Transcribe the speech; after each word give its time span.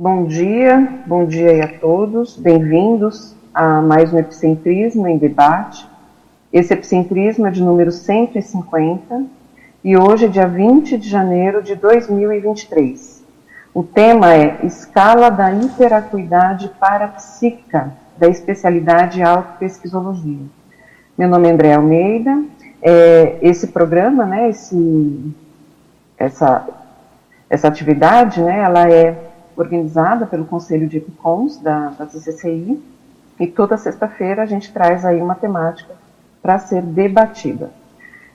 Bom 0.00 0.26
dia, 0.26 1.00
bom 1.08 1.26
dia 1.26 1.50
aí 1.50 1.60
a 1.60 1.76
todos, 1.76 2.36
bem-vindos 2.36 3.34
a 3.52 3.82
mais 3.82 4.12
um 4.12 4.18
Epicentrismo 4.20 5.08
em 5.08 5.18
Debate. 5.18 5.88
Esse 6.52 6.72
Epicentrismo 6.72 7.48
é 7.48 7.50
de 7.50 7.60
número 7.60 7.90
150 7.90 9.24
e 9.82 9.96
hoje 9.96 10.26
é 10.26 10.28
dia 10.28 10.46
20 10.46 10.96
de 10.96 11.08
janeiro 11.08 11.64
de 11.64 11.74
2023. 11.74 13.24
O 13.74 13.82
tema 13.82 14.32
é 14.32 14.60
Escala 14.62 15.30
da 15.30 15.52
Hiperacuidade 15.52 16.70
Parapsíquica, 16.78 17.92
da 18.16 18.28
especialidade 18.28 19.20
Autopesquisologia. 19.20 20.46
Meu 21.18 21.28
nome 21.28 21.48
é 21.48 21.50
André 21.50 21.74
Almeida, 21.74 22.44
é, 22.80 23.38
esse 23.42 23.66
programa, 23.66 24.24
né, 24.24 24.48
esse, 24.48 25.34
essa, 26.16 26.68
essa 27.50 27.66
atividade, 27.66 28.40
né, 28.40 28.60
ela 28.60 28.88
é 28.88 29.24
organizada 29.58 30.26
pelo 30.26 30.44
Conselho 30.44 30.88
de 30.88 30.98
Epicons 30.98 31.58
da, 31.58 31.88
da 31.90 32.06
CCCI, 32.06 32.80
e 33.40 33.46
toda 33.46 33.76
sexta-feira 33.76 34.42
a 34.42 34.46
gente 34.46 34.72
traz 34.72 35.04
aí 35.04 35.20
uma 35.20 35.34
temática 35.34 35.94
para 36.42 36.58
ser 36.58 36.82
debatida. 36.82 37.70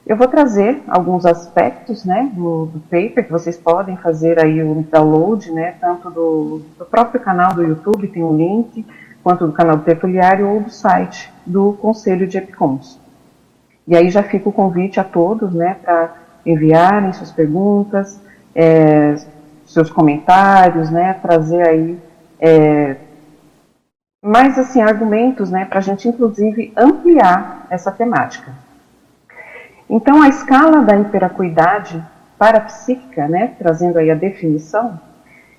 Eu 0.05 0.17
vou 0.17 0.27
trazer 0.27 0.81
alguns 0.87 1.25
aspectos 1.25 2.03
né, 2.03 2.29
do, 2.33 2.65
do, 2.65 2.79
paper 2.81 3.25
que 3.25 3.31
vocês 3.31 3.57
podem 3.57 3.95
fazer 3.95 4.37
aí 4.37 4.61
o 4.61 4.85
download, 4.91 5.49
né, 5.51 5.75
tanto 5.79 6.09
do, 6.09 6.61
do, 6.77 6.85
próprio 6.85 7.21
canal 7.21 7.53
do 7.53 7.63
YouTube, 7.63 8.09
tem 8.09 8.21
um 8.21 8.35
link, 8.35 8.85
quanto 9.23 9.47
do 9.47 9.53
canal 9.53 9.77
do 9.77 9.83
Tertuliário 9.83 10.49
ou 10.49 10.59
do 10.59 10.69
site 10.69 11.31
do 11.45 11.73
Conselho 11.81 12.27
de 12.27 12.37
Epicons. 12.37 12.99
E 13.87 13.95
aí 13.95 14.09
já 14.09 14.23
fica 14.23 14.49
o 14.49 14.53
convite 14.53 14.99
a 14.99 15.05
todos 15.05 15.53
né, 15.53 15.77
para 15.81 16.13
enviarem 16.45 17.13
suas 17.13 17.31
perguntas, 17.31 18.19
é, 18.53 19.15
seus 19.73 19.89
comentários, 19.89 20.89
né, 20.89 21.13
trazer 21.21 21.67
aí 21.67 21.99
é, 22.39 22.95
mais 24.23 24.57
assim 24.57 24.81
argumentos, 24.81 25.49
né, 25.49 25.65
para 25.65 25.79
a 25.79 25.81
gente 25.81 26.07
inclusive 26.07 26.71
ampliar 26.77 27.67
essa 27.69 27.91
temática. 27.91 28.53
Então 29.89 30.21
a 30.21 30.29
escala 30.29 30.81
da 30.81 30.95
hiperacuidade 30.95 32.03
parapsíquica, 32.37 33.27
né, 33.27 33.53
trazendo 33.57 33.97
aí 33.97 34.11
a 34.11 34.15
definição, 34.15 34.99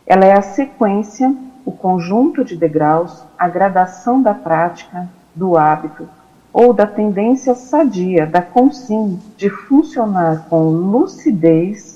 ela 0.06 0.24
é 0.24 0.32
a 0.32 0.42
sequência, 0.42 1.34
o 1.64 1.72
conjunto 1.72 2.44
de 2.44 2.56
degraus, 2.56 3.24
a 3.38 3.48
gradação 3.48 4.22
da 4.22 4.34
prática, 4.34 5.08
do 5.34 5.56
hábito 5.56 6.08
ou 6.52 6.72
da 6.72 6.86
tendência 6.86 7.54
sadia 7.54 8.26
da 8.26 8.40
consim 8.40 9.20
de 9.36 9.50
funcionar 9.50 10.46
com 10.48 10.62
lucidez 10.68 11.93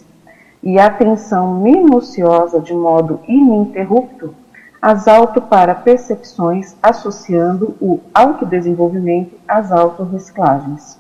e 0.63 0.79
atenção 0.79 1.55
minuciosa 1.55 2.61
de 2.61 2.73
modo 2.75 3.21
ininterrupto 3.27 4.35
às 4.81 5.09
auto-para-percepções, 5.09 6.77
associando 6.83 7.77
o 7.81 8.01
autodesenvolvimento 8.15 9.35
às 9.47 9.73
autorreciclagens. 9.73 10.99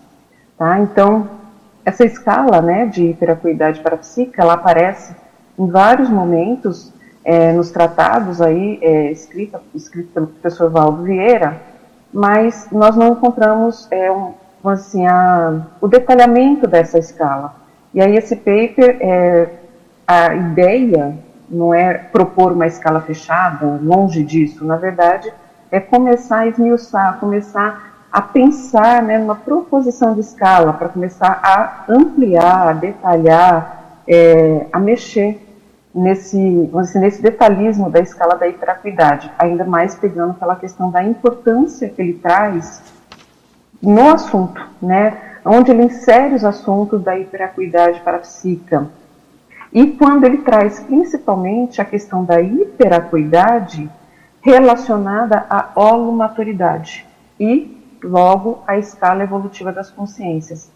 Tá? 0.57 0.81
Então, 0.81 1.29
essa 1.85 2.05
escala 2.05 2.61
né, 2.61 2.87
de 2.87 3.11
hiperacuidade 3.11 3.81
parapsíquica, 3.81 4.43
ela 4.43 4.55
aparece 4.55 5.15
em 5.59 5.67
vários 5.69 6.11
momentos 6.11 6.93
é, 7.25 7.53
nos 7.53 7.71
tratados 7.71 8.41
aí, 8.41 8.79
é, 8.83 9.11
escrita, 9.13 9.61
escrita 9.75 10.09
pelo 10.15 10.27
professor 10.27 10.71
Valdo 10.71 11.03
Vieira, 11.03 11.61
mas 12.13 12.69
nós 12.73 12.97
não 12.97 13.13
encontramos 13.13 13.87
é, 13.91 14.11
um, 14.11 14.35
assim, 14.65 15.07
a, 15.07 15.67
o 15.81 15.87
detalhamento 15.87 16.67
dessa 16.67 16.99
escala. 16.99 17.55
E 17.93 18.01
aí 18.01 18.17
esse 18.17 18.37
paper, 18.37 18.99
é, 19.01 19.49
a 20.07 20.35
ideia 20.35 21.17
não 21.49 21.73
é 21.73 21.95
propor 21.95 22.53
uma 22.53 22.67
escala 22.67 23.01
fechada, 23.01 23.79
longe 23.83 24.23
disso, 24.23 24.65
na 24.65 24.77
verdade 24.77 25.33
é 25.71 25.81
começar 25.81 26.41
a 26.41 26.47
esmiuçar, 26.47 27.19
começar 27.19 27.89
a 28.11 28.23
pensar 28.23 29.03
né, 29.03 29.19
numa 29.19 29.37
proposição 29.37 30.15
de 30.15 30.21
escala, 30.21 30.73
para 30.73 30.89
começar 30.89 31.41
a 31.43 31.85
ampliar, 31.89 32.69
a 32.69 32.73
detalhar, 32.73 34.01
é, 34.07 34.67
a 34.73 34.79
mexer 34.79 35.47
nesse, 35.95 36.71
dizer, 36.73 37.01
nesse 37.01 37.23
detalhismo 37.23 37.91
da 37.91 38.01
escala 38.01 38.35
da 38.35 38.49
hiperacuidade, 38.49 39.31
ainda 39.39 39.65
mais 39.65 39.95
pegando 39.95 40.35
pela 40.35 40.57
questão 40.57 40.91
da 40.91 41.03
importância 41.03 41.89
que 41.89 42.01
ele 42.01 42.15
traz 42.15 42.83
no 43.83 44.11
assunto, 44.11 44.61
né? 44.81 45.19
Onde 45.49 45.71
ele 45.71 45.85
insere 45.85 46.35
os 46.35 46.45
assuntos 46.45 47.03
da 47.03 47.19
hiperacuidade 47.19 48.01
parapsíquica. 48.01 48.87
E 49.73 49.87
quando 49.87 50.25
ele 50.25 50.39
traz 50.39 50.81
principalmente 50.81 51.81
a 51.81 51.85
questão 51.85 52.25
da 52.25 52.41
hiperacuidade 52.41 53.89
relacionada 54.43 55.47
à 55.49 55.71
holomaturidade 55.75 57.07
e, 57.41 57.77
logo, 58.03 58.63
à 58.67 58.79
escala 58.79 59.23
evolutiva 59.23 59.73
das 59.73 59.91
consciências. 59.91 60.71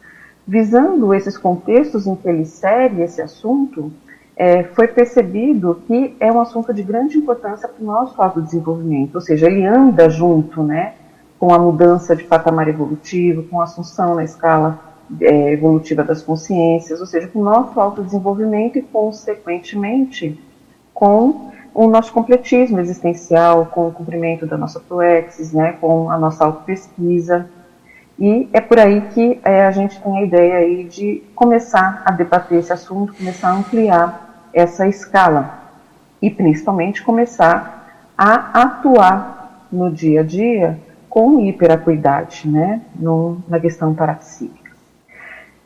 Visando 0.47 1.15
esses 1.15 1.39
contextos 1.39 2.07
em 2.07 2.17
que 2.17 2.29
ele 2.29 2.43
insere 2.43 3.03
esse 3.03 3.23
assunto, 3.23 3.93
é, 4.37 4.65
foi 4.65 4.89
percebido 4.89 5.83
que 5.87 6.17
é 6.19 6.33
um 6.33 6.41
assunto 6.41 6.73
de 6.73 6.83
grande 6.83 7.19
importância 7.19 7.69
para 7.69 7.83
o 7.83 7.87
nosso 7.87 8.21
autodesenvolvimento, 8.21 9.15
ou 9.15 9.21
seja, 9.21 9.47
ele 9.47 9.65
anda 9.65 10.09
junto 10.09 10.63
né, 10.63 10.95
com 11.43 11.53
a 11.53 11.59
mudança 11.59 12.15
de 12.15 12.23
patamar 12.23 12.69
evolutivo, 12.69 13.43
com 13.43 13.61
a 13.61 13.65
assunção 13.65 14.15
na 14.15 14.23
escala 14.23 14.79
é, 15.21 15.51
evolutiva 15.51 16.05
das 16.05 16.23
consciências, 16.23 17.01
ou 17.01 17.07
seja, 17.07 17.27
com 17.27 17.41
o 17.41 17.43
nosso 17.43 17.81
autodesenvolvimento 17.81 18.79
e, 18.79 18.83
consequentemente, 18.83 20.41
com 20.95 21.51
o 21.75 21.89
nosso 21.89 22.13
completismo 22.13 22.79
existencial, 22.79 23.67
com 23.67 23.89
o 23.89 23.91
cumprimento 23.91 24.47
da 24.47 24.57
nossa 24.57 24.79
proexis, 24.79 25.53
né, 25.53 25.73
com 25.81 26.09
a 26.13 26.17
nossa 26.17 26.45
autopesquisa. 26.45 27.51
E 28.17 28.49
é 28.53 28.61
por 28.61 28.79
aí 28.79 29.01
que 29.13 29.41
é, 29.45 29.67
a 29.67 29.73
gente 29.73 30.01
tem 30.01 30.19
a 30.19 30.23
ideia 30.23 30.59
aí 30.59 30.85
de 30.85 31.25
começar 31.35 32.03
a 32.05 32.13
debater 32.13 32.61
esse 32.61 32.73
assunto, 32.73 33.15
começar 33.15 33.49
a 33.49 33.55
ampliar 33.55 34.47
essa 34.55 34.87
escala 34.87 35.59
e, 36.23 36.31
principalmente, 36.31 37.03
começar 37.03 38.07
a 38.17 38.63
atuar 38.63 39.67
no 39.73 39.91
dia 39.91 40.21
a 40.21 40.23
dia 40.23 40.79
com 41.13 41.41
hiperacuidade, 41.41 42.49
né, 42.49 42.81
no, 42.97 43.37
na 43.47 43.61
questão 43.61 43.95
parapsíquica. 43.95 44.73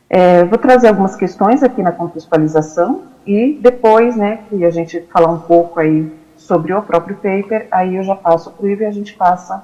É, 0.09 0.43
vou 0.43 0.57
trazer 0.57 0.89
algumas 0.89 1.15
questões 1.15 1.63
aqui 1.63 1.81
na 1.81 1.93
contextualização 1.93 3.03
e 3.25 3.57
depois, 3.61 4.17
né, 4.17 4.39
que 4.49 4.65
a 4.65 4.69
gente 4.69 4.99
falar 5.03 5.31
um 5.31 5.39
pouco 5.39 5.79
aí 5.79 6.11
sobre 6.35 6.73
o 6.73 6.81
próprio 6.81 7.15
paper, 7.15 7.65
aí 7.71 7.95
eu 7.95 8.03
já 8.03 8.13
passo 8.13 8.51
para 8.51 8.65
o 8.65 8.69
Ivo 8.69 8.83
e 8.83 8.85
a 8.87 8.91
gente 8.91 9.13
passa 9.13 9.63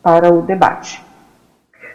para 0.00 0.32
o 0.32 0.40
debate. 0.40 1.04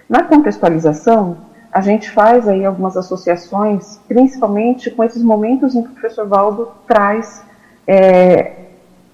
Na 0.10 0.24
contextualização, 0.24 1.38
a 1.72 1.80
gente 1.80 2.12
faz 2.12 2.46
aí 2.46 2.66
algumas 2.66 2.98
associações, 2.98 4.02
principalmente 4.06 4.92
com 4.92 5.02
esses 5.02 5.24
momentos 5.24 5.76
em 5.76 5.84
que 5.84 5.88
o 5.88 5.94
professor 5.94 6.28
Valdo 6.28 6.68
traz 6.86 7.42
é, 7.88 8.66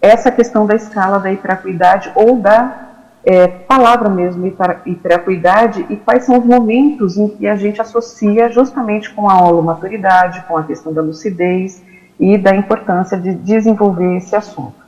essa 0.02 0.32
questão 0.32 0.66
da 0.66 0.74
escala 0.74 1.20
da 1.20 1.32
hiperacuidade 1.32 2.12
ou 2.16 2.38
da 2.38 2.85
é, 3.26 3.48
palavra 3.48 4.08
mesmo, 4.08 4.46
hiperacuidade, 4.86 5.84
e 5.90 5.96
quais 5.96 6.26
são 6.26 6.38
os 6.38 6.46
momentos 6.46 7.18
em 7.18 7.28
que 7.28 7.48
a 7.48 7.56
gente 7.56 7.82
associa 7.82 8.52
justamente 8.52 9.12
com 9.12 9.28
a 9.28 9.42
holomaturidade, 9.42 10.44
com 10.48 10.56
a 10.56 10.64
questão 10.64 10.94
da 10.94 11.02
lucidez 11.02 11.84
e 12.20 12.38
da 12.38 12.56
importância 12.56 13.18
de 13.18 13.34
desenvolver 13.34 14.18
esse 14.18 14.36
assunto. 14.36 14.86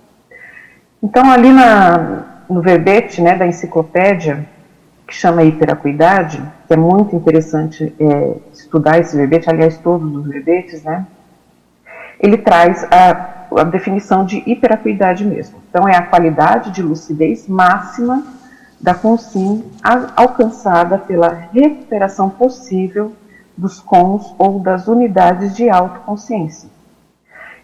Então, 1.01 1.31
ali 1.31 1.51
na, 1.51 2.43
no 2.47 2.61
verbete 2.61 3.21
né, 3.21 3.35
da 3.35 3.47
enciclopédia, 3.47 4.45
que 5.07 5.15
chama 5.15 5.43
hiperacuidade, 5.43 6.39
que 6.67 6.73
é 6.73 6.77
muito 6.77 7.15
interessante 7.15 7.95
é, 7.99 8.35
estudar 8.53 8.99
esse 8.99 9.17
verbete, 9.17 9.49
aliás, 9.49 9.79
todos 9.79 10.15
os 10.15 10.27
verbetes, 10.27 10.83
né, 10.83 11.07
ele 12.19 12.37
traz 12.37 12.83
a 12.91 13.37
a 13.55 13.63
definição 13.63 14.25
de 14.25 14.43
hiperacuidade 14.45 15.23
mesmo. 15.23 15.61
Então, 15.69 15.87
é 15.87 15.95
a 15.95 16.01
qualidade 16.01 16.71
de 16.71 16.81
lucidez 16.81 17.47
máxima 17.47 18.23
da 18.79 18.93
consciência 18.93 19.65
alcançada 20.15 20.97
pela 20.97 21.29
recuperação 21.29 22.29
possível 22.29 23.13
dos 23.55 23.79
cons 23.79 24.35
ou 24.37 24.59
das 24.59 24.87
unidades 24.87 25.55
de 25.55 25.69
autoconsciência. 25.69 26.69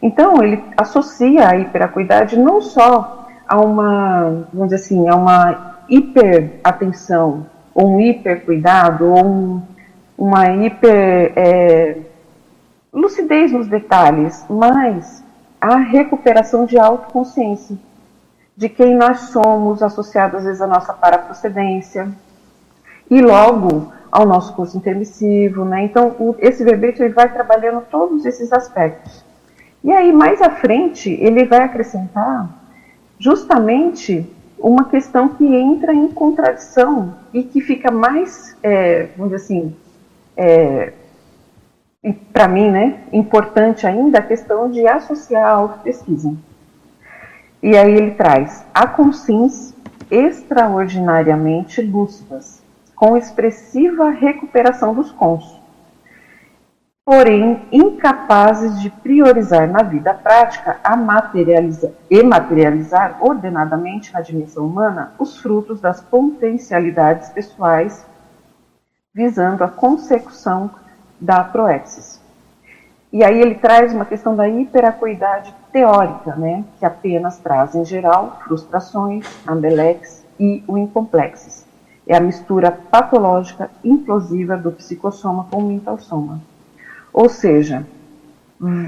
Então, 0.01 0.43
ele 0.43 0.61
associa 0.75 1.47
a 1.47 1.57
hiperacuidade 1.57 2.37
não 2.37 2.61
só 2.61 3.27
a 3.47 3.59
uma, 3.61 4.47
vamos 4.51 4.69
dizer 4.69 4.75
assim, 4.75 5.07
a 5.07 5.15
uma 5.15 5.75
hiperatenção, 5.87 7.45
ou 7.73 7.95
um 7.95 8.01
hipercuidado, 8.01 9.05
ou 9.05 9.25
um, 9.25 9.61
uma 10.17 10.49
hiper 10.49 11.33
é, 11.35 11.97
lucidez 12.91 13.51
nos 13.51 13.67
detalhes, 13.67 14.45
mas 14.49 15.23
a 15.59 15.77
recuperação 15.77 16.65
de 16.65 16.77
autoconsciência, 16.77 17.77
de 18.55 18.69
quem 18.69 18.95
nós 18.95 19.19
somos, 19.31 19.81
associado 19.81 20.37
às 20.37 20.43
vezes 20.43 20.61
à 20.61 20.67
nossa 20.67 20.93
paraprocedência, 20.93 22.11
e 23.09 23.21
logo 23.21 23.91
ao 24.11 24.25
nosso 24.25 24.53
curso 24.53 24.77
intermissivo, 24.77 25.65
né? 25.65 25.85
Então, 25.85 26.15
o, 26.19 26.35
esse 26.39 26.63
verbete 26.63 27.01
ele 27.01 27.13
vai 27.13 27.31
trabalhando 27.31 27.83
todos 27.89 28.25
esses 28.25 28.53
aspectos. 28.53 29.23
E 29.83 29.91
aí, 29.91 30.13
mais 30.13 30.41
à 30.41 30.49
frente, 30.51 31.09
ele 31.09 31.45
vai 31.45 31.61
acrescentar 31.63 32.47
justamente 33.19 34.29
uma 34.59 34.85
questão 34.85 35.29
que 35.29 35.43
entra 35.43 35.93
em 35.93 36.07
contradição 36.09 37.15
e 37.33 37.43
que 37.43 37.59
fica 37.59 37.91
mais, 37.91 38.55
é, 38.63 39.09
vamos 39.17 39.33
dizer 39.33 39.43
assim, 39.43 39.75
é, 40.37 40.93
para 42.31 42.47
mim, 42.47 42.69
né, 42.69 42.99
importante 43.11 43.85
ainda 43.87 44.19
a 44.19 44.21
questão 44.21 44.69
de 44.69 44.87
associar 44.87 45.45
a 45.45 45.51
autopesquisa. 45.51 46.33
E 47.63 47.77
aí 47.77 47.93
ele 47.95 48.11
traz 48.11 48.65
a 48.73 48.85
consciência 48.85 49.73
extraordinariamente 50.11 51.81
lúcidas, 51.81 52.61
com 52.93 53.15
expressiva 53.15 54.09
recuperação 54.09 54.93
dos 54.93 55.11
cons, 55.11 55.61
porém 57.05 57.65
incapazes 57.71 58.81
de 58.81 58.89
priorizar 58.89 59.65
na 59.69 59.81
vida 59.81 60.13
prática 60.13 60.77
a 60.83 60.97
materializar, 60.97 61.91
e 62.11 62.21
materializar 62.21 63.17
ordenadamente 63.21 64.11
na 64.11 64.19
dimensão 64.19 64.65
humana 64.65 65.13
os 65.17 65.37
frutos 65.37 65.79
das 65.79 66.01
potencialidades 66.01 67.29
pessoais, 67.29 68.05
visando 69.13 69.63
a 69.63 69.69
consecução 69.69 70.69
da 71.17 71.41
proexis. 71.45 72.12
E 73.13 73.23
aí 73.23 73.39
ele 73.39 73.53
traz 73.53 73.93
uma 73.93 74.05
questão 74.05 74.35
da 74.35 74.49
hiperacuidade 74.49 75.53
teórica, 75.71 76.35
né, 76.35 76.65
que 76.79 76.85
apenas 76.85 77.37
traz, 77.37 77.75
em 77.75 77.85
geral, 77.85 78.39
frustrações, 78.43 79.23
ambelex 79.47 80.25
e 80.39 80.63
o 80.67 80.79
incomplexes. 80.79 81.63
É 82.07 82.17
a 82.17 82.19
mistura 82.19 82.71
patológica 82.71 83.69
implosiva 83.83 84.57
do 84.57 84.71
psicossoma 84.71 85.45
com 85.51 85.57
o 85.57 85.67
mental 85.67 85.99
soma. 85.99 86.41
Ou 87.13 87.29
seja, 87.29 87.85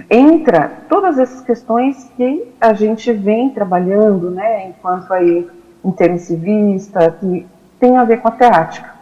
entra 0.09 0.71
todas 0.89 1.19
essas 1.19 1.41
questões 1.41 2.09
que 2.17 2.51
a 2.59 2.73
gente 2.73 3.13
vem 3.13 3.51
trabalhando, 3.51 4.31
né, 4.31 4.69
enquanto 4.69 5.13
aí 5.13 5.47
intermissivista, 5.83 7.11
que 7.11 7.45
tem 7.79 7.95
a 7.95 8.03
ver 8.03 8.21
com 8.21 8.27
a 8.29 8.31
teática. 8.31 8.94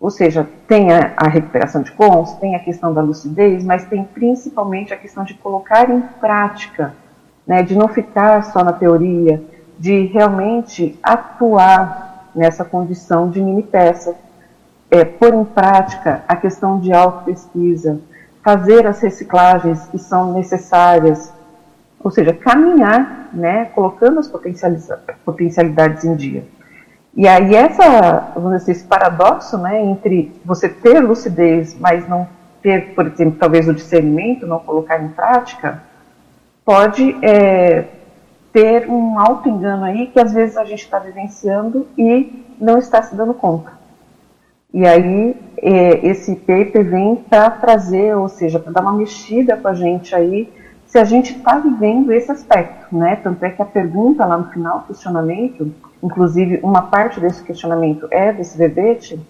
Ou 0.00 0.10
seja, 0.10 0.48
tem 0.68 0.92
a, 0.92 1.12
a, 1.16 1.28
recuperação 1.28 1.82
de 1.82 1.90
cons, 1.92 2.34
tem 2.34 2.54
a 2.54 2.60
questão 2.60 2.94
da 2.94 3.00
lucidez, 3.00 3.64
mas 3.64 3.84
tem 3.86 4.04
principalmente 4.04 4.94
a 4.94 4.96
questão 4.96 5.24
de 5.24 5.34
colocar 5.34 5.90
em 5.90 6.00
prática, 6.20 6.94
né, 7.46 7.62
de 7.62 7.74
não 7.74 7.88
ficar 7.88 8.44
só 8.44 8.62
na 8.62 8.72
teoria, 8.72 9.42
de 9.78 10.06
realmente 10.06 10.98
atuar 11.02 12.28
nessa 12.34 12.64
condição 12.64 13.28
de 13.28 13.40
mini 13.40 13.62
peça, 13.62 14.14
é, 14.90 15.04
pôr 15.04 15.34
em 15.34 15.44
prática 15.44 16.22
a 16.28 16.36
questão 16.36 16.78
de 16.78 16.92
auto-pesquisa, 16.92 18.00
fazer 18.42 18.86
as 18.86 19.00
reciclagens 19.00 19.86
que 19.86 19.98
são 19.98 20.32
necessárias, 20.32 21.32
ou 21.98 22.10
seja, 22.10 22.32
caminhar, 22.32 23.30
né, 23.32 23.64
colocando 23.74 24.20
as 24.20 24.28
potencialidades 24.28 26.04
em 26.04 26.14
dia. 26.14 26.44
E 27.18 27.26
aí 27.26 27.52
essa, 27.52 28.30
vamos 28.36 28.60
dizer, 28.60 28.70
esse 28.70 28.84
paradoxo, 28.84 29.58
né, 29.58 29.82
entre 29.82 30.32
você 30.44 30.68
ter 30.68 31.00
lucidez, 31.00 31.76
mas 31.80 32.08
não 32.08 32.28
ter, 32.62 32.94
por 32.94 33.08
exemplo, 33.08 33.36
talvez 33.40 33.66
o 33.66 33.74
discernimento, 33.74 34.46
não 34.46 34.60
colocar 34.60 35.02
em 35.02 35.08
prática, 35.08 35.82
pode 36.64 37.18
é, 37.20 37.86
ter 38.52 38.88
um 38.88 39.18
alto 39.18 39.48
engano 39.48 39.84
aí 39.84 40.06
que 40.06 40.20
às 40.20 40.32
vezes 40.32 40.56
a 40.56 40.64
gente 40.64 40.84
está 40.84 41.00
vivenciando 41.00 41.88
e 41.98 42.44
não 42.60 42.78
está 42.78 43.02
se 43.02 43.16
dando 43.16 43.34
conta. 43.34 43.72
E 44.72 44.86
aí 44.86 45.34
é, 45.56 46.06
esse 46.06 46.36
paper 46.36 46.84
vem 46.84 47.16
para 47.16 47.50
trazer, 47.50 48.16
ou 48.16 48.28
seja, 48.28 48.60
para 48.60 48.70
dar 48.70 48.80
uma 48.82 48.92
mexida 48.92 49.56
com 49.56 49.66
a 49.66 49.74
gente 49.74 50.14
aí, 50.14 50.48
se 50.86 50.96
a 50.96 51.04
gente 51.04 51.36
está 51.36 51.58
vivendo 51.58 52.12
esse 52.12 52.30
aspecto, 52.30 52.96
né? 52.96 53.16
Tanto 53.16 53.42
é 53.42 53.50
que 53.50 53.60
a 53.60 53.66
pergunta 53.66 54.24
lá 54.24 54.38
no 54.38 54.50
final, 54.50 54.84
questionamento, 54.86 55.74
inclusive 56.02 56.60
uma 56.62 56.82
parte 56.82 57.20
desse 57.20 57.42
questionamento 57.42 58.06
é 58.10 58.32
desse 58.32 58.56
verbete, 58.56 59.20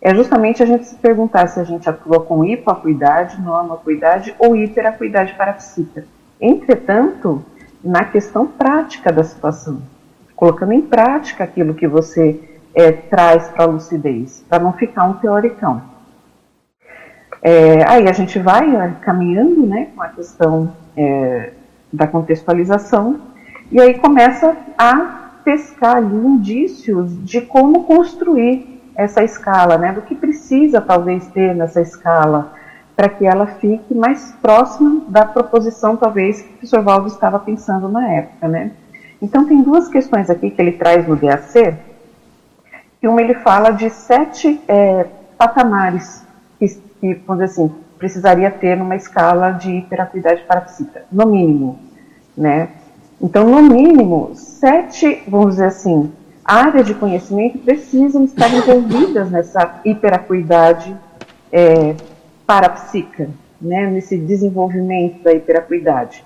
é 0.00 0.14
justamente 0.14 0.62
a 0.62 0.66
gente 0.66 0.86
se 0.86 0.94
perguntar 0.96 1.48
se 1.48 1.58
a 1.58 1.64
gente 1.64 1.88
atua 1.88 2.20
com 2.20 2.44
hipoacuidade, 2.44 3.40
normoacuidade 3.40 4.34
ou 4.38 4.56
hiperacuidade 4.56 5.34
parapsíquica. 5.34 6.04
Entretanto, 6.40 7.44
na 7.82 8.04
questão 8.04 8.46
prática 8.46 9.12
da 9.12 9.24
situação, 9.24 9.82
colocando 10.36 10.72
em 10.72 10.82
prática 10.82 11.42
aquilo 11.42 11.74
que 11.74 11.88
você 11.88 12.40
é, 12.74 12.92
traz 12.92 13.48
para 13.48 13.64
a 13.64 13.66
lucidez, 13.66 14.44
para 14.48 14.62
não 14.62 14.72
ficar 14.72 15.04
um 15.04 15.14
teoricão. 15.14 15.82
É, 17.42 17.84
aí 17.88 18.08
a 18.08 18.12
gente 18.12 18.38
vai 18.38 18.66
né, 18.66 18.96
caminhando 19.00 19.66
né, 19.66 19.88
com 19.94 20.02
a 20.02 20.08
questão 20.08 20.72
é, 20.96 21.52
da 21.92 22.06
contextualização 22.06 23.20
e 23.70 23.80
aí 23.80 23.98
começa 23.98 24.56
a 24.76 25.27
pescar 25.48 25.96
ali 25.96 26.14
indícios 26.14 27.24
de 27.24 27.40
como 27.40 27.84
construir 27.84 28.82
essa 28.94 29.24
escala, 29.24 29.78
né, 29.78 29.94
do 29.94 30.02
que 30.02 30.14
precisa 30.14 30.78
talvez 30.78 31.26
ter 31.28 31.54
nessa 31.54 31.80
escala 31.80 32.52
para 32.94 33.08
que 33.08 33.24
ela 33.24 33.46
fique 33.46 33.94
mais 33.94 34.30
próxima 34.42 35.00
da 35.08 35.24
proposição 35.24 35.96
talvez 35.96 36.42
que 36.42 36.48
o 36.48 36.52
professor 36.52 36.82
Valdo 36.82 37.06
estava 37.06 37.38
pensando 37.38 37.88
na 37.88 38.06
época, 38.12 38.46
né. 38.46 38.72
Então 39.22 39.46
tem 39.46 39.62
duas 39.62 39.88
questões 39.88 40.28
aqui 40.28 40.50
que 40.50 40.60
ele 40.60 40.72
traz 40.72 41.08
no 41.08 41.16
DAC, 41.16 41.78
que 43.00 43.08
uma 43.08 43.22
ele 43.22 43.36
fala 43.36 43.70
de 43.70 43.88
sete 43.88 44.60
é, 44.68 45.06
patamares 45.38 46.26
que, 46.58 46.66
que, 47.00 47.14
vamos 47.26 47.42
dizer 47.42 47.62
assim, 47.62 47.74
precisaria 47.98 48.50
ter 48.50 48.76
numa 48.76 48.96
escala 48.96 49.52
de 49.52 49.70
hiperacuidade 49.70 50.42
parapsíquica, 50.42 51.04
no 51.10 51.24
mínimo, 51.24 51.78
né. 52.36 52.68
Então, 53.20 53.48
no 53.48 53.60
mínimo, 53.62 54.30
sete, 54.34 55.24
vamos 55.26 55.56
dizer 55.56 55.66
assim, 55.66 56.12
áreas 56.44 56.86
de 56.86 56.94
conhecimento 56.94 57.58
precisam 57.58 58.22
estar 58.24 58.54
envolvidas 58.54 59.28
nessa 59.30 59.80
hiperacuidade 59.84 60.96
é, 61.52 61.96
parapsíquica, 62.46 63.28
né, 63.60 63.90
nesse 63.90 64.16
desenvolvimento 64.16 65.24
da 65.24 65.32
hiperacuidade. 65.32 66.24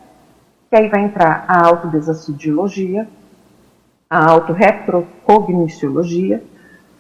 Que 0.69 0.77
aí 0.77 0.87
vai 0.89 1.05
entrar 1.05 1.47
a 1.49 1.67
autodesacidiologia, 1.67 3.09
a 4.09 4.31
autorretrocogniciologia, 4.31 6.45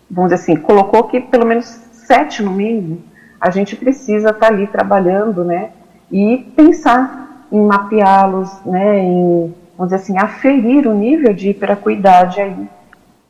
vamos 0.09 0.31
dizer 0.31 0.45
assim, 0.45 0.62
colocou 0.62 1.02
que 1.09 1.21
pelo 1.21 1.45
menos 1.45 1.67
sete 1.67 2.45
no 2.45 2.52
mínimo, 2.52 3.02
a 3.41 3.50
gente 3.50 3.75
precisa 3.75 4.29
estar 4.29 4.38
tá 4.38 4.47
ali 4.47 4.69
trabalhando 4.69 5.43
né, 5.43 5.71
e 6.12 6.47
pensar 6.55 7.45
em 7.50 7.61
mapeá-los, 7.61 8.64
né, 8.64 9.00
em 9.00 9.66
vamos 9.76 9.92
dizer 9.92 9.97
assim, 9.97 10.18
aferir 10.18 10.87
o 10.87 10.95
nível 10.95 11.33
de 11.33 11.50
hiperacuidade 11.50 12.40
aí 12.40 12.68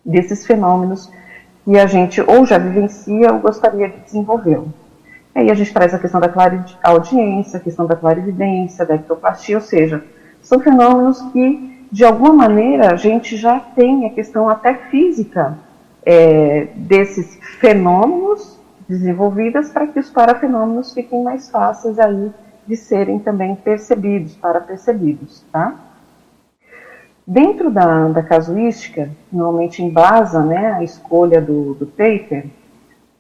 desses 0.04 0.46
fenômenos 0.46 1.10
que 1.64 1.76
a 1.78 1.86
gente 1.86 2.20
ou 2.20 2.46
já 2.46 2.58
vivencia 2.58 3.32
ou 3.32 3.40
gostaria 3.40 3.88
de 3.88 3.98
desenvolvê-lo. 3.98 4.72
Aí 5.34 5.50
a 5.50 5.54
gente 5.54 5.72
traz 5.72 5.92
a 5.92 5.98
questão 5.98 6.20
da 6.20 6.32
audiência, 6.82 7.58
a 7.58 7.60
questão 7.60 7.86
da 7.86 7.96
clarividência, 7.96 8.86
da 8.86 8.94
ectoplastia, 8.94 9.56
ou 9.56 9.62
seja, 9.62 10.02
são 10.40 10.60
fenômenos 10.60 11.20
que, 11.32 11.86
de 11.90 12.04
alguma 12.04 12.32
maneira, 12.32 12.92
a 12.92 12.96
gente 12.96 13.36
já 13.36 13.58
tem 13.58 14.06
a 14.06 14.10
questão 14.10 14.48
até 14.48 14.74
física 14.74 15.58
é, 16.04 16.68
desses 16.76 17.36
fenômenos 17.58 18.58
desenvolvidas 18.88 19.68
para 19.70 19.88
que 19.88 19.98
os 19.98 20.08
parafenômenos 20.08 20.94
fiquem 20.94 21.22
mais 21.22 21.50
fáceis 21.50 21.98
aí 21.98 22.30
de 22.66 22.76
serem 22.76 23.18
também 23.18 23.56
percebidos, 23.56 24.34
para 24.36 24.60
percebidos, 24.60 25.44
tá? 25.52 25.74
Dentro 27.26 27.71
da, 27.71 28.09
da 28.09 28.23
casuística, 28.23 29.11
normalmente 29.33 29.83
embasa 29.83 30.42
né, 30.42 30.73
a 30.73 30.85
escolha 30.85 31.40
do, 31.40 31.75
do 31.75 31.87
paper, 31.87 32.47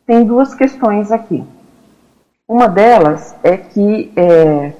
tem 0.06 0.24
duas 0.24 0.54
questões 0.54 1.10
aqui. 1.10 1.42
Uma 2.46 2.68
delas 2.68 3.34
é 3.42 3.56
que 3.56 4.12
é, 4.14 4.72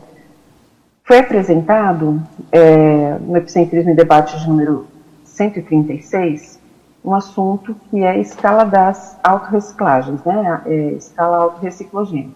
foi 1.03 1.19
apresentado 1.19 2.23
é, 2.53 3.19
no 3.19 3.37
Epicentrismo 3.37 3.91
e 3.91 3.95
Debate 3.95 4.39
de 4.39 4.49
número 4.49 4.87
136 5.25 6.61
um 7.07 7.15
assunto 7.15 7.77
que 7.89 8.03
é 8.03 8.11
a 8.11 8.19
escala 8.19 8.65
das 8.65 9.17
autorreciclagens, 9.23 10.25
né, 10.25 10.63
é, 10.67 10.73
escala 10.95 11.37
autorreciclogênica. 11.37 12.35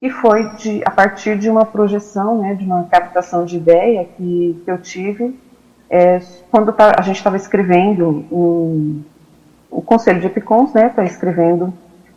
E 0.00 0.08
foi 0.08 0.48
de, 0.54 0.80
a 0.84 0.90
partir 0.90 1.36
de 1.36 1.50
uma 1.50 1.66
projeção, 1.66 2.38
né, 2.38 2.54
de 2.54 2.64
uma 2.64 2.84
captação 2.84 3.44
de 3.44 3.56
ideia 3.56 4.04
que, 4.04 4.62
que 4.64 4.70
eu 4.70 4.80
tive 4.80 5.36
é, 5.90 6.20
quando 6.52 6.72
tá, 6.72 6.94
a 6.96 7.02
gente 7.02 7.16
estava 7.16 7.36
escrevendo 7.36 8.24
um, 8.30 9.02
o 9.68 9.82
Conselho 9.82 10.20
de 10.20 10.26
Epicons 10.26 10.68
está 10.68 10.80
né, 10.80 10.88
tá 10.88 11.04
escrevendo 11.04 11.74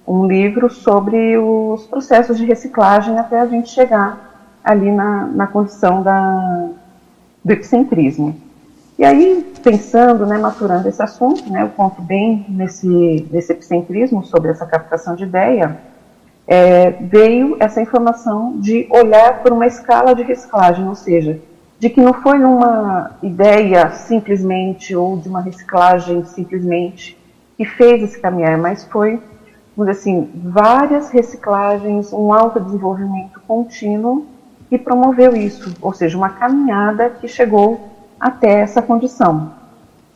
um 0.08 0.28
livro 0.28 0.70
sobre 0.70 1.38
os 1.38 1.88
processos 1.88 2.38
de 2.38 2.46
reciclagem 2.46 3.18
até 3.18 3.40
a 3.40 3.48
gente 3.48 3.70
chegar 3.70 4.32
ali 4.64 4.92
na, 4.92 5.26
na 5.26 5.48
condição 5.48 6.04
da, 6.04 6.70
do 7.44 7.52
epicentrismo. 7.52 8.36
E 8.98 9.04
aí, 9.04 9.44
pensando, 9.64 10.26
né, 10.26 10.38
maturando 10.38 10.88
esse 10.88 11.02
assunto, 11.02 11.50
né, 11.50 11.64
eu 11.64 11.70
conto 11.70 12.02
bem 12.02 12.46
nesse, 12.50 13.28
nesse 13.32 13.54
epicentrismo 13.54 14.24
sobre 14.24 14.52
essa 14.52 14.66
captação 14.66 15.16
de 15.16 15.24
ideia, 15.24 15.78
é, 16.46 16.92
veio 16.92 17.58
essa 17.60 17.82
informação 17.82 18.60
de 18.60 18.88
olhar 18.92 19.42
por 19.42 19.52
uma 19.52 19.66
escala 19.66 20.14
de 20.14 20.22
reciclagem, 20.22 20.88
ou 20.88 20.96
seja, 20.96 21.40
de 21.84 21.90
que 21.90 22.00
não 22.00 22.14
foi 22.14 22.42
uma 22.42 23.12
ideia 23.22 23.92
simplesmente 23.92 24.96
ou 24.96 25.18
de 25.18 25.28
uma 25.28 25.42
reciclagem 25.42 26.24
simplesmente 26.24 27.20
que 27.58 27.66
fez 27.66 28.02
esse 28.02 28.22
caminhar, 28.22 28.58
mas 28.58 28.86
foi, 28.86 29.20
vamos 29.76 29.92
dizer 29.92 30.00
assim, 30.00 30.32
várias 30.34 31.10
reciclagens, 31.10 32.14
um 32.14 32.32
autodesenvolvimento 32.32 33.42
contínuo 33.46 34.26
que 34.70 34.78
promoveu 34.78 35.36
isso, 35.36 35.76
ou 35.82 35.92
seja, 35.92 36.18
uma 36.18 36.30
caminhada 36.30 37.10
que 37.10 37.28
chegou 37.28 37.90
até 38.18 38.62
essa 38.62 38.82
condição. 38.82 39.52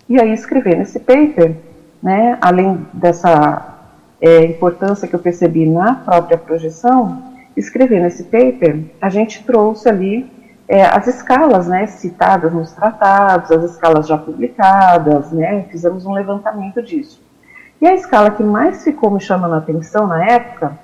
E 0.08 0.18
aí 0.22 0.32
escrever 0.32 0.78
nesse 0.78 1.02
paper, 1.02 1.54
né, 2.02 2.38
além 2.40 2.88
dessa 2.94 3.76
é, 4.22 4.46
importância 4.46 5.06
que 5.06 5.14
eu 5.14 5.20
percebi 5.20 5.66
na 5.66 5.96
própria 5.96 6.38
projeção, 6.38 7.22
escrever 7.58 8.00
nesse 8.00 8.24
paper, 8.24 8.86
a 9.02 9.10
gente 9.10 9.44
trouxe 9.44 9.90
ali 9.90 10.37
é, 10.68 10.84
as 10.84 11.08
escalas 11.08 11.68
né, 11.68 11.88
citadas 11.88 12.52
nos 12.52 12.72
tratados, 12.74 13.52
as 13.52 13.72
escalas 13.72 14.08
já 14.08 14.18
publicadas, 14.18 15.32
né, 15.32 15.66
fizemos 15.72 16.06
um 16.06 16.12
levantamento 16.12 16.82
disso. 16.82 17.22
E 17.82 17.88
a 17.88 17.94
escala 17.94 18.32
que 18.32 18.44
mais 18.44 18.84
ficou 18.84 19.10
me 19.10 19.20
chamando 19.20 19.54
a 19.54 19.58
atenção 19.58 20.08
na 20.08 20.26
época, 20.26 20.78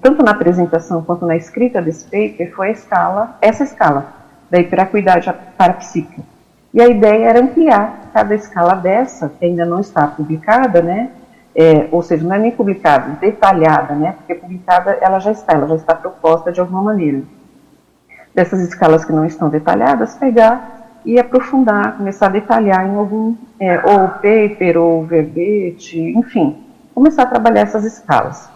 tanto 0.00 0.22
na 0.22 0.30
apresentação 0.30 1.02
quanto 1.02 1.26
na 1.26 1.36
escrita 1.36 1.82
desse 1.82 2.04
paper, 2.04 2.54
foi 2.54 2.68
a 2.68 2.72
escala, 2.72 3.36
essa 3.40 3.64
escala, 3.64 4.06
da 4.50 4.58
hiperacuidade 4.58 5.32
parapsíquica. 5.56 6.22
E 6.72 6.80
a 6.80 6.88
ideia 6.88 7.26
era 7.26 7.40
ampliar 7.40 8.10
cada 8.12 8.34
escala 8.34 8.74
dessa, 8.74 9.28
que 9.28 9.44
ainda 9.44 9.64
não 9.64 9.80
está 9.80 10.06
publicada, 10.06 10.80
né? 10.80 11.10
É, 11.54 11.86
ou 11.90 12.02
seja, 12.02 12.26
não 12.26 12.34
é 12.34 12.38
nem 12.38 12.50
publicada, 12.50 13.18
detalhada, 13.20 13.94
né? 13.94 14.14
Porque 14.16 14.34
publicada 14.34 14.92
ela 15.00 15.18
já 15.18 15.32
está, 15.32 15.52
ela 15.52 15.68
já 15.68 15.74
está 15.74 15.94
proposta 15.94 16.50
de 16.50 16.60
alguma 16.60 16.82
maneira. 16.82 17.22
Dessas 18.34 18.60
escalas 18.60 19.04
que 19.04 19.12
não 19.12 19.24
estão 19.24 19.48
detalhadas, 19.48 20.14
pegar 20.14 21.00
e 21.04 21.18
aprofundar, 21.18 21.96
começar 21.96 22.26
a 22.26 22.30
detalhar 22.30 22.86
em 22.86 22.96
algum, 22.96 23.34
é, 23.60 23.78
ou 23.84 24.08
paper, 24.08 24.78
ou 24.78 25.04
verbete, 25.04 25.98
enfim, 25.98 26.64
começar 26.94 27.24
a 27.24 27.26
trabalhar 27.26 27.62
essas 27.62 27.84
escalas. 27.84 28.48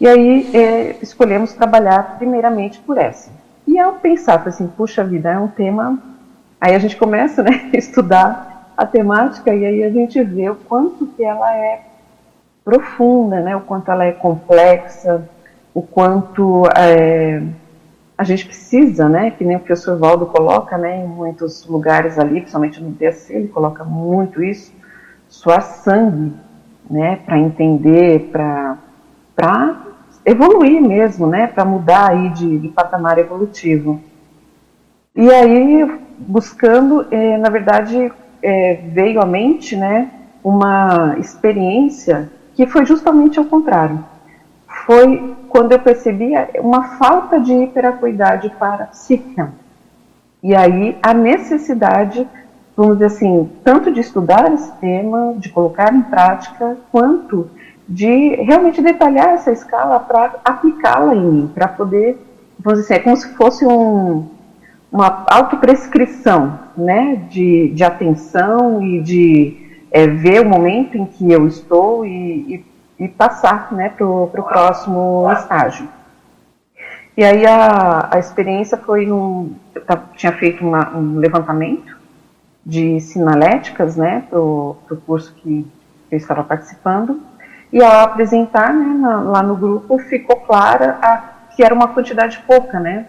E 0.00 0.06
aí 0.06 0.50
é, 0.54 0.96
escolhemos 1.00 1.54
trabalhar 1.54 2.16
primeiramente 2.18 2.78
por 2.80 2.98
essa. 2.98 3.30
E 3.66 3.78
ao 3.78 3.94
pensar, 3.94 4.46
assim, 4.46 4.66
puxa 4.66 5.02
vida, 5.02 5.30
é 5.30 5.38
um 5.38 5.48
tema 5.48 5.98
Aí 6.60 6.74
a 6.74 6.78
gente 6.78 6.96
começa 6.96 7.42
né, 7.42 7.70
a 7.72 7.76
estudar 7.76 8.72
a 8.76 8.86
temática 8.86 9.54
e 9.54 9.64
aí 9.64 9.84
a 9.84 9.90
gente 9.90 10.22
vê 10.22 10.50
o 10.50 10.56
quanto 10.56 11.06
que 11.06 11.22
ela 11.22 11.54
é 11.54 11.80
profunda, 12.64 13.40
né, 13.40 13.54
o 13.54 13.60
quanto 13.60 13.90
ela 13.90 14.04
é 14.04 14.12
complexa, 14.12 15.28
o 15.72 15.82
quanto 15.82 16.64
é, 16.76 17.42
a 18.18 18.24
gente 18.24 18.46
precisa, 18.46 19.08
né, 19.08 19.30
que 19.30 19.44
nem 19.44 19.56
o 19.56 19.60
professor 19.60 19.98
Valdo 19.98 20.26
coloca 20.26 20.78
né, 20.78 21.04
em 21.04 21.06
muitos 21.06 21.66
lugares 21.66 22.18
ali, 22.18 22.40
principalmente 22.40 22.82
no 22.82 22.90
DSC, 22.90 23.34
ele 23.34 23.48
coloca 23.48 23.84
muito 23.84 24.42
isso, 24.42 24.72
suar 25.28 25.62
sangue 25.62 26.32
né, 26.88 27.16
para 27.26 27.38
entender, 27.38 28.30
para 28.32 29.76
evoluir 30.24 30.80
mesmo, 30.80 31.26
né, 31.26 31.46
para 31.46 31.64
mudar 31.64 32.10
aí 32.10 32.30
de, 32.30 32.58
de 32.58 32.68
patamar 32.68 33.18
evolutivo. 33.18 34.00
E 35.14 35.30
aí 35.30 36.00
buscando, 36.18 37.06
é, 37.10 37.36
na 37.36 37.50
verdade, 37.50 38.10
é, 38.42 38.74
veio 38.92 39.20
à 39.20 39.26
mente 39.26 39.76
né, 39.76 40.10
uma 40.42 41.16
experiência 41.18 42.30
que 42.54 42.66
foi 42.66 42.86
justamente 42.86 43.38
ao 43.38 43.44
contrário. 43.44 44.02
Foi 44.84 45.34
quando 45.48 45.72
eu 45.72 45.78
percebi 45.78 46.32
uma 46.58 46.96
falta 46.98 47.40
de 47.40 47.52
hiperacuidade 47.52 48.50
para 48.58 48.86
psíquica. 48.86 49.52
E 50.42 50.54
aí 50.54 50.96
a 51.02 51.14
necessidade, 51.14 52.26
vamos 52.76 52.94
dizer 52.94 53.06
assim, 53.06 53.50
tanto 53.64 53.90
de 53.90 54.00
estudar 54.00 54.52
esse 54.52 54.70
tema, 54.74 55.34
de 55.38 55.48
colocar 55.48 55.94
em 55.94 56.02
prática, 56.02 56.76
quanto 56.92 57.50
de 57.88 58.36
realmente 58.36 58.82
detalhar 58.82 59.28
essa 59.30 59.52
escala 59.52 60.00
para 60.00 60.36
aplicá-la 60.44 61.14
em 61.14 61.20
mim, 61.20 61.50
para 61.54 61.68
poder, 61.68 62.18
vamos 62.58 62.80
dizer 62.80 62.94
assim, 62.94 63.00
é 63.00 63.04
como 63.04 63.16
se 63.16 63.28
fosse 63.34 63.64
um, 63.64 64.26
uma 64.90 65.24
autoprescrição 65.28 66.58
né, 66.76 67.22
de, 67.30 67.70
de 67.70 67.84
atenção 67.84 68.82
e 68.82 69.00
de 69.00 69.56
é, 69.90 70.06
ver 70.06 70.40
o 70.40 70.48
momento 70.48 70.96
em 70.96 71.06
que 71.06 71.30
eu 71.30 71.46
estou 71.46 72.04
e, 72.04 72.54
e, 72.54 72.64
e 72.98 73.08
passar 73.08 73.72
né, 73.72 73.90
para 73.90 74.06
o 74.06 74.28
próximo 74.28 75.30
estágio. 75.32 75.88
E 77.16 77.24
aí 77.24 77.46
a, 77.46 78.08
a 78.12 78.18
experiência 78.18 78.76
foi 78.76 79.10
um. 79.10 79.54
Eu 79.74 79.98
tinha 80.16 80.32
feito 80.32 80.64
uma, 80.66 80.90
um 80.96 81.18
levantamento 81.18 81.96
de 82.64 83.00
sinaléticas 83.00 83.96
né, 83.96 84.24
para 84.28 84.40
o 84.40 84.76
curso 85.06 85.32
que 85.34 85.66
eu 86.10 86.18
estava 86.18 86.44
participando. 86.44 87.20
E 87.72 87.82
ao 87.82 88.04
apresentar 88.04 88.72
né, 88.72 88.94
na, 88.98 89.20
lá 89.20 89.42
no 89.42 89.56
grupo, 89.56 89.98
ficou 89.98 90.36
clara 90.36 90.98
a, 91.00 91.36
que 91.54 91.62
era 91.62 91.74
uma 91.74 91.88
quantidade 91.88 92.42
pouca, 92.46 92.78
né? 92.78 93.06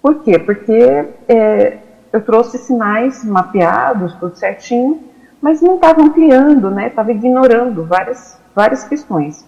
Por 0.00 0.22
quê? 0.22 0.38
Porque 0.38 1.08
é, 1.28 1.78
eu 2.12 2.20
trouxe 2.22 2.58
sinais 2.58 3.24
mapeados, 3.24 4.14
tudo 4.14 4.36
certinho, 4.36 5.02
mas 5.40 5.60
não 5.60 5.74
estava 5.74 6.02
ampliando, 6.02 6.70
né? 6.70 6.86
Estava 6.86 7.10
ignorando 7.10 7.84
várias, 7.84 8.37
várias 8.58 8.82
questões. 8.82 9.46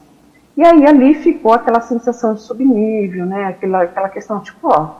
E 0.57 0.64
aí 0.64 0.87
ali 0.87 1.14
ficou 1.14 1.52
aquela 1.52 1.81
sensação 1.81 2.35
de 2.35 2.43
subnível, 2.43 3.26
né? 3.26 3.47
Aquela, 3.47 3.83
aquela 3.83 4.09
questão 4.09 4.38
tipo, 4.40 4.69
ó, 4.69 4.95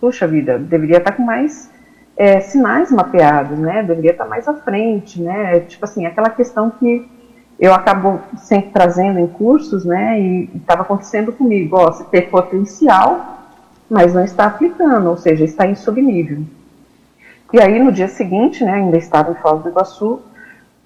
puxa 0.00 0.26
vida, 0.26 0.58
deveria 0.58 0.96
estar 0.96 1.10
tá 1.10 1.16
com 1.18 1.22
mais 1.22 1.70
é, 2.16 2.40
sinais 2.40 2.90
mapeados, 2.90 3.58
né? 3.58 3.82
Deveria 3.82 4.12
estar 4.12 4.24
tá 4.24 4.30
mais 4.30 4.48
à 4.48 4.54
frente, 4.54 5.20
né? 5.20 5.60
Tipo 5.60 5.84
assim, 5.84 6.06
aquela 6.06 6.30
questão 6.30 6.70
que 6.70 7.06
eu 7.58 7.74
acabo 7.74 8.20
sempre 8.38 8.70
trazendo 8.70 9.18
em 9.18 9.26
cursos, 9.26 9.84
né? 9.84 10.18
E 10.18 10.50
estava 10.54 10.82
acontecendo 10.82 11.32
comigo, 11.32 11.76
ó, 11.76 11.92
você 11.92 12.04
ter 12.04 12.30
potencial 12.30 13.40
mas 13.90 14.14
não 14.14 14.24
está 14.24 14.46
aplicando, 14.46 15.10
ou 15.10 15.16
seja, 15.16 15.44
está 15.44 15.66
em 15.66 15.74
subnível. 15.74 16.44
E 17.52 17.60
aí, 17.60 17.82
no 17.82 17.90
dia 17.90 18.06
seguinte, 18.06 18.64
né, 18.64 18.74
ainda 18.74 18.96
estava 18.96 19.32
em 19.32 19.34
Foz 19.34 19.60
do 19.64 19.68
Iguaçu, 19.68 20.20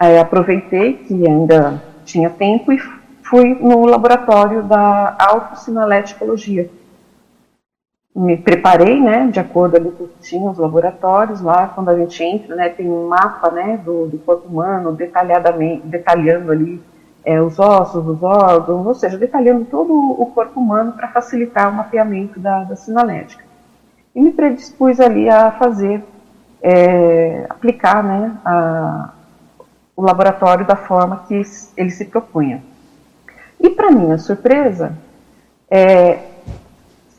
é, 0.00 0.18
aproveitei 0.18 0.94
que 0.94 1.28
ainda 1.28 1.82
tinha 2.04 2.30
tempo 2.30 2.72
e 2.72 2.78
fui 3.22 3.54
no 3.54 3.86
laboratório 3.86 4.62
da 4.62 5.16
autossinaléticologia. 5.18 6.70
Me 8.14 8.36
preparei, 8.36 9.00
né, 9.00 9.26
de 9.26 9.40
acordo 9.40 9.76
ali 9.76 9.90
com 9.90 10.06
que 10.06 10.20
tinha 10.20 10.48
os 10.48 10.58
laboratórios 10.58 11.40
lá, 11.40 11.66
quando 11.66 11.88
a 11.88 11.98
gente 11.98 12.22
entra, 12.22 12.54
né, 12.54 12.68
tem 12.68 12.88
um 12.88 13.08
mapa, 13.08 13.50
né, 13.50 13.76
do, 13.84 14.06
do 14.06 14.18
corpo 14.18 14.46
humano, 14.46 14.92
detalhadamente, 14.92 15.84
detalhando 15.86 16.52
ali 16.52 16.80
é, 17.24 17.40
os 17.40 17.58
ossos, 17.58 18.06
os 18.06 18.22
órgãos, 18.22 18.86
ou 18.86 18.94
seja, 18.94 19.18
detalhando 19.18 19.64
todo 19.64 19.92
o 19.92 20.26
corpo 20.26 20.60
humano 20.60 20.92
para 20.92 21.08
facilitar 21.08 21.68
o 21.68 21.74
mapeamento 21.74 22.38
da, 22.38 22.62
da 22.62 22.76
sinalética. 22.76 23.42
E 24.14 24.20
me 24.20 24.30
predispus 24.30 25.00
ali 25.00 25.28
a 25.28 25.50
fazer, 25.50 26.04
é, 26.62 27.46
aplicar 27.48 28.04
né, 28.04 28.36
a, 28.44 29.13
o 29.96 30.02
laboratório 30.02 30.66
da 30.66 30.76
forma 30.76 31.24
que 31.28 31.42
ele 31.76 31.90
se 31.90 32.04
propunha. 32.06 32.62
E 33.60 33.70
para 33.70 33.90
minha 33.90 34.18
surpresa, 34.18 34.96
é, 35.70 36.18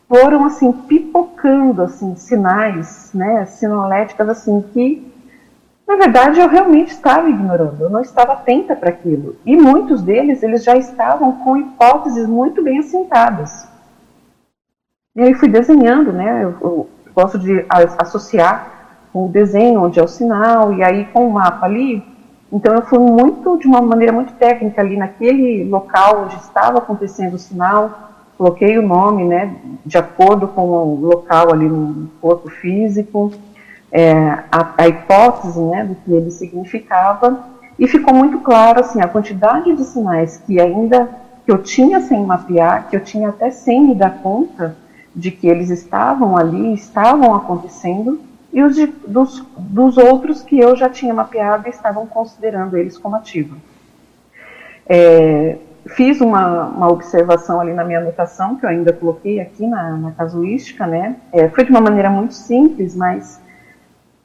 foram 0.08 0.46
assim 0.46 0.72
pipocando 0.72 1.82
assim 1.82 2.16
sinais, 2.16 3.12
né, 3.14 3.46
sinaléticas 3.46 4.30
assim 4.30 4.62
que 4.74 5.16
na 5.88 5.98
verdade, 5.98 6.40
eu 6.40 6.50
realmente 6.50 6.90
estava 6.90 7.30
ignorando, 7.30 7.84
eu 7.84 7.90
não 7.92 8.02
estava 8.02 8.34
atenta 8.34 8.76
para 8.76 8.90
aquilo. 8.90 9.36
E 9.46 9.56
muitos 9.56 10.02
deles, 10.02 10.42
eles 10.42 10.64
já 10.64 10.76
estavam 10.76 11.34
com 11.34 11.58
hipóteses 11.58 12.28
muito 12.28 12.64
bem 12.64 12.80
assentadas. 12.80 13.68
E 15.16 15.22
aí 15.22 15.34
fui 15.36 15.48
desenhando, 15.48 16.12
né? 16.12 16.44
Eu, 16.44 16.56
eu 16.62 16.90
gosto 17.14 17.38
de 17.38 17.64
associar 18.00 18.98
o 19.14 19.28
desenho, 19.28 19.84
onde 19.84 20.00
é 20.00 20.04
o 20.04 20.08
sinal, 20.08 20.74
e 20.74 20.84
aí 20.84 21.06
com 21.06 21.28
o 21.28 21.34
mapa 21.34 21.68
ali. 21.68 22.04
Então 22.52 22.74
eu 22.76 22.82
fui 22.84 23.00
muito, 23.00 23.58
de 23.58 23.68
uma 23.68 23.82
maneira 23.82 24.14
muito 24.14 24.34
técnica 24.34 24.82
ali 24.82 24.98
naquele 24.98 25.64
local 25.64 26.24
onde 26.24 26.36
estava 26.36 26.78
acontecendo 26.78 27.34
o 27.34 27.40
sinal, 27.40 28.14
coloquei 28.38 28.78
o 28.78 28.82
nome, 28.82 29.24
né, 29.26 29.56
de 29.86 29.98
acordo 29.98 30.48
com 30.48 30.68
o 30.68 31.00
local 31.00 31.54
ali 31.54 31.68
no 31.68 32.10
corpo 32.22 32.50
físico, 32.50 33.32
é, 33.92 34.14
a, 34.52 34.74
a, 34.78 34.88
hipótese 34.88 35.60
né, 35.60 35.86
do 35.86 35.96
que 35.96 36.12
ele 36.12 36.30
significava, 36.30 37.40
e 37.80 37.88
ficou 37.88 38.14
muito 38.14 38.40
claro 38.40 38.80
assim 38.80 39.02
a 39.02 39.08
quantidade 39.08 39.74
de 39.74 39.84
sinais 39.84 40.38
que 40.46 40.60
ainda 40.60 41.10
que 41.46 41.52
eu 41.52 41.62
tinha 41.62 42.02
sem 42.02 42.26
mapear, 42.26 42.88
que 42.90 42.96
eu 42.96 43.04
tinha 43.04 43.30
até 43.30 43.52
sem 43.52 43.82
me 43.82 43.96
dar 43.96 44.22
conta 44.22 44.76
de 45.16 45.32
que 45.32 45.48
eles 45.48 45.70
estavam 45.70 46.36
ali, 46.36 46.74
estavam 46.74 47.36
acontecendo, 47.36 48.20
e 48.56 48.64
os 48.64 48.74
de, 48.74 48.88
dos, 49.06 49.46
dos 49.58 49.98
outros 49.98 50.42
que 50.42 50.58
eu 50.58 50.78
já 50.78 50.90
tinha 50.90 51.14
mapeado 51.14 51.68
e 51.68 51.70
estavam 51.70 52.08
considerando 52.08 52.78
eles 52.78 52.98
como 52.98 53.18
ativos. 53.18 53.58
É, 54.88 55.58
fiz 55.90 56.22
uma, 56.22 56.68
uma, 56.68 56.88
observação 56.88 57.60
ali 57.60 57.74
na 57.74 57.84
minha 57.84 58.00
anotação, 58.00 58.56
que 58.56 58.66
eu 58.66 58.70
ainda 58.70 58.94
coloquei 58.94 59.42
aqui 59.42 59.68
na, 59.68 59.98
na 59.98 60.12
casuística, 60.12 60.88
né? 60.88 61.18
É, 61.34 61.50
foi 61.50 61.66
de 61.66 61.70
uma 61.70 61.82
maneira 61.82 62.10
muito 62.10 62.34
simples, 62.34 62.96
mas 62.96 63.42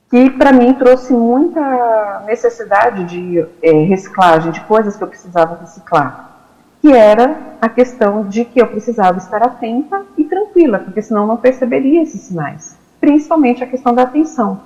que 0.09 0.31
para 0.31 0.53
mim 0.53 0.75
trouxe 0.75 1.13
muita 1.13 2.23
necessidade 2.25 3.03
de 3.07 3.45
é, 3.61 3.73
reciclagem, 3.83 4.53
de 4.53 4.61
coisas 4.61 4.95
que 4.95 5.03
eu 5.03 5.09
precisava 5.09 5.57
reciclar, 5.57 6.37
que 6.81 6.93
era 6.93 7.37
a 7.61 7.69
questão 7.69 8.29
de 8.29 8.45
que 8.45 8.63
eu 8.63 8.69
precisava 8.69 9.19
estar 9.19 9.43
atenta 9.43 10.05
e 10.17 10.23
tranquila, 10.23 10.79
porque 10.79 11.03
senão 11.03 11.27
não 11.27 11.37
perceberia 11.37 12.01
esses 12.01 12.21
sinais, 12.21 12.79
principalmente 13.00 13.64
a 13.64 13.66
questão 13.66 13.95
da 13.95 14.02
atenção. 14.02 14.61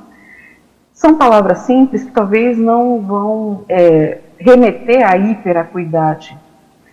São 0.93 1.17
palavras 1.17 1.59
simples 1.59 2.05
que 2.05 2.13
talvez 2.13 2.57
não 2.57 3.01
vão 3.01 3.65
é, 3.69 4.19
remeter 4.39 5.07
à 5.07 5.17
hiperacuidade, 5.17 6.37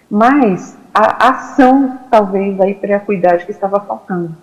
mas 0.10 0.78
a 0.94 1.30
ação, 1.30 2.00
talvez, 2.10 2.58
da 2.58 2.68
hiperacuidade 2.68 3.46
que 3.46 3.52
estava 3.52 3.80
faltando. 3.80 4.36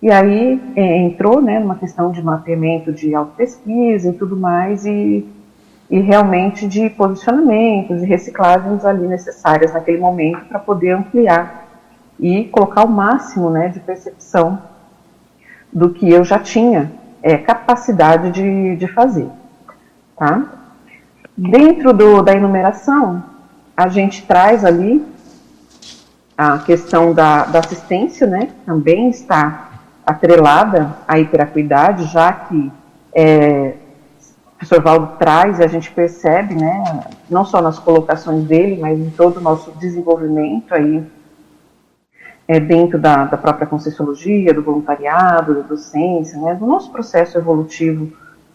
E 0.00 0.10
aí 0.10 0.60
é, 0.76 0.98
entrou 0.98 1.40
né, 1.40 1.58
numa 1.58 1.76
questão 1.76 2.10
de 2.10 2.22
mapeamento 2.22 2.92
de 2.92 3.14
autopesquisa 3.14 4.10
e 4.10 4.12
tudo 4.12 4.36
mais, 4.36 4.84
e, 4.84 5.26
e 5.90 6.00
realmente 6.00 6.66
de 6.66 6.90
posicionamentos, 6.90 8.00
de 8.00 8.06
reciclagens 8.06 8.84
ali 8.84 9.06
necessárias 9.06 9.72
naquele 9.72 9.98
momento 9.98 10.44
para 10.46 10.58
poder 10.58 10.90
ampliar 10.90 11.66
e 12.18 12.44
colocar 12.44 12.84
o 12.84 12.88
máximo 12.88 13.48
né, 13.50 13.68
de 13.68 13.80
percepção 13.80 14.60
do 15.72 15.90
que 15.90 16.08
eu 16.10 16.22
já 16.24 16.38
tinha 16.38 16.92
é, 17.22 17.36
capacidade 17.38 18.30
de, 18.30 18.76
de 18.76 18.86
fazer. 18.88 19.28
Tá? 20.16 20.44
Dentro 21.36 21.92
do, 21.92 22.20
da 22.20 22.34
enumeração, 22.34 23.22
a 23.76 23.88
gente 23.88 24.26
traz 24.26 24.64
ali 24.64 25.04
a 26.36 26.58
questão 26.58 27.14
da, 27.14 27.44
da 27.44 27.60
assistência, 27.60 28.26
né, 28.26 28.46
que 28.46 28.66
também 28.66 29.08
está 29.10 29.70
atrelada 30.04 30.96
à 31.06 31.18
hiperacuidade, 31.18 32.04
já 32.04 32.32
que 32.32 32.72
é, 33.14 33.74
o 34.46 34.58
professor 34.58 34.82
Valdo 34.82 35.16
traz 35.18 35.60
a 35.60 35.66
gente 35.66 35.90
percebe, 35.90 36.54
né, 36.54 37.04
não 37.30 37.44
só 37.44 37.62
nas 37.62 37.78
colocações 37.78 38.44
dele, 38.44 38.80
mas 38.80 38.98
em 38.98 39.10
todo 39.10 39.38
o 39.38 39.40
nosso 39.40 39.70
desenvolvimento 39.72 40.74
aí 40.74 41.04
é, 42.46 42.58
dentro 42.58 42.98
da, 42.98 43.24
da 43.24 43.36
própria 43.36 43.66
Conscienciologia, 43.66 44.52
do 44.52 44.62
voluntariado, 44.62 45.54
da 45.54 45.60
docência, 45.60 46.38
né, 46.38 46.54
do 46.54 46.66
nosso 46.66 46.90
processo 46.90 47.38
evolutivo 47.38 48.12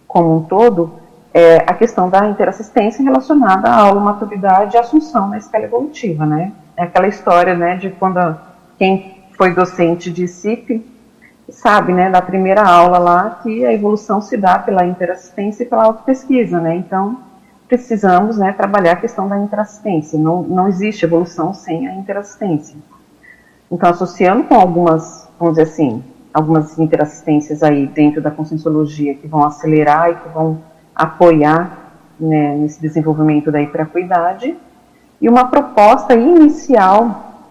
como 0.08 0.38
um 0.38 0.44
todo, 0.44 0.94
é, 1.34 1.58
a 1.58 1.74
questão 1.74 2.10
da 2.10 2.28
interassistência 2.28 3.04
relacionada 3.04 3.70
à 3.70 3.76
aula 3.76 4.00
maturidade 4.00 4.76
e 4.76 4.80
assunção 4.80 5.30
na 5.30 5.38
escala 5.38 5.66
evolutiva, 5.66 6.26
né? 6.26 6.52
É 6.76 6.84
aquela 6.84 7.08
história, 7.08 7.54
né, 7.56 7.76
de 7.76 7.90
quando 7.92 8.18
a, 8.18 8.38
quem 8.78 9.18
foi 9.38 9.54
docente 9.54 10.12
de 10.12 10.28
CIP 10.28 10.84
sabe, 11.50 11.94
né, 11.94 12.10
da 12.10 12.22
primeira 12.22 12.64
aula 12.64 12.98
lá, 12.98 13.40
que 13.42 13.66
a 13.66 13.74
evolução 13.74 14.22
se 14.22 14.36
dá 14.36 14.60
pela 14.60 14.86
interassistência 14.86 15.64
e 15.64 15.66
pela 15.66 15.84
autopesquisa, 15.84 16.60
né? 16.60 16.76
Então, 16.76 17.20
precisamos, 17.68 18.38
né, 18.38 18.54
trabalhar 18.54 18.94
a 18.94 18.98
questão 18.98 19.28
da 19.28 19.38
interassistência. 19.38 20.18
Não, 20.18 20.42
não 20.44 20.68
existe 20.68 21.06
evolução 21.06 21.54
sem 21.54 21.88
a 21.88 21.96
interassistência. 21.96 22.76
Então, 23.72 23.90
associando 23.90 24.44
com 24.44 24.56
algumas, 24.56 25.28
vamos 25.40 25.58
dizer 25.58 25.70
assim, 25.70 26.04
algumas 26.34 26.78
interassistências 26.78 27.64
aí 27.64 27.88
dentro 27.88 28.22
da 28.22 28.32
conscienciologia 28.32 29.16
que 29.16 29.28
vão 29.28 29.44
acelerar 29.44 30.12
e 30.12 30.16
que 30.16 30.30
vão 30.30 30.60
apoiar 30.96 31.92
né, 32.20 32.56
nesse 32.56 32.82
desenvolvimento 32.82 33.52
da 33.52 33.62
hiperacuidade, 33.62 34.56
e 35.20 35.28
uma 35.28 35.50
proposta 35.50 36.14
inicial 36.14 37.44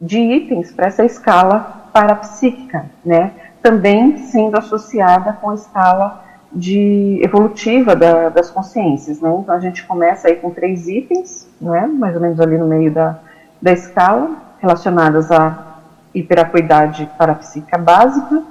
de 0.00 0.18
itens 0.18 0.72
para 0.72 0.86
essa 0.86 1.04
escala 1.04 1.88
parapsíquica, 1.92 2.86
né? 3.04 3.32
também 3.62 4.18
sendo 4.18 4.56
associada 4.56 5.32
com 5.34 5.50
a 5.50 5.54
escala 5.54 6.24
de 6.52 7.20
evolutiva 7.22 7.96
da, 7.96 8.28
das 8.28 8.50
consciências. 8.50 9.20
Né? 9.20 9.34
Então 9.40 9.54
a 9.54 9.60
gente 9.60 9.84
começa 9.86 10.28
aí 10.28 10.36
com 10.36 10.50
três 10.50 10.88
itens, 10.88 11.48
né? 11.60 11.86
mais 11.86 12.14
ou 12.14 12.20
menos 12.20 12.40
ali 12.40 12.56
no 12.56 12.66
meio 12.66 12.90
da, 12.90 13.18
da 13.60 13.72
escala, 13.72 14.30
relacionadas 14.60 15.30
à 15.30 15.78
hiperacuidade 16.14 17.08
parapsíquica 17.18 17.76
básica, 17.76 18.42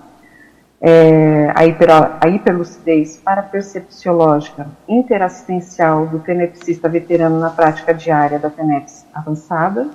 é, 0.82 1.52
a, 1.56 1.66
hiper, 1.66 1.90
a 2.22 2.28
hiperlucidez 2.28 3.18
parapercepciológica 3.18 4.68
interassistencial 4.88 6.06
do 6.06 6.20
tenepsista 6.20 6.88
veterano 6.88 7.40
na 7.40 7.50
prática 7.50 7.94
diária 7.94 8.38
da 8.38 8.50
TENEPS 8.50 9.06
avançada, 9.14 9.90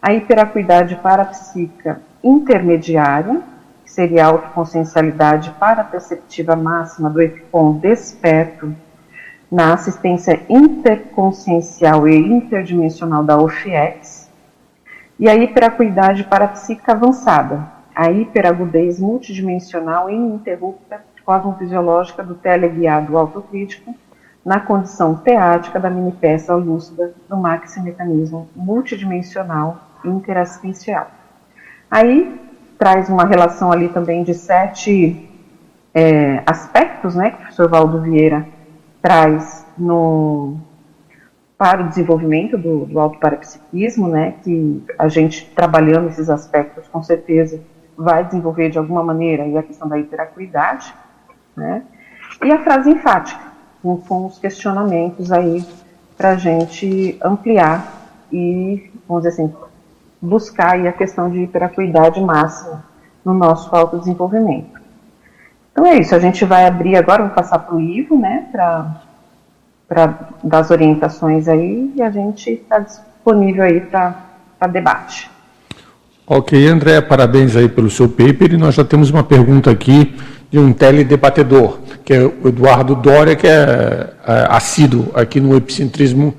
a 0.00 0.14
hiperacuidade 0.14 0.96
parapsíquica 0.96 2.00
intermediária, 2.22 3.42
que 3.84 3.90
seria 3.90 4.24
a 4.24 4.28
autoconsciencialidade 4.28 5.50
paraperceptiva 5.60 6.56
máxima 6.56 7.10
do 7.10 7.20
EPICOM 7.20 7.78
desperto 7.78 8.74
na 9.50 9.74
assistência 9.74 10.40
interconsciencial 10.48 12.08
e 12.08 12.16
interdimensional 12.16 13.22
da 13.22 13.36
OFIEX, 13.38 14.15
e 15.18 15.28
a 15.28 15.34
hiperacuidade 15.34 16.24
parapsíquica 16.24 16.92
avançada, 16.92 17.66
a 17.94 18.10
hiperagudez 18.10 19.00
multidimensional 19.00 20.10
e 20.10 20.14
ininterrupta 20.14 21.02
cosmofisiológica 21.24 22.22
do 22.22 22.34
teleguiado 22.34 23.16
autocrítico 23.16 23.94
na 24.44 24.60
condição 24.60 25.16
teática 25.16 25.80
da 25.80 25.90
mini-peça 25.90 26.54
lúcida 26.54 27.12
do 27.28 27.36
maxi-mecanismo 27.36 28.48
multidimensional 28.54 29.80
interassistencial. 30.04 31.10
Aí 31.90 32.40
traz 32.78 33.08
uma 33.08 33.24
relação 33.24 33.72
ali 33.72 33.88
também 33.88 34.22
de 34.22 34.34
sete 34.34 35.28
é, 35.92 36.42
aspectos, 36.46 37.16
né, 37.16 37.30
que 37.30 37.36
o 37.36 37.38
professor 37.38 37.68
Valdo 37.68 38.02
Vieira 38.02 38.46
traz 39.02 39.66
no, 39.76 40.58
para 41.58 41.82
o 41.82 41.88
desenvolvimento 41.88 42.58
do, 42.58 42.84
do 42.84 43.00
autoparapsiquismo, 43.00 44.08
né, 44.08 44.34
que 44.42 44.84
a 44.98 45.08
gente 45.08 45.50
trabalhando 45.54 46.08
esses 46.08 46.28
aspectos 46.28 46.86
com 46.88 47.02
certeza 47.02 47.60
vai 47.96 48.24
desenvolver 48.24 48.68
de 48.68 48.78
alguma 48.78 49.02
maneira 49.02 49.58
a 49.58 49.62
questão 49.62 49.88
da 49.88 49.98
hiperacuidade, 49.98 50.94
né, 51.56 51.82
e 52.44 52.52
a 52.52 52.62
frase 52.62 52.90
enfática, 52.90 53.40
com, 53.82 53.96
com 53.96 54.26
os 54.26 54.38
questionamentos 54.38 55.32
aí 55.32 55.64
para 56.16 56.30
a 56.30 56.36
gente 56.36 57.18
ampliar 57.22 58.10
e, 58.30 58.90
vamos 59.08 59.24
dizer 59.24 59.40
assim, 59.40 59.54
buscar 60.20 60.72
aí 60.72 60.86
a 60.86 60.92
questão 60.92 61.30
de 61.30 61.40
hiperacuidade 61.40 62.20
máxima 62.20 62.84
no 63.24 63.32
nosso 63.32 63.74
autodesenvolvimento. 63.74 64.80
Então 65.72 65.86
é 65.86 65.96
isso, 65.96 66.14
a 66.14 66.18
gente 66.18 66.44
vai 66.44 66.66
abrir 66.66 66.96
agora, 66.96 67.24
vou 67.24 67.34
passar 67.34 67.58
para 67.60 67.74
o 67.74 67.80
Ivo, 67.80 68.18
né, 68.18 68.48
para 68.52 69.05
dar 69.88 70.32
as 70.50 70.70
orientações 70.70 71.48
aí 71.48 71.92
e 71.94 72.02
a 72.02 72.10
gente 72.10 72.50
está 72.50 72.78
disponível 72.80 73.62
aí 73.62 73.80
para 73.80 74.66
debate. 74.70 75.30
Ok, 76.26 76.66
André, 76.66 77.00
parabéns 77.00 77.54
aí 77.54 77.68
pelo 77.68 77.88
seu 77.88 78.08
paper 78.08 78.52
e 78.52 78.56
nós 78.56 78.74
já 78.74 78.84
temos 78.84 79.10
uma 79.10 79.22
pergunta 79.22 79.70
aqui 79.70 80.12
de 80.50 80.58
um 80.58 80.72
teledebatedor, 80.72 81.78
que 82.04 82.12
é 82.12 82.24
o 82.24 82.48
Eduardo 82.48 82.96
Dória, 82.96 83.36
que 83.36 83.46
é, 83.46 84.10
é 84.26 84.46
assíduo 84.50 85.10
aqui 85.14 85.40
no 85.40 85.56
Epicentrismo 85.56 86.34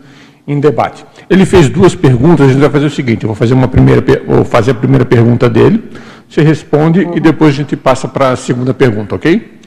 em 0.46 0.60
Debate. 0.60 1.06
Ele 1.30 1.46
fez 1.46 1.70
duas 1.70 1.96
perguntas, 1.96 2.48
a 2.48 2.50
gente 2.50 2.60
vai 2.60 2.70
fazer 2.70 2.86
o 2.86 2.90
seguinte, 2.90 3.24
eu 3.24 3.28
vou 3.28 3.36
fazer, 3.36 3.54
uma 3.54 3.68
primeira, 3.68 4.04
vou 4.26 4.44
fazer 4.44 4.72
a 4.72 4.76
primeira 4.76 5.06
pergunta 5.06 5.50
dele, 5.50 5.84
você 6.28 6.42
responde 6.42 7.02
uhum. 7.02 7.16
e 7.16 7.20
depois 7.20 7.54
a 7.54 7.58
gente 7.58 7.76
passa 7.78 8.08
para 8.08 8.32
a 8.32 8.36
segunda 8.36 8.74
pergunta, 8.74 9.16
ok? 9.16 9.60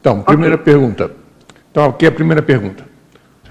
Então, 0.00 0.22
primeira 0.22 0.56
okay. 0.56 0.72
pergunta. 0.72 1.10
Então, 1.70 1.84
aqui 1.84 2.04
é 2.04 2.08
a 2.08 2.12
primeira 2.12 2.42
pergunta. 2.42 2.84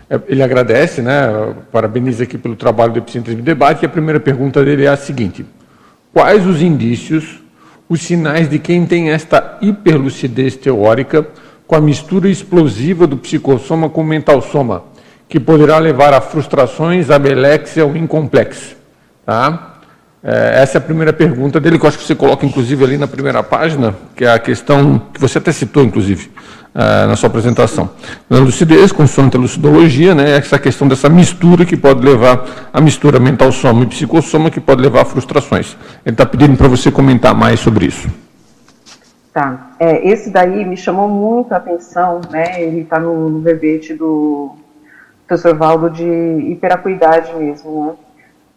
É, 0.09 0.19
ele 0.27 0.41
agradece, 0.41 1.01
né, 1.01 1.53
parabeniza 1.71 2.23
aqui 2.23 2.37
pelo 2.37 2.55
trabalho 2.55 2.93
do 2.93 2.99
Epicentrismo 2.99 3.43
Debate, 3.43 3.83
e 3.83 3.85
a 3.85 3.89
primeira 3.89 4.19
pergunta 4.19 4.63
dele 4.63 4.85
é 4.85 4.87
a 4.87 4.95
seguinte, 4.95 5.45
quais 6.13 6.45
os 6.45 6.61
indícios, 6.61 7.41
os 7.89 8.01
sinais 8.01 8.49
de 8.49 8.57
quem 8.57 8.85
tem 8.85 9.11
esta 9.11 9.57
hiperlucidez 9.61 10.55
teórica 10.55 11.27
com 11.65 11.75
a 11.75 11.81
mistura 11.81 12.29
explosiva 12.29 13.05
do 13.05 13.17
psicossoma 13.17 13.89
com 13.89 14.01
o 14.01 14.05
mental 14.05 14.41
soma, 14.41 14.83
que 15.27 15.39
poderá 15.39 15.77
levar 15.77 16.13
a 16.13 16.21
frustrações, 16.21 17.09
a 17.09 17.19
belexia 17.19 17.85
ou 17.85 17.95
incomplexo. 17.95 18.77
Tá? 19.25 19.73
É, 20.23 20.61
essa 20.61 20.77
é 20.77 20.79
a 20.79 20.81
primeira 20.81 21.11
pergunta 21.11 21.59
dele, 21.59 21.77
que 21.77 21.85
eu 21.85 21.89
acho 21.89 21.97
que 21.97 22.05
você 22.05 22.15
coloca, 22.15 22.45
inclusive, 22.45 22.81
ali 22.83 22.97
na 22.97 23.07
primeira 23.07 23.43
página, 23.43 23.93
que 24.15 24.23
é 24.23 24.31
a 24.31 24.39
questão 24.39 25.01
que 25.13 25.19
você 25.19 25.37
até 25.37 25.51
citou, 25.51 25.83
inclusive, 25.83 26.31
uh, 26.77 27.07
na 27.07 27.15
sua 27.15 27.27
apresentação. 27.27 27.89
Na 28.29 28.37
lucidez, 28.37 28.91
consoante 28.91 29.35
a 29.35 29.39
lucidologia, 29.39 30.13
né, 30.13 30.37
essa 30.37 30.59
questão 30.59 30.87
dessa 30.87 31.09
mistura 31.09 31.65
que 31.65 31.75
pode 31.75 32.05
levar 32.05 32.69
a 32.71 32.79
mistura 32.79 33.19
mental-soma 33.19 33.83
e 33.83 33.87
psicossoma, 33.87 34.51
que 34.51 34.61
pode 34.61 34.81
levar 34.81 35.01
a 35.01 35.05
frustrações. 35.05 35.75
Ele 36.05 36.13
está 36.13 36.25
pedindo 36.25 36.55
para 36.55 36.67
você 36.67 36.91
comentar 36.91 37.33
mais 37.33 37.59
sobre 37.59 37.87
isso. 37.87 38.07
Tá. 39.33 39.71
É, 39.79 40.07
esse 40.07 40.29
daí 40.29 40.63
me 40.65 40.77
chamou 40.77 41.07
muito 41.07 41.53
a 41.53 41.57
atenção, 41.57 42.21
né? 42.31 42.61
Ele 42.61 42.81
está 42.81 42.99
no, 42.99 43.29
no 43.29 43.39
verbete 43.39 43.93
do 43.93 44.55
professor 45.27 45.55
Valdo 45.55 45.89
de 45.89 46.03
hiperacuidade 46.03 47.35
mesmo, 47.35 47.85
né? 47.85 47.93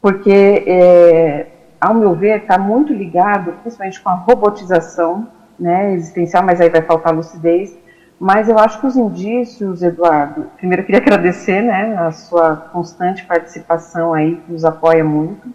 Porque, 0.01 0.65
é, 0.67 1.47
ao 1.79 1.93
meu 1.93 2.15
ver, 2.15 2.39
está 2.39 2.57
muito 2.57 2.95
ligado, 2.95 3.53
principalmente 3.61 4.01
com 4.01 4.09
a 4.09 4.15
robotização 4.15 5.29
né, 5.59 5.93
existencial, 5.93 6.43
mas 6.43 6.59
aí 6.59 6.71
vai 6.71 6.81
faltar 6.81 7.15
lucidez. 7.15 7.77
Mas 8.21 8.51
eu 8.51 8.59
acho 8.59 8.79
que 8.79 8.87
os 8.87 8.97
indícios, 8.97 9.83
Eduardo, 9.83 10.45
primeiro 10.59 10.83
eu 10.83 10.87
queria 10.87 11.01
agradecer 11.01 11.63
né, 11.63 11.97
a 11.97 12.13
sua 12.13 12.55
constante 12.55 13.25
participação 13.25 14.13
aí, 14.13 14.37
que 14.37 14.53
nos 14.53 14.63
apoia 14.63 15.03
muito. 15.03 15.49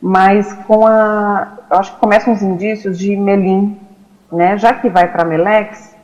Mas 0.00 0.52
com 0.68 0.86
a. 0.86 1.58
Eu 1.68 1.76
acho 1.76 1.94
que 1.94 1.98
começam 1.98 2.32
os 2.32 2.40
indícios 2.40 2.96
de 2.96 3.16
Melim, 3.16 3.76
né? 4.30 4.56
Já 4.56 4.74
que 4.74 4.88
vai 4.88 5.10
para 5.10 5.24
Melex, 5.24 5.96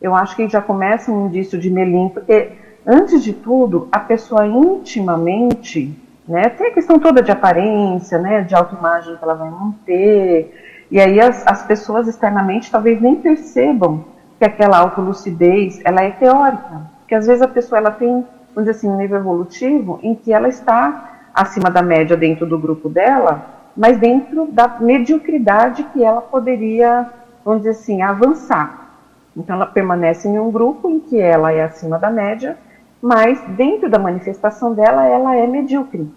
eu 0.00 0.14
acho 0.14 0.34
que 0.34 0.48
já 0.48 0.62
começa 0.62 1.12
um 1.12 1.26
indício 1.26 1.58
de 1.58 1.68
Melim, 1.68 2.08
porque 2.08 2.52
antes 2.86 3.22
de 3.22 3.34
tudo, 3.34 3.88
a 3.92 3.98
pessoa 3.98 4.46
intimamente, 4.46 5.94
né, 6.26 6.48
tem 6.48 6.68
a 6.68 6.72
questão 6.72 6.98
toda 6.98 7.22
de 7.22 7.30
aparência, 7.30 8.16
né, 8.18 8.40
de 8.40 8.54
autoimagem 8.54 9.16
que 9.16 9.22
ela 9.22 9.34
vai 9.34 9.50
manter, 9.50 10.86
e 10.90 10.98
aí 10.98 11.20
as, 11.20 11.46
as 11.46 11.62
pessoas 11.62 12.08
externamente 12.08 12.70
talvez 12.70 13.00
nem 13.02 13.16
percebam 13.16 14.11
que 14.42 14.46
aquela 14.46 14.78
autolucidez, 14.78 15.80
ela 15.84 16.02
é 16.02 16.10
teórica, 16.10 16.82
porque 16.98 17.14
às 17.14 17.28
vezes 17.28 17.40
a 17.40 17.46
pessoa 17.46 17.78
ela 17.78 17.92
tem, 17.92 18.26
vamos 18.52 18.68
dizer 18.68 18.70
assim, 18.72 18.88
um 18.88 18.96
nível 18.96 19.18
evolutivo 19.18 20.00
em 20.02 20.16
que 20.16 20.32
ela 20.32 20.48
está 20.48 21.28
acima 21.32 21.70
da 21.70 21.80
média 21.80 22.16
dentro 22.16 22.44
do 22.44 22.58
grupo 22.58 22.88
dela, 22.88 23.40
mas 23.76 23.96
dentro 23.98 24.48
da 24.50 24.66
mediocridade 24.80 25.84
que 25.92 26.02
ela 26.02 26.20
poderia, 26.20 27.08
vamos 27.44 27.60
dizer 27.60 27.70
assim, 27.70 28.02
avançar. 28.02 28.96
Então 29.36 29.54
ela 29.54 29.66
permanece 29.66 30.26
em 30.26 30.40
um 30.40 30.50
grupo 30.50 30.90
em 30.90 30.98
que 30.98 31.20
ela 31.20 31.52
é 31.52 31.62
acima 31.62 31.96
da 31.96 32.10
média, 32.10 32.58
mas 33.00 33.40
dentro 33.50 33.88
da 33.88 33.98
manifestação 33.98 34.74
dela, 34.74 35.06
ela 35.06 35.36
é 35.36 35.46
medíocre. 35.46 36.10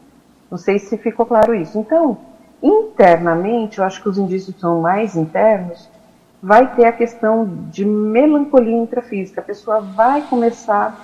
Não 0.49 0.57
sei 0.57 0.79
se 0.79 0.97
ficou 0.97 1.27
claro 1.27 1.53
isso. 1.53 1.77
Então, 1.77 2.17
internamente, 2.61 3.77
eu 3.77 3.85
acho 3.85 4.01
que 4.01 4.09
os 4.09 4.17
indícios 4.17 4.59
são 4.59 4.81
mais 4.81 5.15
internos, 5.15 5.87
vai 6.45 6.75
ter 6.75 6.85
a 6.85 6.91
questão 6.91 7.65
de 7.71 7.83
melancolia 7.83 8.77
intrafísica. 8.77 9.41
A 9.41 9.43
pessoa 9.43 9.81
vai 9.81 10.21
começar 10.21 10.95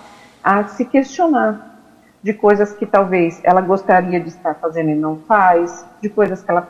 a 0.43 0.65
se 0.65 0.85
questionar 0.85 1.79
de 2.21 2.31
coisas 2.31 2.73
que 2.73 2.85
talvez 2.85 3.41
ela 3.43 3.59
gostaria 3.59 4.19
de 4.19 4.27
estar 4.27 4.53
fazendo 4.53 4.91
e 4.91 4.95
não 4.95 5.17
faz, 5.27 5.83
de 5.99 6.09
coisas 6.09 6.43
que 6.43 6.51
ela 6.51 6.61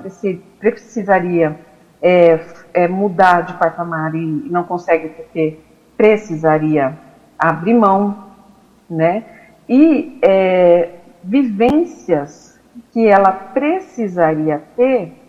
precisaria 0.57 1.59
é, 2.01 2.39
é, 2.73 2.87
mudar 2.87 3.41
de 3.41 3.53
patamar 3.55 4.15
e 4.15 4.25
não 4.25 4.63
consegue 4.63 5.09
porque 5.09 5.59
precisaria 5.97 6.97
abrir 7.37 7.73
mão 7.73 8.31
né? 8.89 9.25
E 9.67 10.17
é, 10.21 10.91
vivências 11.21 12.57
que 12.93 13.05
ela 13.05 13.33
precisaria 13.33 14.63
ter 14.77 15.20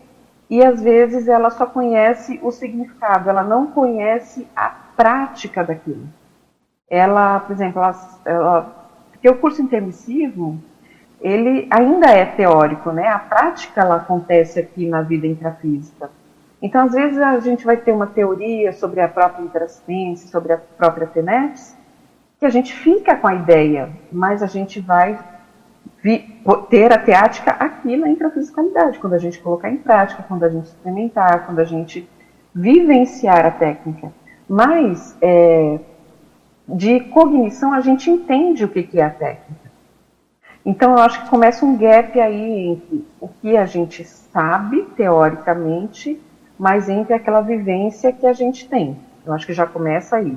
e 0.53 0.62
às 0.62 0.83
vezes 0.83 1.29
ela 1.29 1.49
só 1.49 1.65
conhece 1.65 2.38
o 2.43 2.51
significado, 2.51 3.31
ela 3.31 3.43
não 3.43 3.69
conhece 3.69 4.47
a 4.55 4.69
prática 4.69 5.65
daquilo. 5.65 6.07
Ela, 6.91 7.41
por 7.41 7.55
exemplo, 7.55 7.81
ela, 7.81 8.21
ela, 8.27 8.88
porque 9.11 9.31
o 9.31 9.38
curso 9.38 9.62
intermissivo 9.62 10.59
ele 11.23 11.67
ainda 11.71 12.11
é 12.11 12.27
teórico, 12.27 12.93
né? 12.93 13.09
A 13.09 13.19
prática 13.19 13.81
ela 13.81 13.97
acontece 13.97 14.61
aqui 14.61 14.87
na 14.87 15.01
vida 15.01 15.27
intrafísica. 15.27 16.11
Então, 16.61 16.85
às 16.85 16.93
vezes 16.93 17.17
a 17.17 17.41
gente 17.41 17.65
vai 17.65 17.79
ter 17.79 17.93
uma 17.93 18.09
teoria 18.09 18.75
sobre 18.75 19.01
a 19.01 19.09
própria 19.09 19.43
interassistência, 19.43 20.29
sobre 20.29 20.53
a 20.53 20.59
própria 20.59 21.07
TENEPS, 21.07 21.75
que 22.38 22.45
a 22.45 22.51
gente 22.51 22.75
fica 22.75 23.17
com 23.17 23.27
a 23.27 23.35
ideia, 23.35 23.88
mas 24.12 24.43
a 24.43 24.47
gente 24.47 24.81
vai 24.81 25.19
ter 26.69 26.93
a 26.93 26.99
teática 26.99 27.53
aqui 27.53 27.97
na 27.97 28.09
intrafisicalidade, 28.09 28.99
quando 28.99 29.15
a 29.15 29.19
gente 29.19 29.38
colocar 29.38 29.71
em 29.71 29.77
prática, 29.77 30.25
quando 30.27 30.43
a 30.43 30.49
gente 30.49 30.65
experimentar, 30.65 31.47
quando 31.47 31.61
a 31.61 31.65
gente 31.65 32.09
vivenciar 32.55 33.47
a 33.47 33.51
técnica. 33.51 34.12
Mas 34.49 35.17
é, 35.23 35.79
de 36.69 37.01
cognição 37.01 37.73
a 37.73 37.81
gente 37.81 38.11
entende 38.11 38.65
o 38.65 38.69
que, 38.69 38.83
que 38.83 38.99
é 38.99 39.05
a 39.05 39.11
técnica. 39.11 39.71
Então 40.65 40.93
eu 40.93 40.99
acho 40.99 41.23
que 41.23 41.31
começa 41.31 41.65
um 41.65 41.77
gap 41.77 42.19
aí 42.21 42.69
entre 42.69 43.05
o 43.21 43.29
que 43.29 43.57
a 43.57 43.65
gente 43.65 44.05
sabe 44.05 44.83
teoricamente, 44.97 46.21
mas 46.59 46.88
entre 46.88 47.15
aquela 47.15 47.41
vivência 47.41 48.12
que 48.12 48.27
a 48.27 48.33
gente 48.33 48.69
tem. 48.69 48.97
Eu 49.25 49.33
acho 49.33 49.47
que 49.47 49.53
já 49.53 49.67
começa 49.67 50.17
aí. 50.17 50.37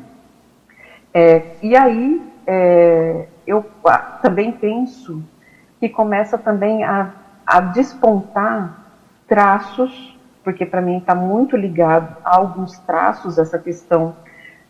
É, 1.14 1.44
e 1.62 1.76
aí 1.76 2.22
é, 2.46 3.28
eu 3.48 3.66
também 4.22 4.52
penso 4.52 5.24
que 5.80 5.90
começa 5.90 6.38
também 6.38 6.84
a, 6.84 7.12
a 7.46 7.60
despontar 7.62 8.86
traços, 9.28 10.18
porque 10.44 10.66
para 10.66 10.82
mim 10.82 10.98
está 10.98 11.16
muito 11.16 11.58
ligado 11.58 12.16
a 12.24 12.38
alguns 12.38 12.78
traços 12.80 13.38
essa 13.38 13.58
questão 13.58 14.16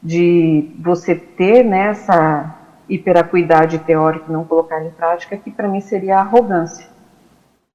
de 0.01 0.71
você 0.79 1.15
ter 1.15 1.63
nessa 1.63 2.15
né, 2.15 2.53
hiperacuidade 2.87 3.79
teórica 3.79 4.25
e 4.29 4.31
não 4.31 4.43
colocar 4.43 4.83
em 4.83 4.91
prática, 4.91 5.35
que 5.35 5.49
para 5.49 5.67
mim 5.67 5.81
seria 5.81 6.17
a 6.17 6.21
arrogância, 6.21 6.87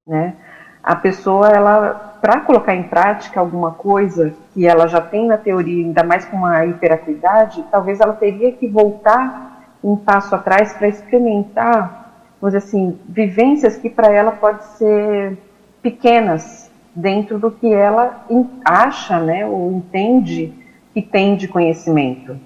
né? 0.07 0.37
A 0.83 0.97
pessoa, 0.97 1.49
ela, 1.51 2.17
para 2.23 2.41
colocar 2.41 2.75
em 2.75 2.85
prática 2.85 3.39
alguma 3.39 3.73
coisa 3.73 4.33
que 4.55 4.67
ela 4.67 4.87
já 4.87 5.01
tem 5.01 5.27
na 5.27 5.37
teoria, 5.37 5.85
ainda 5.85 6.03
mais 6.03 6.25
com 6.25 6.39
uma 6.39 6.65
hiperacuidade, 6.65 7.65
talvez 7.71 8.01
ela 8.01 8.15
teria 8.15 8.53
que 8.53 8.67
voltar 8.67 9.77
um 9.85 9.95
passo 9.97 10.35
atrás 10.35 10.73
para 10.73 10.89
experimentar, 10.89 12.00
vamos 12.41 12.55
dizer 12.55 12.59
assim, 12.59 12.99
vivências 13.09 13.77
que 13.77 13.91
para 13.91 14.11
ela 14.13 14.33
pode 14.33 14.65
ser 14.77 15.37
pequenas 15.83 16.71
dentro 16.95 17.39
do 17.39 17.51
que 17.51 17.73
ela 17.73 18.27
acha, 18.65 19.19
né, 19.21 19.47
ou 19.47 19.73
entende 19.73 20.53
que 20.93 21.03
tem 21.03 21.37
de 21.37 21.47
conhecimento. 21.47 22.37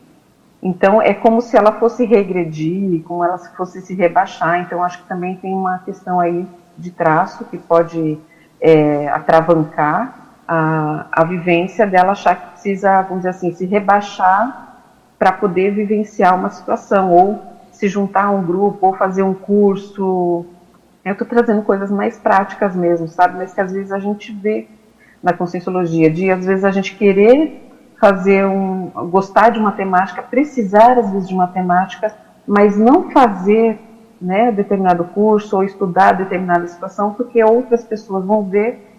Então 0.62 1.00
é 1.00 1.12
como 1.12 1.40
se 1.42 1.56
ela 1.56 1.72
fosse 1.72 2.04
regredir, 2.04 3.02
como 3.02 3.22
ela 3.22 3.38
fosse 3.38 3.82
se 3.82 3.94
rebaixar. 3.94 4.60
Então 4.60 4.82
acho 4.82 5.02
que 5.02 5.08
também 5.08 5.36
tem 5.36 5.52
uma 5.52 5.78
questão 5.80 6.18
aí 6.18 6.46
de 6.76 6.90
traço 6.90 7.44
que 7.44 7.58
pode 7.58 8.18
é, 8.60 9.08
atravancar 9.08 10.24
a, 10.48 11.06
a 11.12 11.24
vivência 11.24 11.86
dela 11.86 12.12
achar 12.12 12.34
que 12.36 12.50
precisa, 12.52 13.02
vamos 13.02 13.18
dizer 13.18 13.30
assim, 13.30 13.52
se 13.52 13.66
rebaixar 13.66 14.78
para 15.18 15.32
poder 15.32 15.70
vivenciar 15.72 16.34
uma 16.34 16.50
situação, 16.50 17.10
ou 17.12 17.42
se 17.74 17.88
juntar 17.88 18.24
a 18.24 18.30
um 18.30 18.44
grupo, 18.44 18.86
ou 18.86 18.96
fazer 18.96 19.22
um 19.22 19.34
curso. 19.34 20.46
Eu 21.04 21.12
estou 21.12 21.26
trazendo 21.26 21.62
coisas 21.62 21.90
mais 21.90 22.16
práticas 22.18 22.74
mesmo, 22.74 23.08
sabe? 23.08 23.36
Mas 23.36 23.52
que 23.52 23.60
às 23.60 23.72
vezes 23.72 23.92
a 23.92 23.98
gente 23.98 24.32
vê 24.32 24.68
na 25.22 25.32
conscienciologia, 25.32 26.10
de 26.10 26.30
às 26.30 26.44
vezes 26.46 26.64
a 26.64 26.70
gente 26.70 26.94
querer 26.94 27.60
fazer 28.00 28.44
um, 28.46 28.90
gostar 29.10 29.50
de 29.50 29.58
uma 29.58 29.72
temática, 29.72 30.22
precisar 30.22 30.98
às 30.98 31.10
vezes 31.10 31.28
de 31.28 31.34
uma 31.34 31.46
temática, 31.46 32.14
mas 32.46 32.76
não 32.76 33.10
fazer 33.10 33.78
né, 34.20 34.52
determinado 34.52 35.04
curso 35.04 35.56
ou 35.56 35.64
estudar 35.64 36.12
determinada 36.12 36.66
situação, 36.66 37.14
porque 37.14 37.42
outras 37.42 37.84
pessoas 37.84 38.24
vão 38.24 38.42
ver 38.42 38.90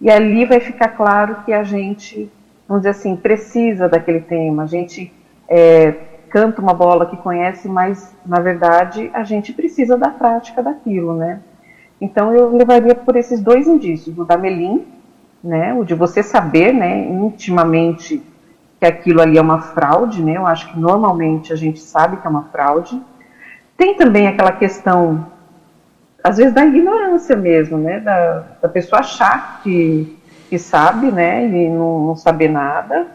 e 0.00 0.10
ali 0.10 0.44
vai 0.44 0.60
ficar 0.60 0.88
claro 0.88 1.36
que 1.44 1.52
a 1.52 1.62
gente, 1.62 2.30
vamos 2.68 2.82
dizer 2.82 2.90
assim, 2.90 3.16
precisa 3.16 3.88
daquele 3.88 4.20
tema. 4.20 4.64
A 4.64 4.66
gente 4.66 5.12
é, 5.48 5.94
canta 6.34 6.60
uma 6.60 6.74
bola 6.74 7.06
que 7.06 7.16
conhece, 7.16 7.68
mas 7.68 8.12
na 8.26 8.40
verdade 8.40 9.08
a 9.14 9.22
gente 9.22 9.52
precisa 9.52 9.96
da 9.96 10.10
prática 10.10 10.60
daquilo, 10.60 11.14
né? 11.14 11.38
Então 12.00 12.34
eu 12.34 12.50
levaria 12.56 12.96
por 12.96 13.14
esses 13.14 13.40
dois 13.40 13.68
indícios, 13.68 14.18
o 14.18 14.24
da 14.24 14.36
Melim, 14.36 14.84
né, 15.42 15.72
o 15.72 15.84
de 15.84 15.94
você 15.94 16.24
saber, 16.24 16.74
né, 16.74 17.06
intimamente 17.06 18.20
que 18.80 18.84
aquilo 18.84 19.22
ali 19.22 19.38
é 19.38 19.40
uma 19.40 19.60
fraude, 19.60 20.24
né? 20.24 20.36
Eu 20.36 20.44
acho 20.44 20.72
que 20.72 20.76
normalmente 20.78 21.52
a 21.52 21.56
gente 21.56 21.78
sabe 21.78 22.16
que 22.16 22.26
é 22.26 22.30
uma 22.30 22.48
fraude 22.50 23.00
tem 23.76 23.96
também 23.96 24.26
aquela 24.26 24.52
questão, 24.52 25.26
às 26.22 26.36
vezes, 26.36 26.52
da 26.52 26.64
ignorância 26.64 27.36
mesmo, 27.36 27.76
né? 27.78 28.00
Da, 28.00 28.44
da 28.62 28.68
pessoa 28.68 29.00
achar 29.00 29.60
que, 29.62 30.18
que 30.48 30.58
sabe, 30.58 31.10
né? 31.10 31.46
E 31.46 31.68
não, 31.68 32.06
não 32.06 32.16
saber 32.16 32.48
nada. 32.48 33.06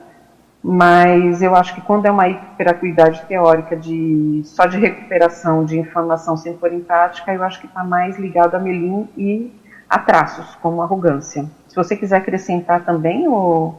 Mas 0.61 1.41
eu 1.41 1.55
acho 1.55 1.73
que 1.73 1.81
quando 1.81 2.05
é 2.05 2.11
uma 2.11 2.27
hiperacuidade 2.27 3.21
teórica 3.27 3.77
de 3.77 4.41
só 4.43 4.65
de 4.65 4.77
recuperação 4.77 5.63
de 5.63 5.79
informação 5.79 6.35
sem 6.35 6.53
pôr 6.53 6.73
em 6.73 6.81
prática, 6.81 7.33
eu 7.33 7.41
acho 7.43 7.61
que 7.61 7.65
está 7.65 7.83
mais 7.83 8.19
ligado 8.19 8.55
a 8.55 8.59
Melim 8.59 9.07
e 9.17 9.53
a 9.89 9.97
traços, 9.97 10.55
como 10.61 10.81
arrogância. 10.81 11.45
Se 11.67 11.75
você 11.75 11.95
quiser 11.95 12.17
acrescentar 12.17 12.83
também, 12.85 13.27
o, 13.27 13.73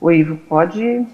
o 0.00 0.10
Ivo, 0.10 0.36
pode, 0.48 1.06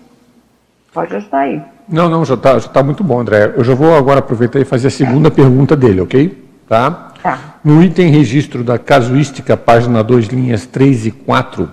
pode 0.93 1.15
ajudar 1.15 1.41
aí. 1.41 1.63
Não, 1.87 2.09
não, 2.09 2.25
já 2.25 2.35
está 2.35 2.59
já 2.59 2.69
tá 2.69 2.83
muito 2.83 3.05
bom, 3.05 3.21
André. 3.21 3.53
Eu 3.57 3.63
já 3.63 3.75
vou 3.75 3.95
agora 3.95 4.21
aproveitar 4.21 4.59
e 4.59 4.65
fazer 4.65 4.89
a 4.89 4.91
segunda 4.91 5.31
pergunta 5.31 5.77
dele, 5.77 6.01
ok? 6.01 6.49
Tá? 6.69 7.13
tá. 7.23 7.39
No 7.63 7.83
item 7.83 8.11
registro 8.11 8.65
da 8.65 8.79
casuística, 8.79 9.57
página 9.57 10.03
2, 10.03 10.29
linhas 10.29 10.67
3 10.67 11.07
e 11.07 11.11
4, 11.11 11.71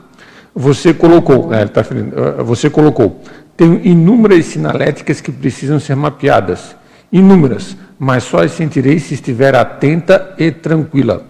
você 0.60 0.92
colocou, 0.92 1.54
é, 1.54 1.68
tá, 1.68 1.82
eh, 1.82 2.44
você 2.44 2.68
colocou, 2.68 3.22
tem 3.56 3.80
inúmeras 3.84 4.48
sinaléticas 4.48 5.22
que 5.22 5.32
precisam 5.32 5.80
ser 5.80 5.96
mapeadas. 5.96 6.76
Inúmeras, 7.12 7.78
mas 8.00 8.24
só 8.24 8.44
as 8.44 8.54
sentirei 8.54 8.98
se 8.98 9.14
estiver 9.14 9.56
atenta 9.56 10.34
e 10.36 10.52
tranquila. 10.52 11.24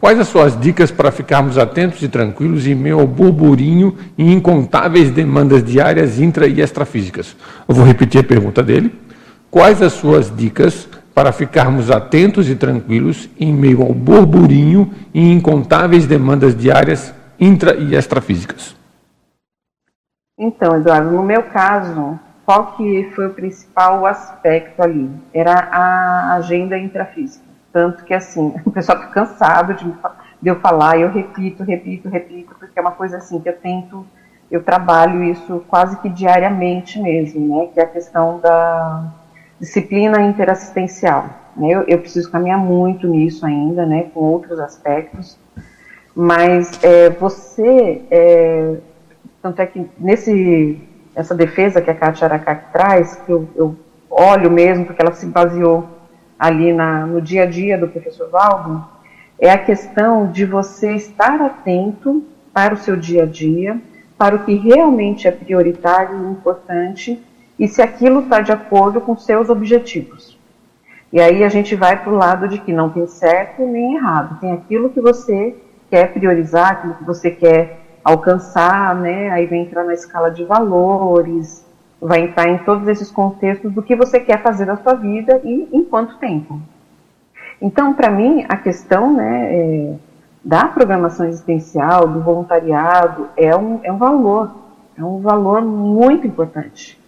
Quais 0.00 0.18
as 0.18 0.26
suas 0.26 0.60
dicas 0.60 0.90
para 0.90 1.12
ficarmos 1.12 1.56
atentos 1.56 2.02
e 2.02 2.08
tranquilos 2.08 2.66
em 2.66 2.74
meio 2.74 2.98
ao 2.98 3.06
burburinho 3.06 3.96
e 4.18 4.32
incontáveis 4.32 5.08
demandas 5.10 5.62
diárias 5.62 6.20
intra 6.20 6.48
e 6.48 6.60
extrafísicas? 6.60 7.36
Eu 7.68 7.76
vou 7.76 7.86
repetir 7.86 8.20
a 8.20 8.24
pergunta 8.24 8.60
dele. 8.60 8.92
Quais 9.52 9.80
as 9.80 9.92
suas 9.92 10.36
dicas 10.36 10.88
para 11.14 11.30
ficarmos 11.30 11.92
atentos 11.92 12.50
e 12.50 12.56
tranquilos 12.56 13.28
em 13.38 13.54
meio 13.54 13.82
ao 13.82 13.94
burburinho 13.94 14.90
e 15.14 15.32
incontáveis 15.32 16.06
demandas 16.06 16.56
diárias 16.56 17.14
intra 17.38 17.74
e 17.76 17.94
extrafísicas? 17.94 18.76
Então, 20.38 20.76
Eduardo, 20.76 21.10
no 21.12 21.22
meu 21.22 21.44
caso, 21.44 22.18
qual 22.44 22.76
que 22.76 23.10
foi 23.14 23.28
o 23.28 23.34
principal 23.34 24.04
aspecto 24.04 24.82
ali? 24.82 25.10
Era 25.32 25.52
a 25.52 26.34
agenda 26.34 26.76
intrafísica. 26.76 27.44
Tanto 27.72 28.04
que, 28.04 28.12
assim, 28.12 28.54
o 28.66 28.70
pessoal 28.70 28.98
fica 28.98 29.12
cansado 29.12 29.74
de, 29.74 29.84
de 30.42 30.48
eu 30.48 30.56
falar, 30.60 30.98
eu 30.98 31.10
repito, 31.10 31.62
repito, 31.62 32.08
repito, 32.08 32.54
porque 32.58 32.78
é 32.78 32.82
uma 32.82 32.92
coisa 32.92 33.18
assim 33.18 33.40
que 33.40 33.48
eu 33.48 33.56
tento, 33.56 34.06
eu 34.50 34.62
trabalho 34.62 35.22
isso 35.24 35.64
quase 35.68 35.96
que 36.00 36.08
diariamente 36.08 37.00
mesmo, 37.00 37.56
né? 37.56 37.68
Que 37.72 37.80
é 37.80 37.84
a 37.84 37.88
questão 37.88 38.40
da 38.40 39.12
disciplina 39.58 40.20
interassistencial. 40.20 41.30
Né? 41.56 41.68
Eu, 41.70 41.82
eu 41.82 41.98
preciso 41.98 42.30
caminhar 42.30 42.58
muito 42.58 43.06
nisso 43.08 43.46
ainda, 43.46 43.86
né? 43.86 44.10
Com 44.12 44.20
outros 44.20 44.58
aspectos. 44.58 45.38
Mas 46.14 46.78
é, 46.82 47.10
você, 47.10 48.02
é, 48.10 48.76
tanto 49.42 49.60
é 49.60 49.66
que 49.66 49.84
nesse, 49.98 50.80
essa 51.14 51.34
defesa 51.34 51.80
que 51.80 51.90
a 51.90 51.94
Kátia 51.94 52.26
Aracaki 52.26 52.72
traz, 52.72 53.16
que 53.16 53.32
eu, 53.32 53.48
eu 53.56 53.76
olho 54.08 54.50
mesmo, 54.50 54.84
porque 54.84 55.02
ela 55.02 55.12
se 55.12 55.26
baseou 55.26 55.88
ali 56.38 56.72
na, 56.72 57.06
no 57.06 57.20
dia 57.20 57.42
a 57.42 57.46
dia 57.46 57.76
do 57.76 57.88
professor 57.88 58.30
Valdo, 58.30 58.84
é 59.38 59.50
a 59.50 59.58
questão 59.58 60.30
de 60.30 60.44
você 60.44 60.94
estar 60.94 61.40
atento 61.40 62.22
para 62.52 62.74
o 62.74 62.76
seu 62.76 62.96
dia 62.96 63.24
a 63.24 63.26
dia, 63.26 63.80
para 64.16 64.36
o 64.36 64.44
que 64.44 64.54
realmente 64.54 65.26
é 65.26 65.32
prioritário 65.32 66.16
e 66.16 66.30
importante 66.30 67.20
e 67.58 67.66
se 67.66 67.82
aquilo 67.82 68.20
está 68.20 68.40
de 68.40 68.52
acordo 68.52 69.00
com 69.00 69.16
seus 69.16 69.48
objetivos. 69.48 70.38
E 71.12 71.20
aí 71.20 71.44
a 71.44 71.48
gente 71.48 71.74
vai 71.74 72.00
para 72.02 72.12
o 72.12 72.16
lado 72.16 72.48
de 72.48 72.58
que 72.58 72.72
não 72.72 72.90
tem 72.90 73.06
certo 73.06 73.66
nem 73.66 73.94
errado, 73.96 74.40
tem 74.40 74.52
aquilo 74.52 74.90
que 74.90 75.00
você 75.00 75.56
quer 75.94 76.12
priorizar, 76.12 76.72
aquilo 76.72 76.94
que 76.94 77.04
você 77.04 77.30
quer 77.30 77.78
alcançar, 78.02 78.96
né? 78.96 79.30
Aí 79.30 79.46
vem 79.46 79.62
entrar 79.62 79.84
na 79.84 79.94
escala 79.94 80.28
de 80.28 80.44
valores, 80.44 81.64
vai 82.00 82.22
entrar 82.22 82.48
em 82.48 82.58
todos 82.58 82.88
esses 82.88 83.12
contextos 83.12 83.72
do 83.72 83.80
que 83.80 83.94
você 83.94 84.18
quer 84.18 84.42
fazer 84.42 84.66
da 84.66 84.76
sua 84.76 84.94
vida 84.94 85.40
e 85.44 85.68
em 85.72 85.84
quanto 85.84 86.18
tempo. 86.18 86.60
Então, 87.62 87.94
para 87.94 88.10
mim, 88.10 88.44
a 88.48 88.56
questão 88.56 89.14
né, 89.14 89.54
é, 89.54 89.94
da 90.44 90.66
programação 90.66 91.26
existencial, 91.26 92.08
do 92.08 92.20
voluntariado, 92.20 93.28
é 93.36 93.54
um, 93.54 93.78
é 93.84 93.92
um 93.92 93.96
valor, 93.96 94.50
é 94.98 95.04
um 95.04 95.20
valor 95.20 95.62
muito 95.62 96.26
importante. 96.26 97.00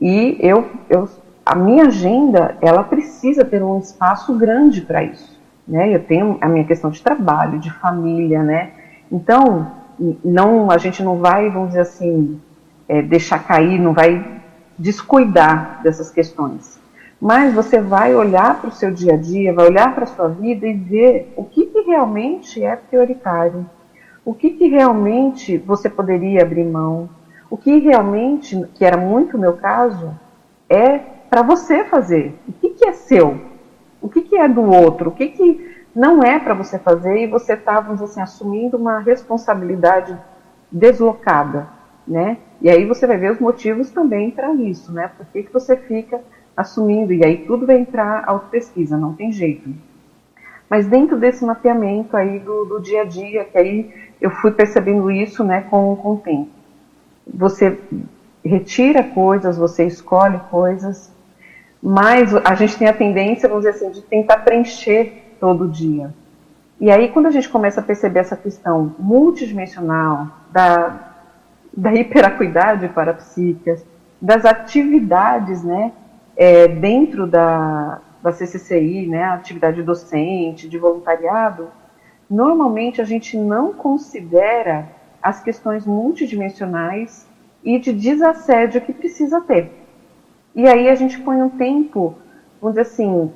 E 0.00 0.36
eu, 0.38 0.70
eu, 0.88 1.08
a 1.44 1.56
minha 1.56 1.86
agenda, 1.86 2.56
ela 2.62 2.84
precisa 2.84 3.44
ter 3.44 3.64
um 3.64 3.80
espaço 3.80 4.32
grande 4.38 4.80
para 4.80 5.02
isso. 5.02 5.31
Né? 5.66 5.94
Eu 5.94 6.02
tenho 6.04 6.38
a 6.40 6.48
minha 6.48 6.64
questão 6.64 6.90
de 6.90 7.02
trabalho, 7.02 7.58
de 7.58 7.70
família, 7.70 8.42
né? 8.42 8.72
Então, 9.10 9.70
não, 10.24 10.70
a 10.70 10.78
gente 10.78 11.02
não 11.02 11.18
vai, 11.18 11.48
vamos 11.50 11.68
dizer 11.68 11.80
assim, 11.80 12.40
é, 12.88 13.02
deixar 13.02 13.44
cair, 13.44 13.78
não 13.78 13.92
vai 13.92 14.40
descuidar 14.78 15.80
dessas 15.82 16.10
questões. 16.10 16.80
Mas 17.20 17.54
você 17.54 17.80
vai 17.80 18.14
olhar 18.14 18.60
para 18.60 18.68
o 18.68 18.72
seu 18.72 18.90
dia 18.90 19.14
a 19.14 19.16
dia, 19.16 19.54
vai 19.54 19.66
olhar 19.66 19.94
para 19.94 20.04
a 20.04 20.08
sua 20.08 20.28
vida 20.28 20.66
e 20.66 20.72
ver 20.72 21.32
o 21.36 21.44
que, 21.44 21.66
que 21.66 21.82
realmente 21.82 22.62
é 22.64 22.74
prioritário, 22.74 23.64
o 24.24 24.34
que, 24.34 24.50
que 24.50 24.66
realmente 24.66 25.56
você 25.58 25.88
poderia 25.88 26.42
abrir 26.42 26.64
mão, 26.64 27.08
o 27.48 27.56
que 27.56 27.78
realmente, 27.78 28.60
que 28.74 28.84
era 28.84 28.96
muito 28.96 29.36
o 29.36 29.40
meu 29.40 29.52
caso, 29.52 30.10
é 30.68 30.98
para 31.30 31.42
você 31.42 31.84
fazer. 31.84 32.34
O 32.48 32.52
que, 32.52 32.70
que 32.70 32.88
é 32.88 32.92
seu? 32.92 33.51
O 34.02 34.08
que, 34.08 34.22
que 34.22 34.36
é 34.36 34.48
do 34.48 34.62
outro? 34.62 35.10
O 35.10 35.12
que, 35.12 35.28
que 35.28 35.72
não 35.94 36.22
é 36.22 36.38
para 36.38 36.54
você 36.54 36.78
fazer 36.78 37.22
e 37.22 37.26
você 37.26 37.52
está, 37.52 37.78
assim, 37.78 38.20
assumindo 38.20 38.76
uma 38.76 38.98
responsabilidade 38.98 40.18
deslocada, 40.70 41.68
né? 42.06 42.38
E 42.60 42.68
aí 42.68 42.84
você 42.84 43.06
vai 43.06 43.16
ver 43.16 43.32
os 43.32 43.38
motivos 43.38 43.90
também 43.90 44.30
para 44.30 44.52
isso, 44.54 44.92
né? 44.92 45.10
Por 45.16 45.26
que, 45.26 45.44
que 45.44 45.52
você 45.52 45.76
fica 45.76 46.20
assumindo? 46.56 47.12
E 47.12 47.24
aí 47.24 47.44
tudo 47.46 47.66
vai 47.66 47.78
entrar 47.78 48.24
auto-pesquisa, 48.26 48.96
não 48.96 49.12
tem 49.12 49.30
jeito. 49.30 49.70
Mas 50.68 50.86
dentro 50.86 51.18
desse 51.18 51.44
mapeamento 51.44 52.16
aí 52.16 52.38
do, 52.38 52.64
do, 52.64 52.80
dia 52.80 53.02
a 53.02 53.04
dia, 53.04 53.44
que 53.44 53.58
aí 53.58 53.90
eu 54.20 54.30
fui 54.30 54.50
percebendo 54.50 55.10
isso, 55.10 55.44
né, 55.44 55.60
com, 55.68 55.94
com 55.96 56.14
o 56.14 56.18
tempo. 56.18 56.48
Você 57.26 57.78
retira 58.42 59.04
coisas, 59.04 59.58
você 59.58 59.84
escolhe 59.84 60.40
coisas, 60.50 61.11
mas 61.82 62.32
a 62.34 62.54
gente 62.54 62.78
tem 62.78 62.86
a 62.86 62.92
tendência, 62.92 63.48
vamos 63.48 63.64
dizer 63.64 63.76
assim, 63.76 63.90
de 63.90 64.02
tentar 64.02 64.38
preencher 64.38 65.36
todo 65.40 65.66
dia. 65.66 66.14
E 66.80 66.90
aí, 66.90 67.08
quando 67.08 67.26
a 67.26 67.30
gente 67.30 67.48
começa 67.48 67.80
a 67.80 67.82
perceber 67.82 68.20
essa 68.20 68.36
questão 68.36 68.94
multidimensional 68.98 70.28
da, 70.52 71.14
da 71.76 71.92
hiperacuidade 71.92 72.88
parapsíquica, 72.88 73.82
das 74.20 74.44
atividades 74.44 75.64
né, 75.64 75.92
é, 76.36 76.68
dentro 76.68 77.26
da, 77.26 78.00
da 78.22 78.32
CCCI, 78.32 79.08
né, 79.08 79.24
atividade 79.24 79.82
docente, 79.82 80.68
de 80.68 80.78
voluntariado, 80.78 81.68
normalmente 82.30 83.00
a 83.00 83.04
gente 83.04 83.36
não 83.36 83.72
considera 83.72 84.88
as 85.20 85.42
questões 85.42 85.84
multidimensionais 85.84 87.26
e 87.64 87.78
de 87.78 87.92
desassédio 87.92 88.80
que 88.80 88.92
precisa 88.92 89.40
ter. 89.40 89.81
E 90.54 90.66
aí 90.66 90.88
a 90.88 90.94
gente 90.94 91.18
põe 91.20 91.42
um 91.42 91.48
tempo, 91.48 92.14
vamos 92.60 92.76
dizer 92.76 92.82
assim, 92.82 93.30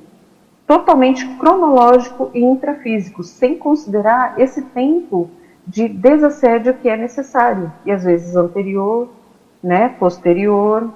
totalmente 0.67 1.27
cronológico 1.37 2.31
e 2.35 2.41
intrafísico, 2.41 3.23
sem 3.23 3.57
considerar 3.57 4.39
esse 4.39 4.63
tempo 4.63 5.31
de 5.67 5.89
desassédio 5.89 6.75
que 6.75 6.89
é 6.89 6.97
necessário, 6.97 7.73
e 7.85 7.91
às 7.91 8.05
vezes 8.05 8.37
anterior, 8.37 9.09
né, 9.63 9.89
posterior, 9.99 10.93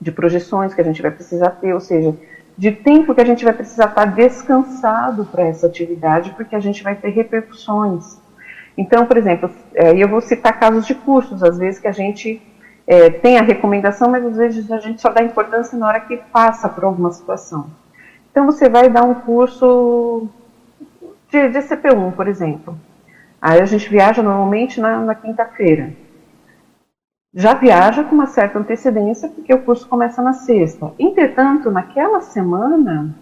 de 0.00 0.10
projeções 0.10 0.74
que 0.74 0.80
a 0.80 0.84
gente 0.84 1.00
vai 1.00 1.10
precisar 1.10 1.50
ter, 1.50 1.72
ou 1.72 1.80
seja, 1.80 2.14
de 2.58 2.72
tempo 2.72 3.14
que 3.14 3.20
a 3.20 3.24
gente 3.24 3.44
vai 3.44 3.54
precisar 3.54 3.86
estar 3.86 4.04
descansado 4.04 5.24
para 5.26 5.44
essa 5.44 5.66
atividade, 5.66 6.32
porque 6.36 6.56
a 6.56 6.60
gente 6.60 6.82
vai 6.82 6.94
ter 6.94 7.08
repercussões. 7.10 8.20
Então, 8.76 9.06
por 9.06 9.16
exemplo, 9.16 9.50
é, 9.74 9.96
eu 9.96 10.08
vou 10.08 10.20
citar 10.20 10.58
casos 10.58 10.86
de 10.86 10.94
cursos, 10.94 11.42
às 11.42 11.56
vezes 11.56 11.80
que 11.80 11.88
a 11.88 11.92
gente 11.92 12.42
é, 12.92 13.08
tem 13.08 13.38
a 13.38 13.42
recomendação, 13.42 14.10
mas 14.10 14.22
às 14.26 14.36
vezes 14.36 14.70
a 14.70 14.78
gente 14.78 15.00
só 15.00 15.08
dá 15.08 15.22
importância 15.22 15.78
na 15.78 15.88
hora 15.88 16.00
que 16.00 16.18
passa 16.30 16.68
por 16.68 16.84
alguma 16.84 17.10
situação. 17.10 17.70
Então, 18.30 18.44
você 18.44 18.68
vai 18.68 18.90
dar 18.90 19.02
um 19.02 19.14
curso 19.14 20.28
de, 21.30 21.48
de 21.48 21.58
CP1, 21.60 22.12
por 22.12 22.28
exemplo. 22.28 22.76
Aí 23.40 23.62
a 23.62 23.64
gente 23.64 23.88
viaja 23.88 24.22
normalmente 24.22 24.78
na, 24.78 24.98
na 24.98 25.14
quinta-feira. 25.14 25.94
Já 27.32 27.54
viaja 27.54 28.04
com 28.04 28.14
uma 28.14 28.26
certa 28.26 28.58
antecedência, 28.58 29.26
porque 29.30 29.54
o 29.54 29.62
curso 29.62 29.88
começa 29.88 30.20
na 30.20 30.34
sexta. 30.34 30.92
Entretanto, 30.98 31.70
naquela 31.70 32.20
semana, 32.20 33.14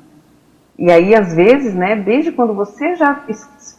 e 0.76 0.90
aí 0.90 1.14
às 1.14 1.32
vezes, 1.32 1.76
né, 1.76 1.94
desde 1.94 2.32
quando 2.32 2.54
você 2.54 2.96
já 2.96 3.24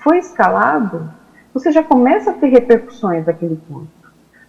foi 0.01 0.19
escalado, 0.19 1.11
você 1.53 1.69
já 1.69 1.83
começa 1.83 2.31
a 2.31 2.33
ter 2.33 2.47
repercussões 2.47 3.25
daquele 3.25 3.59
curso. 3.67 4.00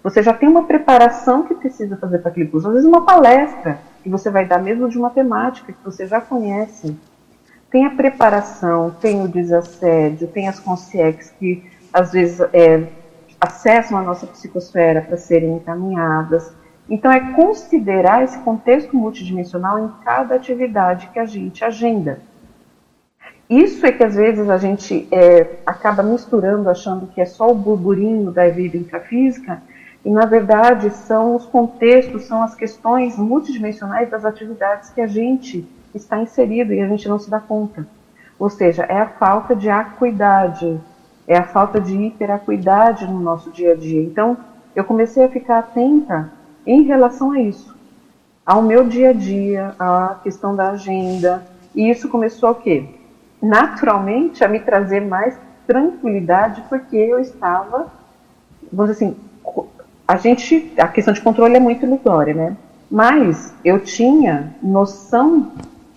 Você 0.02 0.22
já 0.22 0.34
tem 0.34 0.48
uma 0.48 0.64
preparação 0.64 1.44
que 1.44 1.54
precisa 1.54 1.96
fazer 1.96 2.18
para 2.18 2.30
aquele 2.30 2.48
curso. 2.48 2.66
Às 2.66 2.74
vezes 2.74 2.88
uma 2.88 3.04
palestra 3.04 3.78
que 4.02 4.08
você 4.08 4.30
vai 4.30 4.44
dar 4.44 4.58
mesmo 4.58 4.88
de 4.88 4.98
uma 4.98 5.10
temática 5.10 5.72
que 5.72 5.84
você 5.84 6.06
já 6.06 6.20
conhece. 6.20 6.96
Tem 7.70 7.86
a 7.86 7.90
preparação, 7.90 8.90
tem 9.00 9.22
o 9.22 9.28
desassédio, 9.28 10.28
tem 10.28 10.48
as 10.48 10.58
consciex 10.58 11.30
que 11.38 11.64
às 11.92 12.12
vezes 12.12 12.40
é, 12.52 12.88
acessam 13.40 13.96
a 13.96 14.02
nossa 14.02 14.26
psicosfera 14.26 15.00
para 15.00 15.16
serem 15.16 15.54
encaminhadas. 15.54 16.52
Então, 16.88 17.10
é 17.10 17.32
considerar 17.32 18.24
esse 18.24 18.38
contexto 18.40 18.96
multidimensional 18.96 19.78
em 19.78 19.88
cada 20.04 20.34
atividade 20.34 21.08
que 21.12 21.18
a 21.18 21.24
gente 21.24 21.64
agenda. 21.64 22.18
Isso 23.48 23.84
é 23.86 23.92
que 23.92 24.02
às 24.02 24.16
vezes 24.16 24.48
a 24.48 24.56
gente 24.56 25.06
é, 25.12 25.58
acaba 25.64 26.02
misturando, 26.02 26.68
achando 26.68 27.06
que 27.06 27.20
é 27.20 27.26
só 27.26 27.50
o 27.50 27.54
burburinho 27.54 28.30
da 28.30 28.48
vida 28.48 28.76
intrafísica, 28.76 29.62
E, 30.04 30.10
na 30.10 30.26
verdade, 30.26 30.90
são 30.90 31.36
os 31.36 31.46
contextos, 31.46 32.24
são 32.24 32.42
as 32.42 32.54
questões 32.54 33.16
multidimensionais 33.16 34.10
das 34.10 34.24
atividades 34.24 34.90
que 34.90 35.00
a 35.00 35.06
gente 35.06 35.64
está 35.94 36.18
inserido 36.18 36.72
e 36.72 36.80
a 36.80 36.88
gente 36.88 37.08
não 37.08 37.18
se 37.18 37.30
dá 37.30 37.38
conta. 37.38 37.86
Ou 38.38 38.50
seja, 38.50 38.82
é 38.84 38.98
a 38.98 39.06
falta 39.06 39.54
de 39.54 39.70
acuidade, 39.70 40.80
é 41.28 41.36
a 41.36 41.44
falta 41.44 41.80
de 41.80 41.96
hiperacuidade 41.96 43.06
no 43.06 43.20
nosso 43.20 43.50
dia 43.50 43.72
a 43.72 43.76
dia. 43.76 44.02
Então, 44.02 44.36
eu 44.74 44.84
comecei 44.84 45.24
a 45.24 45.28
ficar 45.28 45.58
atenta 45.58 46.32
em 46.66 46.82
relação 46.82 47.32
a 47.32 47.40
isso, 47.40 47.76
ao 48.44 48.62
meu 48.62 48.84
dia 48.88 49.10
a 49.10 49.12
dia, 49.12 49.74
à 49.78 50.16
questão 50.22 50.56
da 50.56 50.70
agenda, 50.70 51.44
e 51.74 51.88
isso 51.88 52.08
começou 52.08 52.48
a 52.48 52.54
quê? 52.54 52.84
Naturalmente 53.40 54.44
a 54.44 54.48
me 54.48 54.60
trazer 54.60 55.00
mais 55.00 55.38
tranquilidade, 55.66 56.62
porque 56.68 56.96
eu 56.96 57.20
estava, 57.20 57.86
vamos 58.72 58.92
dizer 58.92 59.06
assim, 59.06 59.16
a 60.12 60.18
gente, 60.18 60.70
a 60.76 60.88
questão 60.88 61.14
de 61.14 61.22
controle 61.22 61.56
é 61.56 61.60
muito 61.60 61.86
ilusória, 61.86 62.34
né? 62.34 62.54
Mas 62.90 63.54
eu 63.64 63.80
tinha 63.80 64.54
noção 64.62 65.52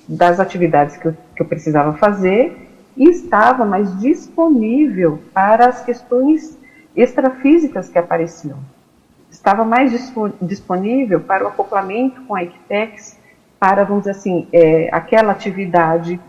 das 0.08 0.39
atividades 0.39 0.95
que 0.95 1.08
eu, 1.08 1.17
que 1.36 1.41
eu 1.41 1.45
precisava 1.45 1.97
fazer 1.97 2.69
e 2.95 3.10
estava 3.10 3.65
mais 3.65 3.99
disponível 3.99 5.19
para 5.34 5.67
as 5.67 5.84
questões 5.84 6.58
extrafísicas 6.95 7.89
que 7.89 7.99
apareciam. 7.99 8.58
Estava 9.30 9.65
mais 9.65 9.91
disponível 10.41 11.19
para 11.19 11.43
o 11.43 11.47
acoplamento 11.49 12.21
com 12.21 12.36
a 12.36 12.43
Equitex, 12.43 13.19
para, 13.60 13.84
vamos 13.84 14.04
dizer 14.04 14.12
assim, 14.12 14.47
é, 14.54 14.88
aquela 14.93 15.34
atividade 15.34 16.21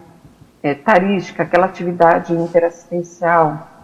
é, 0.60 0.74
tarística, 0.74 1.44
aquela 1.44 1.66
atividade 1.66 2.32
interassistencial. 2.32 3.75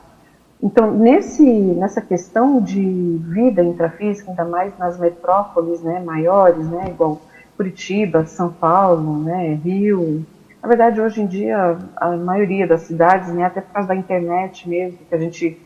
Então, 0.63 0.93
nesse, 0.93 1.45
nessa 1.45 2.01
questão 2.01 2.61
de 2.61 3.21
vida 3.25 3.65
intrafísica, 3.65 4.31
ainda 4.31 4.45
mais 4.45 4.77
nas 4.79 4.97
metrópoles 4.97 5.83
né, 5.83 5.99
maiores, 5.99 6.65
né, 6.69 6.85
igual 6.89 7.21
Curitiba, 7.57 8.25
São 8.27 8.53
Paulo, 8.53 9.25
né, 9.25 9.55
Rio. 9.55 10.25
Na 10.63 10.69
verdade, 10.69 11.01
hoje 11.01 11.21
em 11.21 11.27
dia, 11.27 11.79
a 11.97 12.17
maioria 12.17 12.65
das 12.65 12.83
cidades, 12.83 13.33
né, 13.35 13.45
até 13.45 13.61
por 13.61 13.73
causa 13.73 13.89
da 13.89 13.97
internet 13.97 14.69
mesmo, 14.69 14.99
que 15.09 15.13
a 15.13 15.19
gente, 15.19 15.61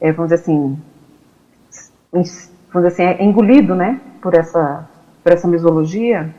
é, 0.00 0.12
vamos 0.12 0.30
dizer 0.30 0.42
assim, 0.42 0.78
vamos 2.12 2.30
dizer 2.72 2.86
assim, 2.86 3.02
é 3.02 3.24
engolido 3.24 3.74
né, 3.74 4.00
por, 4.22 4.32
essa, 4.34 4.88
por 5.24 5.32
essa 5.32 5.48
misologia, 5.48 6.32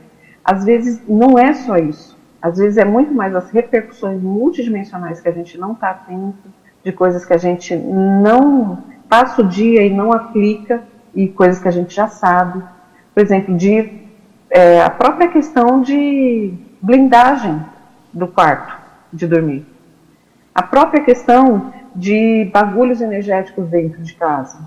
às 0.46 0.63
vezes 0.63 1.02
não 1.06 1.38
é 1.38 1.54
só 1.54 1.76
isso. 1.76 2.17
Às 2.41 2.58
vezes 2.58 2.78
é 2.78 2.86
muito 2.86 3.13
mais 3.13 3.36
as 3.36 3.50
repercussões 3.50 4.22
multidimensionais 4.22 5.20
que 5.20 5.28
a 5.28 5.32
gente 5.32 5.58
não 5.58 5.74
está 5.74 5.89
atento, 5.89 6.48
de 6.84 6.92
coisas 6.92 7.26
que 7.26 7.34
a 7.34 7.38
gente 7.38 7.76
não 7.76 8.84
passa 9.10 9.42
o 9.42 9.48
dia 9.48 9.84
e 9.86 9.90
não 9.90 10.12
aplica, 10.12 10.84
e 11.16 11.28
coisas 11.28 11.62
que 11.62 11.68
a 11.68 11.72
gente 11.72 11.96
já 11.96 12.08
sabe. 12.08 12.63
Por 13.13 13.24
exemplo, 13.24 13.58
de 13.58 14.08
é, 14.50 14.82
a 14.82 14.90
própria 14.90 15.28
questão 15.28 15.82
de 15.82 16.54
blindagem 16.82 17.60
do 18.13 18.28
quarto 18.28 18.78
de 19.12 19.26
dormir. 19.26 19.66
A 20.54 20.62
própria 20.62 21.04
questão 21.04 21.74
de 21.96 22.50
bagulhos 22.54 23.02
energéticos 23.02 23.68
dentro 23.68 24.02
de 24.02 24.13
casa. 24.13 24.60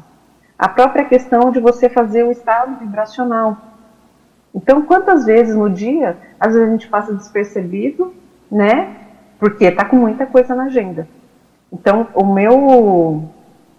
A 0.59 0.69
própria 0.69 1.05
questão 1.05 1.51
de 1.51 1.61
você 1.61 1.89
fazer 1.89 2.25
o 2.25 2.33
estado 2.33 2.79
vibracional. 2.81 3.57
Então, 4.55 4.83
quantas 4.83 5.25
vezes 5.25 5.55
no 5.55 5.71
dia, 5.71 6.17
às 6.39 6.53
vezes 6.53 6.69
a 6.69 6.73
gente 6.73 6.89
passa 6.89 7.15
despercebido, 7.15 8.13
né? 8.51 8.97
Porque 9.39 9.65
está 9.65 9.85
com 9.85 9.97
muita 9.97 10.27
coisa 10.27 10.55
na 10.55 10.65
agenda. 10.65 11.09
Então, 11.73 12.09
o 12.15 12.25
meu, 12.25 13.29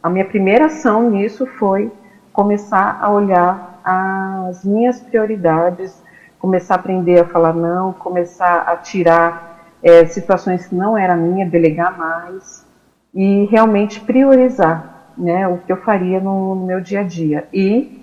a 0.01 0.09
minha 0.09 0.25
primeira 0.25 0.65
ação 0.65 1.09
nisso 1.09 1.45
foi 1.45 1.91
começar 2.31 2.99
a 3.01 3.09
olhar 3.11 3.81
as 3.83 4.63
minhas 4.63 5.01
prioridades, 5.01 6.01
começar 6.39 6.75
a 6.75 6.77
aprender 6.77 7.19
a 7.19 7.25
falar 7.25 7.53
não, 7.53 7.93
começar 7.93 8.61
a 8.61 8.77
tirar 8.77 9.75
é, 9.83 10.05
situações 10.05 10.67
que 10.67 10.75
não 10.75 10.97
era 10.97 11.15
minha, 11.15 11.45
delegar 11.45 11.97
mais 11.97 12.65
e 13.13 13.45
realmente 13.45 13.99
priorizar 13.99 15.11
né, 15.17 15.47
o 15.47 15.57
que 15.57 15.71
eu 15.71 15.77
faria 15.77 16.19
no, 16.19 16.55
no 16.55 16.65
meu 16.65 16.79
dia 16.79 17.01
a 17.01 17.03
dia. 17.03 17.47
E 17.53 18.01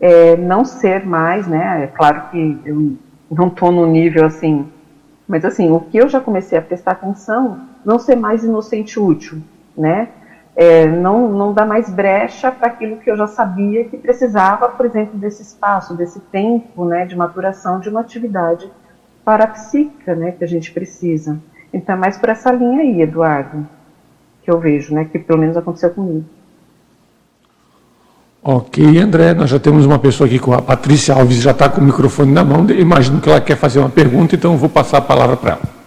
é, 0.00 0.36
não 0.36 0.64
ser 0.64 1.04
mais, 1.04 1.46
né, 1.46 1.84
é 1.84 1.86
claro 1.86 2.30
que 2.30 2.60
eu 2.64 2.96
não 3.30 3.48
estou 3.48 3.70
no 3.70 3.86
nível 3.86 4.24
assim, 4.24 4.66
mas 5.28 5.44
assim, 5.44 5.70
o 5.70 5.80
que 5.80 5.98
eu 5.98 6.08
já 6.08 6.20
comecei 6.20 6.58
a 6.58 6.62
prestar 6.62 6.92
atenção, 6.92 7.69
não 7.84 7.98
ser 7.98 8.16
mais 8.16 8.44
inocente 8.44 8.98
útil, 8.98 9.42
né, 9.76 10.08
é, 10.56 10.86
não, 10.86 11.28
não 11.32 11.54
dá 11.54 11.64
mais 11.64 11.88
brecha 11.88 12.50
para 12.50 12.68
aquilo 12.68 12.96
que 12.96 13.10
eu 13.10 13.16
já 13.16 13.26
sabia 13.26 13.84
que 13.84 13.96
precisava, 13.96 14.68
por 14.68 14.84
exemplo, 14.84 15.18
desse 15.18 15.42
espaço, 15.42 15.94
desse 15.94 16.20
tempo 16.20 16.84
né, 16.84 17.06
de 17.06 17.16
maturação 17.16 17.80
de 17.80 17.88
uma 17.88 18.00
atividade 18.00 18.70
parapsíquica 19.24 20.14
né, 20.14 20.32
que 20.32 20.44
a 20.44 20.46
gente 20.46 20.72
precisa. 20.72 21.38
Então 21.72 21.94
é 21.94 21.98
mais 21.98 22.18
por 22.18 22.28
essa 22.28 22.50
linha 22.50 22.80
aí, 22.80 23.00
Eduardo, 23.00 23.66
que 24.42 24.50
eu 24.50 24.58
vejo, 24.58 24.94
né, 24.94 25.04
que 25.04 25.18
pelo 25.18 25.38
menos 25.38 25.56
aconteceu 25.56 25.90
comigo. 25.90 26.24
Ok, 28.42 28.98
André, 28.98 29.34
nós 29.34 29.50
já 29.50 29.58
temos 29.58 29.84
uma 29.84 29.98
pessoa 29.98 30.26
aqui 30.26 30.38
com 30.38 30.52
a 30.52 30.62
Patrícia 30.62 31.14
Alves, 31.14 31.36
já 31.42 31.50
está 31.50 31.68
com 31.68 31.80
o 31.80 31.84
microfone 31.84 32.32
na 32.32 32.42
mão, 32.42 32.68
imagino 32.70 33.20
que 33.20 33.28
ela 33.28 33.40
quer 33.40 33.56
fazer 33.56 33.78
uma 33.78 33.90
pergunta, 33.90 34.34
então 34.34 34.52
eu 34.52 34.58
vou 34.58 34.68
passar 34.68 34.98
a 34.98 35.02
palavra 35.02 35.36
para 35.36 35.52
ela. 35.52 35.79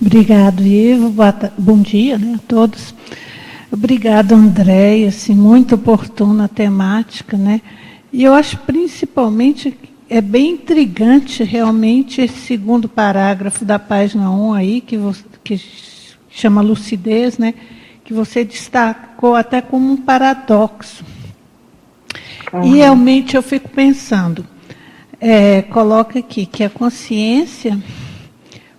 Obrigado, 0.00 0.62
Ivo. 0.62 1.12
Bom 1.56 1.80
dia 1.80 2.18
né, 2.18 2.34
a 2.34 2.46
todos. 2.46 2.94
Obrigado, 3.72 4.34
André. 4.34 5.06
Assim, 5.06 5.34
muito 5.34 5.74
oportuna 5.74 6.44
a 6.44 6.48
temática, 6.48 7.36
né? 7.36 7.62
E 8.12 8.22
eu 8.22 8.34
acho 8.34 8.58
principalmente 8.58 9.76
é 10.08 10.20
bem 10.20 10.52
intrigante 10.52 11.42
realmente 11.42 12.20
esse 12.20 12.38
segundo 12.38 12.88
parágrafo 12.88 13.64
da 13.64 13.78
página 13.78 14.30
1 14.30 14.54
aí, 14.54 14.80
que, 14.80 14.96
você, 14.96 15.24
que 15.42 15.60
chama 16.30 16.60
lucidez, 16.60 17.38
né? 17.38 17.54
Que 18.04 18.12
você 18.12 18.44
destacou 18.44 19.34
até 19.34 19.60
como 19.60 19.92
um 19.92 19.96
paradoxo. 19.96 21.04
Uhum. 22.52 22.62
E 22.64 22.76
realmente 22.76 23.34
eu 23.34 23.42
fico 23.42 23.68
pensando, 23.68 24.46
é, 25.20 25.62
coloca 25.62 26.18
aqui 26.18 26.46
que 26.46 26.62
a 26.62 26.70
consciência 26.70 27.76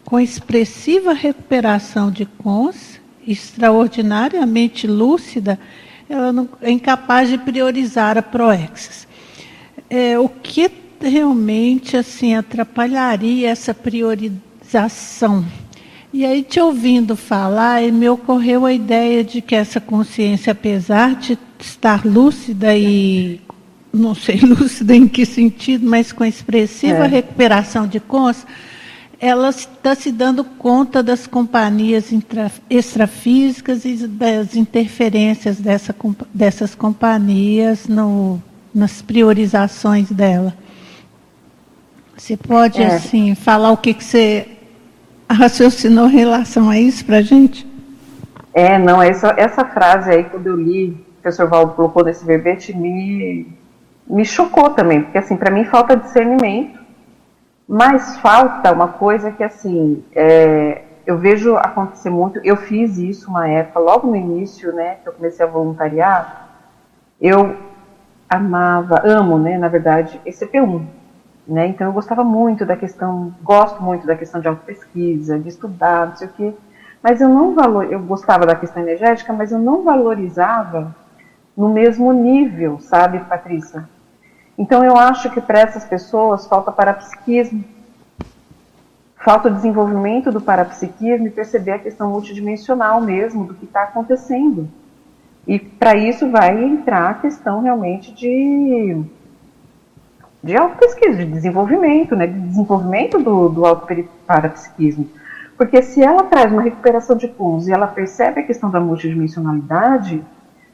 com 0.08 0.17
expressiva 0.17 1.12
recuperação 1.12 2.10
de 2.10 2.26
cons, 2.26 2.98
extraordinariamente 3.28 4.88
lúcida, 4.88 5.60
ela 6.10 6.32
não, 6.32 6.48
é 6.62 6.72
incapaz 6.72 7.28
de 7.28 7.38
priorizar 7.38 8.17
a 8.17 8.22
proexis. 8.22 9.06
É, 9.89 10.17
o 10.17 10.30
que 10.30 10.72
realmente 11.02 11.98
assim 11.98 12.36
atrapalharia 12.36 13.50
essa 13.50 13.74
priorização? 13.74 15.46
E 16.13 16.26
aí, 16.26 16.41
te 16.41 16.62
ouvindo 16.62 17.17
falar, 17.17 17.82
me 17.91 18.08
ocorreu 18.08 18.65
a 18.65 18.72
ideia 18.72 19.26
de 19.26 19.41
que 19.41 19.56
essa 19.56 19.82
consciência, 19.82 20.52
apesar 20.52 21.15
de 21.15 21.38
estar 21.60 22.06
lúcida 22.06 22.78
e 22.78 23.41
não 23.91 24.15
sei 24.15 24.39
lúcida 24.39 24.96
em 24.96 25.06
que 25.06 25.26
sentido, 25.26 25.86
mas 25.86 26.13
com 26.13 26.24
expressiva 26.24 27.04
é. 27.04 27.08
recuperação 27.08 27.86
de 27.86 28.00
cons, 28.00 28.46
ela 29.20 29.50
está 29.50 29.96
se 29.96 30.12
dando 30.12 30.44
conta 30.44 31.02
das 31.02 31.26
companhias 31.26 32.14
extrafísicas 32.70 33.84
e 33.84 34.08
das 34.08 34.56
interferências 34.56 35.60
dessa, 35.60 35.96
dessas 36.34 36.76
companhias 36.76 37.88
no, 37.88 38.42
nas 38.74 39.02
priorizações 39.02 40.12
dela. 40.12 40.54
Você 42.16 42.38
pode, 42.38 42.82
é. 42.82 42.96
assim, 42.96 43.34
falar 43.34 43.72
o 43.72 43.78
que, 43.78 43.94
que 43.94 44.04
você 44.04 44.48
raciocinou 45.30 46.08
em 46.08 46.16
relação 46.16 46.70
a 46.70 46.80
isso 46.80 47.04
para 47.04 47.18
a 47.18 47.22
gente? 47.22 47.66
É, 48.54 48.78
não, 48.78 49.02
essa, 49.02 49.34
essa 49.38 49.66
frase 49.66 50.12
aí, 50.12 50.24
quando 50.26 50.48
eu 50.48 50.56
li, 50.56 50.90
o 50.90 51.22
professor 51.22 51.48
Valdo 51.48 51.74
colocou 51.74 52.04
nesse 52.04 52.26
verbete, 52.26 52.76
me, 52.76 53.48
me 54.08 54.26
chocou 54.26 54.70
também, 54.72 55.02
porque, 55.04 55.18
assim, 55.18 55.36
para 55.36 55.52
mim 55.52 55.63
falta 55.65 55.96
discernimento 55.96 56.87
mas 57.68 58.18
falta 58.20 58.72
uma 58.72 58.88
coisa 58.88 59.32
que, 59.32 59.44
assim, 59.44 60.04
é, 60.15 60.84
eu 61.06 61.18
vejo 61.18 61.56
acontecer 61.58 62.10
muito. 62.10 62.40
Eu 62.44 62.56
fiz 62.56 62.98
isso 62.98 63.30
uma 63.30 63.48
época, 63.48 63.80
logo 63.80 64.08
no 64.08 64.15
início, 64.15 64.74
né, 64.74 64.96
que 65.04 65.10
eu 65.10 65.13
comecei 65.13 65.46
a 65.46 65.50
voluntariar. 65.50 66.50
Eu 67.20 67.58
amava, 68.30 69.02
amo, 69.06 69.38
né, 69.38 69.58
na 69.58 69.68
verdade, 69.68 70.22
ECP1. 70.26 70.86
Né, 71.48 71.68
então 71.68 71.88
eu 71.88 71.94
gostava 71.94 72.26
muito 72.26 72.65
da 72.65 72.76
questão, 72.76 73.34
gosto 73.42 73.82
muito 73.82 74.06
da 74.06 74.18
questão 74.18 74.42
de 74.42 74.50
autopesquisa, 74.50 75.40
de 75.40 75.48
estudar, 75.48 76.08
não 76.08 76.15
sei 76.15 76.28
o 76.28 76.32
quê. 76.32 76.54
Mas 77.02 77.22
eu 77.22 77.30
não 77.30 77.56
valor, 77.56 77.92
eu 77.92 78.02
gostava 78.02 78.46
da 78.46 78.56
questão 78.56 78.84
energética, 78.84 79.32
mas 79.32 79.52
eu 79.52 79.60
não 79.60 79.84
valorizava 79.84 80.94
no 81.56 81.70
mesmo 81.70 82.12
nível, 82.12 82.80
sabe, 82.80 83.20
Patrícia? 83.22 83.88
Então 84.58 84.84
eu 84.84 84.98
acho 84.98 85.30
que 85.30 85.40
para 85.40 85.60
essas 85.60 85.86
pessoas 85.86 86.48
falta 86.48 86.72
parapsiquismo, 86.72 87.64
falta 89.16 89.50
o 89.50 89.54
desenvolvimento 89.54 90.32
do 90.32 90.42
parapsiquismo 90.42 91.28
e 91.28 91.32
perceber 91.32 91.72
a 91.72 91.80
questão 91.80 92.10
multidimensional 92.10 93.00
mesmo 93.02 93.46
do 93.46 93.54
que 93.54 93.66
está 93.66 93.84
acontecendo. 93.84 94.68
E 95.46 95.60
para 95.60 95.96
isso 95.96 96.30
vai 96.30 96.62
entrar 96.64 97.10
a 97.10 97.14
questão 97.14 97.62
realmente 97.62 98.14
de, 98.14 99.02
de 100.44 100.58
autopesquisa, 100.58 101.18
de 101.18 101.32
desenvolvimento, 101.32 102.16
né, 102.16 102.28
de 102.28 102.40
desenvolvimento 102.40 103.20
do, 103.20 103.50
do 103.50 103.66
autoparapsiquismo. 103.66 105.10
Porque 105.56 105.82
se 105.82 106.04
ela 106.04 106.24
traz 106.24 106.52
uma 106.52 106.62
recuperação 106.62 107.16
de 107.16 107.28
punhos 107.28 107.68
e 107.68 107.72
ela 107.72 107.88
percebe 107.88 108.42
a 108.42 108.44
questão 108.44 108.70
da 108.70 108.80
multidimensionalidade, 108.80 110.24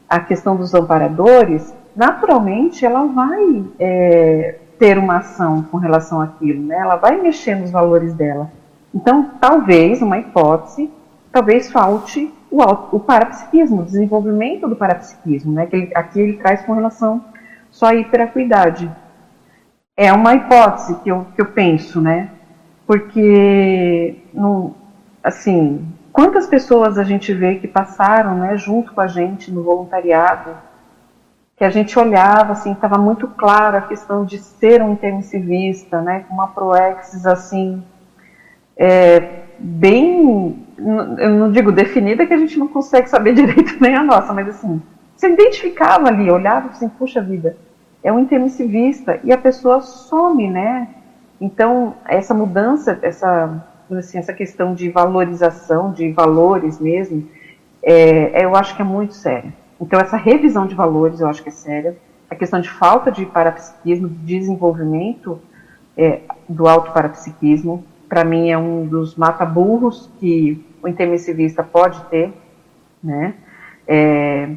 a 0.10 0.20
questão 0.20 0.56
dos 0.56 0.74
amparadores, 0.74 1.74
naturalmente 1.96 2.86
ela 2.86 3.06
vai 3.06 3.64
é, 3.80 4.56
ter 4.80 4.98
uma 4.98 5.18
ação 5.18 5.64
com 5.64 5.78
relação 5.78 6.22
àquilo, 6.22 6.66
né? 6.66 6.76
ela 6.76 6.96
vai 6.96 7.22
mexer 7.22 7.56
nos 7.56 7.72
valores 7.72 8.14
dela. 8.14 8.52
Então, 8.94 9.32
talvez, 9.40 10.02
uma 10.02 10.20
hipótese, 10.20 10.92
talvez 11.32 11.72
falte 11.72 12.32
o, 12.52 12.62
o 12.96 13.00
parapsiquismo, 13.00 13.82
o 13.82 13.86
desenvolvimento 13.86 14.68
do 14.68 14.76
parapsiquismo, 14.76 15.52
né? 15.54 15.66
que 15.66 15.76
ele, 15.76 15.92
aqui 15.96 16.20
ele 16.20 16.34
traz 16.38 16.62
com 16.64 16.74
relação 16.74 17.24
só 17.72 17.88
à 17.88 17.96
hiperacuidade. 17.96 18.90
É 19.98 20.12
uma 20.12 20.36
hipótese 20.36 20.96
que 20.96 21.10
eu, 21.10 21.26
que 21.36 21.42
eu 21.42 21.46
penso, 21.48 22.02
né? 22.02 22.30
porque, 22.86 24.18
assim, 25.24 25.86
quantas 26.12 26.48
pessoas 26.48 26.98
a 26.98 27.04
gente 27.04 27.34
vê 27.34 27.56
que 27.56 27.68
passaram 27.68 28.36
né, 28.36 28.58
junto 28.58 28.94
com 28.94 29.02
a 29.02 29.08
gente 29.08 29.52
no 29.52 29.64
voluntariado, 29.64 30.52
que 31.64 31.68
a 31.68 31.70
gente 31.70 31.98
olhava, 31.98 32.52
assim, 32.52 32.74
estava 32.74 32.98
muito 32.98 33.26
claro 33.26 33.78
a 33.78 33.82
questão 33.82 34.26
de 34.26 34.38
ser 34.38 34.82
um 34.82 34.92
intermissivista, 34.92 36.02
né, 36.02 36.26
com 36.28 36.34
uma 36.34 36.50
proexis, 36.50 37.26
assim, 37.26 37.82
é, 38.76 39.44
bem, 39.58 40.68
eu 40.78 41.30
não 41.30 41.50
digo 41.54 41.72
definida, 41.72 42.26
que 42.26 42.34
a 42.34 42.38
gente 42.38 42.60
não 42.60 42.68
consegue 42.68 43.10
saber 43.10 43.32
direito 43.34 43.78
nem 43.80 43.96
a 43.96 44.04
nossa, 44.04 44.34
mas 44.34 44.50
assim, 44.50 44.82
você 45.16 45.30
identificava 45.30 46.10
ali, 46.10 46.30
olhava 46.30 46.68
assim, 46.68 46.90
puxa 46.90 47.22
vida, 47.22 47.56
é 48.04 48.12
um 48.12 48.20
intermissivista, 48.20 49.22
e 49.24 49.32
a 49.32 49.38
pessoa 49.38 49.80
some, 49.80 50.50
né, 50.50 50.90
então, 51.40 51.96
essa 52.06 52.34
mudança, 52.34 53.00
essa, 53.02 53.66
assim, 53.90 54.18
essa 54.18 54.34
questão 54.34 54.74
de 54.74 54.90
valorização, 54.90 55.94
de 55.94 56.12
valores 56.12 56.78
mesmo, 56.78 57.26
é, 57.82 58.44
eu 58.44 58.54
acho 58.54 58.76
que 58.76 58.82
é 58.82 58.86
muito 58.86 59.14
séria. 59.14 59.63
Então, 59.84 60.00
essa 60.00 60.16
revisão 60.16 60.66
de 60.66 60.74
valores 60.74 61.20
eu 61.20 61.28
acho 61.28 61.44
que 61.44 61.50
é 61.50 61.52
séria. 61.52 61.98
A 62.30 62.36
questão 62.36 62.62
de 62.62 62.70
falta 62.70 63.12
de 63.12 63.26
parapsiquismo, 63.26 64.08
de 64.08 64.40
desenvolvimento 64.40 65.42
é, 65.98 66.22
do 66.48 66.70
autoparapsiquismo, 66.70 67.84
para 68.08 68.24
mim 68.24 68.50
é 68.50 68.58
um 68.58 68.86
dos 68.86 69.18
mata-burros 69.18 70.10
que 70.22 70.66
o 70.82 70.88
intermissivista 70.88 71.64
pode 71.64 72.02
ter, 72.06 72.32
né? 73.04 73.34
É, 73.86 74.56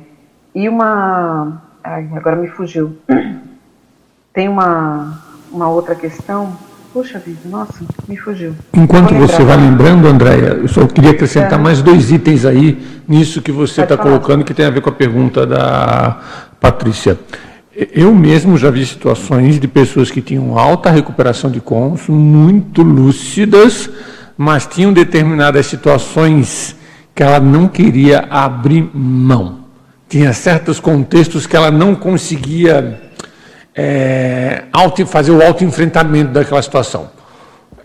e 0.54 0.68
uma... 0.68 1.60
Ai, 1.82 2.08
agora 2.14 2.36
me 2.36 2.46
fugiu. 2.46 2.96
Tem 4.32 4.48
uma, 4.48 5.20
uma 5.50 5.68
outra 5.68 5.96
questão 5.96 6.56
Puxa 6.96 7.18
vida, 7.18 7.40
nossa, 7.44 7.84
me 8.08 8.16
fugiu. 8.16 8.54
Enquanto 8.72 9.14
você 9.14 9.44
vai 9.44 9.58
lembrando, 9.58 10.08
Andréia, 10.08 10.54
eu 10.62 10.66
só 10.66 10.86
queria 10.86 11.10
acrescentar 11.10 11.60
é. 11.60 11.62
mais 11.62 11.82
dois 11.82 12.10
itens 12.10 12.46
aí 12.46 12.78
nisso 13.06 13.42
que 13.42 13.52
você 13.52 13.82
está 13.82 13.98
colocando, 13.98 14.42
que 14.42 14.54
tem 14.54 14.64
a 14.64 14.70
ver 14.70 14.80
com 14.80 14.88
a 14.88 14.92
pergunta 14.92 15.46
da 15.46 16.18
Patrícia. 16.58 17.18
Eu 17.92 18.14
mesmo 18.14 18.56
já 18.56 18.70
vi 18.70 18.86
situações 18.86 19.60
de 19.60 19.68
pessoas 19.68 20.10
que 20.10 20.22
tinham 20.22 20.58
alta 20.58 20.90
recuperação 20.90 21.50
de 21.50 21.60
cons, 21.60 22.08
muito 22.08 22.82
lúcidas, 22.82 23.90
mas 24.34 24.64
tinham 24.66 24.90
determinadas 24.90 25.66
situações 25.66 26.74
que 27.14 27.22
ela 27.22 27.38
não 27.38 27.68
queria 27.68 28.20
abrir 28.30 28.88
mão. 28.94 29.66
Tinha 30.08 30.32
certos 30.32 30.80
contextos 30.80 31.46
que 31.46 31.54
ela 31.54 31.70
não 31.70 31.94
conseguia 31.94 33.05
é, 33.76 34.62
auto, 34.72 35.04
fazer 35.06 35.32
o 35.32 35.42
autoenfrentamento 35.42 36.32
daquela 36.32 36.62
situação. 36.62 37.10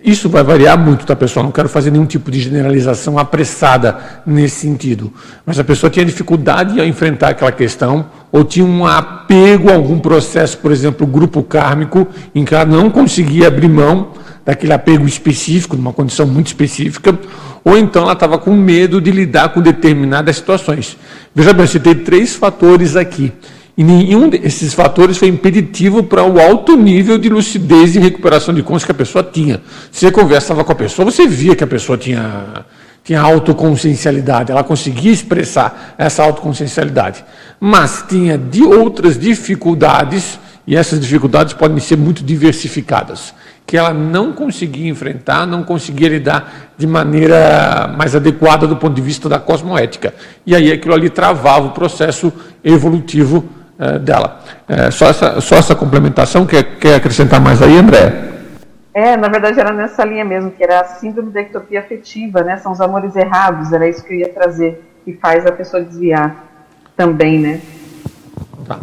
Isso 0.04 0.28
vai 0.30 0.42
variar 0.42 0.80
muito, 0.80 1.06
tá, 1.06 1.16
pessoal? 1.16 1.44
Não 1.44 1.52
quero 1.52 1.70
fazer 1.70 1.92
nenhum 1.92 2.08
tipo 2.08 2.32
de 2.32 2.39
generalização 2.39 3.20
apressada 3.20 3.98
nesse 4.26 4.62
sentido. 4.62 5.14
Mas 5.46 5.60
a 5.60 5.64
pessoa 5.64 5.92
tinha 5.92 6.04
dificuldade 6.04 6.80
em 6.80 6.89
enfrentar 6.89 7.30
aquela 7.30 7.52
questão, 7.52 8.08
ou 8.32 8.44
tinha 8.44 8.66
um 8.66 8.84
apego 8.84 9.70
a 9.70 9.76
algum 9.76 10.00
processo, 10.00 10.58
por 10.58 10.72
exemplo, 10.72 11.06
grupo 11.06 11.44
kármico, 11.44 12.08
em 12.34 12.44
que 12.44 12.56
ela 12.56 12.66
não 12.66 12.89
conseguia 12.89 13.48
abrir 13.48 13.68
mão 13.68 14.14
daquele 14.44 14.74
apego 14.74 15.06
específico, 15.06 15.76
numa 15.76 15.94
condição 15.94 16.26
muito 16.26 16.48
específica, 16.48 17.16
ou 17.64 17.78
então 17.78 18.02
ela 18.02 18.14
estava 18.14 18.39
com 18.39 18.56
medo 18.56 19.00
de 19.00 19.12
lidar 19.12 19.50
com 19.50 19.62
determinadas 19.62 20.38
situações. 20.38 20.98
Veja 21.36 21.54
bem, 21.54 21.62
eu 21.62 21.68
citei 21.68 21.94
três 21.94 22.36
fatores 22.36 22.96
aqui. 22.96 23.32
E 23.78 23.84
nenhum 23.84 24.30
desses 24.30 24.74
fatores 24.74 25.17
foi 25.17 25.30
impeditivo 25.30 26.03
para 26.03 26.24
o 26.24 26.39
alto 26.39 26.76
nível 26.76 27.17
de 27.17 27.30
lucidez 27.30 27.95
e 27.95 27.99
recuperação 27.99 28.53
de 28.53 28.61
consciência 28.61 28.88
que 28.88 28.91
a 28.91 28.95
pessoa 28.95 29.24
tinha. 29.24 29.61
Você 29.91 30.11
conversava 30.11 30.63
com 30.63 30.72
a 30.72 30.76
pessoa, 30.76 31.09
você 31.09 31.26
via 31.26 31.55
que 31.55 31.63
a 31.63 31.67
pessoa 31.67 31.97
tinha, 31.97 32.65
tinha 33.03 33.22
autoconsciencialidade, 33.22 34.51
ela 34.51 34.63
conseguia 34.63 35.11
expressar 35.11 35.95
essa 35.97 36.22
autoconsciencialidade. 36.22 37.24
Mas 37.59 38.03
tinha 38.07 38.38
de 38.38 38.61
outras 38.61 39.17
dificuldades, 39.17 40.38
e 40.67 40.76
essas 40.76 40.99
dificuldades 40.99 41.53
podem 41.53 41.80
ser 41.80 41.97
muito 41.97 42.24
diversificadas, 42.24 43.34
que 43.65 43.78
ela 43.78 43.93
não 43.93 44.34
conseguia 44.34 44.89
enfrentar, 44.89 45.45
não 45.47 45.63
conseguia 45.63 46.09
lidar 46.09 46.74
de 46.78 46.86
maneira 46.86 47.93
mais 47.97 48.15
adequada 48.15 48.67
do 48.67 48.76
ponto 48.76 48.93
de 48.93 49.01
vista 49.01 49.30
da 49.30 49.39
cosmoética. 49.39 50.13
E 50.45 50.53
aí 50.53 50.74
aquilo 50.74 50.93
ali 50.93 51.09
travava 51.09 51.67
o 51.67 51.72
processo 51.72 52.34
evolutivo 52.63 53.61
é, 53.82 53.97
dela. 53.97 54.39
É, 54.69 54.91
só, 54.91 55.07
essa, 55.07 55.41
só 55.41 55.55
essa 55.55 55.75
complementação, 55.75 56.45
quer, 56.45 56.77
quer 56.77 56.95
acrescentar 56.95 57.41
mais 57.41 57.63
aí, 57.63 57.75
André? 57.75 58.29
É, 58.93 59.17
na 59.17 59.27
verdade 59.27 59.59
era 59.59 59.73
nessa 59.73 60.05
linha 60.05 60.23
mesmo, 60.23 60.51
que 60.51 60.63
era 60.63 60.82
a 60.82 60.86
síndrome 60.86 61.32
da 61.32 61.41
ectopia 61.41 61.79
afetiva, 61.79 62.43
né? 62.43 62.57
São 62.57 62.73
os 62.73 62.79
amores 62.79 63.15
errados, 63.15 63.73
era 63.73 63.89
isso 63.89 64.03
que 64.03 64.13
eu 64.13 64.19
ia 64.19 64.29
trazer, 64.29 64.84
que 65.03 65.13
faz 65.13 65.47
a 65.47 65.51
pessoa 65.51 65.82
desviar 65.82 66.45
também, 66.95 67.39
né? 67.39 67.61
Tá. 68.67 68.77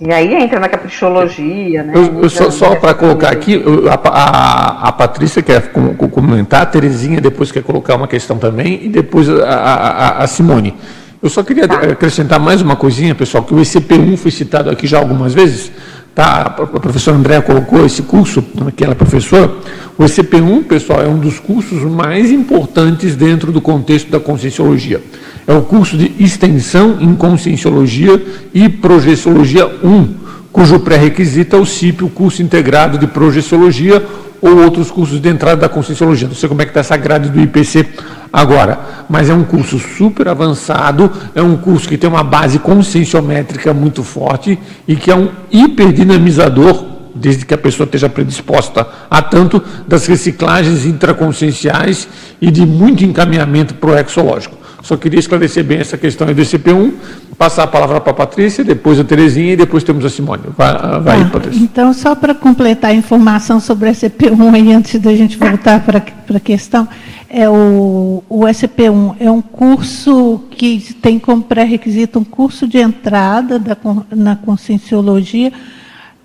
E 0.00 0.12
aí 0.12 0.34
entra 0.34 0.58
na 0.58 0.68
caprichologia, 0.68 1.84
né? 1.84 1.92
Eu, 1.94 2.22
eu 2.22 2.30
só, 2.30 2.50
só 2.50 2.74
para 2.74 2.94
colocar 2.94 3.30
aqui, 3.30 3.62
a, 3.88 4.08
a, 4.08 4.88
a, 4.88 4.92
Patrícia 4.92 5.42
quer 5.42 5.70
comentar, 5.70 6.62
a 6.62 6.66
Terezinha 6.66 7.20
depois 7.20 7.52
quer 7.52 7.62
colocar 7.62 7.94
uma 7.94 8.08
questão 8.08 8.38
também, 8.38 8.86
e 8.86 8.88
depois 8.88 9.28
a, 9.28 9.48
a, 9.48 10.24
a 10.24 10.26
Simone. 10.26 10.74
Eu 11.20 11.28
só 11.28 11.42
queria 11.42 11.66
tá. 11.66 11.80
acrescentar 11.80 12.38
mais 12.38 12.62
uma 12.62 12.76
coisinha, 12.76 13.12
pessoal, 13.12 13.42
que 13.42 13.52
o 13.52 13.56
ECP1 13.56 14.16
foi 14.16 14.30
citado 14.30 14.70
aqui 14.70 14.86
já 14.86 14.98
algumas 14.98 15.34
vezes. 15.34 15.72
Tá? 16.14 16.42
A 16.42 16.80
professora 16.80 17.16
Andréa 17.16 17.42
colocou 17.42 17.84
esse 17.84 18.02
curso, 18.02 18.40
que 18.76 18.84
ela 18.84 18.92
é 18.92 18.94
professora. 18.94 19.50
O 19.98 20.04
ECP1, 20.04 20.64
pessoal, 20.64 21.02
é 21.02 21.08
um 21.08 21.18
dos 21.18 21.40
cursos 21.40 21.82
mais 21.82 22.30
importantes 22.30 23.16
dentro 23.16 23.50
do 23.50 23.60
contexto 23.60 24.10
da 24.10 24.20
Conscienciologia. 24.20 25.02
É 25.44 25.52
o 25.52 25.62
curso 25.62 25.96
de 25.96 26.12
extensão 26.22 26.98
em 27.00 27.12
Conscienciologia 27.16 28.22
e 28.54 28.68
Projeciologia 28.68 29.66
1, 29.82 30.14
cujo 30.52 30.78
pré-requisito 30.78 31.56
é 31.56 31.58
o 31.58 31.66
CIP, 31.66 32.04
o 32.04 32.10
curso 32.10 32.42
integrado 32.42 32.96
de 32.96 33.08
Projeciologia 33.08 34.04
ou 34.40 34.56
outros 34.62 34.88
cursos 34.88 35.20
de 35.20 35.28
entrada 35.28 35.62
da 35.62 35.68
Conscienciologia. 35.68 36.28
Não 36.28 36.34
sei 36.36 36.48
como 36.48 36.62
é 36.62 36.64
que 36.64 36.70
está 36.70 36.80
essa 36.80 36.96
grade 36.96 37.28
do 37.28 37.40
IPC 37.40 37.86
agora, 38.32 39.06
mas 39.08 39.28
é 39.28 39.34
um 39.34 39.44
curso 39.44 39.78
super 39.78 40.28
avançado, 40.28 41.10
é 41.34 41.42
um 41.42 41.56
curso 41.56 41.88
que 41.88 41.96
tem 41.96 42.08
uma 42.08 42.24
base 42.24 42.58
conscienciométrica 42.58 43.72
muito 43.72 44.02
forte 44.02 44.58
e 44.86 44.96
que 44.96 45.10
é 45.10 45.16
um 45.16 45.28
hiperdinamizador, 45.50 46.84
desde 47.14 47.44
que 47.44 47.54
a 47.54 47.58
pessoa 47.58 47.84
esteja 47.84 48.08
predisposta 48.08 48.86
a 49.10 49.22
tanto, 49.22 49.62
das 49.86 50.06
reciclagens 50.06 50.84
intraconscienciais 50.84 52.08
e 52.40 52.50
de 52.50 52.64
muito 52.64 53.04
encaminhamento 53.04 53.74
proexológico. 53.74 54.56
Só 54.82 54.96
queria 54.96 55.18
esclarecer 55.18 55.64
bem 55.64 55.78
essa 55.78 55.98
questão 55.98 56.26
do 56.28 56.34
CP1, 56.34 56.92
passar 57.36 57.64
a 57.64 57.66
palavra 57.66 58.00
para 58.00 58.12
a 58.12 58.14
Patrícia, 58.14 58.64
depois 58.64 58.98
a 58.98 59.04
Terezinha 59.04 59.52
e 59.52 59.56
depois 59.56 59.82
temos 59.82 60.04
a 60.04 60.08
Simone. 60.08 60.44
Vai, 60.56 60.72
vai 61.00 61.20
ah, 61.22 61.30
Patrícia. 61.32 61.60
Então, 61.60 61.92
só 61.92 62.14
para 62.14 62.34
completar 62.34 62.92
a 62.92 62.94
informação 62.94 63.58
sobre 63.58 63.88
a 63.88 63.92
CP1 63.92 64.54
aí, 64.54 64.72
antes 64.72 65.00
da 65.00 65.14
gente 65.14 65.36
voltar 65.36 65.80
para, 65.84 66.00
para 66.00 66.36
a 66.36 66.40
questão, 66.40 66.88
é 67.28 67.48
o, 67.48 68.22
o 68.28 68.40
SP1 68.40 69.16
é 69.20 69.30
um 69.30 69.42
curso 69.42 70.44
que 70.50 70.94
tem 70.94 71.18
como 71.18 71.42
pré-requisito 71.42 72.18
um 72.18 72.24
curso 72.24 72.66
de 72.66 72.78
entrada 72.78 73.58
da, 73.58 73.76
na 74.10 74.36
conscienciologia, 74.36 75.52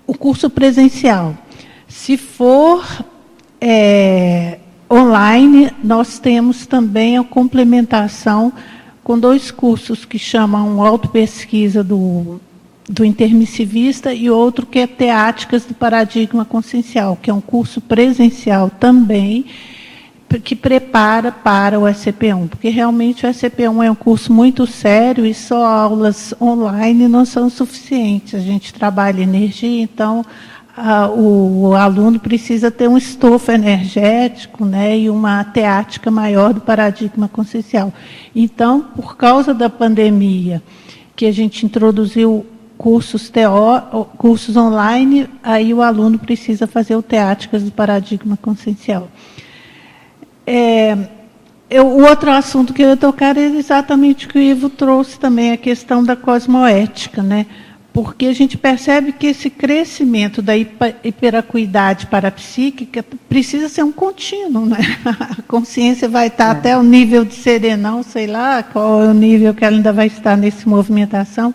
o 0.06 0.16
curso 0.16 0.48
presencial. 0.48 1.36
Se 1.86 2.16
for 2.16 3.04
é, 3.60 4.58
online, 4.90 5.70
nós 5.82 6.18
temos 6.18 6.66
também 6.66 7.18
a 7.18 7.24
complementação 7.24 8.52
com 9.02 9.18
dois 9.18 9.50
cursos 9.50 10.06
que 10.06 10.18
chamam 10.18 10.82
Autopesquisa 10.82 11.84
do, 11.84 12.40
do 12.88 13.04
Intermissivista 13.04 14.14
e 14.14 14.30
outro 14.30 14.64
que 14.64 14.78
é 14.78 14.86
Teáticas 14.86 15.66
do 15.66 15.74
Paradigma 15.74 16.46
Consciencial, 16.46 17.18
que 17.20 17.28
é 17.28 17.34
um 17.34 17.40
curso 17.42 17.82
presencial 17.82 18.70
também, 18.70 19.44
que 20.40 20.56
prepara 20.56 21.30
para 21.30 21.78
o 21.78 21.84
SCP-1, 21.84 22.48
porque 22.48 22.68
realmente 22.68 23.26
o 23.26 23.28
SCP-1 23.28 23.84
é 23.84 23.90
um 23.90 23.94
curso 23.94 24.32
muito 24.32 24.66
sério 24.66 25.24
e 25.24 25.34
só 25.34 25.64
aulas 25.64 26.34
online 26.40 27.08
não 27.08 27.24
são 27.24 27.48
suficientes. 27.48 28.34
A 28.34 28.38
gente 28.42 28.72
trabalha 28.72 29.22
energia, 29.22 29.82
então 29.82 30.24
a, 30.76 31.08
o, 31.08 31.68
o, 31.68 31.74
aluno 31.74 32.18
precisa 32.18 32.70
ter 32.70 32.88
um 32.88 32.98
estofo 32.98 33.52
energético 33.52 34.64
né, 34.64 34.98
e 34.98 35.08
uma 35.08 35.44
teática 35.44 36.10
maior 36.10 36.52
do 36.52 36.60
paradigma 36.60 37.28
consciencial. 37.28 37.92
Então, 38.34 38.80
por 38.80 39.16
causa 39.16 39.54
da 39.54 39.70
pandemia, 39.70 40.62
que 41.14 41.26
a 41.26 41.32
gente 41.32 41.64
introduziu 41.64 42.44
cursos, 42.76 43.30
teó, 43.30 43.80
cursos 44.18 44.56
online, 44.56 45.28
aí 45.42 45.72
o 45.72 45.80
aluno 45.80 46.18
precisa 46.18 46.66
fazer 46.66 46.96
o 46.96 47.02
teáticas 47.02 47.62
do 47.62 47.70
paradigma 47.70 48.36
consciencial. 48.36 49.08
É, 50.46 50.96
eu, 51.70 51.86
o 51.86 52.02
outro 52.02 52.30
assunto 52.30 52.72
que 52.72 52.82
eu 52.82 52.90
ia 52.90 52.96
tocar 52.96 53.36
é 53.36 53.46
exatamente 53.46 54.26
o 54.26 54.28
que 54.28 54.38
o 54.38 54.42
Ivo 54.42 54.68
trouxe 54.68 55.18
também, 55.18 55.52
a 55.52 55.56
questão 55.56 56.04
da 56.04 56.14
cosmoética, 56.14 57.22
né? 57.22 57.46
porque 57.94 58.26
a 58.26 58.32
gente 58.32 58.58
percebe 58.58 59.12
que 59.12 59.28
esse 59.28 59.48
crescimento 59.48 60.42
da 60.42 60.56
hiperacuidade 60.56 62.08
parapsíquica 62.08 63.04
precisa 63.28 63.68
ser 63.68 63.84
um 63.84 63.92
contínuo. 63.92 64.66
Né? 64.66 64.78
A 65.38 65.40
consciência 65.42 66.08
vai 66.08 66.26
estar 66.26 66.48
é. 66.48 66.50
até 66.50 66.76
o 66.76 66.82
nível 66.82 67.24
de 67.24 67.34
serenão, 67.34 68.02
sei 68.02 68.26
lá 68.26 68.64
qual 68.64 69.04
é 69.04 69.06
o 69.06 69.14
nível 69.14 69.54
que 69.54 69.64
ela 69.64 69.76
ainda 69.76 69.92
vai 69.92 70.08
estar 70.08 70.36
nessa 70.36 70.68
movimentação. 70.68 71.54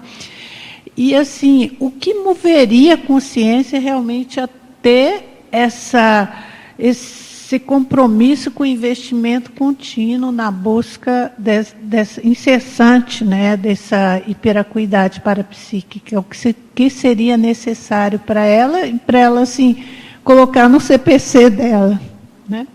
E, 0.95 1.13
assim, 1.13 1.71
o 1.77 1.91
que 1.91 2.13
moveria 2.13 2.93
a 2.93 2.97
consciência 2.97 3.77
realmente 3.77 4.39
a 4.39 4.47
ter 4.81 5.43
essa, 5.51 6.31
esse 6.79 7.28
esse 7.49 7.57
compromisso 7.57 8.51
com 8.51 8.61
o 8.61 8.65
investimento 8.65 9.51
contínuo 9.53 10.31
na 10.31 10.51
busca 10.51 11.33
desse, 11.35 11.75
desse 11.77 12.27
incessante 12.27 13.25
né, 13.25 13.57
dessa 13.57 14.21
hiperacuidade 14.27 15.19
parapsíquica, 15.19 16.19
o 16.19 16.23
que, 16.23 16.37
se, 16.37 16.53
que 16.53 16.91
seria 16.91 17.35
necessário 17.37 18.19
para 18.19 18.45
ela 18.45 18.85
e 18.85 18.99
para 18.99 19.17
ela 19.17 19.41
assim, 19.41 19.83
colocar 20.23 20.69
no 20.69 20.79
CPC 20.79 21.49
dela. 21.49 21.99
Né? 22.47 22.67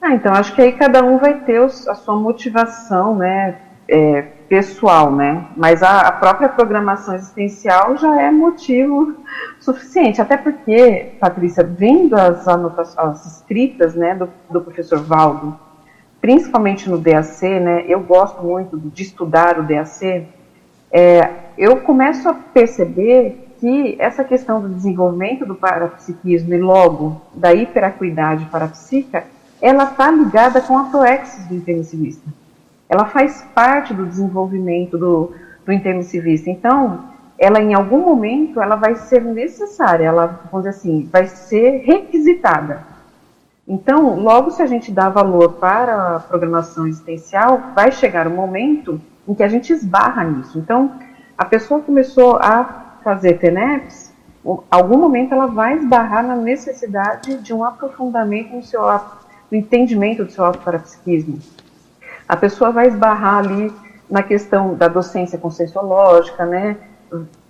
Ah, 0.00 0.14
então 0.14 0.32
acho 0.34 0.54
que 0.54 0.62
aí 0.62 0.70
cada 0.74 1.02
um 1.04 1.18
vai 1.18 1.40
ter 1.40 1.60
os, 1.60 1.88
a 1.88 1.96
sua 1.96 2.14
motivação 2.14 3.16
né, 3.16 3.56
é, 3.88 4.24
pessoal, 4.48 5.12
né? 5.12 5.46
Mas 5.56 5.82
a, 5.82 6.00
a, 6.00 6.12
própria 6.12 6.48
programação 6.48 7.14
existencial 7.14 7.96
já 7.96 8.20
é 8.22 8.30
motivo 8.30 9.14
suficiente. 9.60 10.20
Até 10.20 10.36
porque, 10.36 11.12
Patrícia, 11.20 11.62
vendo 11.62 12.14
as 12.14 12.48
anotações, 12.48 12.98
as 12.98 13.26
escritas, 13.26 13.94
né, 13.94 14.14
do, 14.14 14.28
do 14.50 14.60
professor 14.60 15.00
Valdo, 15.00 15.58
principalmente 16.20 16.88
no 16.88 16.98
DAC, 16.98 17.42
né? 17.60 17.84
Eu 17.86 18.00
gosto 18.00 18.42
muito 18.42 18.78
de 18.78 19.02
estudar 19.02 19.58
o 19.58 19.62
DAC. 19.62 20.26
É, 20.90 21.30
eu 21.56 21.76
começo 21.78 22.28
a 22.28 22.34
perceber 22.34 23.54
que 23.60 23.96
essa 23.98 24.24
questão 24.24 24.60
do 24.60 24.68
desenvolvimento 24.68 25.44
do 25.44 25.54
parapsiquismo 25.54 26.54
e 26.54 26.58
logo 26.58 27.20
da 27.34 27.52
hiperacuidade 27.52 28.46
parapsíquica, 28.46 29.24
ela 29.60 29.84
está 29.84 30.10
ligada 30.10 30.60
com 30.60 30.78
a 30.78 30.84
proexis 30.84 31.44
do 31.46 31.56
intermissivista 31.56 32.22
ela 32.88 33.04
faz 33.06 33.46
parte 33.54 33.92
do 33.92 34.06
desenvolvimento 34.06 34.96
do, 34.96 35.32
do 35.64 35.72
intermissivista. 35.72 36.48
Então, 36.48 37.04
ela 37.38 37.60
em 37.60 37.74
algum 37.74 38.00
momento 38.00 38.60
ela 38.60 38.74
vai 38.74 38.96
ser 38.96 39.22
necessária, 39.22 40.06
ela, 40.06 40.40
vamos 40.50 40.66
dizer 40.66 40.76
assim, 40.76 41.08
vai 41.12 41.26
ser 41.26 41.82
requisitada. 41.84 42.82
Então, 43.66 44.18
logo 44.18 44.50
se 44.50 44.62
a 44.62 44.66
gente 44.66 44.90
dá 44.90 45.10
valor 45.10 45.54
para 45.54 46.16
a 46.16 46.20
programação 46.20 46.86
existencial, 46.86 47.72
vai 47.74 47.92
chegar 47.92 48.26
um 48.26 48.34
momento 48.34 49.00
em 49.26 49.34
que 49.34 49.42
a 49.42 49.48
gente 49.48 49.72
esbarra 49.72 50.24
nisso. 50.24 50.58
Então, 50.58 50.92
a 51.36 51.44
pessoa 51.44 51.82
começou 51.82 52.36
a 52.36 52.96
fazer 53.04 53.34
TENEPS, 53.34 54.14
algum 54.70 54.96
momento 54.96 55.34
ela 55.34 55.46
vai 55.46 55.76
esbarrar 55.76 56.26
na 56.26 56.34
necessidade 56.34 57.36
de 57.42 57.52
um 57.52 57.62
aprofundamento 57.62 58.56
no 58.56 58.62
seu 58.62 58.80
no 59.50 59.56
entendimento 59.56 60.24
do 60.24 60.30
seu 60.30 60.44
autoparapsiquismo 60.44 61.38
a 62.28 62.36
pessoa 62.36 62.70
vai 62.70 62.88
esbarrar 62.88 63.38
ali 63.38 63.72
na 64.10 64.22
questão 64.22 64.74
da 64.74 64.88
docência 64.88 65.38
conscienciológica, 65.38 66.44
né? 66.44 66.76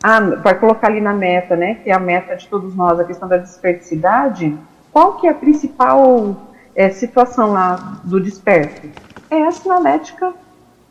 Ah, 0.03 0.21
vai 0.43 0.55
colocar 0.55 0.87
ali 0.87 1.01
na 1.01 1.13
meta, 1.13 1.57
né? 1.57 1.75
Que 1.77 1.91
é 1.91 1.95
a 1.95 1.99
meta 1.99 2.37
de 2.37 2.47
todos 2.49 2.75
nós, 2.75 2.99
a 3.01 3.05
questão 3.05 3.29
da 3.29 3.37
desperticidade. 3.37 4.57
Qual 4.93 5.15
que 5.17 5.27
é 5.27 5.31
a 5.31 5.35
principal 5.35 6.37
é, 6.75 6.91
situação 6.91 7.53
lá 7.53 8.01
do 8.05 8.21
desperto? 8.21 8.89
É 9.31 9.43
a 9.43 9.51
sinalética 9.51 10.33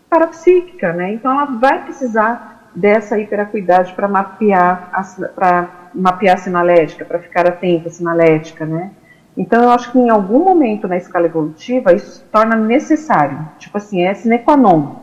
parapsíquica, 0.09 0.93
né? 0.93 1.13
Então 1.13 1.31
ela 1.31 1.45
vai 1.45 1.83
precisar 1.83 2.69
dessa 2.75 3.17
hiperacuidade 3.17 3.93
para 3.93 4.07
mapear 4.07 4.91
para 5.33 5.69
mapear 5.93 6.35
a 6.35 6.39
sinalética, 6.39 7.05
para 7.05 7.19
ficar 7.19 7.47
atenta 7.47 7.87
à 7.87 7.91
sinalética, 7.91 8.65
né? 8.65 8.91
Então, 9.37 9.63
eu 9.63 9.69
acho 9.69 9.91
que 9.91 9.99
em 9.99 10.09
algum 10.09 10.43
momento 10.43 10.87
na 10.87 10.97
escala 10.97 11.27
evolutiva 11.27 11.93
isso 11.93 12.13
se 12.13 12.23
torna 12.23 12.55
necessário. 12.55 13.47
Tipo 13.59 13.77
assim, 13.77 14.01
é 14.01 14.13
sine 14.15 14.39
qua 14.39 14.57
non. 14.57 14.95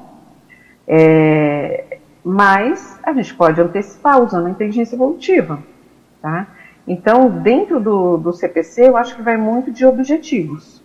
É, 0.89 1.99
mas 2.25 2.99
a 3.05 3.13
gente 3.13 3.33
pode 3.35 3.61
antecipar 3.61 4.21
usando 4.21 4.47
a 4.47 4.51
inteligência 4.51 4.97
evolutiva. 4.97 5.63
Tá? 6.21 6.49
Então, 6.87 7.31
dentro 7.31 7.79
do, 7.79 8.17
do 8.17 8.33
CPC, 8.33 8.89
eu 8.89 8.97
acho 8.97 9.15
que 9.15 9.23
vai 9.23 9.37
muito 9.37 9.71
de 9.71 9.87
objetivos. 9.87 10.83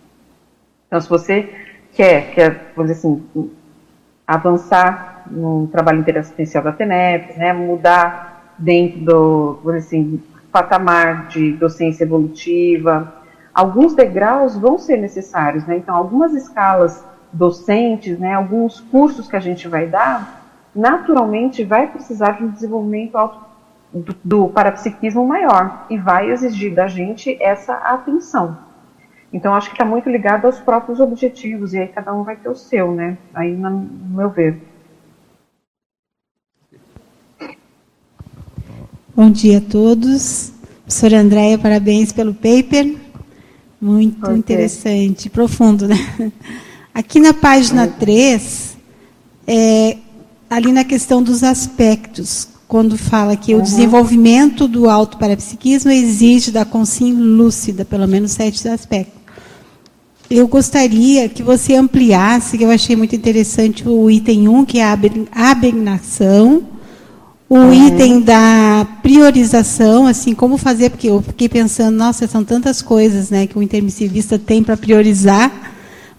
Então, 0.86 1.00
se 1.00 1.08
você 1.08 1.52
quer, 1.92 2.32
quer 2.32 2.72
vamos 2.76 2.92
dizer 2.92 3.08
assim, 3.08 3.50
avançar 4.26 5.24
no 5.28 5.66
trabalho 5.68 5.98
interassistencial 5.98 6.62
da 6.62 6.72
TENEP, 6.72 7.36
né, 7.36 7.52
mudar 7.52 8.54
dentro 8.56 9.00
do, 9.00 9.60
vamos 9.64 9.82
dizer 9.82 9.96
assim, 9.96 10.22
patamar 10.52 11.28
de 11.28 11.52
docência 11.52 12.04
evolutiva, 12.04 13.19
alguns 13.54 13.94
degraus 13.94 14.56
vão 14.56 14.78
ser 14.78 14.96
necessários, 14.96 15.66
né? 15.66 15.76
Então, 15.76 15.94
algumas 15.94 16.32
escalas 16.34 17.04
docentes, 17.32 18.18
né, 18.18 18.34
alguns 18.34 18.80
cursos 18.80 19.28
que 19.28 19.36
a 19.36 19.40
gente 19.40 19.68
vai 19.68 19.86
dar, 19.86 20.42
naturalmente 20.74 21.64
vai 21.64 21.86
precisar 21.86 22.32
de 22.32 22.44
um 22.44 22.48
desenvolvimento 22.48 23.16
do, 23.92 24.16
do 24.24 24.48
parapsiquismo 24.48 25.26
maior 25.26 25.86
e 25.88 25.98
vai 25.98 26.30
exigir 26.30 26.74
da 26.74 26.86
gente 26.88 27.36
essa 27.40 27.74
atenção. 27.74 28.58
Então, 29.32 29.54
acho 29.54 29.68
que 29.68 29.74
está 29.74 29.84
muito 29.84 30.10
ligado 30.10 30.46
aos 30.46 30.58
próprios 30.58 30.98
objetivos, 30.98 31.72
e 31.72 31.78
aí 31.78 31.88
cada 31.88 32.12
um 32.12 32.24
vai 32.24 32.34
ter 32.34 32.48
o 32.48 32.56
seu, 32.56 32.90
né? 32.92 33.16
Aí, 33.32 33.56
no 33.56 33.88
meu 34.10 34.28
ver. 34.28 34.60
Bom 39.14 39.30
dia 39.30 39.58
a 39.58 39.60
todos. 39.60 40.52
Professora 40.82 41.20
Andréia, 41.20 41.56
parabéns 41.56 42.10
pelo 42.10 42.34
paper. 42.34 42.99
Muito 43.80 44.22
okay. 44.22 44.36
interessante, 44.36 45.30
profundo, 45.30 45.88
né? 45.88 46.32
Aqui 46.92 47.18
na 47.18 47.32
página 47.32 47.86
3, 47.86 48.76
é, 49.46 49.96
ali 50.50 50.70
na 50.72 50.84
questão 50.84 51.22
dos 51.22 51.42
aspectos, 51.42 52.48
quando 52.68 52.98
fala 52.98 53.36
que 53.36 53.54
uhum. 53.54 53.60
o 53.60 53.62
desenvolvimento 53.62 54.68
do 54.68 54.88
autoparapsiquismo 54.88 55.90
exige 55.90 56.50
da 56.50 56.64
consciência 56.64 57.20
lúcida, 57.20 57.84
pelo 57.84 58.06
menos 58.06 58.32
sete 58.32 58.68
aspectos. 58.68 59.20
Eu 60.30 60.46
gostaria 60.46 61.28
que 61.28 61.42
você 61.42 61.74
ampliasse, 61.74 62.56
que 62.56 62.64
eu 62.64 62.70
achei 62.70 62.94
muito 62.94 63.16
interessante 63.16 63.88
o 63.88 64.08
item 64.08 64.48
1, 64.48 64.64
que 64.64 64.78
é 64.78 64.84
a 64.84 64.96
abnegação, 65.50 66.62
o 67.50 67.56
uhum. 67.56 67.72
item 67.72 68.20
da 68.20 68.86
priorização, 69.02 70.06
assim, 70.06 70.36
como 70.36 70.56
fazer, 70.56 70.88
porque 70.90 71.08
eu 71.08 71.20
fiquei 71.20 71.48
pensando, 71.48 71.96
nossa, 71.96 72.28
são 72.28 72.44
tantas 72.44 72.80
coisas 72.80 73.28
né, 73.28 73.44
que 73.48 73.58
o 73.58 73.62
intermissivista 73.62 74.38
tem 74.38 74.62
para 74.62 74.76
priorizar, 74.76 75.50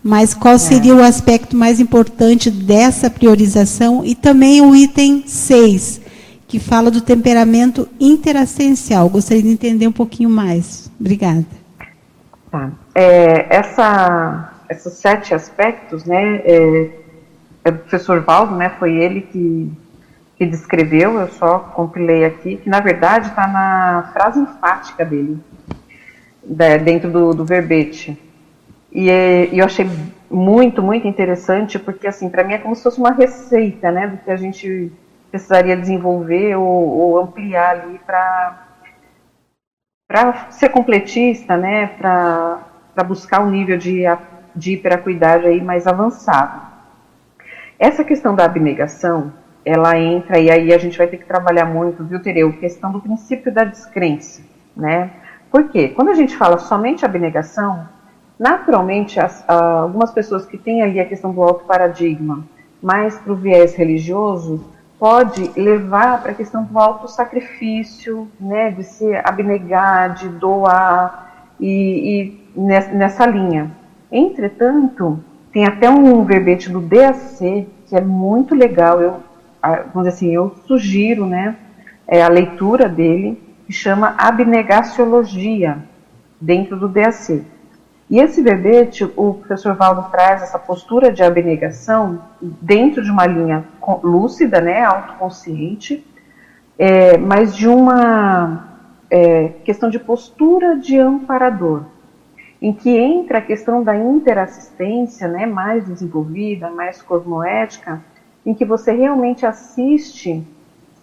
mas 0.03 0.33
qual 0.33 0.55
é. 0.55 0.57
seria 0.57 0.91
é. 0.91 0.95
o 0.95 1.01
aspecto 1.01 1.55
mais 1.55 1.79
importante 1.79 2.51
dessa 2.51 3.09
priorização? 3.09 4.03
E 4.03 4.13
também 4.13 4.59
o 4.59 4.75
item 4.75 5.23
6, 5.25 6.01
que 6.49 6.59
fala 6.59 6.91
do 6.91 6.99
temperamento 6.99 7.87
interassencial. 7.97 9.07
Gostaria 9.07 9.41
de 9.41 9.49
entender 9.49 9.87
um 9.87 9.93
pouquinho 9.93 10.29
mais. 10.29 10.91
Obrigada. 10.99 11.45
Tá. 12.51 12.71
É, 12.93 13.55
essa, 13.55 14.51
esses 14.69 14.91
sete 14.95 15.33
aspectos, 15.33 16.03
né, 16.03 16.41
é, 16.43 16.89
é 17.63 17.69
o 17.69 17.77
professor 17.77 18.19
Valdo, 18.19 18.53
né, 18.57 18.69
foi 18.77 18.97
ele 18.97 19.21
que 19.21 19.71
que 20.41 20.45
descreveu, 20.47 21.19
eu 21.19 21.27
só 21.27 21.59
compilei 21.59 22.25
aqui, 22.25 22.57
que 22.57 22.67
na 22.67 22.79
verdade 22.79 23.27
está 23.27 23.45
na 23.45 24.09
frase 24.11 24.39
enfática 24.39 25.05
dele, 25.05 25.39
dentro 26.83 27.11
do, 27.11 27.31
do 27.31 27.45
verbete. 27.45 28.19
E, 28.91 29.07
e, 29.07 29.59
eu 29.59 29.63
achei 29.63 29.87
muito, 30.31 30.81
muito 30.81 31.07
interessante, 31.07 31.77
porque 31.77 32.07
assim, 32.07 32.27
para 32.27 32.43
mim 32.43 32.55
é 32.55 32.57
como 32.57 32.75
se 32.75 32.81
fosse 32.81 32.97
uma 32.97 33.11
receita, 33.11 33.91
né, 33.91 34.07
do 34.07 34.17
que 34.17 34.31
a 34.31 34.35
gente 34.35 34.91
precisaria 35.29 35.77
desenvolver 35.77 36.55
ou, 36.55 36.65
ou 36.65 37.19
ampliar 37.19 37.81
ali 37.81 37.99
para 38.03 38.65
para 40.07 40.49
ser 40.49 40.69
completista, 40.69 41.55
né, 41.55 41.85
para 41.85 43.03
buscar 43.05 43.41
um 43.41 43.51
nível 43.51 43.77
de 43.77 44.05
de 44.55 44.73
hiperacuidade 44.73 45.45
aí 45.45 45.61
mais 45.61 45.85
avançado. 45.85 46.63
Essa 47.77 48.03
questão 48.03 48.33
da 48.35 48.45
abnegação, 48.45 49.31
ela 49.65 49.97
entra, 49.97 50.39
e 50.39 50.49
aí 50.49 50.73
a 50.73 50.77
gente 50.77 50.97
vai 50.97 51.07
ter 51.07 51.17
que 51.17 51.25
trabalhar 51.25 51.65
muito, 51.65 52.03
viu, 52.03 52.21
Tereu, 52.21 52.51
questão 52.53 52.91
do 52.91 52.99
princípio 52.99 53.53
da 53.53 53.63
descrença, 53.63 54.41
né? 54.75 55.11
Por 55.51 55.69
quê? 55.69 55.89
Quando 55.89 56.09
a 56.09 56.13
gente 56.13 56.35
fala 56.35 56.57
somente 56.57 57.05
abnegação, 57.05 57.87
naturalmente 58.39 59.19
as, 59.19 59.47
algumas 59.47 60.11
pessoas 60.11 60.45
que 60.45 60.57
têm 60.57 60.81
ali 60.81 60.99
a 60.99 61.05
questão 61.05 61.31
do 61.31 61.43
alto 61.43 61.65
paradigma, 61.65 62.43
mais 62.81 63.17
para 63.19 63.33
o 63.33 63.35
viés 63.35 63.75
religioso, 63.75 64.63
pode 64.97 65.51
levar 65.59 66.21
para 66.21 66.31
a 66.31 66.35
questão 66.35 66.63
do 66.63 66.77
alto 66.77 67.07
sacrifício, 67.07 68.27
né, 68.39 68.71
de 68.71 68.83
se 68.83 69.15
abnegar, 69.23 70.13
de 70.13 70.29
doar 70.29 71.49
e, 71.59 72.41
e 72.55 72.59
nessa 72.59 73.25
linha. 73.25 73.71
Entretanto, 74.11 75.19
tem 75.51 75.65
até 75.65 75.89
um 75.89 76.23
verbete 76.23 76.69
do 76.69 76.79
DAC 76.79 77.67
que 77.87 77.95
é 77.95 78.01
muito 78.01 78.55
legal. 78.55 79.01
Eu, 79.01 79.17
vamos 79.61 80.09
dizer 80.09 80.09
assim, 80.09 80.33
eu 80.33 80.55
sugiro, 80.65 81.25
né, 81.25 81.55
é 82.07 82.21
a 82.21 82.27
leitura 82.27 82.89
dele 82.89 83.41
que 83.65 83.73
chama 83.73 84.15
Abnegaciologia 84.17 85.77
dentro 86.39 86.77
do 86.77 86.87
DAC. 86.87 87.45
E 88.09 88.19
esse 88.19 88.41
verbete, 88.41 89.05
o 89.15 89.35
professor 89.35 89.73
Valdo 89.75 90.09
traz 90.11 90.41
essa 90.41 90.59
postura 90.59 91.13
de 91.13 91.23
abnegação 91.23 92.21
dentro 92.41 93.01
de 93.01 93.09
uma 93.09 93.25
linha 93.25 93.63
lúcida, 94.03 94.59
né, 94.59 94.83
autoconsciente, 94.83 96.05
é, 96.77 97.17
mas 97.17 97.55
de 97.55 97.69
uma 97.69 98.67
é, 99.09 99.49
questão 99.63 99.89
de 99.89 99.99
postura 99.99 100.77
de 100.77 100.97
amparador, 100.97 101.83
em 102.61 102.73
que 102.73 102.89
entra 102.89 103.37
a 103.37 103.41
questão 103.41 103.81
da 103.81 103.95
interassistência, 103.95 105.27
né, 105.27 105.45
mais 105.45 105.85
desenvolvida, 105.85 106.69
mais 106.69 107.01
cosmoética, 107.01 108.03
em 108.45 108.53
que 108.53 108.65
você 108.65 108.91
realmente 108.91 109.45
assiste 109.45 110.45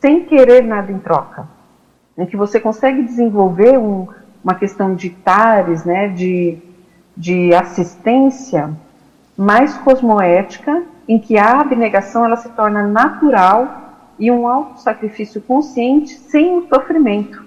sem 0.00 0.24
querer 0.24 0.62
nada 0.62 0.92
em 0.92 0.98
troca, 0.98 1.48
em 2.16 2.26
que 2.26 2.36
você 2.36 2.60
consegue 2.60 3.02
desenvolver 3.02 3.78
um, 3.78 4.06
uma 4.42 4.54
questão 4.54 4.94
de 4.94 5.10
tares, 5.10 5.84
né, 5.84 6.08
de 6.08 6.58
de 7.18 7.52
assistência 7.52 8.70
mais 9.36 9.76
cosmoética, 9.78 10.84
em 11.08 11.18
que 11.18 11.36
a 11.36 11.60
abnegação 11.60 12.24
ela 12.24 12.36
se 12.36 12.48
torna 12.50 12.86
natural 12.86 14.14
e 14.18 14.30
um 14.30 14.46
auto-sacrifício 14.46 15.40
consciente 15.42 16.14
sem 16.14 16.58
o 16.58 16.68
sofrimento, 16.68 17.44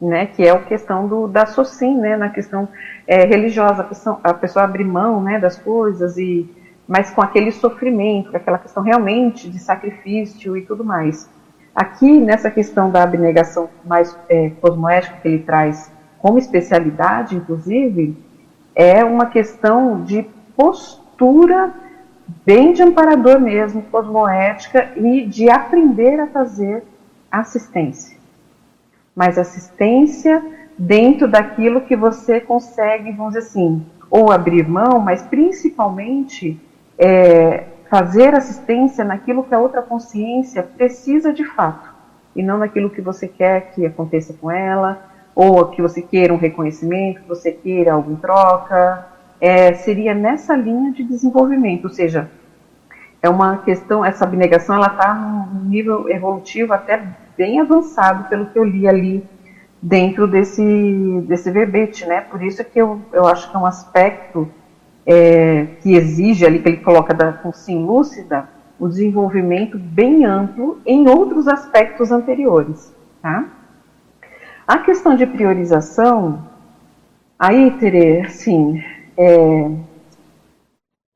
né, 0.00 0.26
que 0.26 0.44
é 0.44 0.50
a 0.50 0.58
questão 0.58 1.06
do, 1.06 1.28
da 1.28 1.46
socin, 1.46 1.96
né, 1.96 2.16
na 2.16 2.28
questão 2.28 2.68
é, 3.06 3.24
religiosa, 3.24 3.82
a 3.82 3.84
pessoa, 3.84 4.20
a 4.24 4.34
pessoa 4.34 4.64
abrir 4.64 4.84
mão 4.84 5.22
né, 5.22 5.38
das 5.38 5.56
coisas, 5.56 6.18
e 6.18 6.48
mas 6.88 7.10
com 7.10 7.20
aquele 7.20 7.52
sofrimento, 7.52 8.34
aquela 8.34 8.56
questão 8.56 8.82
realmente 8.82 9.50
de 9.50 9.58
sacrifício 9.58 10.56
e 10.56 10.62
tudo 10.62 10.82
mais. 10.82 11.28
Aqui, 11.74 12.18
nessa 12.18 12.50
questão 12.50 12.90
da 12.90 13.02
abnegação 13.02 13.68
mais 13.84 14.18
é, 14.28 14.50
cosmoética 14.60 15.18
que 15.20 15.28
ele 15.28 15.42
traz 15.42 15.92
como 16.18 16.38
especialidade, 16.38 17.36
inclusive, 17.36 18.16
é 18.74 19.04
uma 19.04 19.26
questão 19.26 20.02
de 20.02 20.26
postura 20.56 21.72
bem 22.44 22.72
de 22.72 22.82
amparador 22.82 23.38
mesmo, 23.38 23.82
cosmoética 23.82 24.92
e 24.96 25.26
de 25.26 25.50
aprender 25.50 26.18
a 26.18 26.26
fazer 26.26 26.82
assistência. 27.30 28.16
Mas 29.14 29.38
assistência 29.38 30.42
dentro 30.76 31.28
daquilo 31.28 31.82
que 31.82 31.94
você 31.94 32.40
consegue, 32.40 33.12
vamos 33.12 33.34
dizer 33.34 33.46
assim, 33.46 33.84
ou 34.10 34.32
abrir 34.32 34.66
mão, 34.66 34.98
mas 34.98 35.22
principalmente 35.22 36.60
é, 36.98 37.64
fazer 37.88 38.34
assistência 38.34 39.04
naquilo 39.04 39.44
que 39.44 39.54
a 39.54 39.58
outra 39.58 39.80
consciência 39.80 40.62
precisa 40.62 41.32
de 41.32 41.44
fato, 41.44 41.88
e 42.34 42.42
não 42.42 42.58
naquilo 42.58 42.90
que 42.90 43.00
você 43.00 43.28
quer 43.28 43.72
que 43.72 43.86
aconteça 43.86 44.34
com 44.34 44.50
ela, 44.50 45.00
ou 45.34 45.66
que 45.66 45.80
você 45.80 46.02
queira 46.02 46.34
um 46.34 46.36
reconhecimento, 46.36 47.22
que 47.22 47.28
você 47.28 47.52
queira 47.52 47.92
algo 47.92 48.12
em 48.12 48.16
troca, 48.16 49.06
é, 49.40 49.72
seria 49.74 50.12
nessa 50.12 50.56
linha 50.56 50.92
de 50.92 51.04
desenvolvimento, 51.04 51.84
ou 51.84 51.90
seja, 51.90 52.28
é 53.22 53.28
uma 53.28 53.58
questão, 53.58 54.04
essa 54.04 54.24
abnegação 54.24 54.76
ela 54.76 54.88
está 54.88 55.14
num 55.14 55.68
nível 55.68 56.08
evolutivo 56.08 56.72
até 56.72 57.02
bem 57.36 57.60
avançado, 57.60 58.28
pelo 58.28 58.46
que 58.46 58.58
eu 58.58 58.64
li 58.64 58.88
ali 58.88 59.24
dentro 59.80 60.26
desse, 60.26 61.24
desse 61.26 61.50
verbete, 61.50 62.04
né? 62.04 62.20
Por 62.20 62.42
isso 62.42 62.64
que 62.64 62.80
eu, 62.80 63.00
eu 63.12 63.26
acho 63.26 63.48
que 63.50 63.56
é 63.56 63.58
um 63.58 63.66
aspecto 63.66 64.48
é, 65.08 65.64
que 65.80 65.94
exige 65.94 66.44
ali, 66.44 66.58
que 66.58 66.68
ele 66.68 66.76
coloca 66.76 67.14
da 67.14 67.32
consciência 67.32 67.82
lúcida, 67.82 68.48
o 68.78 68.86
desenvolvimento 68.86 69.78
bem 69.78 70.26
amplo 70.26 70.80
em 70.84 71.08
outros 71.08 71.48
aspectos 71.48 72.12
anteriores, 72.12 72.94
tá? 73.22 73.46
A 74.66 74.78
questão 74.80 75.16
de 75.16 75.26
priorização, 75.26 76.46
aí, 77.38 77.70
Tere, 77.78 78.20
assim, 78.20 78.84
é, 79.16 79.70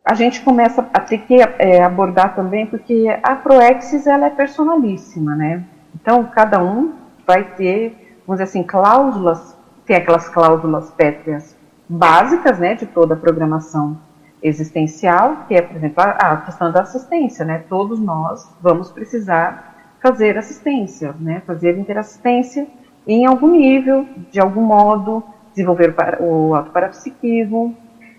a 0.02 0.14
gente 0.14 0.40
começa 0.40 0.88
a 0.94 1.00
ter 1.00 1.18
que 1.18 1.34
é, 1.58 1.82
abordar 1.82 2.34
também, 2.34 2.66
porque 2.66 3.06
a 3.22 3.36
Proexis 3.36 4.06
ela 4.06 4.26
é 4.26 4.30
personalíssima, 4.30 5.36
né? 5.36 5.64
Então, 5.94 6.24
cada 6.24 6.64
um 6.64 6.94
vai 7.26 7.44
ter, 7.44 8.16
vamos 8.26 8.40
dizer 8.40 8.44
assim, 8.44 8.62
cláusulas, 8.62 9.54
tem 9.84 9.96
aquelas 9.96 10.30
cláusulas 10.30 10.90
pétreas 10.92 11.60
básicas, 11.92 12.58
né, 12.58 12.74
de 12.74 12.86
toda 12.86 13.14
a 13.14 13.16
programação 13.16 13.98
existencial, 14.42 15.44
que 15.46 15.54
é, 15.54 15.62
por 15.62 15.76
exemplo, 15.76 16.02
a, 16.02 16.36
questão 16.38 16.72
da 16.72 16.82
assistência, 16.82 17.44
né? 17.44 17.62
Todos 17.68 18.00
nós 18.00 18.50
vamos 18.60 18.90
precisar 18.90 19.94
fazer 20.02 20.36
assistência, 20.36 21.14
né? 21.20 21.42
Fazer 21.46 21.78
interassistência 21.78 22.66
em 23.06 23.24
algum 23.24 23.52
nível, 23.52 24.06
de 24.30 24.40
algum 24.40 24.62
modo, 24.62 25.22
desenvolver 25.50 25.94
o 26.18 26.54
autoparapsiquismo. 26.54 27.76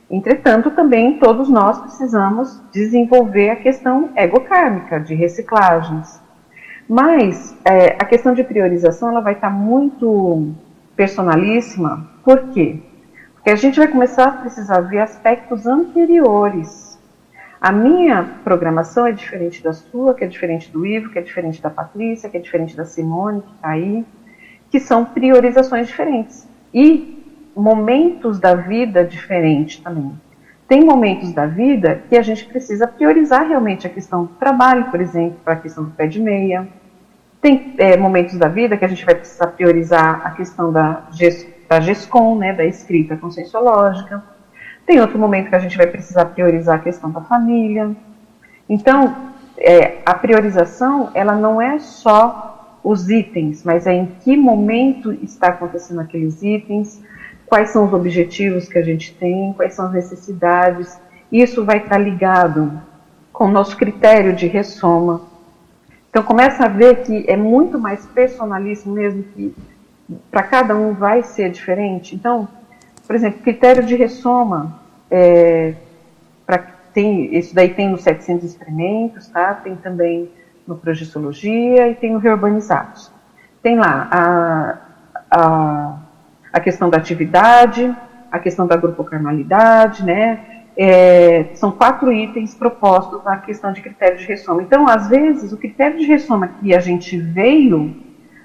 Entretanto, 0.10 0.72
também 0.72 1.18
todos 1.18 1.50
nós 1.50 1.80
precisamos 1.80 2.62
desenvolver 2.72 3.50
a 3.50 3.56
questão 3.56 4.12
egocármica, 4.16 5.00
de 5.00 5.16
reciclagens. 5.16 6.22
Mas 6.88 7.58
é, 7.66 7.98
a 8.00 8.06
questão 8.06 8.34
de 8.34 8.44
priorização 8.44 9.10
ela 9.10 9.22
vai 9.22 9.34
estar 9.34 9.50
muito 9.50 10.54
personalíssima, 10.96 12.08
por 12.24 12.50
quê? 12.50 12.80
Porque 13.44 13.52
a 13.52 13.58
gente 13.58 13.78
vai 13.78 13.90
começar 13.90 14.26
a 14.26 14.32
precisar 14.32 14.80
ver 14.80 15.00
aspectos 15.00 15.68
anteriores. 15.68 16.98
A 17.60 17.74
minha 17.74 18.24
programação 18.42 19.06
é 19.06 19.12
diferente 19.12 19.62
da 19.62 19.74
sua, 19.74 20.14
que 20.14 20.24
é 20.24 20.28
diferente 20.28 20.72
do 20.72 20.86
Ivo, 20.86 21.10
que 21.10 21.20
é 21.20 21.22
diferente 21.22 21.62
da 21.62 21.70
Patrícia, 21.70 22.30
que 22.30 22.38
é 22.38 22.40
diferente 22.40 22.74
da 22.74 22.86
Simone, 22.86 23.42
que 23.42 23.52
está 23.54 23.68
aí 23.68 24.06
que 24.72 24.80
são 24.80 25.04
priorizações 25.04 25.88
diferentes 25.88 26.48
e 26.74 27.22
momentos 27.54 28.40
da 28.40 28.56
vida 28.56 29.04
diferentes 29.04 29.78
também. 29.80 30.14
Tem 30.66 30.86
momentos 30.86 31.34
da 31.34 31.46
vida 31.46 32.02
que 32.08 32.16
a 32.16 32.22
gente 32.22 32.46
precisa 32.46 32.88
priorizar 32.88 33.46
realmente 33.46 33.86
a 33.86 33.90
questão 33.90 34.24
do 34.24 34.34
trabalho, 34.36 34.86
por 34.86 35.02
exemplo, 35.02 35.38
para 35.44 35.56
a 35.56 35.58
questão 35.58 35.84
do 35.84 35.92
pé 35.92 36.08
de 36.08 36.22
meia. 36.22 36.66
Tem 37.42 37.76
é, 37.78 37.98
momentos 37.98 38.38
da 38.38 38.48
vida 38.48 38.78
que 38.78 38.86
a 38.86 38.88
gente 38.88 39.06
vai 39.06 39.16
precisar 39.16 39.48
priorizar 39.48 40.26
a 40.26 40.32
questão 40.32 40.72
da, 40.72 41.04
da 41.70 41.80
GESCOM, 41.80 42.38
né, 42.38 42.54
da 42.54 42.66
escrita 42.66 43.18
conscienciológica. 43.18 44.24
Tem 44.86 45.00
outro 45.00 45.18
momento 45.18 45.50
que 45.50 45.56
a 45.56 45.60
gente 45.60 45.78
vai 45.78 45.88
precisar 45.88 46.26
priorizar 46.26 46.76
a 46.76 46.82
questão 46.82 47.10
da 47.10 47.22
família. 47.22 47.96
Então, 48.68 49.34
é, 49.58 50.00
a 50.06 50.14
priorização, 50.14 51.12
ela 51.14 51.36
não 51.36 51.62
é 51.62 51.80
só 51.80 52.80
os 52.84 53.10
itens, 53.10 53.64
mas 53.64 53.88
é 53.88 53.94
em 53.94 54.08
que 54.22 54.36
momento 54.36 55.14
está 55.24 55.48
acontecendo 55.48 56.02
aqueles 56.02 56.44
itens, 56.44 57.02
quais 57.46 57.70
são 57.70 57.86
os 57.86 57.94
objetivos 57.94 58.68
que 58.68 58.78
a 58.78 58.84
gente 58.84 59.14
tem, 59.14 59.54
quais 59.54 59.74
são 59.74 59.86
as 59.86 59.94
necessidades. 59.94 61.00
Isso 61.32 61.64
vai 61.64 61.78
estar 61.78 61.98
ligado 61.98 62.82
com 63.32 63.46
o 63.46 63.52
nosso 63.52 63.78
critério 63.78 64.36
de 64.36 64.48
ressoma. 64.48 65.22
Então 66.10 66.22
começa 66.22 66.66
a 66.66 66.68
ver 66.68 67.04
que 67.04 67.26
é 67.28 67.38
muito 67.38 67.80
mais 67.80 68.06
personalíssimo 68.06 68.94
mesmo 68.94 69.24
que 69.24 69.56
para 70.30 70.44
cada 70.44 70.76
um 70.76 70.94
vai 70.94 71.24
ser 71.24 71.50
diferente. 71.50 72.16
Então, 72.16 72.48
por 73.06 73.16
exemplo, 73.16 73.42
critério 73.42 73.84
de 73.84 73.96
ressoma, 73.96 74.80
é, 75.10 75.74
pra, 76.46 76.58
tem, 76.94 77.36
isso 77.36 77.54
daí 77.54 77.70
tem 77.70 77.90
nos 77.90 78.04
700 78.04 78.44
experimentos, 78.44 79.28
tá? 79.28 79.54
Tem 79.54 79.76
também 79.76 80.30
no 80.68 80.78
Progestologia 80.78 81.90
e 81.90 81.96
tem 81.96 82.16
o 82.16 82.20
Reurbanizados. 82.20 83.12
Tem 83.62 83.78
lá 83.78 84.08
a, 84.12 84.78
a, 85.32 85.98
a 86.52 86.60
questão 86.60 86.90
da 86.90 86.98
atividade, 86.98 87.96
a 88.32 88.40
questão 88.40 88.66
da 88.66 88.76
grupocarnalidade, 88.76 90.04
né? 90.04 90.66
É, 90.76 91.52
são 91.54 91.72
quatro 91.72 92.12
itens 92.12 92.56
propostos 92.56 93.24
na 93.24 93.38
questão 93.38 93.72
de 93.72 93.82
critério 93.82 94.18
de 94.18 94.26
ressoma. 94.26 94.64
Então, 94.64 94.88
às 94.88 95.08
vezes, 95.08 95.54
o 95.54 95.58
critério 95.58 96.00
de 96.00 96.06
ressoma 96.06 96.48
que 96.48 96.74
a 96.74 96.80
gente 96.80 97.16
veio, 97.18 97.96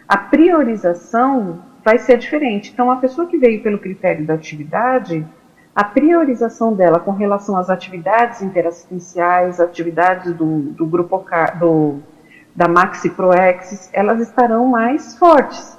a 0.09 0.17
priorização 0.17 1.59
vai 1.85 1.99
ser 1.99 2.17
diferente. 2.19 2.71
Então, 2.73 2.91
a 2.91 2.97
pessoa 2.97 3.27
que 3.27 3.37
veio 3.37 3.63
pelo 3.63 3.79
critério 3.79 4.25
da 4.25 4.35
atividade, 4.35 5.27
a 5.75 5.85
priorização 5.85 6.75
dela 6.75 6.99
com 6.99 7.13
relação 7.13 7.57
às 7.57 7.71
atividades 7.71 8.43
interassistenciais, 8.43 9.61
atividades 9.61 10.35
do, 10.35 10.61
do 10.73 10.87
grupo 10.87 11.25
do, 11.61 12.01
da 12.57 12.67
Maxi 12.67 13.11
Proex, 13.11 13.91
elas 13.93 14.21
estarão 14.21 14.67
mais 14.67 15.17
fortes. 15.17 15.79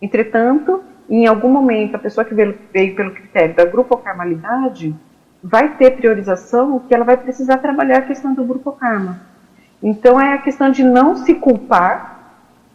Entretanto, 0.00 0.82
em 1.08 1.26
algum 1.26 1.50
momento, 1.50 1.96
a 1.96 1.98
pessoa 1.98 2.24
que 2.24 2.34
veio, 2.34 2.56
veio 2.72 2.94
pelo 2.94 3.10
critério 3.12 3.54
da 3.54 3.64
grupocarmalidade 3.64 4.94
vai 5.42 5.76
ter 5.76 5.92
priorização 5.92 6.80
que 6.80 6.94
ela 6.94 7.04
vai 7.04 7.16
precisar 7.16 7.58
trabalhar 7.58 7.98
a 7.98 8.02
questão 8.02 8.34
do 8.34 8.44
grupo 8.44 8.72
karma. 8.72 9.20
Então, 9.82 10.20
é 10.20 10.32
a 10.32 10.38
questão 10.38 10.70
de 10.70 10.82
não 10.82 11.14
se 11.14 11.34
culpar, 11.34 12.15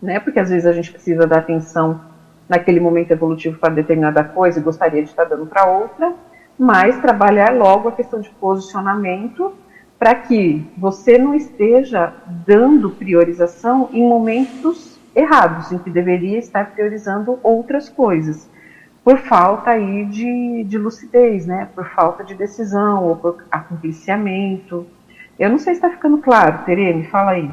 né, 0.02 0.20
porque 0.20 0.39
às 0.39 0.49
vezes 0.49 0.66
a 0.66 0.74
gente 0.74 0.91
precisa 0.91 1.28
dar 1.28 1.39
atenção 1.39 2.02
naquele 2.49 2.80
momento 2.80 3.12
evolutivo 3.12 3.58
para 3.60 3.74
determinada 3.74 4.24
coisa 4.24 4.60
e 4.60 4.64
gostaria 4.64 5.02
de 5.02 5.10
estar 5.10 5.26
dando 5.26 5.45
para 5.45 5.66
outra, 5.66 6.14
mas 6.58 6.99
trabalhar 6.99 7.56
logo 7.56 7.89
a 7.89 7.91
questão 7.91 8.20
de 8.20 8.30
posicionamento 8.30 9.54
para 9.97 10.16
que 10.16 10.66
você 10.78 11.18
não 11.18 11.36
esteja 11.36 12.14
dando 12.45 12.89
priorização 12.89 13.89
em 13.93 14.02
momentos 14.02 14.99
errados, 15.16 15.72
em 15.72 15.78
que 15.78 15.89
deveria 15.89 16.39
estar 16.39 16.72
priorizando 16.72 17.39
outras 17.43 17.88
coisas, 17.88 18.49
por 19.04 19.20
falta 19.20 19.72
aí 19.72 20.06
de, 20.06 20.64
de 20.64 20.78
lucidez, 20.78 21.45
né? 21.45 21.70
por 21.76 21.88
falta 21.89 22.24
de 22.24 22.34
decisão 22.34 23.04
ou 23.06 23.16
por 23.16 23.43
acompliciamento. 23.52 24.88
Eu 25.39 25.49
não 25.49 25.58
sei 25.58 25.74
se 25.74 25.80
está 25.80 25.89
ficando 25.89 26.18
claro, 26.18 26.66
Terene, 26.66 27.06
fala 27.06 27.32
aí. 27.32 27.52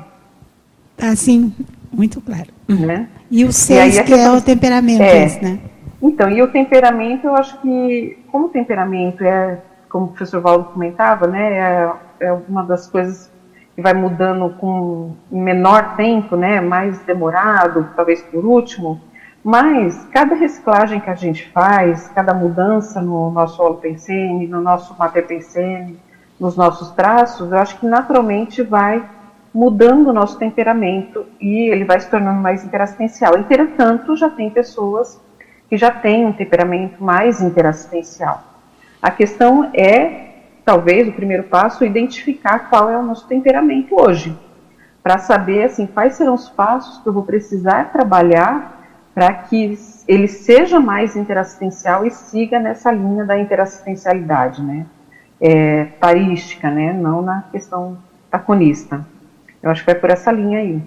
Tá 0.97 1.15
sim, 1.15 1.55
muito 1.93 2.21
claro. 2.21 2.49
Né? 2.69 3.09
E 3.31 3.45
o 3.45 3.53
seis, 3.53 4.01
que 4.01 4.13
é 4.13 4.31
o 4.31 4.41
temperamento, 4.41 5.03
é, 5.03 5.41
né? 5.41 5.59
Então, 6.01 6.31
e 6.31 6.41
o 6.43 6.49
temperamento, 6.49 7.27
eu 7.27 7.35
acho 7.35 7.61
que, 7.61 8.19
como 8.31 8.47
o 8.47 8.49
temperamento 8.49 9.25
é, 9.25 9.59
como 9.89 10.07
o 10.07 10.09
professor 10.09 10.41
Valdo 10.41 10.65
comentava, 10.67 11.27
né, 11.27 11.59
é, 11.59 11.93
é 12.21 12.33
uma 12.49 12.63
das 12.63 12.87
coisas 12.87 13.31
que 13.75 13.83
vai 13.83 13.95
mudando 13.95 14.51
com 14.59 15.13
menor 15.31 15.97
tempo, 15.97 16.37
né, 16.37 16.61
mais 16.61 16.99
demorado, 17.01 17.89
talvez 17.97 18.23
por 18.23 18.45
último, 18.45 19.01
mas 19.43 20.05
cada 20.13 20.35
reciclagem 20.35 21.01
que 21.01 21.09
a 21.09 21.15
gente 21.15 21.49
faz, 21.51 22.09
cada 22.09 22.35
mudança 22.35 23.01
no 23.01 23.31
nosso 23.31 23.63
holopensene, 23.63 24.47
no 24.47 24.61
nosso 24.61 24.97
materpensene, 24.99 25.99
nos 26.39 26.57
nossos 26.57 26.91
traços, 26.91 27.51
eu 27.51 27.59
acho 27.59 27.79
que 27.79 27.87
naturalmente 27.87 28.63
vai 28.63 29.03
mudando 29.59 30.07
o 30.07 30.13
nosso 30.13 30.39
temperamento 30.39 31.27
e 31.41 31.69
ele 31.69 31.85
vai 31.85 31.99
se 31.99 32.09
tornando 32.09 32.41
mais 32.41 32.65
interassistencial. 32.65 33.37
Entretanto, 33.37 34.15
já 34.15 34.31
tem 34.31 34.49
pessoas 34.49 35.21
que 35.69 35.77
já 35.77 35.91
tem 35.91 36.25
um 36.25 36.33
temperamento 36.33 37.03
mais 37.03 37.43
interassistencial. 37.43 38.41
A 39.03 39.11
questão 39.11 39.69
é, 39.75 40.29
talvez, 40.65 41.09
o 41.09 41.13
primeiro 41.13 41.43
passo, 41.43 41.85
identificar 41.85 42.71
qual 42.71 42.89
é 42.89 42.97
o 42.97 43.03
nosso 43.03 43.27
temperamento 43.27 44.01
hoje, 44.01 44.39
para 45.03 45.19
saber 45.19 45.65
assim 45.65 45.89
quais 45.89 46.15
serão 46.15 46.35
os 46.35 46.49
passos 46.49 47.03
que 47.03 47.09
eu 47.09 47.13
vou 47.13 47.25
precisar 47.25 47.91
trabalhar 47.91 48.81
para 49.13 49.33
que 49.35 49.77
ele 50.07 50.29
seja 50.29 50.79
mais 50.79 51.17
interassistencial 51.17 52.07
e 52.07 52.13
siga 52.13 52.61
nessa 52.61 52.93
linha 52.93 53.25
da 53.25 53.37
interassistencialidade, 53.37 54.63
né? 54.63 54.87
É, 55.41 55.85
parística, 55.99 56.71
né? 56.71 56.93
Não 56.93 57.23
na 57.23 57.43
questão 57.51 57.99
taconista. 58.31 59.05
Eu 59.63 59.71
acho 59.71 59.83
que 59.83 59.87
vai 59.87 60.01
por 60.01 60.11
essa 60.11 60.31
linha 60.33 60.59
aí. 60.59 60.81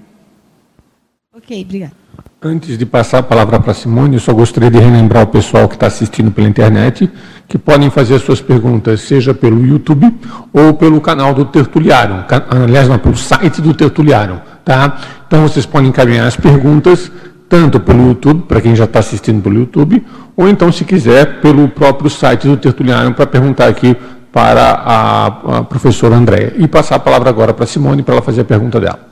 Ok, 1.35 1.61
obrigada. 1.63 1.93
Antes 2.41 2.77
de 2.77 2.85
passar 2.85 3.19
a 3.19 3.23
palavra 3.23 3.59
para 3.59 3.71
a 3.71 3.73
Simone, 3.73 4.15
eu 4.15 4.19
só 4.19 4.33
gostaria 4.33 4.71
de 4.71 4.79
relembrar 4.79 5.23
o 5.23 5.27
pessoal 5.27 5.67
que 5.69 5.75
está 5.75 5.87
assistindo 5.87 6.31
pela 6.31 6.47
internet 6.47 7.09
que 7.47 7.57
podem 7.57 7.89
fazer 7.89 8.17
suas 8.19 8.41
perguntas, 8.41 9.01
seja 9.01 9.33
pelo 9.33 9.63
YouTube 9.63 10.11
ou 10.51 10.73
pelo 10.73 10.99
canal 10.99 11.33
do 11.33 11.45
Tertuliário, 11.45 12.25
aliás, 12.49 12.87
não, 12.87 12.97
pelo 12.97 13.15
site 13.15 13.61
do 13.61 13.73
Tertuliário, 13.73 14.41
tá? 14.65 14.99
Então 15.27 15.43
vocês 15.43 15.65
podem 15.65 15.89
encaminhar 15.89 16.25
as 16.25 16.35
perguntas 16.35 17.11
tanto 17.51 17.81
pelo 17.81 18.07
YouTube, 18.07 18.43
para 18.47 18.61
quem 18.61 18.73
já 18.73 18.85
está 18.85 18.99
assistindo 18.99 19.43
pelo 19.43 19.55
YouTube, 19.55 20.01
ou 20.37 20.47
então, 20.47 20.71
se 20.71 20.85
quiser, 20.85 21.41
pelo 21.41 21.67
próprio 21.67 22.09
site 22.09 22.47
do 22.47 22.55
Tertuliário 22.55 23.13
para 23.13 23.27
perguntar 23.27 23.67
aqui 23.67 23.95
para 24.31 24.71
a, 24.71 25.25
a 25.59 25.63
professora 25.63 26.15
Andréia. 26.15 26.53
E 26.57 26.67
passar 26.67 26.95
a 26.95 26.99
palavra 26.99 27.29
agora 27.29 27.53
para 27.53 27.65
a 27.65 27.67
Simone 27.67 28.03
para 28.03 28.15
ela 28.15 28.21
fazer 28.21 28.41
a 28.41 28.45
pergunta 28.45 28.79
dela. 28.79 29.11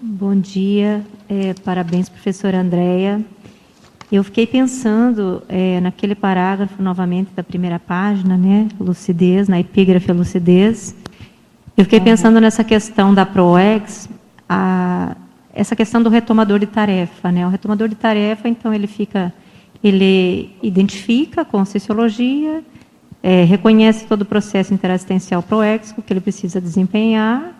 Bom 0.00 0.36
dia, 0.36 1.04
é, 1.28 1.54
parabéns, 1.54 2.08
professora 2.08 2.60
Andréia. 2.60 3.24
Eu 4.10 4.22
fiquei 4.22 4.46
pensando 4.46 5.42
é, 5.48 5.80
naquele 5.80 6.14
parágrafo, 6.14 6.80
novamente, 6.80 7.30
da 7.34 7.42
primeira 7.42 7.78
página, 7.78 8.36
né, 8.36 8.68
lucidez, 8.78 9.48
na 9.48 9.58
epígrafe 9.58 10.12
lucidez. 10.12 10.94
Eu 11.76 11.84
fiquei 11.84 12.00
pensando 12.00 12.40
nessa 12.40 12.62
questão 12.62 13.12
da 13.12 13.26
ProEx, 13.26 14.08
a, 14.48 15.16
essa 15.52 15.74
questão 15.74 16.00
do 16.00 16.08
retomador 16.08 16.58
de 16.60 16.66
tarefa. 16.66 17.32
Né? 17.32 17.44
O 17.44 17.50
retomador 17.50 17.88
de 17.88 17.96
tarefa, 17.96 18.48
então, 18.48 18.72
ele 18.72 18.86
fica, 18.86 19.32
ele 19.84 20.50
identifica 20.62 21.42
a 21.42 21.44
conscienciologia, 21.44 22.64
é, 23.22 23.44
reconhece 23.44 24.06
todo 24.06 24.22
o 24.22 24.24
processo 24.24 24.72
interassistencial 24.72 25.42
ProEx 25.42 25.92
que 25.92 26.12
ele 26.12 26.20
precisa 26.20 26.58
desempenhar, 26.58 27.54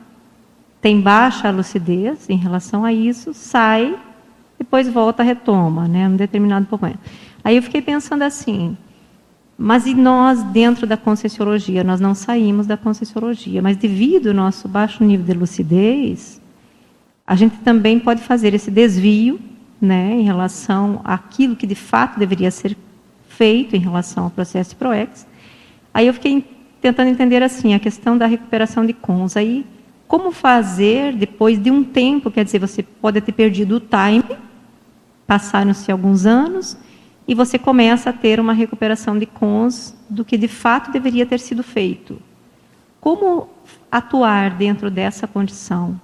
tem 0.81 1.01
baixa 1.01 1.51
lucidez 1.51 2.29
em 2.29 2.37
relação 2.37 2.85
a 2.85 2.93
isso, 2.93 3.35
sai, 3.35 3.95
depois 4.59 4.89
volta, 4.89 5.23
retoma, 5.23 5.87
né, 5.87 6.09
num 6.09 6.17
determinado 6.17 6.67
momento. 6.71 6.99
Aí 7.43 7.57
eu 7.57 7.63
fiquei 7.63 7.83
pensando 7.83 8.23
assim, 8.23 8.77
mas 9.57 9.87
e 9.87 9.95
nós 9.95 10.43
dentro 10.45 10.87
da 10.87 10.97
conscienciologia? 10.97 11.85
Nós 11.85 12.01
não 12.01 12.15
saímos 12.15 12.67
da 12.67 12.77
conscienciologia, 12.77 13.63
mas 13.63 13.77
devido 13.77 14.29
ao 14.29 14.35
nosso 14.35 14.67
baixo 14.67 15.05
nível 15.05 15.27
de 15.27 15.33
lucidez, 15.35 16.41
a 17.27 17.35
gente 17.35 17.57
também 17.59 17.99
pode 17.99 18.23
fazer 18.23 18.53
esse 18.55 18.71
desvio, 18.71 19.39
né, 19.85 20.15
em 20.15 20.23
relação 20.23 21.01
àquilo 21.05 21.55
que 21.55 21.67
de 21.67 21.75
fato 21.75 22.19
deveria 22.19 22.51
ser 22.51 22.77
feito 23.29 23.77
em 23.77 23.81
relação 23.81 24.25
ao 24.25 24.31
processo 24.31 24.75
PROEX. 24.77 25.27
Aí 25.93 26.07
eu 26.07 26.15
fiquei 26.15 26.45
tentando 26.81 27.09
entender 27.09 27.43
assim 27.43 27.75
a 27.75 27.79
questão 27.79 28.17
da 28.17 28.27
recuperação 28.27 28.85
de 28.85 28.93
cons. 28.93 29.37
Aí 29.37 29.65
como 30.07 30.31
fazer 30.33 31.15
depois 31.15 31.59
de 31.59 31.71
um 31.71 31.83
tempo, 31.83 32.31
quer 32.31 32.45
dizer, 32.45 32.59
você 32.59 32.83
pode 32.83 33.21
ter 33.21 33.33
perdido 33.33 33.77
o 33.77 33.81
time, 33.81 34.39
passaram-se 35.27 35.91
alguns 35.91 36.27
anos, 36.27 36.77
e 37.27 37.35
você 37.35 37.59
começa 37.59 38.11
a 38.11 38.13
ter 38.13 38.39
uma 38.39 38.53
recuperação 38.53 39.19
de 39.19 39.27
cons 39.27 39.97
do 40.09 40.25
que 40.25 40.37
de 40.37 40.47
fato 40.47 40.93
deveria 40.93 41.25
ter 41.25 41.41
sido 41.41 41.63
feito. 41.63 42.21
Como 43.01 43.49
atuar 43.91 44.51
dentro 44.51 44.91
dessa 44.91 45.27
condição? 45.27 45.99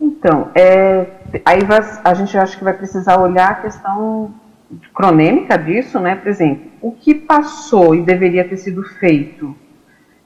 Então, 0.00 0.48
é, 0.54 1.06
aí 1.44 1.62
vai, 1.64 1.80
a 2.02 2.14
gente 2.14 2.36
acha 2.38 2.56
que 2.56 2.64
vai 2.64 2.72
precisar 2.72 3.20
olhar 3.20 3.50
a 3.50 3.54
questão 3.54 4.32
cronêmica 4.94 5.58
disso, 5.58 6.00
né? 6.00 6.16
Por 6.16 6.28
exemplo, 6.28 6.70
o 6.80 6.92
que 6.92 7.14
passou 7.14 7.94
e 7.94 8.02
deveria 8.02 8.48
ter 8.48 8.56
sido 8.56 8.82
feito 8.82 9.54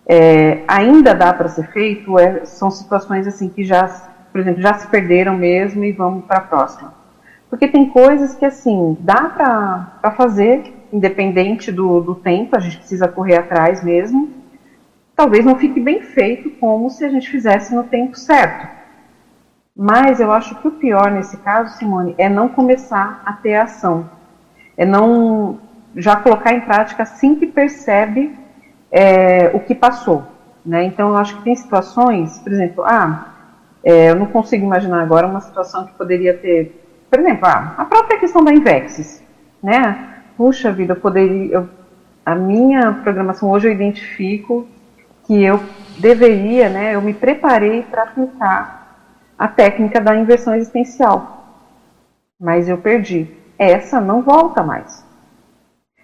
é, 0.07 0.62
ainda 0.68 1.14
dá 1.14 1.33
para 1.33 1.49
ser 1.49 1.66
feito, 1.68 2.18
é, 2.18 2.45
são 2.45 2.70
situações 2.70 3.27
assim 3.27 3.49
que 3.49 3.64
já, 3.64 3.87
por 4.31 4.41
exemplo, 4.41 4.61
já 4.61 4.75
se 4.75 4.87
perderam 4.89 5.37
mesmo 5.37 5.83
e 5.85 5.93
vamos 5.93 6.25
para 6.27 6.39
a 6.39 6.43
próxima. 6.43 6.95
Porque 7.49 7.68
tem 7.68 7.89
coisas 7.89 8.35
que 8.35 8.45
assim, 8.45 8.97
dá 9.01 9.22
para 10.01 10.11
fazer, 10.12 10.75
independente 10.93 11.72
do, 11.72 12.01
do 12.01 12.14
tempo, 12.14 12.57
a 12.57 12.61
gente 12.61 12.79
precisa 12.79 13.09
correr 13.09 13.37
atrás 13.37 13.83
mesmo. 13.83 14.29
Talvez 15.16 15.45
não 15.45 15.57
fique 15.57 15.81
bem 15.81 16.03
feito 16.03 16.51
como 16.51 16.91
se 16.91 17.05
a 17.05 17.09
gente 17.09 17.31
fizesse 17.31 17.75
no 17.75 17.85
tempo 17.85 18.16
certo. 18.18 18.74
Mas 19.77 20.20
eu 20.20 20.31
acho 20.31 20.55
que 20.57 20.68
o 20.68 20.72
pior 20.72 21.11
nesse 21.11 21.37
caso, 21.39 21.77
Simone, 21.77 22.14
é 22.16 22.29
não 22.29 22.49
começar 22.49 23.22
a 23.27 23.33
ter 23.33 23.57
ação. 23.57 24.09
É 24.77 24.85
não 24.85 25.59
já 25.97 26.16
colocar 26.16 26.53
em 26.53 26.61
prática 26.61 27.03
assim 27.03 27.35
que 27.35 27.47
percebe 27.47 28.37
é, 28.91 29.51
o 29.53 29.61
que 29.61 29.75
passou. 29.75 30.25
Né? 30.64 30.85
Então, 30.85 31.11
eu 31.11 31.16
acho 31.16 31.37
que 31.37 31.43
tem 31.43 31.57
situações, 31.57 32.39
por 32.39 32.53
exemplo, 32.53 32.85
ah, 32.85 33.35
é, 33.83 34.11
eu 34.11 34.14
não 34.14 34.27
consigo 34.27 34.64
imaginar 34.64 35.03
agora 35.03 35.27
uma 35.27 35.41
situação 35.41 35.87
que 35.87 35.93
poderia 35.95 36.35
ter, 36.35 36.81
por 37.11 37.18
exemplo, 37.18 37.45
ah, 37.47 37.75
a 37.77 37.85
própria 37.85 38.18
questão 38.18 38.45
da 38.45 38.53
Invexis. 38.53 39.22
Né? 39.62 40.22
Puxa 40.37 40.70
vida, 40.72 40.93
eu 40.93 41.01
poderia. 41.01 41.53
Eu, 41.53 41.68
a 42.25 42.35
minha 42.35 42.93
programação 43.03 43.51
hoje 43.51 43.68
eu 43.68 43.72
identifico 43.72 44.66
que 45.27 45.43
eu 45.43 45.61
deveria, 45.99 46.68
né, 46.68 46.95
eu 46.95 47.03
me 47.03 47.12
preparei 47.12 47.83
para 47.83 48.05
aplicar 48.05 48.84
a 49.39 49.49
técnica 49.49 50.01
da 50.01 50.14
inversão 50.14 50.55
existencial. 50.55 51.45
Mas 52.41 52.68
eu 52.68 52.78
perdi. 52.78 53.28
Essa 53.59 54.01
não 54.01 54.22
volta 54.22 54.62
mais. 54.62 55.05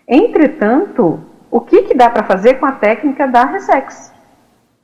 Entretanto, 0.06 1.20
o 1.50 1.60
que, 1.60 1.82
que 1.82 1.94
dá 1.94 2.08
para 2.08 2.24
fazer 2.24 2.54
com 2.54 2.66
a 2.66 2.72
técnica 2.72 3.26
da 3.26 3.44
Resex. 3.44 4.12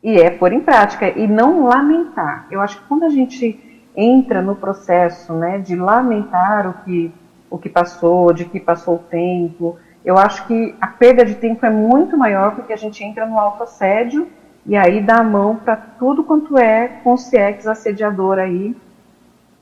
E 0.02 0.20
é 0.20 0.30
pôr 0.30 0.52
em 0.52 0.60
prática 0.60 1.08
e 1.08 1.26
não 1.26 1.64
lamentar. 1.64 2.46
Eu 2.50 2.60
acho 2.60 2.80
que 2.80 2.88
quando 2.88 3.04
a 3.04 3.08
gente 3.08 3.88
entra 3.96 4.42
no 4.42 4.54
processo 4.54 5.32
né, 5.32 5.58
de 5.58 5.74
lamentar 5.74 6.68
o 6.68 6.74
que 6.84 7.12
o 7.50 7.58
que 7.58 7.68
passou, 7.68 8.32
de 8.32 8.44
que 8.44 8.60
passou 8.60 8.96
o 8.96 8.98
tempo. 8.98 9.78
Eu 10.04 10.18
acho 10.18 10.46
que 10.46 10.74
a 10.80 10.86
perda 10.86 11.24
de 11.24 11.34
tempo 11.34 11.64
é 11.64 11.70
muito 11.70 12.16
maior 12.16 12.54
porque 12.54 12.72
a 12.72 12.76
gente 12.76 13.02
entra 13.02 13.26
no 13.26 13.38
autoassédio 13.38 14.28
e 14.66 14.76
aí 14.76 15.00
dá 15.00 15.18
a 15.18 15.24
mão 15.24 15.56
para 15.56 15.76
tudo 15.76 16.24
quanto 16.24 16.58
é 16.58 16.88
consciex 17.04 17.66
assediador 17.66 18.38
aí 18.38 18.76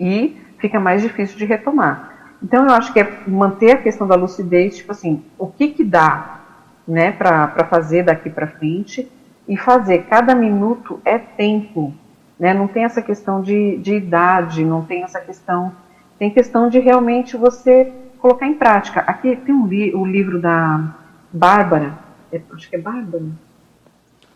e 0.01 0.41
fica 0.59 0.81
mais 0.81 1.03
difícil 1.03 1.37
de 1.37 1.45
retomar. 1.45 2.37
Então 2.43 2.65
eu 2.65 2.73
acho 2.73 2.93
que 2.93 3.01
é 3.01 3.19
manter 3.27 3.73
a 3.73 3.83
questão 3.83 4.07
da 4.07 4.15
lucidez, 4.15 4.77
tipo 4.77 4.93
assim, 4.93 5.23
o 5.39 5.47
que 5.47 5.69
que 5.69 5.85
dá, 5.85 6.41
né, 6.87 7.13
para 7.13 7.65
fazer 7.71 8.05
daqui 8.05 8.31
para 8.31 8.47
frente 8.47 9.11
e 9.47 9.57
fazer. 9.57 10.05
Cada 10.05 10.35
minuto 10.35 11.01
é 11.05 11.19
tempo, 11.19 11.93
né? 12.39 12.53
Não 12.55 12.67
tem 12.67 12.85
essa 12.85 13.03
questão 13.03 13.41
de, 13.41 13.77
de 13.79 13.95
idade, 13.95 14.65
não 14.65 14.85
tem 14.85 15.03
essa 15.03 15.21
questão, 15.21 15.73
tem 16.19 16.31
questão 16.31 16.69
de 16.69 16.79
realmente 16.79 17.37
você 17.37 17.93
colocar 18.19 18.47
em 18.47 18.55
prática. 18.55 19.01
Aqui 19.01 19.37
tem 19.37 19.55
um 19.55 19.67
li, 19.67 19.95
o 19.95 20.05
livro 20.05 20.41
da 20.41 20.95
Bárbara, 21.33 21.99
é, 22.33 22.41
acho 22.53 22.69
que 22.69 22.77
é 22.77 22.79
Bárbara, 22.79 23.25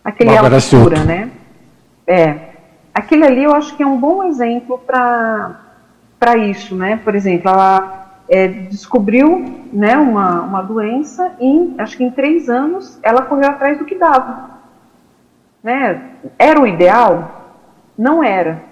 aquele 0.08 0.30
Bárbara 0.30 0.56
altura, 0.56 1.04
né? 1.04 1.30
É, 2.06 2.38
aquele 2.94 3.24
ali 3.24 3.44
eu 3.44 3.54
acho 3.54 3.76
que 3.76 3.82
é 3.82 3.86
um 3.86 3.98
bom 3.98 4.24
exemplo 4.24 4.78
para 4.78 5.60
para 6.18 6.36
isso, 6.36 6.74
né? 6.74 7.00
Por 7.04 7.14
exemplo, 7.14 7.48
ela 7.48 8.08
é, 8.28 8.48
descobriu 8.48 9.68
né, 9.72 9.96
uma, 9.96 10.42
uma 10.42 10.62
doença 10.62 11.32
e 11.40 11.74
acho 11.78 11.96
que 11.96 12.02
em 12.02 12.10
três 12.10 12.48
anos 12.48 12.98
ela 13.04 13.22
correu 13.22 13.48
atrás 13.48 13.78
do 13.78 13.84
que 13.84 13.94
dava. 13.94 14.50
Né? 15.62 16.10
Era 16.36 16.60
o 16.60 16.66
ideal? 16.66 17.54
Não 17.96 18.22
era. 18.22 18.62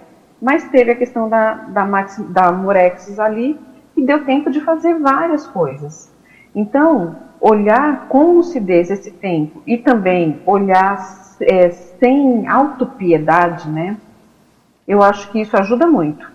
Mas 0.43 0.69
teve 0.71 0.91
a 0.91 0.97
questão 0.97 1.29
da, 1.29 1.55
da, 1.55 1.85
Max, 1.85 2.19
da 2.31 2.51
Morexis 2.51 3.21
ali 3.21 3.57
e 3.97 4.03
deu 4.05 4.25
tempo 4.25 4.51
de 4.51 4.61
fazer 4.61 4.95
várias 4.99 5.47
coisas. 5.47 6.13
Então, 6.53 7.15
olhar 7.41 8.09
com 8.09 8.33
lucidez 8.33 8.91
esse 8.91 9.13
tempo 9.13 9.63
e 9.67 9.79
também 9.79 10.41
olhar 10.45 10.97
é, 11.41 11.71
sem 11.71 12.47
autopiedade, 12.49 13.69
né? 13.69 13.97
Eu 14.87 15.03
acho 15.03 15.31
que 15.31 15.41
isso 15.41 15.57
ajuda 15.57 15.87
muito. 15.87 16.31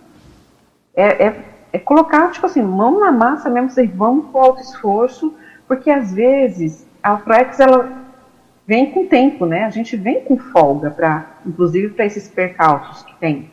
É, 0.93 1.25
é, 1.25 1.45
é, 1.73 1.79
colocar, 1.79 2.31
tipo 2.31 2.45
assim, 2.45 2.61
mão 2.61 2.99
na 2.99 3.11
massa 3.11 3.49
mesmo, 3.49 3.69
vocês 3.69 3.89
vão 3.89 4.21
com 4.21 4.39
alto 4.39 4.61
esforço, 4.61 5.33
porque 5.67 5.89
às 5.89 6.13
vezes 6.13 6.85
a 7.01 7.17
Flex, 7.17 7.59
ela 7.59 7.89
vem 8.67 8.91
com 8.91 9.07
tempo, 9.07 9.45
né? 9.45 9.65
A 9.65 9.69
gente 9.69 9.95
vem 9.95 10.21
com 10.21 10.37
folga, 10.37 10.91
para, 10.91 11.25
inclusive 11.45 11.89
para 11.89 12.05
esses 12.05 12.27
percalços 12.27 13.03
que 13.03 13.15
tem. 13.15 13.51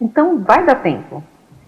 Então, 0.00 0.42
vai 0.42 0.64
dar 0.64 0.76
tempo. 0.76 1.22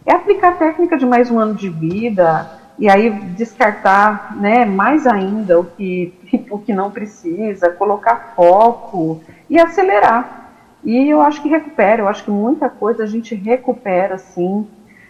É 0.04 0.12
aplicar 0.12 0.52
a 0.52 0.56
técnica 0.56 0.96
de 0.96 1.06
mais 1.06 1.30
um 1.30 1.38
ano 1.38 1.54
de 1.54 1.68
vida, 1.68 2.48
e 2.78 2.88
aí 2.88 3.10
descartar 3.10 4.36
né, 4.36 4.64
mais 4.64 5.06
ainda 5.06 5.58
o 5.58 5.64
que, 5.64 6.12
o 6.50 6.58
que 6.58 6.72
não 6.72 6.90
precisa, 6.90 7.70
colocar 7.70 8.32
foco 8.34 9.22
e 9.48 9.58
acelerar. 9.58 10.50
E 10.84 11.08
eu 11.08 11.20
acho 11.20 11.42
que 11.42 11.48
recupera, 11.48 12.02
eu 12.02 12.08
acho 12.08 12.24
que 12.24 12.30
muita 12.30 12.68
coisa 12.68 13.02
a 13.02 13.06
gente 13.06 13.34
recupera, 13.34 14.18
sim. 14.18 14.66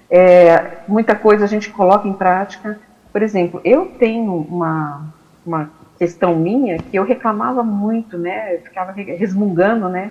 É, 0.08 0.78
muita 0.88 1.14
coisa 1.14 1.44
a 1.44 1.48
gente 1.48 1.70
coloca 1.70 2.08
em 2.08 2.12
prática. 2.12 2.78
Por 3.12 3.22
exemplo, 3.22 3.60
eu 3.64 3.86
tenho 3.98 4.46
uma, 4.48 5.12
uma 5.44 5.70
questão 5.98 6.36
minha 6.36 6.78
que 6.78 6.96
eu 6.96 7.04
reclamava 7.04 7.62
muito, 7.62 8.16
né? 8.16 8.54
Eu 8.54 8.60
ficava 8.60 8.92
resmungando, 8.92 9.88
né? 9.88 10.10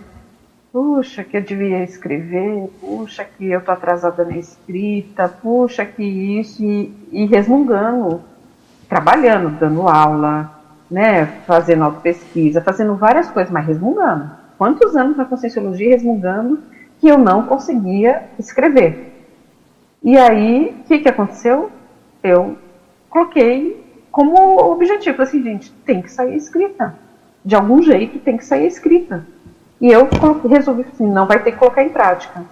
Puxa, 0.76 1.24
que 1.24 1.38
eu 1.38 1.42
devia 1.42 1.86
escrever, 1.86 2.70
puxa, 2.82 3.24
que 3.24 3.50
eu 3.50 3.62
tô 3.62 3.72
atrasada 3.72 4.26
na 4.26 4.38
escrita, 4.38 5.30
puxa, 5.30 5.86
que 5.86 6.04
isso, 6.04 6.62
e, 6.62 6.94
e 7.14 7.26
resmungando, 7.28 8.22
trabalhando, 8.90 9.58
dando 9.58 9.88
aula, 9.88 10.52
né? 10.92 11.28
Fazendo 11.48 11.86
auto-pesquisa, 11.86 12.60
fazendo 12.60 12.94
várias 12.94 13.32
coisas, 13.32 13.54
mas 13.54 13.66
resmungando 13.66 14.30
quantos 14.58 14.98
anos 14.98 15.16
na 15.16 15.24
Conscienciologia 15.24 15.92
resmungando 15.92 16.60
que 17.00 17.08
eu 17.08 17.18
não 17.18 17.46
conseguia 17.46 18.24
escrever. 18.38 19.30
E 20.04 20.18
aí, 20.18 20.76
o 20.82 20.84
que, 20.90 21.00
que 21.00 21.08
aconteceu? 21.08 21.72
Eu 22.22 22.58
coloquei 23.10 23.82
como 24.12 24.58
objetivo, 24.74 25.22
assim, 25.22 25.42
gente, 25.42 25.72
tem 25.86 26.02
que 26.02 26.12
sair 26.12 26.36
escrita. 26.36 26.96
De 27.46 27.56
algum 27.56 27.82
jeito 27.82 28.20
tem 28.20 28.36
que 28.36 28.44
sair 28.44 28.68
escrita. 28.68 29.26
E 29.86 29.92
eu 29.92 30.10
resolvi 30.50 30.82
assim, 30.82 31.06
não 31.06 31.28
vai 31.28 31.44
ter 31.44 31.52
que 31.52 31.60
colocar 31.60 31.84
em 31.84 31.90
prática. 31.90 32.44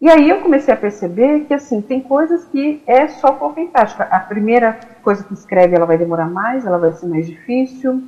E 0.00 0.10
aí 0.10 0.28
eu 0.28 0.40
comecei 0.40 0.74
a 0.74 0.76
perceber 0.76 1.44
que 1.44 1.54
assim, 1.54 1.80
tem 1.80 2.00
coisas 2.00 2.46
que 2.46 2.82
é 2.84 3.06
só 3.06 3.30
colocar 3.30 3.60
em 3.60 3.68
prática. 3.68 4.02
A 4.10 4.18
primeira 4.18 4.80
coisa 5.00 5.22
que 5.22 5.32
escreve, 5.32 5.76
ela 5.76 5.86
vai 5.86 5.96
demorar 5.96 6.28
mais, 6.28 6.66
ela 6.66 6.76
vai 6.76 6.90
ser 6.90 7.06
mais 7.06 7.28
difícil. 7.28 8.02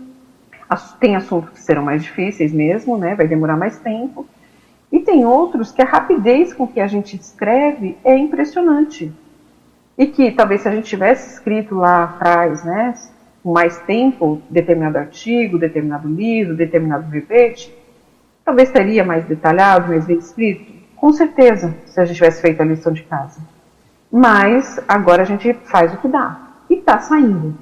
Tem 0.98 1.14
assuntos 1.14 1.50
que 1.50 1.60
serão 1.60 1.84
mais 1.84 2.02
difíceis 2.02 2.52
mesmo, 2.52 2.98
né? 2.98 3.14
Vai 3.14 3.28
demorar 3.28 3.56
mais 3.56 3.78
tempo. 3.78 4.26
E 4.90 4.98
tem 4.98 5.24
outros 5.24 5.70
que 5.70 5.80
a 5.80 5.86
rapidez 5.86 6.52
com 6.52 6.66
que 6.66 6.80
a 6.80 6.88
gente 6.88 7.14
escreve 7.14 7.96
é 8.02 8.18
impressionante. 8.18 9.12
E 9.96 10.08
que 10.08 10.32
talvez 10.32 10.62
se 10.62 10.68
a 10.68 10.72
gente 10.72 10.88
tivesse 10.88 11.34
escrito 11.34 11.76
lá 11.76 12.02
atrás, 12.02 12.64
né, 12.64 12.94
mais 13.44 13.78
tempo, 13.82 14.42
determinado 14.50 14.98
artigo, 14.98 15.56
determinado 15.56 16.08
livro, 16.08 16.56
determinado 16.56 17.08
verbete, 17.08 17.72
talvez 18.46 18.68
estaria 18.68 19.04
mais 19.04 19.24
detalhado, 19.24 19.88
mais 19.88 20.06
bem 20.06 20.18
escrito. 20.18 20.72
Com 20.94 21.12
certeza, 21.12 21.74
se 21.84 22.00
a 22.00 22.04
gente 22.04 22.16
tivesse 22.16 22.40
feito 22.40 22.62
a 22.62 22.64
lição 22.64 22.92
de 22.92 23.02
casa. 23.02 23.40
Mas 24.10 24.80
agora 24.86 25.22
a 25.22 25.26
gente 25.26 25.52
faz 25.64 25.92
o 25.92 25.98
que 25.98 26.08
dá. 26.08 26.40
E 26.70 26.74
está 26.74 27.00
saindo. 27.00 27.58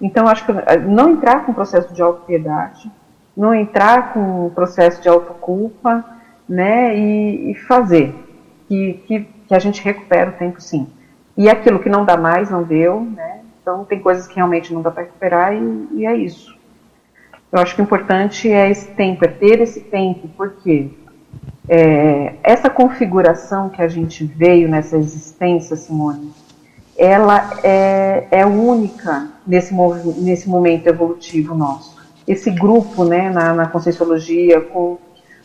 Então, 0.00 0.28
acho 0.28 0.44
que 0.44 0.52
eh, 0.52 0.78
não 0.80 1.10
entrar 1.10 1.46
com 1.46 1.52
o 1.52 1.54
processo 1.54 1.94
de 1.94 2.02
autopiedade, 2.02 2.90
não 3.36 3.54
entrar 3.54 4.12
com 4.12 4.46
o 4.46 4.50
processo 4.50 5.00
de 5.00 5.08
autoculpa, 5.08 6.04
né, 6.48 6.96
e, 6.96 7.50
e 7.50 7.54
fazer, 7.54 8.14
que, 8.68 8.94
que, 9.06 9.20
que, 9.48 9.54
a 9.54 9.58
gente 9.58 9.82
recupera 9.82 10.30
o 10.30 10.34
tempo 10.34 10.60
sim. 10.60 10.86
E 11.36 11.48
aquilo 11.48 11.80
que 11.80 11.88
não 11.88 12.04
dá 12.04 12.16
mais, 12.16 12.50
não 12.50 12.62
deu, 12.62 13.00
né, 13.00 13.40
então 13.60 13.84
tem 13.84 14.00
coisas 14.00 14.26
que 14.26 14.36
realmente 14.36 14.72
não 14.72 14.80
dá 14.80 14.90
para 14.90 15.02
recuperar 15.04 15.54
e, 15.54 15.88
e, 15.92 16.06
é 16.06 16.14
isso. 16.14 16.55
Eu 17.52 17.60
acho 17.60 17.74
que 17.74 17.80
o 17.80 17.84
importante 17.84 18.50
é 18.50 18.70
esse 18.70 18.88
tempo, 18.88 19.24
é 19.24 19.28
ter 19.28 19.60
esse 19.60 19.80
tempo, 19.80 20.28
porque 20.36 20.90
é, 21.68 22.34
essa 22.42 22.70
configuração 22.70 23.68
que 23.68 23.82
a 23.82 23.88
gente 23.88 24.24
veio 24.24 24.68
nessa 24.68 24.96
existência, 24.96 25.76
Simone, 25.76 26.32
ela 26.96 27.58
é, 27.62 28.26
é 28.30 28.46
única 28.46 29.28
nesse, 29.46 29.74
nesse 30.18 30.48
momento 30.48 30.86
evolutivo 30.86 31.54
nosso. 31.54 31.96
Esse 32.26 32.50
grupo, 32.50 33.04
né, 33.04 33.30
na, 33.30 33.52
na 33.52 33.66
com, 34.72 34.98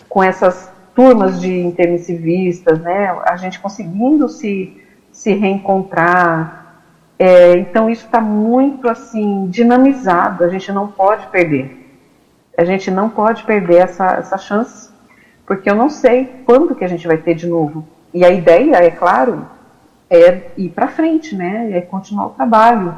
com 0.10 0.24
essas 0.24 0.72
turmas 0.96 1.40
de 1.40 1.60
intermissivistas, 1.60 2.80
né, 2.80 3.16
a 3.26 3.36
gente 3.36 3.60
conseguindo 3.60 4.28
se, 4.30 4.78
se 5.12 5.34
reencontrar. 5.34 6.84
É, 7.20 7.58
então 7.58 7.90
isso 7.90 8.06
está 8.06 8.20
muito 8.20 8.90
assim 8.90 9.48
dinamizado, 9.48 10.44
a 10.44 10.50
gente 10.50 10.72
não 10.72 10.88
pode 10.88 11.28
perder. 11.28 11.81
A 12.58 12.64
gente 12.64 12.92
não 12.92 13.10
pode 13.10 13.44
perder 13.44 13.78
essa, 13.78 14.08
essa 14.14 14.38
chance, 14.38 14.90
porque 15.46 15.70
eu 15.70 15.76
não 15.76 15.90
sei 15.90 16.44
quando 16.46 16.76
que 16.76 16.84
a 16.84 16.88
gente 16.88 17.08
vai 17.08 17.18
ter 17.18 17.36
de 17.36 17.48
novo. 17.48 17.86
E 18.14 18.26
a 18.26 18.30
ideia, 18.30 18.76
é 18.76 18.92
claro, 18.92 19.46
é 20.10 20.52
ir 20.58 20.70
para 20.70 20.90
frente, 20.90 21.36
né? 21.36 21.72
É 21.72 21.82
continuar 21.82 22.28
o 22.28 22.32
trabalho. 22.32 22.94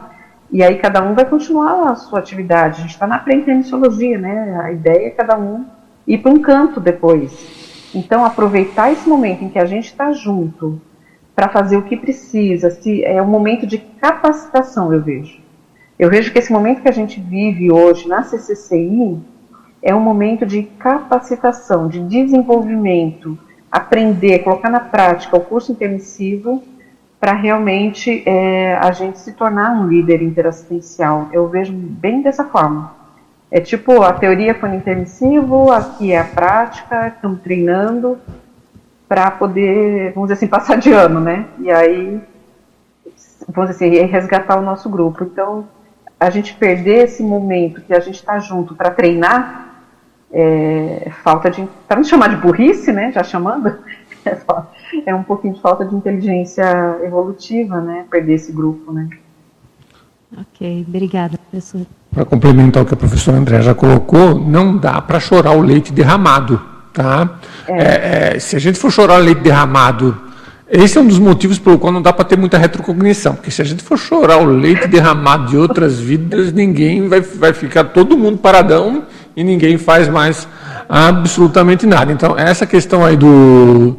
E 0.51 0.63
aí 0.63 0.77
cada 0.77 1.03
um 1.03 1.13
vai 1.13 1.25
continuar 1.25 1.91
a 1.91 1.95
sua 1.95 2.19
atividade. 2.19 2.79
A 2.79 2.81
gente 2.81 2.93
está 2.93 3.07
na 3.07 3.19
pré-intermissiologia, 3.19 4.17
né? 4.17 4.59
A 4.63 4.71
ideia 4.71 5.07
é 5.07 5.11
cada 5.11 5.37
um 5.37 5.65
ir 6.07 6.17
para 6.17 6.31
um 6.31 6.41
canto 6.41 6.79
depois. 6.79 7.91
Então 7.93 8.25
aproveitar 8.25 8.91
esse 8.91 9.07
momento 9.07 9.43
em 9.43 9.49
que 9.49 9.59
a 9.59 9.65
gente 9.65 9.85
está 9.85 10.11
junto 10.11 10.81
para 11.35 11.49
fazer 11.49 11.77
o 11.77 11.83
que 11.83 11.97
precisa, 11.97 12.69
se 12.69 13.03
é 13.03 13.21
um 13.21 13.27
momento 13.27 13.65
de 13.65 13.77
capacitação, 13.77 14.93
eu 14.93 15.01
vejo. 15.01 15.39
Eu 15.97 16.09
vejo 16.09 16.31
que 16.31 16.39
esse 16.39 16.51
momento 16.51 16.81
que 16.81 16.89
a 16.89 16.93
gente 16.93 17.19
vive 17.19 17.71
hoje 17.71 18.07
na 18.07 18.23
CCCI 18.23 19.19
é 19.83 19.93
um 19.93 19.99
momento 19.99 20.45
de 20.45 20.63
capacitação, 20.63 21.89
de 21.89 21.99
desenvolvimento, 21.99 23.37
aprender, 23.69 24.39
colocar 24.39 24.69
na 24.69 24.79
prática 24.79 25.35
o 25.35 25.41
curso 25.41 25.73
intermissivo 25.73 26.63
para 27.19 27.33
realmente 27.33 28.23
é, 28.25 28.75
a 28.75 28.91
gente 28.91 29.19
se 29.19 29.33
tornar 29.33 29.71
um 29.71 29.87
líder 29.87 30.21
interassistencial. 30.21 31.27
Eu 31.33 31.49
vejo 31.49 31.73
bem 31.73 32.21
dessa 32.21 32.45
forma. 32.45 32.93
É 33.51 33.59
tipo, 33.59 34.01
a 34.01 34.13
teoria 34.13 34.55
foi 34.55 34.69
no 34.69 34.75
intermissivo, 34.75 35.69
aqui 35.71 36.13
é 36.13 36.19
a 36.19 36.23
prática, 36.23 37.09
estamos 37.09 37.41
treinando 37.41 38.17
para 39.07 39.29
poder, 39.31 40.13
vamos 40.13 40.29
dizer 40.29 40.33
assim, 40.33 40.47
passar 40.47 40.77
de 40.77 40.91
ano, 40.91 41.19
né? 41.19 41.45
E 41.59 41.69
aí, 41.69 42.21
vamos 43.47 43.69
dizer 43.69 43.85
assim, 43.85 44.05
resgatar 44.05 44.57
o 44.57 44.61
nosso 44.61 44.89
grupo. 44.89 45.23
Então, 45.23 45.67
a 46.19 46.29
gente 46.29 46.55
perder 46.55 47.03
esse 47.03 47.21
momento 47.21 47.81
que 47.81 47.93
a 47.93 47.99
gente 47.99 48.15
está 48.15 48.39
junto 48.39 48.75
para 48.75 48.89
treinar, 48.89 49.72
é, 50.33 51.11
falta 51.23 51.51
de, 51.51 51.67
para 51.87 51.97
não 51.97 52.03
chamar 52.03 52.29
de 52.29 52.37
burrice, 52.37 52.91
né? 52.91 53.11
Já 53.11 53.23
chamando, 53.23 53.71
é 55.05 55.13
um 55.13 55.23
pouquinho 55.23 55.53
de 55.53 55.61
falta 55.61 55.85
de 55.85 55.95
inteligência 55.95 56.63
evolutiva, 57.03 57.79
né? 57.79 58.05
Perder 58.09 58.33
esse 58.33 58.51
grupo, 58.51 58.91
né? 58.91 59.07
Ok, 60.35 60.85
obrigada, 60.87 61.37
professor. 61.37 61.85
Para 62.11 62.25
complementar 62.25 62.81
o 62.81 62.85
que 62.85 62.93
a 62.93 62.97
professora 62.97 63.37
André 63.37 63.61
já 63.61 63.75
colocou, 63.75 64.39
não 64.39 64.77
dá 64.77 64.99
para 64.99 65.19
chorar 65.19 65.51
o 65.51 65.61
leite 65.61 65.93
derramado, 65.93 66.59
tá? 66.91 67.39
É. 67.67 67.77
É, 67.77 68.35
é, 68.35 68.39
se 68.39 68.55
a 68.55 68.59
gente 68.59 68.79
for 68.79 68.91
chorar 68.91 69.19
o 69.19 69.23
leite 69.23 69.41
derramado, 69.41 70.19
esse 70.67 70.97
é 70.97 71.01
um 71.01 71.07
dos 71.07 71.19
motivos 71.19 71.59
pelo 71.59 71.77
qual 71.77 71.93
não 71.93 72.01
dá 72.01 72.11
para 72.11 72.25
ter 72.25 72.35
muita 72.35 72.57
retrocognição, 72.57 73.35
porque 73.35 73.51
se 73.51 73.61
a 73.61 73.65
gente 73.65 73.83
for 73.83 73.95
chorar 73.95 74.37
o 74.37 74.45
leite 74.45 74.87
derramado 74.87 75.47
de 75.47 75.57
outras 75.57 75.99
vidas, 75.99 76.51
ninguém 76.51 77.07
vai, 77.07 77.21
vai 77.21 77.53
ficar 77.53 77.83
todo 77.85 78.17
mundo 78.17 78.39
paradão 78.39 79.03
e 79.35 79.43
ninguém 79.43 79.77
faz 79.77 80.07
mais 80.07 80.47
absolutamente 80.87 81.85
nada. 81.85 82.11
Então, 82.11 82.37
essa 82.37 82.65
questão 82.65 83.03
aí 83.03 83.17
do, 83.17 83.97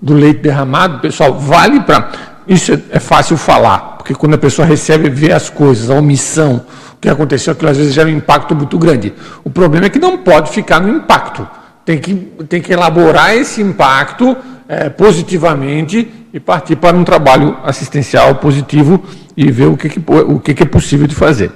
do 0.00 0.14
leite 0.14 0.40
derramado, 0.40 1.00
pessoal, 1.00 1.38
vale 1.38 1.80
para. 1.80 2.10
Isso 2.46 2.72
é, 2.72 2.80
é 2.90 2.98
fácil 2.98 3.36
falar, 3.36 3.96
porque 3.98 4.14
quando 4.14 4.34
a 4.34 4.38
pessoa 4.38 4.66
recebe, 4.66 5.08
vê 5.08 5.32
as 5.32 5.48
coisas, 5.48 5.88
a 5.88 5.94
omissão, 5.94 6.64
o 6.94 7.00
que 7.00 7.08
aconteceu, 7.08 7.52
aquilo 7.52 7.70
às 7.70 7.76
vezes 7.76 7.94
gera 7.94 8.08
um 8.08 8.12
impacto 8.12 8.54
muito 8.54 8.76
grande. 8.78 9.12
O 9.44 9.50
problema 9.50 9.86
é 9.86 9.88
que 9.88 9.98
não 9.98 10.18
pode 10.18 10.50
ficar 10.50 10.80
no 10.80 10.88
impacto. 10.88 11.46
Tem 11.84 11.98
que, 11.98 12.14
tem 12.48 12.60
que 12.60 12.72
elaborar 12.72 13.34
esse 13.34 13.60
impacto 13.60 14.36
é, 14.68 14.88
positivamente 14.88 16.08
e 16.32 16.40
partir 16.40 16.76
para 16.76 16.96
um 16.96 17.04
trabalho 17.04 17.56
assistencial 17.64 18.36
positivo 18.36 19.02
e 19.36 19.50
ver 19.50 19.66
o 19.66 19.76
que, 19.76 19.88
que 19.88 20.02
o 20.10 20.38
que, 20.38 20.54
que, 20.54 20.62
é 20.62 20.66
possível 20.66 21.06
de 21.06 21.14
fazer. 21.14 21.50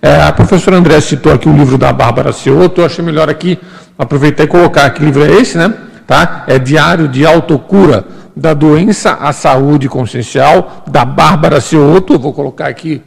É, 0.00 0.22
a 0.22 0.32
professora 0.32 0.76
André 0.76 1.00
citou 1.00 1.32
aqui 1.32 1.48
o 1.48 1.52
livro 1.52 1.78
da 1.78 1.92
Bárbara 1.92 2.32
Cioto, 2.32 2.80
eu 2.80 2.84
achei 2.84 3.04
melhor 3.04 3.30
aqui 3.30 3.58
aproveitar 3.98 4.44
e 4.44 4.46
colocar 4.46 4.90
que 4.90 5.04
livro 5.04 5.24
é 5.24 5.30
esse, 5.32 5.56
né? 5.56 5.72
Tá? 6.06 6.44
É 6.46 6.58
Diário 6.58 7.08
de 7.08 7.24
Autocura 7.24 8.04
da 8.34 8.54
Doença 8.54 9.14
à 9.14 9.32
Saúde 9.32 9.88
Consciencial, 9.88 10.84
da 10.86 11.04
Bárbara 11.04 11.60
Cioto. 11.60 12.18
Vou 12.18 12.32
colocar 12.32 12.66
aqui, 12.66 13.02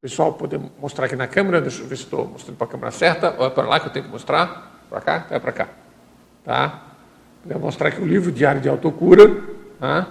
pessoal, 0.00 0.32
poder 0.34 0.60
mostrar 0.80 1.06
aqui 1.06 1.16
na 1.16 1.26
câmera, 1.26 1.60
deixa 1.60 1.82
eu 1.82 1.86
ver 1.86 1.96
se 1.96 2.04
estou 2.04 2.26
mostrando 2.26 2.56
para 2.56 2.66
a 2.66 2.70
câmera 2.70 2.90
certa, 2.90 3.34
ou 3.38 3.46
é 3.46 3.50
para 3.50 3.64
lá 3.64 3.80
que 3.80 3.86
eu 3.86 3.92
tenho 3.92 4.04
que 4.04 4.10
mostrar? 4.10 4.84
Para 4.90 5.00
cá? 5.00 5.26
É 5.30 5.38
para 5.38 5.52
cá. 5.52 5.68
Tá? 6.44 6.82
Vou 7.44 7.60
mostrar 7.60 7.88
aqui 7.88 8.00
o 8.00 8.06
livro 8.06 8.32
Diário 8.32 8.60
de 8.60 8.68
Autocura. 8.68 9.30
Tá? 9.78 10.06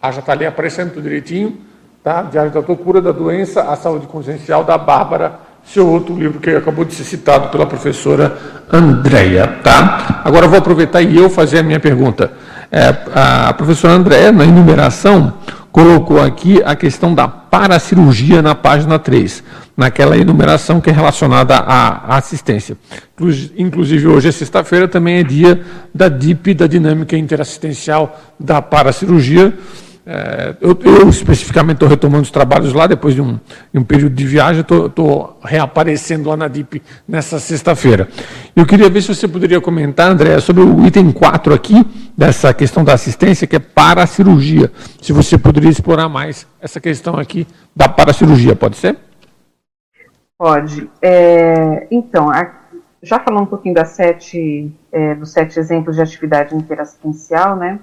Ah, 0.00 0.10
já 0.10 0.20
está 0.20 0.32
ali 0.32 0.44
aparecendo 0.44 0.94
tudo 0.94 1.04
direitinho. 1.04 1.60
Tá? 2.02 2.22
Diário 2.22 2.50
de 2.50 2.56
Autocura 2.56 3.00
da 3.00 3.12
Doença 3.12 3.62
à 3.62 3.76
Saúde 3.76 4.06
Consciencial, 4.06 4.64
da 4.64 4.76
Bárbara 4.76 5.40
seu 5.64 5.88
outro 5.88 6.14
livro 6.14 6.40
que 6.40 6.50
acabou 6.50 6.84
de 6.84 6.94
ser 6.94 7.04
citado 7.04 7.48
pela 7.48 7.66
professora 7.66 8.36
Andréia. 8.70 9.46
Tá? 9.62 10.22
Agora 10.24 10.48
vou 10.48 10.58
aproveitar 10.58 11.02
e 11.02 11.16
eu 11.16 11.30
fazer 11.30 11.60
a 11.60 11.62
minha 11.62 11.80
pergunta. 11.80 12.32
É, 12.70 12.94
a 13.14 13.52
professora 13.52 13.94
Andréia, 13.94 14.32
na 14.32 14.44
enumeração, 14.44 15.34
colocou 15.70 16.20
aqui 16.20 16.62
a 16.64 16.74
questão 16.74 17.14
da 17.14 17.28
paracirurgia 17.28 18.42
na 18.42 18.54
página 18.54 18.98
3, 18.98 19.42
naquela 19.76 20.16
enumeração 20.16 20.80
que 20.80 20.90
é 20.90 20.92
relacionada 20.92 21.56
à 21.56 22.16
assistência. 22.16 22.76
Inclusive, 23.56 24.08
hoje 24.08 24.28
é 24.28 24.32
sexta-feira, 24.32 24.88
também 24.88 25.18
é 25.18 25.22
dia 25.22 25.62
da 25.94 26.08
DIP, 26.08 26.54
da 26.54 26.66
Dinâmica 26.66 27.16
Interassistencial 27.16 28.18
da 28.38 28.60
Paracirurgia. 28.60 29.54
É, 30.04 30.56
eu, 30.60 30.76
eu, 30.82 31.08
especificamente 31.08 31.74
estou 31.74 31.88
retomando 31.88 32.22
os 32.22 32.30
trabalhos 32.30 32.72
lá, 32.72 32.88
depois 32.88 33.14
de 33.14 33.22
um, 33.22 33.38
de 33.72 33.78
um 33.78 33.84
período 33.84 34.14
de 34.14 34.26
viagem, 34.26 34.60
estou 34.60 35.38
reaparecendo 35.42 36.28
lá 36.28 36.36
na 36.36 36.48
DIP 36.48 36.82
nessa 37.06 37.38
sexta-feira. 37.38 38.08
Eu 38.54 38.66
queria 38.66 38.90
ver 38.90 39.00
se 39.00 39.14
você 39.14 39.28
poderia 39.28 39.60
comentar, 39.60 40.10
André, 40.10 40.40
sobre 40.40 40.62
o 40.62 40.84
item 40.86 41.12
4 41.12 41.54
aqui, 41.54 41.86
dessa 42.18 42.52
questão 42.52 42.82
da 42.82 42.94
assistência, 42.94 43.46
que 43.46 43.56
é 43.56 43.60
para 43.60 44.02
a 44.02 44.06
cirurgia. 44.06 44.72
Se 45.00 45.12
você 45.12 45.38
poderia 45.38 45.70
explorar 45.70 46.08
mais 46.08 46.46
essa 46.60 46.80
questão 46.80 47.16
aqui 47.16 47.46
da 47.74 47.88
paracirurgia, 47.88 48.56
pode 48.56 48.76
ser? 48.76 48.96
Pode. 50.36 50.90
É, 51.00 51.86
então, 51.92 52.28
já 53.00 53.20
falando 53.20 53.44
um 53.44 53.46
pouquinho 53.46 53.74
sete, 53.86 54.72
é, 54.90 55.14
dos 55.14 55.30
sete 55.30 55.60
exemplos 55.60 55.94
de 55.94 56.02
atividade 56.02 56.56
interassistencial, 56.56 57.54
né? 57.54 57.78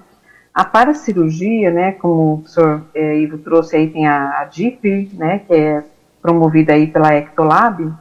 A 0.54 0.66
paracirurgia, 0.66 1.72
né, 1.72 1.92
como 1.94 2.34
o 2.34 2.38
professor 2.40 2.84
é, 2.94 3.18
Ivo 3.20 3.38
trouxe 3.38 3.76
aí, 3.76 3.90
tem 3.90 4.08
a, 4.08 4.42
a 4.42 4.46
DIP, 4.46 5.12
né, 5.14 5.40
que 5.40 5.54
é 5.54 5.84
promovida 6.22 6.74
aí 6.74 6.88
pela 6.88 7.16
Ectolab, 7.16 7.94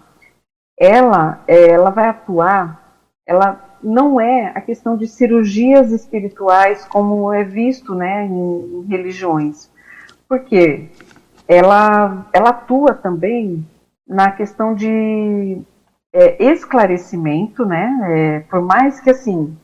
ela, 0.79 1.43
é, 1.47 1.69
ela 1.69 1.91
vai 1.91 2.09
atuar, 2.09 2.99
ela 3.27 3.65
não 3.83 4.21
é 4.21 4.53
a 4.55 4.61
questão 4.61 4.97
de 4.97 5.07
cirurgias 5.07 5.93
espirituais 5.93 6.85
como 6.87 7.33
é 7.33 7.45
visto, 7.45 7.95
né, 7.95 8.27
em, 8.27 8.81
em 8.81 8.87
religiões, 8.89 9.71
porque 10.29 10.89
ela, 11.47 12.27
ela 12.33 12.51
atua 12.51 12.95
também 12.95 13.67
na 14.07 14.31
questão 14.33 14.75
de 14.75 15.61
é, 16.13 16.43
esclarecimento, 16.43 17.65
né, 17.65 17.99
é, 18.03 18.41
por 18.41 18.63
mais 18.63 19.01
que 19.01 19.11
assim 19.11 19.57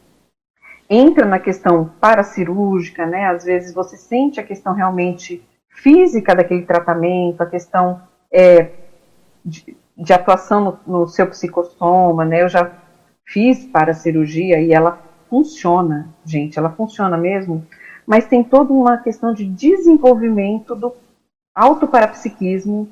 entra 0.89 1.24
na 1.26 1.39
questão 1.39 1.91
paracirúrgica, 2.01 3.07
né? 3.07 3.26
Às 3.26 3.45
vezes 3.45 3.74
você 3.74 3.97
sente 3.97 4.39
a 4.39 4.43
questão 4.43 4.74
realmente 4.74 5.43
física 5.68 6.35
daquele 6.35 6.62
tratamento, 6.62 7.43
a 7.43 7.47
questão 7.47 8.01
é, 8.32 8.70
de, 9.45 9.76
de, 9.97 10.12
atuação 10.12 10.80
no, 10.87 11.01
no, 11.01 11.09
seu 11.09 11.26
psicossoma, 11.26 12.24
né? 12.24 12.43
Eu 12.43 12.49
já 12.49 12.70
fiz 13.24 13.64
paracirurgia 13.64 14.61
e 14.61 14.72
ela 14.72 15.01
funciona, 15.28 16.09
gente, 16.24 16.59
ela 16.59 16.70
funciona 16.70 17.16
mesmo, 17.16 17.66
mas 18.07 18.26
tem 18.26 18.45
toda 18.45 18.72
uma 18.72 18.99
questão 18.99 19.32
de 19.32 19.45
desenvolvimento 19.45 20.74
do 20.74 20.95
autoparapsiquismo, 21.55 22.89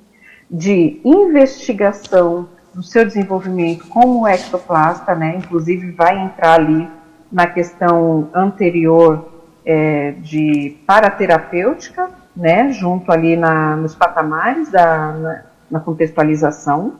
de 0.50 1.00
investigação 1.04 2.48
do 2.74 2.82
seu 2.82 3.04
desenvolvimento 3.04 3.86
como 3.88 4.26
ectoplasta, 4.26 5.14
né? 5.14 5.36
Inclusive 5.36 5.90
vai 5.92 6.18
entrar 6.18 6.54
ali 6.54 6.88
na 7.32 7.46
questão 7.46 8.28
anterior 8.34 9.28
é, 9.64 10.12
de 10.18 10.76
paraterapêutica, 10.86 12.10
né, 12.36 12.70
junto 12.72 13.10
ali 13.10 13.36
na, 13.36 13.76
nos 13.76 13.94
patamares 13.94 14.70
da 14.70 15.12
na, 15.12 15.42
na 15.70 15.80
contextualização, 15.80 16.94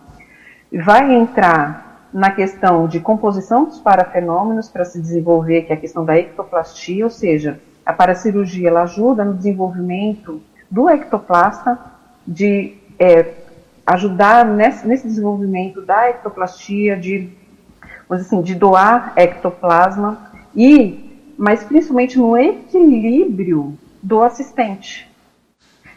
vai 0.73 1.13
entrar 1.13 2.09
na 2.13 2.31
questão 2.31 2.87
de 2.87 3.01
composição 3.01 3.65
dos 3.65 3.79
parafenômenos 3.79 4.69
para 4.69 4.85
se 4.85 5.01
desenvolver, 5.01 5.63
que 5.63 5.73
é 5.73 5.77
a 5.77 5.81
questão 5.81 6.05
da 6.05 6.17
ectoplastia, 6.19 7.05
ou 7.05 7.11
seja, 7.11 7.61
a 7.85 7.93
paracirurgia 7.93 8.69
ela 8.69 8.83
ajuda 8.83 9.25
no 9.25 9.35
desenvolvimento 9.35 10.41
do 10.71 10.89
ectoplasta, 10.89 11.79
de 12.27 12.77
é, 12.99 13.33
ajudar 13.87 14.45
nesse, 14.45 14.87
nesse 14.87 15.07
desenvolvimento 15.07 15.83
da 15.83 16.09
ectoplastia, 16.09 16.97
de 16.97 17.31
assim, 18.21 18.43
de 18.43 18.55
doar 18.55 19.13
ectoplasma 19.17 20.31
e, 20.55 21.33
mas 21.39 21.65
principalmente 21.65 22.19
no 22.19 22.37
equilíbrio 22.37 23.79
do 24.03 24.23
assistente, 24.23 25.11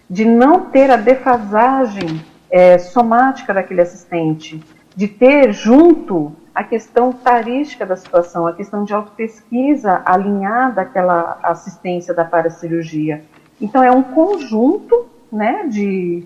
de 0.09 0.24
não 0.24 0.66
ter 0.66 0.89
a 0.91 0.95
defasagem 0.95 2.24
é, 2.49 2.78
somática 2.78 3.53
daquele 3.53 3.82
assistente, 3.82 4.63
de 4.95 5.07
ter 5.07 5.51
junto 5.51 6.32
a 6.53 6.63
questão 6.63 7.11
tarística 7.11 7.86
da 7.86 7.97
situação, 7.97 8.47
a 8.47 8.53
questão 8.53 8.86
de 8.86 8.93
autopesquisa 8.93 10.01
alinhada 10.05 10.82
àquela 10.82 11.38
assistência 11.43 12.13
da 12.13 12.24
paracirurgia. 12.24 13.26
Então 13.59 13.84
é 13.84 13.91
um 13.91 14.01
conjunto 14.01 15.07
né, 15.30 15.68
de, 15.68 16.24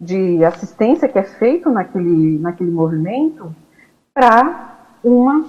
de 0.00 0.44
assistência 0.44 1.08
que 1.08 1.18
é 1.18 1.24
feito 1.24 1.70
naquele, 1.70 2.38
naquele 2.38 2.70
movimento 2.70 3.52
para 4.12 4.73
uma, 5.04 5.44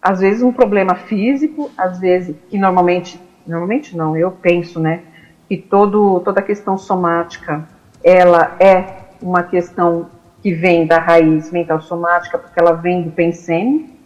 às 0.00 0.20
vezes 0.20 0.42
um 0.42 0.52
problema 0.52 0.94
físico, 0.94 1.70
às 1.76 1.98
vezes, 1.98 2.36
que 2.48 2.58
normalmente, 2.58 3.20
normalmente 3.46 3.96
não, 3.96 4.16
eu 4.16 4.30
penso, 4.30 4.78
né, 4.78 5.02
que 5.48 5.56
todo, 5.56 6.20
toda 6.20 6.40
a 6.40 6.42
questão 6.42 6.76
somática, 6.76 7.66
ela 8.04 8.54
é 8.60 9.06
uma 9.20 9.42
questão 9.42 10.08
que 10.42 10.52
vem 10.52 10.86
da 10.86 10.98
raiz 10.98 11.50
mental 11.50 11.80
somática, 11.80 12.38
porque 12.38 12.60
ela 12.60 12.72
vem 12.72 13.02
do 13.02 13.10
pensene, 13.10 13.98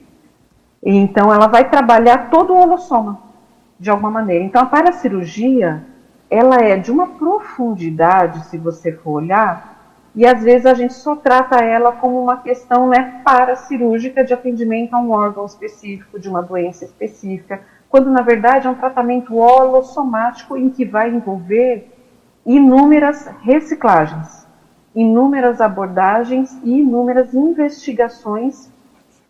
e 0.83 0.97
então 0.97 1.33
ela 1.33 1.49
vai 1.49 1.69
trabalhar 1.69 2.31
todo 2.31 2.55
o 2.55 2.63
holossoma, 2.63 3.19
de 3.79 3.91
alguma 3.91 4.11
maneira. 4.11 4.45
Então 4.45 4.63
a 4.63 4.67
paracirurgia, 4.67 5.85
ela 6.31 6.57
é 6.57 6.77
de 6.77 6.91
uma 6.91 7.09
profundidade, 7.09 8.47
se 8.47 8.57
você 8.57 8.93
for 8.93 9.23
olhar, 9.23 9.70
e 10.15 10.27
às 10.27 10.43
vezes 10.43 10.67
a 10.67 10.75
gente 10.75 10.95
só 10.95 11.15
trata 11.15 11.57
ela 11.63 11.93
como 11.93 12.21
uma 12.21 12.39
questão 12.39 12.89
né, 12.89 13.21
paracirúrgica 13.25 14.25
de 14.25 14.35
atendimento 14.35 14.95
a 14.95 14.99
um 14.99 15.11
órgão 15.11 15.47
específico, 15.47 16.19
de 16.19 16.29
uma 16.29 16.43
doença 16.43 16.85
específica, 16.85 17.61
quando 17.89 18.11
na 18.11 18.23
verdade 18.23 18.67
é 18.67 18.71
um 18.71 18.75
tratamento 18.75 19.37
holossomático 19.37 20.57
em 20.57 20.69
que 20.71 20.85
vai 20.85 21.11
envolver 21.11 21.89
inúmeras 22.45 23.27
reciclagens, 23.43 24.47
inúmeras 24.95 25.61
abordagens 25.61 26.59
e 26.65 26.81
inúmeras 26.81 27.33
investigações, 27.33 28.71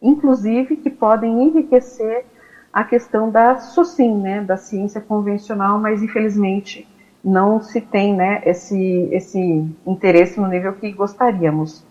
inclusive 0.01 0.76
que 0.76 0.89
podem 0.89 1.43
enriquecer 1.43 2.24
a 2.72 2.85
questão 2.85 3.31
da 3.31 3.59
SOCIM, 3.59 4.16
né, 4.18 4.41
da 4.41 4.57
ciência 4.57 5.01
convencional, 5.01 5.78
mas 5.78 6.03
infelizmente 6.03 6.89
não 7.23 7.61
se 7.61 7.81
tem 7.81 8.14
né, 8.14 8.43
esse, 8.45 9.09
esse 9.12 9.39
interesse 9.87 10.41
no 10.41 10.49
nível 10.49 10.73
que 10.73 10.91
gostaríamos. 10.93 11.85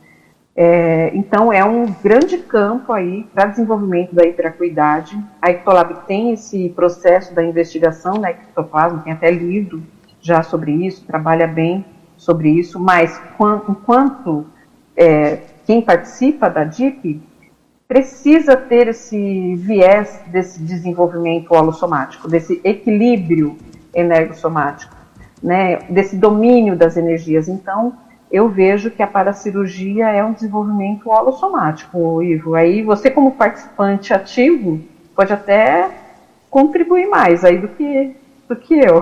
É, 0.55 1.11
então, 1.13 1.53
é 1.53 1.63
um 1.63 1.85
grande 2.03 2.37
campo 2.37 2.91
aí 2.91 3.23
para 3.33 3.45
desenvolvimento 3.45 4.13
da 4.13 4.25
hiperacuidade. 4.25 5.17
A 5.41 5.51
Ectolab 5.51 6.05
tem 6.05 6.33
esse 6.33 6.69
processo 6.69 7.33
da 7.33 7.43
investigação 7.43 8.15
né, 8.15 8.31
ectoplasma, 8.31 8.99
tem 8.99 9.13
até 9.13 9.31
livro 9.31 9.81
já 10.19 10.43
sobre 10.43 10.71
isso, 10.71 11.05
trabalha 11.05 11.47
bem 11.47 11.85
sobre 12.17 12.49
isso, 12.49 12.77
mas 12.77 13.21
enquanto 13.69 14.45
é, 14.97 15.37
quem 15.65 15.81
participa 15.81 16.49
da 16.49 16.65
DIP 16.65 17.21
precisa 17.87 18.57
ter 18.57 18.89
esse 18.89 19.55
viés 19.55 20.21
desse 20.27 20.61
desenvolvimento 20.61 21.53
holossomático, 21.53 22.27
desse 22.27 22.59
equilíbrio 22.63 23.57
energossomático, 23.93 24.98
né, 25.41 25.77
desse 25.89 26.15
domínio 26.15 26.75
das 26.75 26.97
energias. 26.97 27.47
Então, 27.47 27.93
eu 28.31 28.47
vejo 28.49 28.91
que 28.91 29.01
a 29.01 29.07
paracirurgia 29.07 30.09
é 30.09 30.23
um 30.23 30.33
desenvolvimento 30.33 31.09
holossomático, 31.09 32.21
Ivo. 32.21 32.55
Aí 32.55 32.83
você, 32.83 33.09
como 33.09 33.31
participante 33.31 34.13
ativo, 34.13 34.79
pode 35.15 35.33
até 35.33 35.89
contribuir 36.49 37.07
mais 37.07 37.43
aí 37.43 37.57
do 37.57 37.67
que, 37.69 38.15
do 38.47 38.55
que 38.55 38.75
eu. 38.75 39.01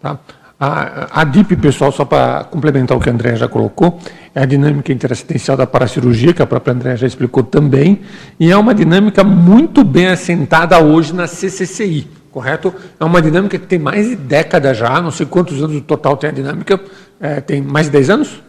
Tá. 0.00 0.18
A, 0.62 1.22
a 1.22 1.24
DIP, 1.24 1.56
pessoal, 1.56 1.90
só 1.90 2.04
para 2.04 2.44
complementar 2.44 2.94
o 2.94 3.00
que 3.00 3.08
a 3.08 3.12
André 3.12 3.34
já 3.34 3.48
colocou, 3.48 3.98
é 4.34 4.42
a 4.42 4.44
dinâmica 4.44 4.92
interassistencial 4.92 5.56
da 5.56 5.66
paracirurgia, 5.66 6.34
que 6.34 6.42
a 6.42 6.46
própria 6.46 6.74
André 6.74 6.96
já 6.96 7.06
explicou 7.06 7.42
também, 7.42 8.02
e 8.38 8.50
é 8.50 8.56
uma 8.58 8.74
dinâmica 8.74 9.24
muito 9.24 9.82
bem 9.82 10.08
assentada 10.08 10.78
hoje 10.78 11.14
na 11.14 11.26
CCCI, 11.26 12.06
correto? 12.30 12.74
É 12.98 13.04
uma 13.04 13.20
dinâmica 13.20 13.58
que 13.58 13.66
tem 13.66 13.78
mais 13.78 14.08
de 14.08 14.16
década 14.16 14.72
já, 14.72 15.00
não 15.00 15.10
sei 15.10 15.26
quantos 15.26 15.62
anos 15.62 15.76
o 15.76 15.80
total 15.80 16.16
tem 16.16 16.30
a 16.30 16.32
dinâmica, 16.32 16.80
é, 17.20 17.40
tem 17.40 17.60
mais 17.60 17.86
de 17.86 17.92
10 17.92 18.10
anos? 18.10 18.42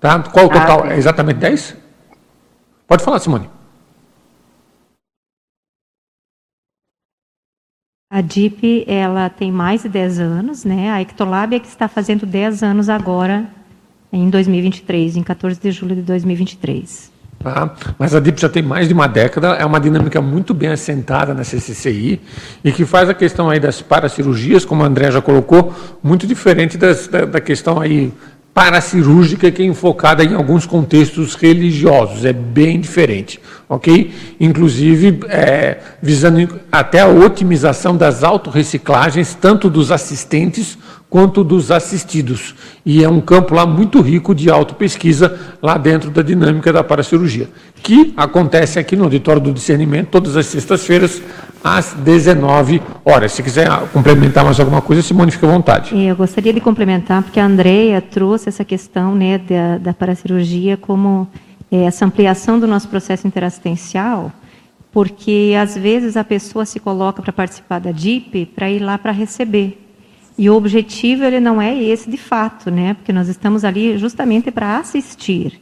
Tá? 0.00 0.22
Qual 0.22 0.46
o 0.46 0.50
ah, 0.50 0.60
total? 0.60 0.84
Ah, 0.84 0.94
é 0.94 0.98
exatamente 0.98 1.38
10? 1.38 1.76
Pode 2.86 3.02
falar, 3.02 3.18
Simone. 3.18 3.48
A 8.10 8.20
DIP 8.20 8.84
ela 8.86 9.28
tem 9.28 9.50
mais 9.50 9.82
de 9.82 9.88
10 9.88 10.20
anos, 10.20 10.64
né? 10.64 10.90
A 10.90 11.00
Ectolab 11.00 11.56
é 11.56 11.58
que 11.58 11.66
está 11.66 11.88
fazendo 11.88 12.24
10 12.24 12.62
anos 12.62 12.88
agora, 12.88 13.48
em 14.12 14.30
2023, 14.30 15.16
em 15.16 15.22
14 15.22 15.58
de 15.58 15.72
julho 15.72 15.96
de 15.96 16.02
2023. 16.02 17.13
Tá? 17.44 17.74
Mas 17.98 18.14
a 18.14 18.20
DIP 18.20 18.40
já 18.40 18.48
tem 18.48 18.62
mais 18.62 18.88
de 18.88 18.94
uma 18.94 19.06
década, 19.06 19.48
é 19.48 19.66
uma 19.66 19.78
dinâmica 19.78 20.18
muito 20.22 20.54
bem 20.54 20.70
assentada 20.70 21.34
na 21.34 21.44
CCCI 21.44 22.18
e 22.64 22.72
que 22.72 22.86
faz 22.86 23.06
a 23.10 23.12
questão 23.12 23.50
aí 23.50 23.60
das 23.60 23.82
paracirurgias, 23.82 24.64
como 24.64 24.82
a 24.82 24.86
André 24.86 25.10
já 25.10 25.20
colocou, 25.20 25.70
muito 26.02 26.26
diferente 26.26 26.78
das, 26.78 27.06
da, 27.06 27.26
da 27.26 27.40
questão 27.42 27.78
aí 27.78 28.10
paracirúrgica 28.54 29.50
que 29.50 29.60
é 29.60 29.66
enfocada 29.66 30.24
em 30.24 30.32
alguns 30.32 30.64
contextos 30.64 31.34
religiosos, 31.34 32.24
é 32.24 32.32
bem 32.32 32.80
diferente, 32.80 33.38
ok? 33.68 34.14
Inclusive 34.40 35.20
é, 35.28 35.78
visando 36.00 36.60
até 36.72 37.00
a 37.00 37.08
otimização 37.08 37.94
das 37.94 38.24
autorreciclagens, 38.24 39.34
tanto 39.34 39.68
dos 39.68 39.92
assistentes 39.92 40.78
quanto 41.14 41.44
dos 41.44 41.70
assistidos. 41.70 42.56
E 42.84 43.04
é 43.04 43.08
um 43.08 43.20
campo 43.20 43.54
lá 43.54 43.64
muito 43.64 44.00
rico 44.00 44.34
de 44.34 44.50
autopesquisa 44.50 45.38
lá 45.62 45.78
dentro 45.78 46.10
da 46.10 46.22
dinâmica 46.22 46.72
da 46.72 46.82
paracirurgia, 46.82 47.48
que 47.84 48.12
acontece 48.16 48.80
aqui 48.80 48.96
no 48.96 49.04
Auditório 49.04 49.40
do 49.40 49.52
Discernimento 49.52 50.08
todas 50.08 50.36
as 50.36 50.46
sextas-feiras 50.46 51.22
às 51.62 51.92
19 51.92 52.82
horas. 53.04 53.30
Se 53.30 53.44
quiser 53.44 53.68
complementar 53.92 54.44
mais 54.44 54.58
alguma 54.58 54.82
coisa, 54.82 55.02
Simone, 55.02 55.30
fica 55.30 55.46
à 55.46 55.52
vontade. 55.52 55.96
Eu 55.96 56.16
gostaria 56.16 56.52
de 56.52 56.60
complementar, 56.60 57.22
porque 57.22 57.38
a 57.38 57.46
Andrea 57.46 58.00
trouxe 58.00 58.48
essa 58.48 58.64
questão 58.64 59.14
né, 59.14 59.38
da, 59.38 59.78
da 59.78 59.94
paracirurgia 59.94 60.76
como 60.76 61.28
é, 61.70 61.84
essa 61.84 62.04
ampliação 62.04 62.58
do 62.58 62.66
nosso 62.66 62.88
processo 62.88 63.24
interassistencial, 63.24 64.32
porque 64.90 65.54
às 65.62 65.76
vezes 65.76 66.16
a 66.16 66.24
pessoa 66.24 66.66
se 66.66 66.80
coloca 66.80 67.22
para 67.22 67.32
participar 67.32 67.78
da 67.78 67.92
DIP 67.92 68.46
para 68.46 68.68
ir 68.68 68.80
lá 68.80 68.98
para 68.98 69.12
receber. 69.12 69.83
E 70.36 70.50
o 70.50 70.54
objetivo 70.54 71.24
ele 71.24 71.38
não 71.38 71.62
é 71.62 71.76
esse 71.80 72.10
de 72.10 72.16
fato, 72.16 72.70
né? 72.70 72.94
Porque 72.94 73.12
nós 73.12 73.28
estamos 73.28 73.64
ali 73.64 73.96
justamente 73.98 74.50
para 74.50 74.78
assistir. 74.78 75.60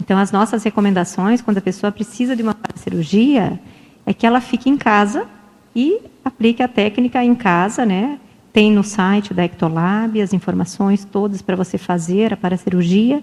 Então, 0.00 0.18
as 0.18 0.32
nossas 0.32 0.62
recomendações, 0.64 1.40
quando 1.40 1.58
a 1.58 1.60
pessoa 1.60 1.92
precisa 1.92 2.34
de 2.34 2.42
uma 2.42 2.56
cirurgia, 2.74 3.60
é 4.04 4.12
que 4.12 4.26
ela 4.26 4.40
fique 4.40 4.68
em 4.68 4.76
casa 4.76 5.26
e 5.74 6.00
aplique 6.24 6.62
a 6.62 6.68
técnica 6.68 7.22
em 7.22 7.34
casa, 7.34 7.84
né? 7.84 8.18
Tem 8.52 8.72
no 8.72 8.82
site 8.82 9.32
da 9.32 9.44
Ectolab 9.44 10.20
as 10.20 10.32
informações 10.32 11.04
todas 11.04 11.42
para 11.42 11.54
você 11.54 11.78
fazer 11.78 12.32
a 12.32 12.36
paracirurgia, 12.36 13.22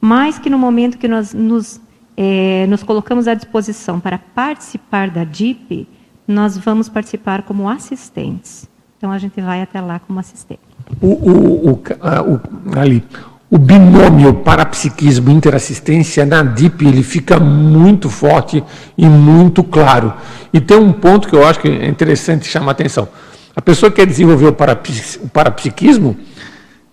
mas 0.00 0.38
que 0.38 0.50
no 0.50 0.58
momento 0.58 0.98
que 0.98 1.06
nós 1.06 1.32
nos, 1.32 1.80
é, 2.16 2.66
nos 2.66 2.82
colocamos 2.82 3.28
à 3.28 3.34
disposição 3.34 4.00
para 4.00 4.18
participar 4.18 5.10
da 5.10 5.22
DIP, 5.22 5.86
nós 6.26 6.56
vamos 6.58 6.88
participar 6.88 7.42
como 7.42 7.68
assistentes. 7.68 8.71
Então 9.02 9.10
a 9.10 9.18
gente 9.18 9.40
vai 9.40 9.60
até 9.60 9.80
lá 9.80 9.98
como 9.98 10.20
assistente. 10.20 10.60
O, 11.00 11.08
o, 11.08 11.70
o, 11.70 11.72
o 11.72 12.78
ali, 12.78 13.02
o 13.50 13.58
binômio 13.58 14.32
parapsiquismo 14.32 15.28
interassistência 15.28 16.24
na 16.24 16.44
DIP 16.44 16.86
ele 16.86 17.02
fica 17.02 17.40
muito 17.40 18.08
forte 18.08 18.62
e 18.96 19.04
muito 19.04 19.64
claro. 19.64 20.14
E 20.52 20.60
tem 20.60 20.76
um 20.76 20.92
ponto 20.92 21.26
que 21.26 21.34
eu 21.34 21.44
acho 21.44 21.58
que 21.58 21.66
é 21.66 21.88
interessante 21.88 22.46
chamar 22.46 22.68
a 22.68 22.70
atenção. 22.70 23.08
A 23.56 23.60
pessoa 23.60 23.90
que 23.90 23.96
quer 23.96 24.06
desenvolver 24.06 24.46
o, 24.46 24.50
o 25.24 25.28
parapsiquismo, 25.28 26.16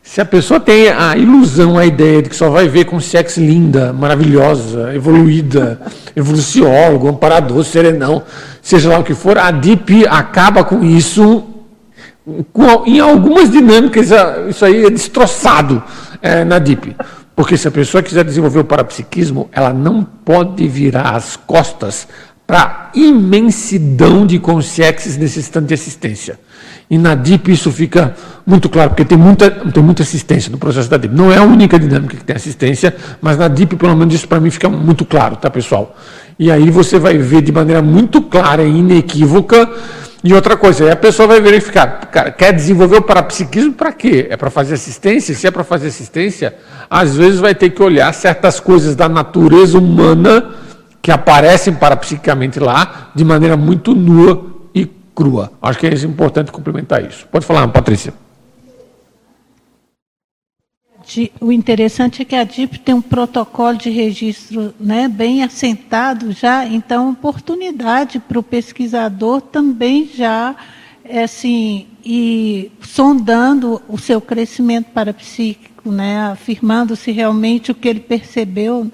se 0.02 0.20
a 0.20 0.26
pessoa 0.26 0.60
tem 0.60 0.90
a 0.90 1.16
ilusão, 1.16 1.78
a 1.78 1.86
ideia 1.86 2.24
de 2.24 2.30
que 2.30 2.36
só 2.36 2.50
vai 2.50 2.68
ver 2.68 2.86
com 2.86 3.00
sexo 3.00 3.40
linda, 3.40 3.94
maravilhosa, 3.94 4.96
evoluída, 4.96 5.80
evoluciólogo, 6.18 7.08
amparador, 7.08 7.64
serenão, 7.64 8.24
seja 8.64 8.90
lá 8.90 8.98
o 8.98 9.04
que 9.04 9.14
for, 9.14 9.38
a 9.38 9.52
DIP 9.52 10.08
acaba 10.08 10.64
com 10.64 10.84
isso. 10.84 11.59
Com, 12.52 12.86
em 12.86 13.00
algumas 13.00 13.50
dinâmicas, 13.50 14.10
isso 14.50 14.66
aí 14.66 14.86
é 14.86 14.90
destroçado 14.90 15.82
é, 16.22 16.44
na 16.44 16.60
DIP. 16.60 16.96
Porque 17.36 17.56
se 17.56 17.68
a 17.68 17.72
pessoa 17.72 18.04
quiser 18.04 18.26
desenvolver 18.26 18.60
o 18.60 18.66
parapsiquismo, 18.66 19.50
ela 19.52 19.72
não 19.72 20.04
pode 20.04 20.68
virar 20.68 21.16
as 21.16 21.38
costas 21.38 22.08
para 22.46 22.90
imensidão 22.96 24.26
de 24.26 24.40
consciências 24.40 25.16
necessitando 25.16 25.68
de 25.68 25.74
assistência. 25.74 26.40
E 26.90 26.98
na 26.98 27.14
DIP 27.14 27.52
isso 27.52 27.72
fica 27.72 28.16
muito 28.44 28.68
claro, 28.68 28.90
porque 28.90 29.06
tem 29.06 29.18
muita, 29.18 29.52
tem 29.52 29.84
muita 29.84 30.02
assistência 30.02 30.52
no 30.52 30.58
processo 30.58 30.90
da 30.90 30.98
DIP. 30.98 31.14
Não 31.14 31.32
é 31.32 31.38
a 31.38 31.44
única 31.44 31.78
dinâmica 31.78 32.18
que 32.18 32.24
tem 32.24 32.36
assistência, 32.36 32.96
mas 33.22 33.38
na 33.38 33.48
DIP, 33.48 33.76
pelo 33.76 33.96
menos, 33.96 34.16
isso 34.16 34.28
para 34.28 34.40
mim 34.40 34.50
fica 34.50 34.68
muito 34.68 35.06
claro, 35.06 35.36
tá, 35.36 35.50
pessoal? 35.50 35.96
E 36.40 36.50
aí 36.52 36.72
você 36.72 36.98
vai 36.98 37.18
ver 37.20 37.44
de 37.44 37.52
maneira 37.52 37.82
muito 37.82 38.22
clara 38.24 38.64
e 38.64 38.80
inequívoca 38.80 39.70
e 40.24 40.34
outra 40.34 40.58
coisa, 40.58 40.84
aí 40.84 40.92
a 40.92 40.96
pessoa 40.96 41.28
vai 41.28 41.40
verificar, 41.40 42.08
cara, 42.12 42.32
quer 42.32 42.52
desenvolver 42.52 42.98
o 42.98 43.02
parapsiquismo 43.02 43.74
para 43.74 43.94
quê? 43.94 44.28
É 44.30 44.36
para 44.36 44.50
fazer 44.50 44.74
assistência? 44.74 45.34
Se 45.34 45.48
é 45.48 45.52
para 45.52 45.64
fazer 45.64 45.88
assistência, 45.88 46.56
às 46.90 47.16
vezes 47.16 47.40
vai 47.40 47.56
ter 47.56 47.70
que 47.70 47.82
olhar 47.82 48.14
certas 48.14 48.60
coisas 48.60 48.96
da 48.96 49.08
natureza 49.08 49.78
humana 49.78 50.56
que 51.02 51.12
aparecem 51.12 51.74
parapsiquicamente 51.74 52.60
lá 52.60 53.12
de 53.16 53.24
maneira 53.24 53.56
muito 53.56 53.96
nua 53.96 54.46
e 54.76 54.86
crua. 55.16 55.52
Acho 55.62 55.80
que 55.80 55.88
é 55.88 55.94
importante 55.94 56.52
complementar 56.52 57.02
isso. 57.06 57.26
Pode 57.32 57.46
falar, 57.46 57.66
Patrícia 57.70 58.14
o 61.42 61.52
interessante 61.52 62.22
é 62.22 62.26
que 62.26 62.36
a 62.36 62.44
DIP 62.44 62.80
tem 62.80 62.94
um 62.94 63.02
protocolo 63.02 63.78
de 63.78 63.90
registro 63.90 64.74
né, 64.80 65.08
bem 65.08 65.44
assentado 65.44 66.32
já, 66.32 66.66
então 66.66 67.12
oportunidade 67.12 68.20
para 68.20 68.40
o 68.40 68.44
pesquisador 68.44 69.42
também 69.42 70.10
já 70.14 70.56
é 71.04 71.24
assim, 71.24 71.88
e 72.06 72.72
sondando 72.82 73.82
o 73.88 73.98
seu 73.98 74.22
crescimento 74.22 74.92
parapsíquico, 74.92 75.92
né, 75.92 76.20
afirmando 76.32 76.96
se 76.96 77.12
realmente 77.12 77.72
o 77.72 77.76
que 77.76 77.88
ele 77.88 78.00
percebeu 78.00 78.92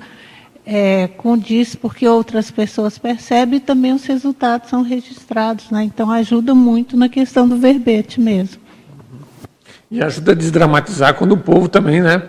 é, 0.65 1.07
condiz 1.07 1.75
porque 1.75 2.07
outras 2.07 2.49
pessoas 2.49 2.97
percebem 2.97 3.57
e 3.57 3.59
também 3.59 3.91
os 3.91 4.05
resultados 4.05 4.69
são 4.69 4.81
registrados. 4.81 5.69
Né, 5.69 5.83
então 5.83 6.09
ajuda 6.09 6.55
muito 6.55 6.95
na 6.95 7.09
questão 7.09 7.47
do 7.47 7.57
verbete 7.57 8.21
mesmo. 8.21 8.64
E 9.89 10.01
ajuda 10.01 10.31
a 10.31 10.35
desdramatizar 10.35 11.13
quando 11.13 11.33
o 11.33 11.37
povo 11.37 11.67
também, 11.67 12.01
né? 12.01 12.23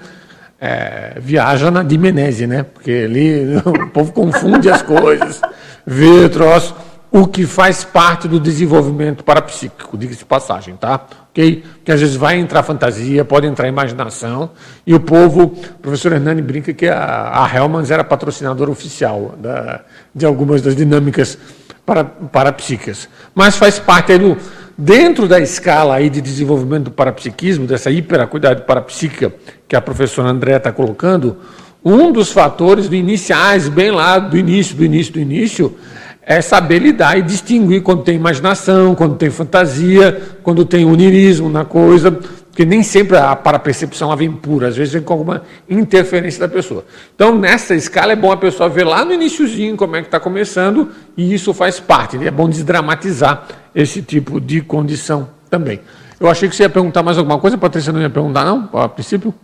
É, 0.60 1.18
viaja 1.20 1.70
na 1.70 1.82
Dimenese, 1.82 2.46
né? 2.46 2.62
Porque 2.62 2.90
ali 2.90 3.56
o 3.64 3.88
povo 3.88 4.12
confunde 4.12 4.70
as 4.70 4.82
coisas, 4.82 5.40
vê 5.86 6.28
troço, 6.28 6.74
o 7.10 7.26
que 7.26 7.46
faz 7.46 7.84
parte 7.84 8.28
do 8.28 8.38
desenvolvimento 8.38 9.24
parapsíquico, 9.24 9.96
diga-se 9.96 10.18
de 10.18 10.24
passagem, 10.24 10.76
tá? 10.76 11.06
Ok? 11.30 11.64
Que 11.84 11.92
às 11.92 12.00
vezes 12.00 12.16
vai 12.16 12.36
entrar 12.38 12.62
fantasia, 12.62 13.24
pode 13.24 13.46
entrar 13.46 13.68
imaginação, 13.68 14.50
e 14.86 14.94
o 14.94 15.00
povo, 15.00 15.44
o 15.44 15.48
professor 15.80 16.12
Hernani 16.12 16.42
brinca 16.42 16.74
que 16.74 16.86
a, 16.88 17.44
a 17.44 17.50
Hellmans 17.54 17.90
era 17.90 18.04
patrocinadora 18.04 18.70
oficial 18.70 19.34
da, 19.38 19.80
de 20.14 20.26
algumas 20.26 20.60
das 20.60 20.76
dinâmicas 20.76 21.38
para, 21.86 22.04
parapsíquicas. 22.04 23.08
Mas 23.34 23.56
faz 23.56 23.78
parte 23.78 24.12
aí 24.12 24.18
do, 24.18 24.36
dentro 24.76 25.26
da 25.26 25.40
escala 25.40 25.94
aí 25.94 26.10
de 26.10 26.20
desenvolvimento 26.20 26.84
do 26.84 26.90
parapsiquismo, 26.90 27.66
dessa 27.66 27.90
hiperacuidade 27.90 28.62
parapsíquica 28.62 29.32
que 29.66 29.74
a 29.74 29.80
professora 29.80 30.28
André 30.28 30.56
está 30.56 30.70
colocando, 30.70 31.38
um 31.84 32.10
dos 32.10 32.32
fatores 32.32 32.88
do 32.88 32.94
iniciais, 32.94 33.68
bem 33.68 33.90
lá 33.90 34.18
do 34.18 34.36
início, 34.36 34.76
do 34.76 34.84
início, 34.84 35.12
do 35.12 35.20
início, 35.20 35.76
é 36.20 36.40
saber 36.40 36.80
lidar 36.80 37.16
e 37.16 37.22
distinguir 37.22 37.82
quando 37.82 38.02
tem 38.02 38.16
imaginação, 38.16 38.96
quando 38.96 39.14
tem 39.14 39.30
fantasia, 39.30 40.20
quando 40.42 40.64
tem 40.64 40.84
unirismo 40.84 41.48
na 41.48 41.64
coisa, 41.64 42.18
porque 42.56 42.64
nem 42.64 42.82
sempre 42.82 43.18
a 43.18 43.36
parapercepção 43.36 44.16
vem 44.16 44.32
pura, 44.32 44.68
às 44.68 44.76
vezes 44.78 44.94
vem 44.94 45.02
com 45.02 45.12
alguma 45.12 45.42
interferência 45.68 46.40
da 46.40 46.48
pessoa. 46.48 46.86
Então, 47.14 47.36
nessa 47.36 47.74
escala, 47.74 48.12
é 48.12 48.16
bom 48.16 48.32
a 48.32 48.36
pessoa 48.38 48.66
ver 48.66 48.84
lá 48.84 49.04
no 49.04 49.12
iníciozinho 49.12 49.76
como 49.76 49.94
é 49.94 50.00
que 50.00 50.08
está 50.08 50.18
começando, 50.18 50.90
e 51.18 51.34
isso 51.34 51.52
faz 51.52 51.78
parte. 51.78 52.16
É 52.26 52.30
bom 52.30 52.48
desdramatizar 52.48 53.46
esse 53.74 54.00
tipo 54.00 54.40
de 54.40 54.62
condição 54.62 55.28
também. 55.50 55.82
Eu 56.18 56.30
achei 56.30 56.48
que 56.48 56.56
você 56.56 56.62
ia 56.62 56.70
perguntar 56.70 57.02
mais 57.02 57.18
alguma 57.18 57.38
coisa, 57.38 57.58
Patrícia 57.58 57.92
não 57.92 58.00
ia 58.00 58.08
perguntar, 58.08 58.42
não? 58.42 58.70
A 58.72 58.88
princípio? 58.88 59.34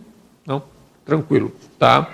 Não? 0.43 0.63
Tranquilo, 1.05 1.53
tá? 1.77 2.07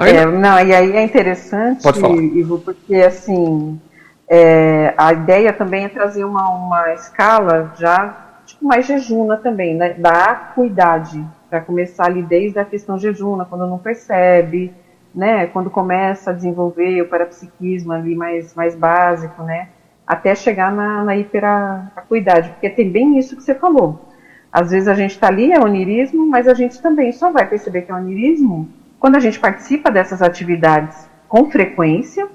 É, 0.00 0.24
não, 0.24 0.58
e 0.58 0.74
aí 0.74 0.96
é 0.96 1.04
interessante, 1.04 1.86
Ivo, 2.34 2.60
porque 2.60 2.94
assim, 2.94 3.78
é, 4.26 4.94
a 4.96 5.12
ideia 5.12 5.52
também 5.52 5.84
é 5.84 5.88
trazer 5.90 6.24
uma, 6.24 6.48
uma 6.48 6.94
escala 6.94 7.74
já, 7.78 8.25
tipo, 8.46 8.64
mais 8.64 8.86
jejuna 8.86 9.36
também, 9.36 9.74
né, 9.74 9.94
da 9.94 10.30
acuidade, 10.30 11.22
para 11.50 11.60
começar 11.60 12.06
ali 12.06 12.22
desde 12.22 12.58
a 12.58 12.64
questão 12.64 12.98
jejuna, 12.98 13.44
quando 13.44 13.66
não 13.66 13.78
percebe, 13.78 14.72
né, 15.14 15.46
quando 15.46 15.70
começa 15.70 16.30
a 16.30 16.34
desenvolver 16.34 17.02
o 17.02 17.08
parapsiquismo 17.08 17.92
ali 17.92 18.14
mais, 18.14 18.54
mais 18.54 18.74
básico, 18.74 19.42
né, 19.42 19.68
até 20.06 20.34
chegar 20.34 20.72
na, 20.72 21.02
na 21.02 21.16
hiperacuidade, 21.16 22.50
porque 22.50 22.70
tem 22.70 22.90
bem 22.90 23.18
isso 23.18 23.36
que 23.36 23.42
você 23.42 23.54
falou. 23.54 24.06
Às 24.52 24.70
vezes 24.70 24.88
a 24.88 24.94
gente 24.94 25.10
está 25.10 25.26
ali, 25.26 25.52
é 25.52 25.58
onirismo, 25.58 26.24
mas 26.26 26.46
a 26.46 26.54
gente 26.54 26.80
também 26.80 27.12
só 27.12 27.30
vai 27.30 27.46
perceber 27.46 27.82
que 27.82 27.90
é 27.90 27.94
onirismo 27.94 28.68
quando 28.98 29.16
a 29.16 29.20
gente 29.20 29.38
participa 29.38 29.90
dessas 29.90 30.22
atividades 30.22 31.08
com 31.28 31.50
frequência, 31.50 32.28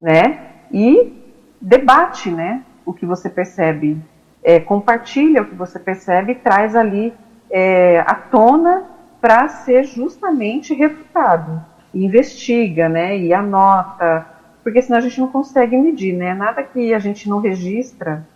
né, 0.00 0.50
e 0.72 1.12
debate, 1.60 2.30
né, 2.30 2.62
o 2.84 2.92
que 2.92 3.06
você 3.06 3.28
percebe, 3.28 3.98
é, 4.42 4.58
compartilha 4.60 5.42
o 5.42 5.46
que 5.46 5.54
você 5.54 5.78
percebe 5.78 6.32
e 6.32 6.36
traz 6.36 6.74
ali 6.74 7.12
é, 7.50 8.00
à 8.00 8.14
tona 8.14 8.84
para 9.20 9.48
ser 9.48 9.84
justamente 9.84 10.72
refutado, 10.74 11.62
investiga, 11.92 12.88
né, 12.88 13.18
e 13.18 13.34
anota, 13.34 14.26
porque 14.62 14.80
senão 14.80 14.98
a 14.98 15.02
gente 15.02 15.20
não 15.20 15.28
consegue 15.28 15.76
medir, 15.76 16.14
né, 16.14 16.34
nada 16.34 16.62
que 16.62 16.94
a 16.94 16.98
gente 16.98 17.28
não 17.28 17.40
registra, 17.40 18.26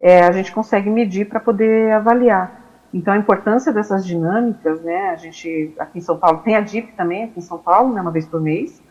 é, 0.00 0.22
a 0.24 0.32
gente 0.32 0.52
consegue 0.52 0.90
medir 0.90 1.26
para 1.26 1.40
poder 1.40 1.92
avaliar. 1.92 2.64
Então, 2.92 3.14
a 3.14 3.18
importância 3.18 3.72
dessas 3.72 4.06
dinâmicas, 4.06 4.82
né, 4.82 5.10
a 5.10 5.16
gente, 5.16 5.74
aqui 5.78 5.98
em 5.98 6.02
São 6.02 6.18
Paulo, 6.18 6.38
tem 6.38 6.54
a 6.54 6.60
DIP 6.60 6.92
também, 6.96 7.24
aqui 7.24 7.38
em 7.38 7.42
São 7.42 7.58
Paulo, 7.58 7.92
né, 7.94 8.00
uma 8.00 8.10
vez 8.10 8.26
por 8.26 8.40
mês, 8.40 8.82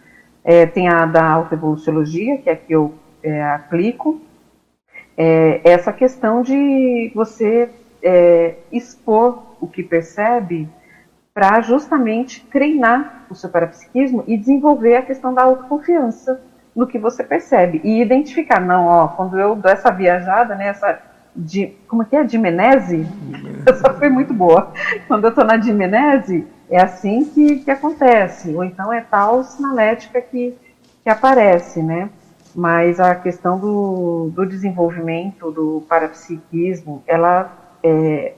é, 0.43 0.65
tem 0.65 0.87
a 0.87 1.05
da 1.05 1.27
autoevoluciologia, 1.27 2.37
que 2.37 2.49
é 2.49 2.53
a 2.53 2.55
que 2.55 2.73
eu 2.73 2.93
é, 3.23 3.43
aplico, 3.43 4.21
é, 5.17 5.61
essa 5.63 5.93
questão 5.93 6.41
de 6.41 7.11
você 7.15 7.69
é, 8.03 8.55
expor 8.71 9.43
o 9.59 9.67
que 9.67 9.83
percebe 9.83 10.67
para 11.33 11.61
justamente 11.61 12.45
treinar 12.45 13.25
o 13.29 13.35
seu 13.35 13.49
parapsiquismo 13.49 14.23
e 14.27 14.37
desenvolver 14.37 14.95
a 14.95 15.01
questão 15.01 15.33
da 15.33 15.43
autoconfiança 15.43 16.41
no 16.75 16.87
que 16.87 16.99
você 16.99 17.23
percebe 17.23 17.81
e 17.83 18.01
identificar, 18.01 18.59
não, 18.59 18.85
ó, 18.85 19.07
quando 19.07 19.39
eu 19.39 19.55
dou 19.55 19.71
essa 19.71 19.91
viajada, 19.91 20.55
né, 20.55 20.67
essa 20.67 21.01
de, 21.35 21.73
como 21.87 22.03
é 22.03 22.05
que 22.05 22.15
é? 22.15 22.23
Dimenese? 22.23 23.05
Essa 23.65 23.93
foi 23.93 24.09
muito 24.09 24.33
boa. 24.33 24.71
Quando 25.07 25.25
eu 25.25 25.29
estou 25.29 25.43
na 25.43 25.57
dimenese, 25.57 26.47
é 26.69 26.81
assim 26.81 27.25
que, 27.25 27.59
que 27.59 27.71
acontece. 27.71 28.53
Ou 28.53 28.63
então 28.63 28.91
é 28.93 29.01
tal 29.01 29.43
sinalética 29.43 30.21
que, 30.21 30.55
que 31.03 31.09
aparece, 31.09 31.83
né? 31.83 32.09
Mas 32.55 33.01
a 33.01 33.13
questão 33.13 33.59
do, 33.59 34.31
do 34.33 34.45
desenvolvimento 34.45 35.51
do 35.51 35.83
parapsiquismo, 35.89 37.03
ela 37.05 37.51
é, 37.83 38.33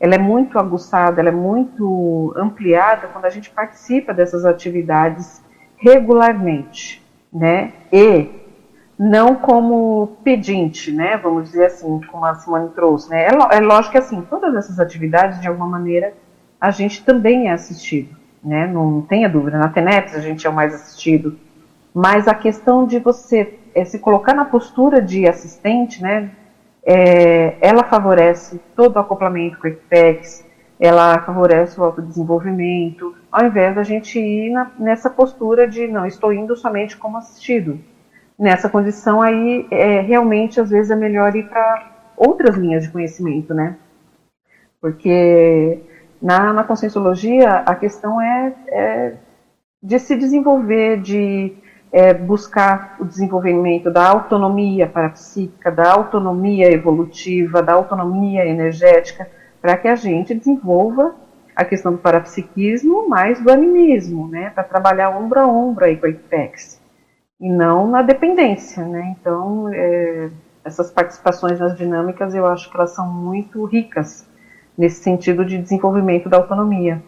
ela 0.00 0.14
é 0.14 0.18
muito 0.18 0.58
aguçada, 0.58 1.20
ela 1.20 1.28
é 1.28 1.32
muito 1.32 2.32
ampliada 2.34 3.08
quando 3.08 3.26
a 3.26 3.30
gente 3.30 3.50
participa 3.50 4.14
dessas 4.14 4.46
atividades 4.46 5.44
regularmente, 5.76 7.04
né? 7.30 7.74
E 7.92 8.28
não 8.98 9.34
como 9.34 10.16
pedinte, 10.24 10.90
né? 10.90 11.18
Vamos 11.18 11.50
dizer 11.50 11.66
assim, 11.66 12.00
como 12.10 12.24
a 12.24 12.34
Simone 12.36 12.70
trouxe, 12.70 13.10
né? 13.10 13.26
É, 13.26 13.56
é 13.56 13.60
lógico 13.60 13.92
que 13.92 13.98
assim, 13.98 14.22
todas 14.22 14.54
essas 14.54 14.80
atividades, 14.80 15.38
de 15.40 15.48
alguma 15.48 15.66
maneira, 15.66 16.14
a 16.58 16.70
gente 16.70 17.04
também 17.04 17.48
é 17.48 17.52
assistido, 17.52 18.16
né? 18.42 18.66
Não 18.66 19.02
tenha 19.02 19.28
dúvida. 19.28 19.58
Na 19.58 19.68
TENEPS 19.68 20.14
a 20.14 20.20
gente 20.20 20.46
é 20.46 20.50
o 20.50 20.52
mais 20.52 20.74
assistido, 20.74 21.38
mas 21.94 22.28
a 22.28 22.34
questão 22.34 22.86
de 22.86 22.98
você 22.98 23.58
é, 23.74 23.84
se 23.84 23.98
colocar 23.98 24.34
na 24.34 24.44
postura 24.44 25.00
de 25.00 25.28
assistente, 25.28 26.02
né? 26.02 26.30
É, 26.82 27.56
ela 27.60 27.84
favorece 27.84 28.60
todo 28.74 28.96
o 28.96 28.98
acoplamento 28.98 29.58
com 29.58 29.68
o 29.68 29.70
Equipex, 29.70 30.46
ela 30.78 31.20
favorece 31.20 31.78
o 31.78 31.84
autodesenvolvimento, 31.84 33.14
ao 33.30 33.44
invés 33.44 33.74
da 33.74 33.82
gente 33.82 34.18
ir 34.18 34.50
na, 34.50 34.70
nessa 34.78 35.10
postura 35.10 35.68
de 35.68 35.86
não, 35.86 36.06
estou 36.06 36.32
indo 36.32 36.56
somente 36.56 36.96
como 36.96 37.18
assistido 37.18 37.78
nessa 38.40 38.70
condição 38.70 39.20
aí 39.20 39.68
é, 39.70 40.00
realmente 40.00 40.58
às 40.58 40.70
vezes 40.70 40.90
é 40.90 40.96
melhor 40.96 41.36
ir 41.36 41.46
para 41.46 41.90
outras 42.16 42.56
linhas 42.56 42.84
de 42.84 42.90
conhecimento, 42.90 43.52
né? 43.52 43.76
Porque 44.80 45.78
na, 46.22 46.50
na 46.54 46.64
conscienciologia 46.64 47.56
a 47.66 47.74
questão 47.74 48.18
é, 48.18 48.54
é 48.68 49.14
de 49.82 49.98
se 49.98 50.16
desenvolver, 50.16 51.02
de 51.02 51.54
é, 51.92 52.14
buscar 52.14 52.96
o 53.00 53.04
desenvolvimento 53.04 53.90
da 53.90 54.06
autonomia 54.08 54.86
parapsíquica, 54.86 55.70
da 55.70 55.92
autonomia 55.92 56.70
evolutiva, 56.70 57.62
da 57.62 57.72
autonomia 57.72 58.46
energética, 58.46 59.28
para 59.60 59.76
que 59.76 59.88
a 59.88 59.96
gente 59.96 60.34
desenvolva 60.34 61.14
a 61.54 61.64
questão 61.64 61.92
do 61.92 61.98
parapsiquismo 61.98 63.08
mais 63.08 63.40
do 63.42 63.50
animismo, 63.50 64.28
né? 64.28 64.50
Para 64.50 64.64
trabalhar 64.64 65.10
ombro 65.10 65.40
a 65.40 65.46
ombro 65.46 65.84
aí 65.84 65.96
com 65.96 66.06
a 66.06 66.10
IPEX 66.10 66.80
e 67.40 67.50
não 67.50 67.88
na 67.88 68.02
dependência, 68.02 68.84
né? 68.84 69.16
Então, 69.18 69.68
é, 69.72 70.30
essas 70.64 70.90
participações 70.90 71.58
nas 71.58 71.76
dinâmicas 71.76 72.34
eu 72.34 72.46
acho 72.46 72.70
que 72.70 72.76
elas 72.76 72.92
são 72.92 73.10
muito 73.10 73.64
ricas 73.64 74.28
nesse 74.76 75.02
sentido 75.02 75.44
de 75.44 75.58
desenvolvimento 75.58 76.28
da 76.28 76.36
autonomia. 76.36 77.02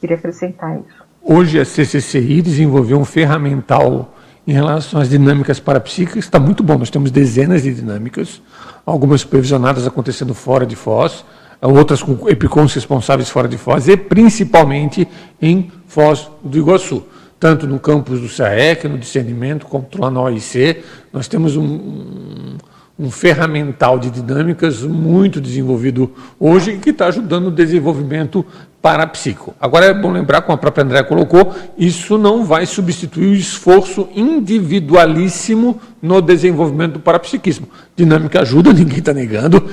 Queria 0.00 0.16
acrescentar 0.16 0.78
isso. 0.78 1.05
Hoje 1.28 1.58
a 1.58 1.64
CCCI 1.64 2.40
desenvolveu 2.40 3.00
um 3.00 3.04
ferramental 3.04 4.14
em 4.46 4.52
relação 4.52 5.00
às 5.00 5.08
dinâmicas 5.08 5.58
parapsíquicas, 5.58 6.24
está 6.24 6.38
muito 6.38 6.62
bom. 6.62 6.78
Nós 6.78 6.88
temos 6.88 7.10
dezenas 7.10 7.64
de 7.64 7.74
dinâmicas, 7.74 8.40
algumas 8.86 9.22
supervisionadas 9.22 9.88
acontecendo 9.88 10.32
fora 10.34 10.64
de 10.64 10.76
Foz, 10.76 11.24
outras 11.60 12.00
com 12.00 12.28
epicons 12.28 12.72
responsáveis 12.72 13.28
fora 13.28 13.48
de 13.48 13.58
Foz 13.58 13.88
e 13.88 13.96
principalmente 13.96 15.08
em 15.42 15.72
Foz 15.88 16.30
do 16.44 16.56
Iguaçu 16.56 17.02
tanto 17.38 17.66
no 17.66 17.78
campus 17.78 18.20
do 18.20 18.28
SAEC, 18.28 18.88
no 18.88 18.96
discernimento, 18.96 19.66
quanto 19.66 20.00
lá 20.00 20.10
na 20.10 20.22
OIC. 20.22 20.82
Nós 21.12 21.28
temos 21.28 21.56
um, 21.56 22.56
um, 22.98 23.10
ferramental 23.10 23.98
de 23.98 24.10
dinâmicas 24.10 24.82
muito 24.82 25.40
desenvolvido 25.40 26.10
hoje 26.40 26.78
que 26.78 26.90
está 26.90 27.08
ajudando 27.08 27.48
o 27.48 27.50
desenvolvimento 27.50 28.44
parapsíquico. 28.86 29.52
Agora 29.60 29.86
é 29.86 29.92
bom 29.92 30.12
lembrar, 30.12 30.42
como 30.42 30.54
a 30.54 30.58
própria 30.58 30.84
André 30.84 31.02
colocou, 31.02 31.52
isso 31.76 32.16
não 32.16 32.44
vai 32.44 32.64
substituir 32.66 33.26
o 33.26 33.34
esforço 33.34 34.08
individualíssimo 34.14 35.80
no 36.00 36.22
desenvolvimento 36.22 36.92
do 36.92 37.00
parapsiquismo. 37.00 37.68
Dinâmica 37.96 38.42
ajuda, 38.42 38.70
ninguém 38.72 39.00
está 39.00 39.12
negando. 39.12 39.68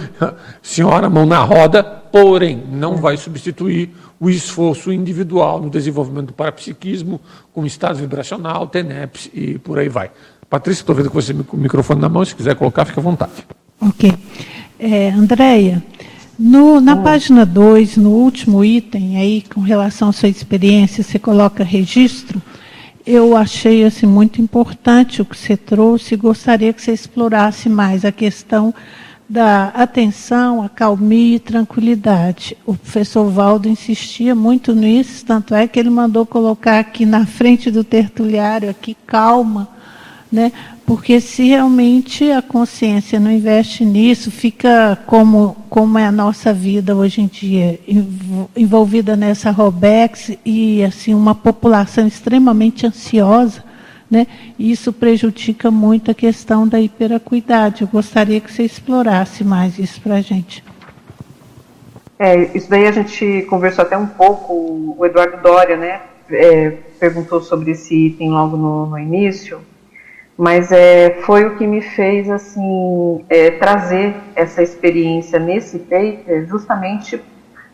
Senhora, 0.63 1.11
mão 1.11 1.27
na 1.27 1.43
roda, 1.43 1.83
porém, 1.83 2.63
não 2.71 2.95
vai 2.95 3.15
substituir 3.15 3.91
o 4.19 4.31
esforço 4.31 4.91
individual 4.91 5.61
no 5.61 5.69
desenvolvimento 5.69 6.27
do 6.27 6.33
parapsiquismo, 6.33 7.21
com 7.53 7.67
estado 7.67 7.97
vibracional, 7.97 8.65
TENEPS 8.65 9.29
e 9.31 9.59
por 9.59 9.77
aí 9.77 9.89
vai. 9.89 10.09
Patrícia, 10.49 10.81
estou 10.81 10.95
vendo 10.95 11.09
que 11.09 11.15
você 11.15 11.35
com 11.35 11.55
o 11.55 11.59
microfone 11.59 12.01
na 12.01 12.09
mão, 12.09 12.25
se 12.25 12.33
quiser 12.33 12.55
colocar, 12.55 12.83
fica 12.83 12.99
à 12.99 13.03
vontade. 13.03 13.45
Ok. 13.79 14.11
É, 14.79 15.11
Andréia, 15.11 15.83
na 16.37 16.93
oh. 16.93 17.03
página 17.03 17.45
2, 17.45 17.97
no 17.97 18.09
último 18.09 18.65
item, 18.65 19.17
aí, 19.17 19.43
com 19.53 19.61
relação 19.61 20.09
à 20.09 20.11
sua 20.11 20.29
experiência, 20.29 21.03
você 21.03 21.19
coloca 21.19 21.63
registro. 21.63 22.41
Eu 23.05 23.35
achei 23.35 23.83
assim, 23.83 24.05
muito 24.05 24.41
importante 24.41 25.21
o 25.21 25.25
que 25.25 25.37
você 25.37 25.57
trouxe 25.57 26.13
e 26.13 26.17
gostaria 26.17 26.73
que 26.73 26.81
você 26.81 26.93
explorasse 26.93 27.69
mais 27.69 28.05
a 28.05 28.11
questão 28.11 28.73
da 29.29 29.69
atenção, 29.69 30.61
acalmia 30.61 31.35
e 31.35 31.39
tranquilidade. 31.39 32.57
O 32.65 32.75
professor 32.75 33.29
Valdo 33.29 33.67
insistia 33.67 34.35
muito 34.35 34.73
nisso, 34.73 35.25
tanto 35.25 35.53
é 35.53 35.67
que 35.67 35.79
ele 35.79 35.89
mandou 35.89 36.25
colocar 36.25 36.79
aqui 36.79 37.05
na 37.05 37.25
frente 37.25 37.71
do 37.71 37.83
tertuliário, 37.83 38.69
aqui, 38.69 38.95
calma, 39.05 39.69
né? 40.33 40.51
Porque 40.83 41.21
se 41.21 41.47
realmente 41.47 42.31
a 42.31 42.41
consciência 42.41 43.19
não 43.19 43.29
investe 43.29 43.85
nisso, 43.85 44.31
fica 44.31 44.97
como, 45.05 45.55
como 45.69 45.99
é 45.99 46.07
a 46.07 46.11
nossa 46.11 46.51
vida 46.51 46.95
hoje 46.95 47.21
em 47.21 47.27
dia, 47.27 47.79
envolvida 48.57 49.15
nessa 49.15 49.51
Robex 49.51 50.35
e 50.43 50.83
assim 50.83 51.13
uma 51.13 51.35
população 51.35 52.07
extremamente 52.07 52.87
ansiosa, 52.87 53.63
né? 54.09 54.25
Isso 54.57 54.91
prejudica 54.91 55.69
muito 55.69 56.09
a 56.09 56.15
questão 56.15 56.67
da 56.67 56.81
hiperacuidade. 56.81 57.83
Eu 57.83 57.87
gostaria 57.87 58.41
que 58.41 58.51
você 58.51 58.63
explorasse 58.63 59.43
mais 59.43 59.77
isso 59.77 60.01
para 60.01 60.15
a 60.15 60.21
gente. 60.21 60.63
É, 62.17 62.57
isso 62.57 62.67
daí 62.71 62.87
a 62.87 62.91
gente 62.91 63.43
conversou 63.43 63.83
até 63.83 63.95
um 63.95 64.07
pouco, 64.07 64.95
o 64.97 65.05
Eduardo 65.05 65.43
Doria, 65.43 65.77
né? 65.77 66.01
É, 66.31 66.71
perguntou 66.99 67.39
sobre 67.39 67.71
esse 67.71 68.07
item 68.07 68.31
logo 68.31 68.57
no, 68.57 68.87
no 68.87 68.97
início 68.97 69.61
mas 70.37 70.71
é, 70.71 71.21
foi 71.21 71.45
o 71.45 71.57
que 71.57 71.67
me 71.67 71.81
fez 71.81 72.29
assim 72.29 73.23
é, 73.29 73.51
trazer 73.51 74.15
essa 74.35 74.63
experiência 74.63 75.39
nesse 75.39 75.79
paper, 75.79 76.47
justamente. 76.47 77.21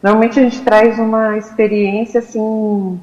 Normalmente 0.04 0.40
a 0.40 0.44
gente 0.44 0.62
traz 0.62 1.00
uma 1.00 1.38
experiência 1.38 2.20
assim 2.20 3.00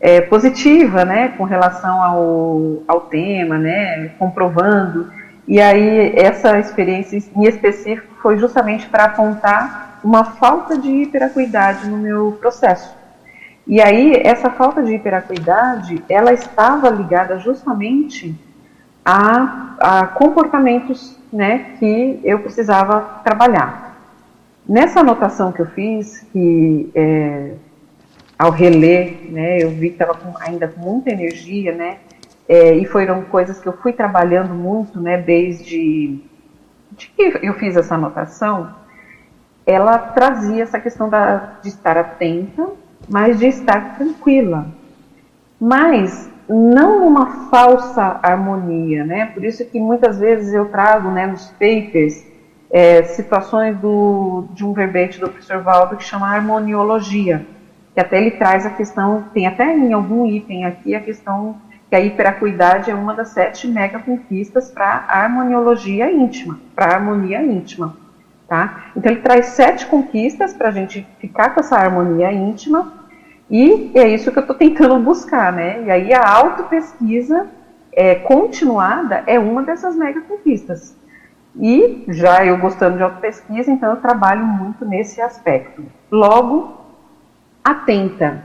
é, 0.00 0.20
positiva, 0.20 1.04
né, 1.04 1.28
com 1.36 1.44
relação 1.44 2.02
ao, 2.02 2.82
ao 2.86 3.00
tema, 3.02 3.58
né, 3.58 4.12
comprovando. 4.18 5.12
E 5.46 5.60
aí 5.60 6.12
essa 6.16 6.58
experiência 6.58 7.18
em 7.36 7.44
específico 7.44 8.14
foi 8.22 8.38
justamente 8.38 8.88
para 8.88 9.04
apontar 9.06 9.98
uma 10.04 10.24
falta 10.24 10.78
de 10.78 10.88
hiperacuidade 10.88 11.88
no 11.88 11.98
meu 11.98 12.38
processo. 12.40 12.94
E 13.66 13.80
aí 13.80 14.14
essa 14.24 14.50
falta 14.50 14.82
de 14.82 14.94
hiperacuidade, 14.94 16.02
ela 16.08 16.32
estava 16.32 16.88
ligada 16.88 17.38
justamente 17.38 18.34
a, 19.04 19.76
a 19.80 20.06
comportamentos 20.06 21.16
né, 21.32 21.76
que 21.78 22.20
eu 22.24 22.38
precisava 22.40 23.20
trabalhar. 23.24 23.98
Nessa 24.68 25.00
anotação 25.00 25.52
que 25.52 25.60
eu 25.60 25.66
fiz, 25.66 26.20
que 26.32 26.90
é, 26.94 27.54
ao 28.38 28.50
reler, 28.50 29.30
né, 29.30 29.62
eu 29.62 29.70
vi 29.70 29.90
que 29.90 30.02
estava 30.02 30.18
ainda 30.40 30.68
com 30.68 30.80
muita 30.80 31.10
energia, 31.10 31.74
né, 31.74 31.98
é, 32.48 32.74
e 32.74 32.84
foram 32.84 33.22
coisas 33.22 33.60
que 33.60 33.68
eu 33.68 33.72
fui 33.72 33.92
trabalhando 33.92 34.54
muito, 34.54 35.00
né, 35.00 35.18
desde 35.18 36.20
de 36.92 37.06
que 37.08 37.38
eu 37.42 37.54
fiz 37.54 37.76
essa 37.76 37.94
anotação, 37.94 38.74
ela 39.66 39.96
trazia 39.98 40.62
essa 40.62 40.80
questão 40.80 41.08
da, 41.08 41.54
de 41.62 41.68
estar 41.68 41.96
atenta, 41.96 42.68
mas 43.08 43.38
de 43.38 43.46
estar 43.46 43.96
tranquila. 43.96 44.66
Mas 45.60 46.28
não 46.54 47.06
uma 47.06 47.48
falsa 47.48 48.18
harmonia, 48.22 49.04
né? 49.04 49.26
Por 49.26 49.44
isso 49.44 49.64
que 49.64 49.78
muitas 49.78 50.18
vezes 50.18 50.52
eu 50.52 50.66
trago, 50.66 51.10
né, 51.10 51.26
nos 51.26 51.46
papers, 51.52 52.26
é, 52.70 53.02
situações 53.04 53.76
do, 53.78 54.46
de 54.50 54.64
um 54.64 54.72
verbete 54.72 55.20
do 55.20 55.28
professor 55.28 55.62
Valdo 55.62 55.96
que 55.96 56.04
chama 56.04 56.28
harmoniologia, 56.28 57.46
que 57.94 58.00
até 58.00 58.18
ele 58.18 58.32
traz 58.32 58.66
a 58.66 58.70
questão, 58.70 59.24
tem 59.32 59.46
até 59.46 59.76
em 59.76 59.92
algum 59.92 60.26
item 60.26 60.64
aqui 60.64 60.94
a 60.94 61.00
questão 61.00 61.56
que 61.88 61.96
a 61.96 62.00
hiperacuidade 62.00 62.90
é 62.90 62.94
uma 62.94 63.14
das 63.14 63.28
sete 63.28 63.66
mega 63.66 63.98
conquistas 63.98 64.70
para 64.70 65.04
a 65.08 65.22
harmoniologia 65.22 66.10
íntima, 66.10 66.60
para 66.74 66.86
a 66.86 66.94
harmonia 66.94 67.42
íntima, 67.42 67.96
tá? 68.48 68.86
Então 68.96 69.10
ele 69.10 69.20
traz 69.20 69.46
sete 69.46 69.86
conquistas 69.86 70.52
para 70.52 70.68
a 70.68 70.72
gente 70.72 71.06
ficar 71.20 71.50
com 71.50 71.60
essa 71.60 71.76
harmonia 71.76 72.32
íntima 72.32 72.99
e 73.50 73.90
é 73.94 74.08
isso 74.08 74.30
que 74.30 74.38
eu 74.38 74.42
estou 74.42 74.56
tentando 74.56 75.00
buscar, 75.00 75.52
né? 75.52 75.82
E 75.84 75.90
aí 75.90 76.14
a 76.14 76.28
autopesquisa 76.28 77.48
é, 77.92 78.14
continuada 78.14 79.24
é 79.26 79.38
uma 79.38 79.62
dessas 79.62 79.96
mega 79.96 80.20
conquistas. 80.20 80.96
E 81.60 82.04
já 82.08 82.46
eu 82.46 82.58
gostando 82.58 82.96
de 82.96 83.02
autopesquisa, 83.02 83.70
então 83.70 83.90
eu 83.90 83.96
trabalho 83.96 84.46
muito 84.46 84.84
nesse 84.84 85.20
aspecto. 85.20 85.82
Logo, 86.10 86.78
atenta 87.64 88.44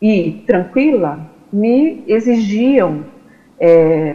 e 0.00 0.44
tranquila 0.46 1.28
me 1.52 2.04
exigiam 2.06 3.04
é, 3.58 4.14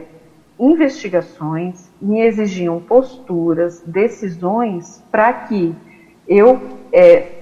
investigações, 0.58 1.92
me 2.02 2.22
exigiam 2.22 2.80
posturas, 2.80 3.82
decisões 3.86 5.04
para 5.12 5.34
que 5.34 5.76
eu 6.26 6.62
é, 6.94 7.35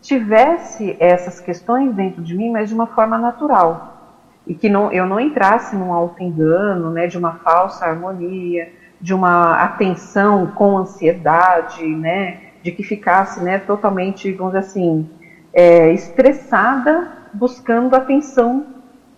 tivesse 0.00 0.96
essas 0.98 1.40
questões 1.40 1.94
dentro 1.94 2.22
de 2.22 2.36
mim, 2.36 2.50
mas 2.50 2.68
de 2.68 2.74
uma 2.74 2.86
forma 2.86 3.18
natural. 3.18 4.18
E 4.46 4.54
que 4.54 4.68
não, 4.68 4.90
eu 4.90 5.06
não 5.06 5.20
entrasse 5.20 5.76
num 5.76 5.92
auto-engano, 5.92 6.90
né, 6.90 7.06
de 7.06 7.18
uma 7.18 7.34
falsa 7.34 7.86
harmonia, 7.86 8.72
de 9.00 9.14
uma 9.14 9.62
atenção 9.62 10.48
com 10.48 10.78
ansiedade, 10.78 11.84
né, 11.86 12.38
de 12.62 12.72
que 12.72 12.82
ficasse 12.82 13.42
né, 13.42 13.58
totalmente, 13.58 14.32
vamos 14.32 14.54
dizer 14.54 14.66
assim, 14.66 15.08
é, 15.52 15.92
estressada, 15.92 17.10
buscando 17.32 17.94
atenção 17.94 18.66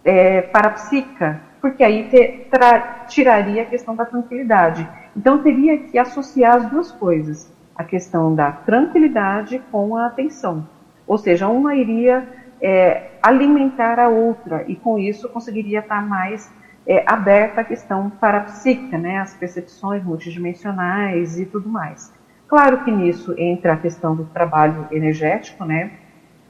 é, 0.04 0.42
parapsíquica, 0.42 1.40
porque 1.60 1.82
aí 1.82 2.08
te, 2.08 2.46
tra, 2.50 3.04
tiraria 3.08 3.62
a 3.62 3.66
questão 3.66 3.94
da 3.94 4.04
tranquilidade. 4.04 4.86
Então, 5.16 5.38
teria 5.38 5.78
que 5.78 5.98
associar 5.98 6.56
as 6.56 6.70
duas 6.70 6.90
coisas 6.90 7.52
a 7.74 7.84
questão 7.84 8.34
da 8.34 8.52
tranquilidade 8.52 9.60
com 9.70 9.96
a 9.96 10.06
atenção. 10.06 10.66
Ou 11.06 11.18
seja, 11.18 11.48
uma 11.48 11.74
iria 11.74 12.28
é, 12.60 13.10
alimentar 13.22 13.98
a 13.98 14.08
outra 14.08 14.64
e 14.66 14.76
com 14.76 14.98
isso 14.98 15.28
conseguiria 15.28 15.80
estar 15.80 16.06
mais 16.06 16.50
é, 16.86 17.04
aberta 17.06 17.60
à 17.60 17.64
questão 17.64 18.10
parapsíquica, 18.10 18.98
né, 18.98 19.18
as 19.18 19.34
percepções 19.34 20.02
multidimensionais 20.02 21.38
e 21.38 21.46
tudo 21.46 21.68
mais. 21.68 22.12
Claro 22.48 22.84
que 22.84 22.90
nisso 22.90 23.34
entra 23.38 23.72
a 23.72 23.76
questão 23.76 24.14
do 24.14 24.24
trabalho 24.24 24.86
energético, 24.90 25.64
né, 25.64 25.90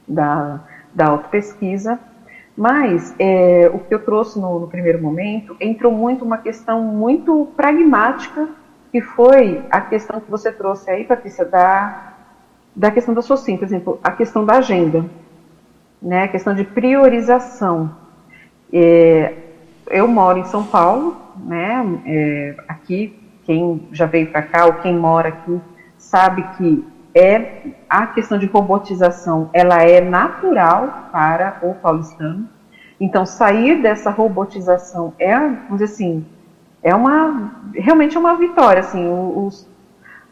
da, 0.07 0.59
da 0.93 1.07
autopesquisa, 1.07 1.99
mas 2.55 3.15
é, 3.17 3.69
o 3.73 3.79
que 3.79 3.93
eu 3.93 3.99
trouxe 3.99 4.39
no, 4.39 4.59
no, 4.59 4.67
primeiro 4.67 5.01
momento 5.01 5.55
entrou 5.59 5.91
muito 5.91 6.23
uma 6.23 6.37
questão 6.37 6.83
muito 6.83 7.47
pragmática 7.55 8.47
que 8.91 9.01
foi 9.01 9.65
a 9.71 9.81
questão 9.81 10.19
que 10.19 10.29
você 10.29 10.51
trouxe 10.51 10.91
aí, 10.91 11.03
Patrícia, 11.03 11.45
da, 11.45 12.12
da 12.75 12.91
questão 12.91 13.13
da 13.13 13.21
SOCIM, 13.21 13.57
por 13.57 13.65
exemplo, 13.65 13.99
a 14.03 14.11
questão 14.11 14.45
da 14.45 14.55
agenda, 14.55 15.05
né, 16.01 16.23
a 16.23 16.27
questão 16.27 16.53
de 16.53 16.63
priorização. 16.63 17.95
É, 18.71 19.33
eu 19.89 20.07
moro 20.07 20.39
em 20.39 20.45
São 20.45 20.63
Paulo, 20.63 21.15
né, 21.37 22.01
é, 22.05 22.55
aqui, 22.67 23.19
quem 23.43 23.87
já 23.91 24.05
veio 24.05 24.27
para 24.27 24.41
cá 24.41 24.65
ou 24.65 24.73
quem 24.73 24.95
mora 24.95 25.29
aqui 25.29 25.59
sabe 25.97 26.43
que 26.57 26.85
é 27.15 27.67
a 27.87 28.07
questão 28.07 28.37
de 28.37 28.47
robotização, 28.47 29.49
ela 29.53 29.83
é 29.83 30.01
natural 30.01 31.09
para 31.11 31.59
o 31.61 31.75
paulistano. 31.75 32.49
Então, 32.99 33.25
sair 33.25 33.81
dessa 33.81 34.09
robotização 34.09 35.13
é, 35.19 35.37
vamos 35.37 35.79
dizer 35.79 35.85
assim, 35.85 36.25
é 36.81 36.93
uma 36.93 37.53
realmente 37.73 38.17
é 38.17 38.19
uma 38.19 38.35
vitória 38.35 38.81
assim 38.81 39.07
os 39.09 39.67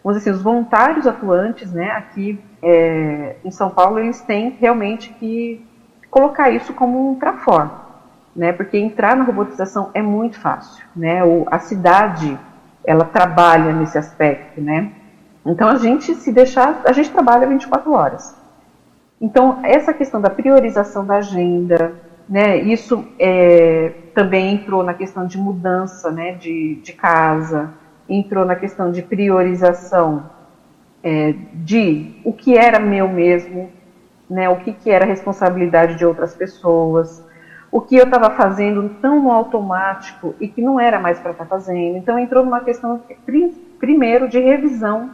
vamos 0.03 0.19
dizer 0.19 0.31
assim, 0.31 0.37
os 0.37 0.43
voluntários 0.43 1.07
atuantes 1.07 1.71
né 1.71 1.91
aqui 1.91 2.39
é, 2.61 3.35
em 3.43 3.51
São 3.51 3.69
Paulo 3.69 3.99
eles 3.99 4.21
têm 4.21 4.51
realmente 4.59 5.09
que 5.13 5.65
colocar 6.09 6.49
isso 6.49 6.73
como 6.73 7.11
um 7.11 7.15
trafor 7.15 7.69
né 8.35 8.51
porque 8.53 8.77
entrar 8.77 9.15
na 9.15 9.23
robotização 9.23 9.89
é 9.93 10.01
muito 10.01 10.39
fácil 10.39 10.83
né 10.95 11.23
o, 11.23 11.45
a 11.49 11.59
cidade 11.59 12.37
ela 12.83 13.05
trabalha 13.05 13.73
nesse 13.73 13.97
aspecto 13.97 14.59
né. 14.61 14.91
Então 15.45 15.69
a 15.69 15.75
gente 15.75 16.13
se 16.15 16.31
deixar 16.31 16.81
a 16.85 16.91
gente 16.91 17.09
trabalha 17.09 17.47
24 17.47 17.91
horas. 17.91 18.35
Então 19.19 19.59
essa 19.63 19.93
questão 19.93 20.21
da 20.21 20.29
priorização 20.29 21.05
da 21.05 21.15
agenda 21.15 21.93
né, 22.31 22.57
isso 22.57 23.05
é, 23.19 23.91
também 24.15 24.55
entrou 24.55 24.83
na 24.83 24.93
questão 24.93 25.27
de 25.27 25.37
mudança 25.37 26.09
né, 26.09 26.31
de, 26.31 26.75
de 26.75 26.93
casa, 26.93 27.69
entrou 28.15 28.45
na 28.45 28.55
questão 28.55 28.91
de 28.91 29.01
priorização 29.01 30.29
é, 31.03 31.33
de 31.53 32.15
o 32.23 32.33
que 32.33 32.57
era 32.57 32.79
meu 32.79 33.07
mesmo, 33.07 33.69
né, 34.29 34.49
o 34.49 34.57
que, 34.57 34.73
que 34.73 34.89
era 34.89 35.05
responsabilidade 35.05 35.97
de 35.97 36.05
outras 36.05 36.35
pessoas, 36.35 37.23
o 37.71 37.79
que 37.79 37.95
eu 37.95 38.03
estava 38.03 38.29
fazendo 38.31 38.89
tão 39.01 39.31
automático 39.31 40.35
e 40.39 40.47
que 40.47 40.61
não 40.61 40.79
era 40.79 40.99
mais 40.99 41.19
para 41.19 41.31
estar 41.31 41.45
tá 41.45 41.49
fazendo. 41.49 41.97
Então 41.97 42.19
entrou 42.19 42.43
numa 42.43 42.59
questão 42.61 43.01
primeiro 43.79 44.27
de 44.27 44.39
revisão 44.39 45.11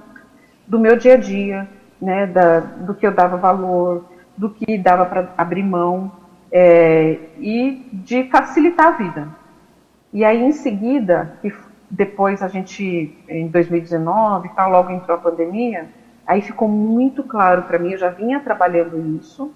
do 0.68 0.80
meu 0.80 0.98
dia 0.98 1.14
a 1.14 1.18
dia, 1.18 1.68
né, 2.02 2.26
da, 2.26 2.60
do 2.60 2.94
que 2.94 3.06
eu 3.06 3.12
dava 3.12 3.38
valor, 3.38 4.06
do 4.36 4.50
que 4.50 4.78
dava 4.78 5.06
para 5.06 5.30
abrir 5.38 5.64
mão 5.64 6.12
é, 6.52 7.18
e 7.40 7.88
de 7.94 8.24
facilitar 8.26 8.88
a 8.88 8.92
vida. 8.92 9.28
E 10.14 10.24
aí, 10.24 10.42
em 10.42 10.52
seguida, 10.52 11.34
que 11.42 11.54
depois 11.90 12.42
a 12.42 12.48
gente, 12.48 13.16
em 13.30 13.48
2019, 13.48 14.50
tá, 14.50 14.68
logo 14.68 14.92
entrou 14.92 15.18
a 15.18 15.22
pandemia, 15.22 15.88
aí 16.26 16.42
ficou 16.42 16.68
muito 16.68 17.24
claro 17.24 17.64
para 17.64 17.80
mim, 17.80 17.92
eu 17.92 17.98
já 17.98 18.10
vinha 18.10 18.40
trabalhando 18.40 19.18
isso, 19.18 19.52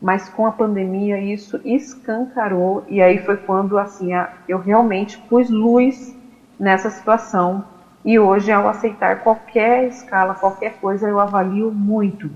mas 0.00 0.28
com 0.28 0.46
a 0.46 0.52
pandemia 0.52 1.18
isso 1.18 1.60
escancarou, 1.64 2.84
e 2.88 3.02
aí 3.02 3.18
foi 3.18 3.36
quando 3.36 3.78
assim, 3.78 4.10
eu 4.48 4.58
realmente 4.58 5.18
pus 5.18 5.50
luz 5.50 6.16
nessa 6.58 6.90
situação. 6.90 7.64
E 8.04 8.18
hoje, 8.18 8.52
ao 8.52 8.68
aceitar 8.68 9.20
qualquer 9.20 9.88
escala, 9.88 10.34
qualquer 10.34 10.74
coisa, 10.74 11.08
eu 11.08 11.18
avalio 11.18 11.72
muito. 11.72 12.30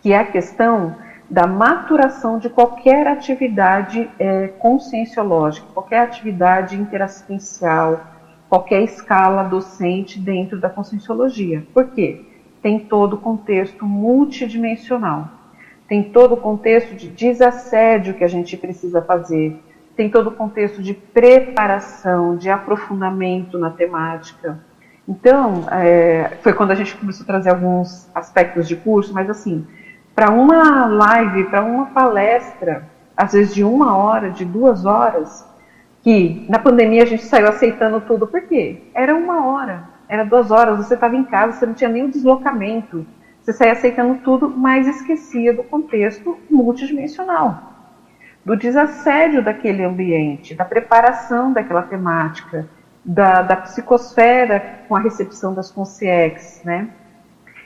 Que 0.00 0.12
é 0.12 0.18
a 0.18 0.24
questão 0.24 0.94
da 1.28 1.46
maturação 1.46 2.38
de 2.38 2.48
qualquer 2.48 3.06
atividade 3.06 4.08
é, 4.18 4.48
conscienciológica, 4.48 5.66
qualquer 5.72 6.00
atividade 6.00 6.76
interassistencial, 6.76 8.00
qualquer 8.52 8.82
escala 8.82 9.44
docente 9.44 10.20
dentro 10.20 10.60
da 10.60 10.68
conscienciologia. 10.68 11.66
Por 11.72 11.86
quê? 11.86 12.22
Tem 12.60 12.78
todo 12.78 13.14
o 13.14 13.16
contexto 13.16 13.86
multidimensional, 13.86 15.26
tem 15.88 16.02
todo 16.02 16.34
o 16.34 16.36
contexto 16.36 16.94
de 16.94 17.08
desassédio 17.08 18.12
que 18.12 18.22
a 18.22 18.28
gente 18.28 18.54
precisa 18.58 19.00
fazer, 19.00 19.58
tem 19.96 20.10
todo 20.10 20.26
o 20.26 20.32
contexto 20.32 20.82
de 20.82 20.92
preparação, 20.92 22.36
de 22.36 22.50
aprofundamento 22.50 23.56
na 23.56 23.70
temática. 23.70 24.60
Então, 25.08 25.64
é, 25.70 26.36
foi 26.42 26.52
quando 26.52 26.72
a 26.72 26.74
gente 26.74 26.94
começou 26.94 27.24
a 27.24 27.26
trazer 27.26 27.48
alguns 27.48 28.06
aspectos 28.14 28.68
de 28.68 28.76
curso, 28.76 29.14
mas 29.14 29.30
assim, 29.30 29.66
para 30.14 30.30
uma 30.30 30.88
live, 30.88 31.44
para 31.44 31.62
uma 31.62 31.86
palestra, 31.86 32.86
às 33.16 33.32
vezes 33.32 33.54
de 33.54 33.64
uma 33.64 33.96
hora, 33.96 34.28
de 34.28 34.44
duas 34.44 34.84
horas, 34.84 35.50
que 36.02 36.44
na 36.48 36.58
pandemia 36.58 37.04
a 37.04 37.06
gente 37.06 37.24
saiu 37.24 37.48
aceitando 37.48 38.00
tudo, 38.00 38.26
por 38.26 38.42
quê? 38.42 38.82
Era 38.92 39.14
uma 39.14 39.46
hora, 39.46 39.84
era 40.08 40.24
duas 40.24 40.50
horas, 40.50 40.78
você 40.78 40.94
estava 40.94 41.16
em 41.16 41.24
casa, 41.24 41.58
você 41.58 41.66
não 41.66 41.74
tinha 41.74 42.04
o 42.04 42.10
deslocamento, 42.10 43.06
você 43.40 43.52
saía 43.52 43.72
aceitando 43.72 44.16
tudo, 44.22 44.48
mas 44.48 44.86
esquecia 44.86 45.52
do 45.52 45.62
contexto 45.62 46.36
multidimensional, 46.50 47.72
do 48.44 48.56
desassédio 48.56 49.44
daquele 49.44 49.84
ambiente, 49.84 50.54
da 50.54 50.64
preparação 50.64 51.52
daquela 51.52 51.82
temática, 51.82 52.68
da, 53.04 53.42
da 53.42 53.56
psicosfera 53.56 54.80
com 54.88 54.96
a 54.96 55.00
recepção 55.00 55.54
das 55.54 55.70
consciências, 55.70 56.62
né? 56.64 56.88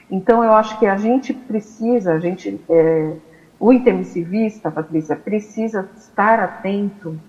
Então, 0.09 0.43
eu 0.43 0.53
acho 0.53 0.79
que 0.79 0.85
a 0.85 0.95
gente 0.95 1.33
precisa, 1.33 2.13
a 2.13 2.19
gente, 2.19 2.59
é, 2.69 3.13
o 3.59 3.73
intermissivista, 3.73 4.71
Patrícia, 4.71 5.15
precisa 5.15 5.89
estar 5.97 6.39
atento 6.39 7.19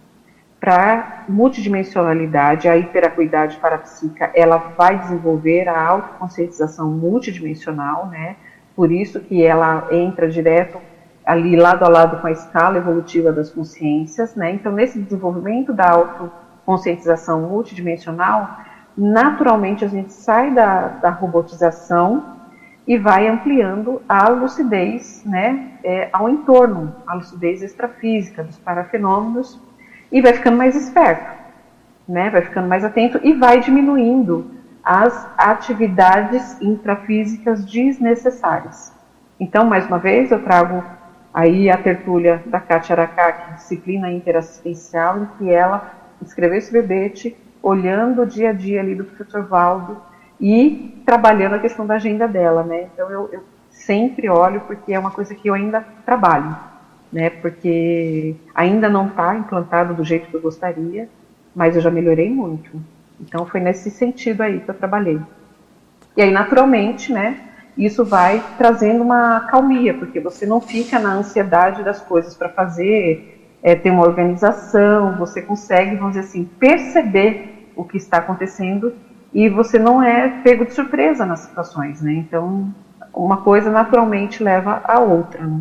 para 0.60 1.24
multidimensionalidade, 1.28 2.68
a 2.68 2.76
hiperacuidade 2.76 3.56
parapsíquica, 3.58 4.30
ela 4.34 4.58
vai 4.76 4.98
desenvolver 4.98 5.68
a 5.68 5.80
autoconscientização 5.80 6.90
multidimensional, 6.90 8.06
né? 8.06 8.36
Por 8.74 8.90
isso 8.90 9.20
que 9.20 9.42
ela 9.42 9.88
entra 9.90 10.28
direto 10.28 10.78
ali 11.24 11.56
lado 11.56 11.84
a 11.84 11.88
lado 11.88 12.20
com 12.20 12.26
a 12.26 12.32
escala 12.32 12.78
evolutiva 12.78 13.32
das 13.32 13.50
consciências, 13.50 14.34
né? 14.34 14.52
Então, 14.52 14.72
nesse 14.72 14.98
desenvolvimento 14.98 15.72
da 15.72 15.90
autoconscientização 15.90 17.42
multidimensional, 17.42 18.58
naturalmente 18.96 19.84
a 19.84 19.88
gente 19.88 20.12
sai 20.12 20.52
da, 20.52 20.88
da 20.88 21.10
robotização 21.10 22.36
e 22.86 22.96
vai 22.96 23.28
ampliando 23.28 24.00
a 24.08 24.28
lucidez 24.28 25.22
né, 25.24 25.72
é, 25.84 26.08
ao 26.10 26.28
entorno, 26.28 26.94
a 27.06 27.14
lucidez 27.14 27.62
extrafísica 27.62 28.42
dos 28.42 28.56
parafenômenos, 28.56 29.60
e 30.10 30.20
vai 30.20 30.32
ficando 30.32 30.56
mais 30.56 30.74
esperto, 30.74 31.30
né, 32.08 32.30
vai 32.30 32.42
ficando 32.42 32.68
mais 32.68 32.84
atento 32.84 33.20
e 33.22 33.32
vai 33.32 33.60
diminuindo 33.60 34.50
as 34.82 35.28
atividades 35.36 36.60
intrafísicas 36.62 37.64
desnecessárias. 37.64 38.92
Então, 39.38 39.64
mais 39.64 39.86
uma 39.86 39.98
vez, 39.98 40.30
eu 40.30 40.42
trago 40.42 40.82
aí 41.32 41.70
a 41.70 41.76
tertúlia 41.76 42.42
da 42.46 42.58
Kátia 42.58 42.94
Aracaki, 42.94 43.54
disciplina 43.54 44.10
interassistencial, 44.10 45.18
em 45.18 45.26
que 45.36 45.50
ela 45.50 45.92
escreveu 46.22 46.58
esse 46.58 46.72
verbete 46.72 47.36
olhando 47.62 48.22
o 48.22 48.26
dia 48.26 48.50
a 48.50 48.52
dia 48.52 48.80
ali 48.80 48.94
do 48.94 49.04
professor 49.04 49.44
Valdo 49.44 49.98
e 50.40 51.02
trabalhando 51.04 51.54
a 51.54 51.58
questão 51.58 51.86
da 51.86 51.94
agenda 51.94 52.26
dela, 52.26 52.62
né? 52.62 52.88
Então 52.92 53.10
eu, 53.10 53.28
eu 53.32 53.44
sempre 53.70 54.28
olho 54.28 54.62
porque 54.62 54.92
é 54.92 54.98
uma 54.98 55.10
coisa 55.10 55.34
que 55.34 55.48
eu 55.48 55.54
ainda 55.54 55.84
trabalho, 56.04 56.56
né? 57.12 57.30
Porque 57.30 58.34
ainda 58.54 58.88
não 58.88 59.06
está 59.06 59.36
implantado 59.36 59.94
do 59.94 60.04
jeito 60.04 60.28
que 60.28 60.34
eu 60.34 60.40
gostaria, 60.40 61.08
mas 61.54 61.76
eu 61.76 61.82
já 61.82 61.90
melhorei 61.90 62.30
muito. 62.30 62.70
Então 63.20 63.46
foi 63.46 63.60
nesse 63.60 63.90
sentido 63.90 64.42
aí 64.42 64.60
que 64.60 64.68
eu 64.68 64.74
trabalhei. 64.74 65.20
E 66.16 66.22
aí 66.22 66.30
naturalmente, 66.30 67.12
né? 67.12 67.40
Isso 67.76 68.04
vai 68.04 68.42
trazendo 68.56 69.04
uma 69.04 69.40
calmia, 69.40 69.94
porque 69.94 70.18
você 70.18 70.44
não 70.44 70.60
fica 70.60 70.98
na 70.98 71.14
ansiedade 71.14 71.84
das 71.84 72.00
coisas 72.00 72.34
para 72.34 72.48
fazer, 72.48 73.38
é, 73.62 73.74
ter 73.76 73.90
uma 73.90 74.02
organização, 74.02 75.16
você 75.16 75.40
consegue, 75.40 75.94
vamos 75.94 76.14
dizer 76.16 76.26
assim, 76.26 76.44
perceber 76.58 77.70
o 77.76 77.84
que 77.84 77.96
está 77.96 78.18
acontecendo 78.18 78.92
e 79.32 79.48
você 79.48 79.78
não 79.78 80.02
é 80.02 80.28
pego 80.42 80.64
de 80.64 80.72
surpresa 80.72 81.24
nas 81.24 81.40
situações, 81.40 82.00
né? 82.00 82.12
Então, 82.12 82.72
uma 83.14 83.38
coisa 83.38 83.70
naturalmente 83.70 84.42
leva 84.42 84.80
a 84.84 84.98
outra. 84.98 85.44
Né? 85.44 85.60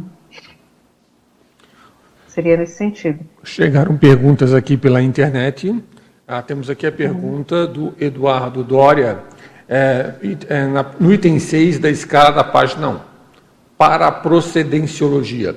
Seria 2.38 2.56
nesse 2.56 2.76
sentido. 2.76 3.26
Chegaram 3.44 3.98
perguntas 3.98 4.54
aqui 4.54 4.78
pela 4.78 5.02
internet. 5.02 5.84
Ah, 6.28 6.40
temos 6.40 6.70
aqui 6.70 6.86
a 6.86 6.92
pergunta 6.92 7.66
do 7.66 7.96
Eduardo 8.00 8.64
Dória, 8.64 9.22
é, 9.68 10.14
é, 10.48 10.68
na, 10.68 10.86
no 11.00 11.12
item 11.12 11.40
6 11.40 11.80
da 11.80 11.90
escala 11.90 12.30
da 12.30 12.44
página 12.44 12.90
1. 12.90 13.00
Para 13.76 14.06
a 14.06 14.12
procedenciologia. 14.12 15.56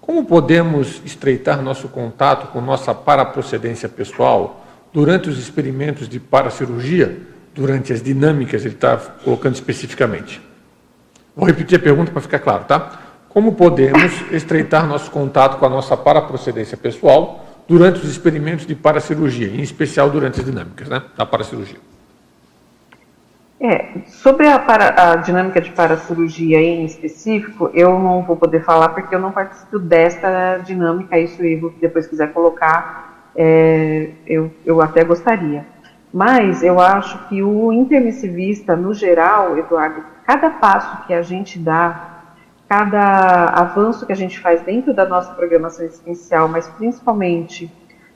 Como 0.00 0.24
podemos 0.24 1.00
estreitar 1.04 1.62
nosso 1.62 1.86
contato 1.86 2.48
com 2.48 2.60
nossa 2.60 2.92
paraprocedência 2.92 3.88
pessoal 3.88 4.66
durante 4.92 5.28
os 5.28 5.38
experimentos 5.38 6.08
de 6.08 6.18
paracirurgia? 6.18 7.16
durante 7.54 7.92
as 7.92 8.00
dinâmicas, 8.00 8.64
ele 8.64 8.74
está 8.74 8.96
colocando 8.96 9.54
especificamente. 9.54 10.40
Vou 11.34 11.44
repetir 11.44 11.76
a 11.76 11.82
pergunta 11.82 12.12
para 12.12 12.22
ficar 12.22 12.38
claro, 12.38 12.64
tá? 12.64 13.07
Como 13.38 13.52
podemos 13.52 14.24
estreitar 14.32 14.84
nosso 14.84 15.12
contato 15.12 15.60
com 15.60 15.64
a 15.64 15.68
nossa 15.68 15.96
paraprocedência 15.96 16.76
pessoal 16.76 17.44
durante 17.68 18.00
os 18.00 18.10
experimentos 18.10 18.66
de 18.66 18.74
paracirurgia, 18.74 19.46
em 19.46 19.60
especial 19.60 20.10
durante 20.10 20.40
as 20.40 20.44
dinâmicas 20.44 20.88
né, 20.88 21.00
da 21.16 21.24
paracirurgia? 21.24 21.78
É, 23.60 24.00
sobre 24.08 24.48
a, 24.48 24.58
para, 24.58 25.12
a, 25.12 25.14
dinâmica 25.14 25.60
de 25.60 25.70
paracirurgia 25.70 26.60
em 26.60 26.84
específico, 26.84 27.70
eu 27.72 27.96
não 28.00 28.24
vou 28.24 28.34
poder 28.34 28.64
falar 28.64 28.88
porque 28.88 29.14
eu 29.14 29.20
não 29.20 29.30
participo 29.30 29.78
desta 29.78 30.56
dinâmica, 30.56 31.16
isso 31.16 31.40
o 31.40 31.72
depois 31.80 32.08
quiser 32.08 32.32
colocar, 32.32 33.30
é, 33.36 34.08
eu, 34.26 34.50
eu 34.66 34.82
até 34.82 35.04
gostaria. 35.04 35.64
Mas 36.12 36.64
eu 36.64 36.80
acho 36.80 37.28
que 37.28 37.40
o 37.40 37.72
intermissivista, 37.72 38.74
no 38.74 38.92
geral, 38.92 39.56
Eduardo, 39.56 40.02
cada 40.26 40.50
passo 40.50 41.06
que 41.06 41.14
a 41.14 41.22
gente 41.22 41.56
dá, 41.56 42.17
cada 42.68 43.46
avanço 43.46 44.04
que 44.04 44.12
a 44.12 44.16
gente 44.16 44.38
faz 44.38 44.60
dentro 44.62 44.92
da 44.92 45.06
nossa 45.06 45.32
programação 45.32 45.84
existencial, 45.84 46.48
mas 46.48 46.68
principalmente 46.68 47.72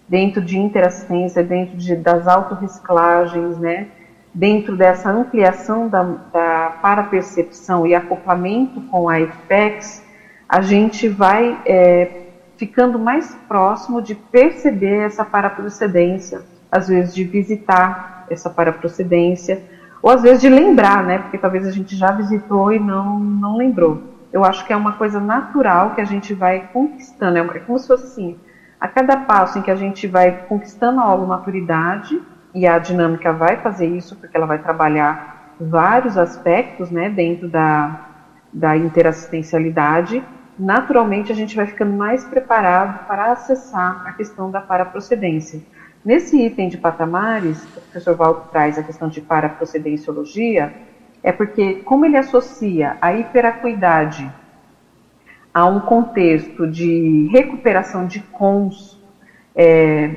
dentro 0.09 0.43
de 0.43 0.59
interassistência, 0.59 1.43
dentro 1.43 1.77
de, 1.77 1.97
das 1.97 2.29
autorreciclagens, 2.29 3.57
né, 3.59 3.89
dentro 4.35 4.77
dessa 4.77 5.11
ampliação 5.11 5.89
da, 5.89 6.03
da 6.33 6.79
parapercepção 6.83 7.87
e 7.87 7.95
acoplamento 7.95 8.81
com 8.83 9.09
a 9.09 9.20
IFPEX, 9.20 10.05
a 10.49 10.61
gente 10.61 11.09
vai 11.09 11.59
é, 11.65 12.27
ficando 12.57 12.99
mais 12.99 13.35
próximo 13.49 14.03
de 14.03 14.15
perceber 14.15 15.07
essa 15.07 15.24
paraprocedência 15.24 16.43
às 16.73 16.89
vezes 16.89 17.15
de 17.15 17.23
visitar 17.23 18.24
essa 18.31 18.49
paraprocedência, 18.49 19.62
ou 20.03 20.11
às 20.11 20.23
vezes 20.23 20.41
de 20.41 20.49
lembrar, 20.49 21.05
né? 21.05 21.19
Porque 21.19 21.37
talvez 21.37 21.66
a 21.66 21.70
gente 21.70 21.95
já 21.95 22.11
visitou 22.12 22.73
e 22.73 22.79
não, 22.79 23.19
não 23.19 23.59
lembrou. 23.59 24.11
Eu 24.33 24.45
acho 24.45 24.67
que 24.67 24.73
é 24.73 24.77
uma 24.77 24.93
coisa 24.93 25.21
natural 25.21 25.95
que 25.95 26.01
a 26.01 26.05
gente 26.05 26.33
vai 26.33 26.69
conquistando. 26.73 27.39
É 27.39 27.61
como 27.61 27.79
se 27.79 27.87
fosse 27.87 28.05
assim, 28.05 28.41
a 28.81 28.89
cada 28.89 29.17
passo 29.19 29.59
em 29.59 29.63
que 29.63 29.71
a 29.71 29.77
gente 29.77 30.07
vai 30.07 30.45
conquistando 30.49 31.01
a 31.01 31.17
maturidade 31.19 32.21
e 32.55 32.67
a 32.67 32.79
dinâmica 32.79 33.33
vai 33.33 33.57
fazer 33.59 33.87
isso, 33.87 34.17
porque 34.17 34.37
ela 34.37 34.47
vai 34.47 34.59
trabalhar 34.59 35.55
vários 35.61 36.17
aspectos, 36.17 36.91
né? 36.91 37.11
Dentro 37.11 37.49
da, 37.49 38.09
da 38.53 38.77
interassistencialidade, 38.77 40.25
naturalmente 40.59 41.31
a 41.31 41.35
gente 41.35 41.55
vai 41.55 41.67
ficando 41.67 41.93
mais 41.93 42.25
preparado 42.25 43.07
para 43.07 43.33
acessar 43.33 44.07
a 44.07 44.13
questão 44.13 44.51
da 44.51 44.61
paraprocedência. 44.61 45.61
Nesse 46.05 46.37
item 46.45 46.69
de 46.69 46.79
patamares, 46.79 47.63
o 47.65 47.81
professor 47.81 48.17
Valdo 48.17 48.43
traz 48.51 48.77
a 48.77 48.83
questão 48.83 49.09
de 49.09 49.21
paraprocedenciologia, 49.21 50.73
é 51.23 51.31
porque, 51.31 51.77
como 51.85 52.05
ele 52.05 52.16
associa 52.16 52.97
a 53.01 53.15
hiperacuidade 53.15 54.31
a 55.55 55.66
um 55.66 55.81
contexto 55.81 56.66
de 56.66 57.28
recuperação 57.31 58.07
de 58.07 58.20
cons, 58.20 59.01
é, 59.55 60.16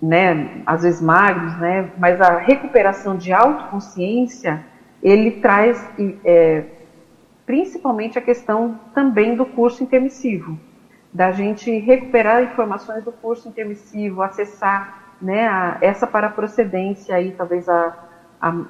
né, 0.00 0.62
às 0.66 0.82
vezes 0.82 1.00
magros, 1.00 1.56
né, 1.58 1.90
mas 1.96 2.20
a 2.20 2.38
recuperação 2.38 3.16
de 3.16 3.32
autoconsciência, 3.32 4.64
ele 5.02 5.30
traz 5.32 5.88
é, 6.24 6.64
principalmente 7.46 8.18
a 8.18 8.22
questão 8.22 8.78
também 8.94 9.36
do 9.36 9.46
curso 9.46 9.82
intermissivo, 9.82 10.58
da 11.12 11.30
gente 11.30 11.70
recuperar 11.78 12.42
informações 12.42 13.04
do 13.04 13.12
curso 13.12 13.48
intermissivo, 13.48 14.22
acessar 14.22 15.16
né, 15.20 15.46
a, 15.46 15.78
essa 15.80 16.06
paraprocedência 16.06 17.14
aí, 17.14 17.32
talvez 17.32 17.68
a, 17.68 17.96
a, 18.40 18.64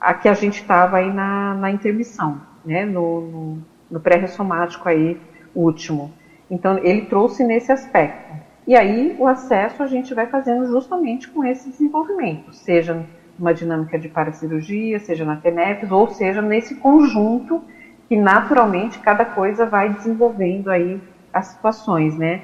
a 0.00 0.14
que 0.14 0.28
a 0.28 0.34
gente 0.34 0.60
estava 0.60 0.98
aí 0.98 1.12
na, 1.12 1.54
na 1.54 1.70
intermissão, 1.70 2.40
né, 2.64 2.84
no, 2.84 3.20
no, 3.20 3.58
no 3.90 4.00
pré-ressomático 4.00 4.88
aí 4.88 5.20
último. 5.54 6.12
Então, 6.50 6.78
ele 6.78 7.02
trouxe 7.02 7.44
nesse 7.44 7.72
aspecto. 7.72 8.32
E 8.66 8.76
aí, 8.76 9.16
o 9.18 9.26
acesso 9.26 9.82
a 9.82 9.86
gente 9.86 10.14
vai 10.14 10.26
fazendo 10.26 10.66
justamente 10.66 11.28
com 11.28 11.44
esse 11.44 11.70
desenvolvimento, 11.70 12.52
seja 12.54 13.04
uma 13.38 13.54
dinâmica 13.54 13.98
de 13.98 14.08
paracirurgia, 14.08 14.98
seja 14.98 15.24
na 15.24 15.36
TENEPS, 15.36 15.90
ou 15.90 16.08
seja 16.08 16.42
nesse 16.42 16.74
conjunto 16.74 17.62
que 18.08 18.16
naturalmente 18.16 18.98
cada 18.98 19.24
coisa 19.24 19.66
vai 19.66 19.90
desenvolvendo 19.90 20.70
aí 20.70 21.00
as 21.32 21.48
situações, 21.48 22.16
né? 22.16 22.42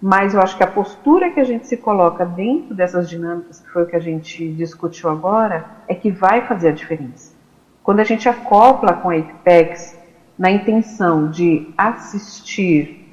Mas 0.00 0.34
eu 0.34 0.40
acho 0.40 0.56
que 0.56 0.62
a 0.62 0.66
postura 0.66 1.30
que 1.30 1.40
a 1.40 1.44
gente 1.44 1.66
se 1.66 1.76
coloca 1.76 2.24
dentro 2.24 2.74
dessas 2.74 3.08
dinâmicas, 3.08 3.60
que 3.60 3.70
foi 3.70 3.84
o 3.84 3.86
que 3.86 3.96
a 3.96 4.00
gente 4.00 4.52
discutiu 4.52 5.08
agora, 5.08 5.64
é 5.88 5.94
que 5.94 6.10
vai 6.10 6.46
fazer 6.46 6.68
a 6.68 6.72
diferença. 6.72 7.34
Quando 7.82 8.00
a 8.00 8.04
gente 8.04 8.28
acopla 8.28 8.92
com 8.94 9.10
a 9.10 9.16
Apex 9.16 9.96
na 10.38 10.50
intenção 10.50 11.30
de 11.30 11.72
assistir 11.78 13.04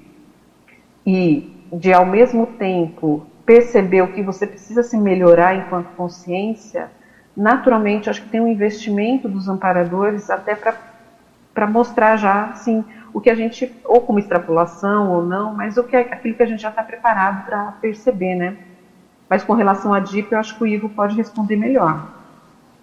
e 1.05 1.67
de 1.71 1.93
ao 1.93 2.05
mesmo 2.05 2.47
tempo 2.47 3.25
perceber 3.45 4.01
o 4.01 4.13
que 4.13 4.21
você 4.21 4.45
precisa 4.45 4.83
se 4.83 4.97
melhorar 4.97 5.55
enquanto 5.55 5.95
consciência, 5.95 6.89
naturalmente 7.35 8.09
acho 8.09 8.21
que 8.23 8.29
tem 8.29 8.41
um 8.41 8.47
investimento 8.47 9.27
dos 9.27 9.47
amparadores 9.47 10.29
até 10.29 10.55
para 10.55 11.67
mostrar 11.67 12.17
já 12.17 12.45
assim 12.45 12.83
o 13.13 13.21
que 13.21 13.29
a 13.29 13.35
gente 13.35 13.71
ou 13.85 14.01
como 14.01 14.19
extrapolação 14.19 15.11
ou 15.11 15.23
não, 15.23 15.53
mas 15.53 15.77
o 15.77 15.83
que 15.83 15.95
é 15.95 15.99
aquilo 15.99 16.35
que 16.35 16.43
a 16.43 16.45
gente 16.45 16.61
já 16.61 16.69
está 16.69 16.81
preparado 16.81 17.45
para 17.45 17.73
perceber, 17.73 18.35
né? 18.35 18.57
Mas 19.29 19.43
com 19.43 19.53
relação 19.53 19.93
à 19.93 19.99
DIP, 19.99 20.31
eu 20.31 20.39
acho 20.39 20.57
que 20.57 20.63
o 20.63 20.67
Ivo 20.67 20.89
pode 20.89 21.15
responder 21.15 21.55
melhor. 21.55 22.07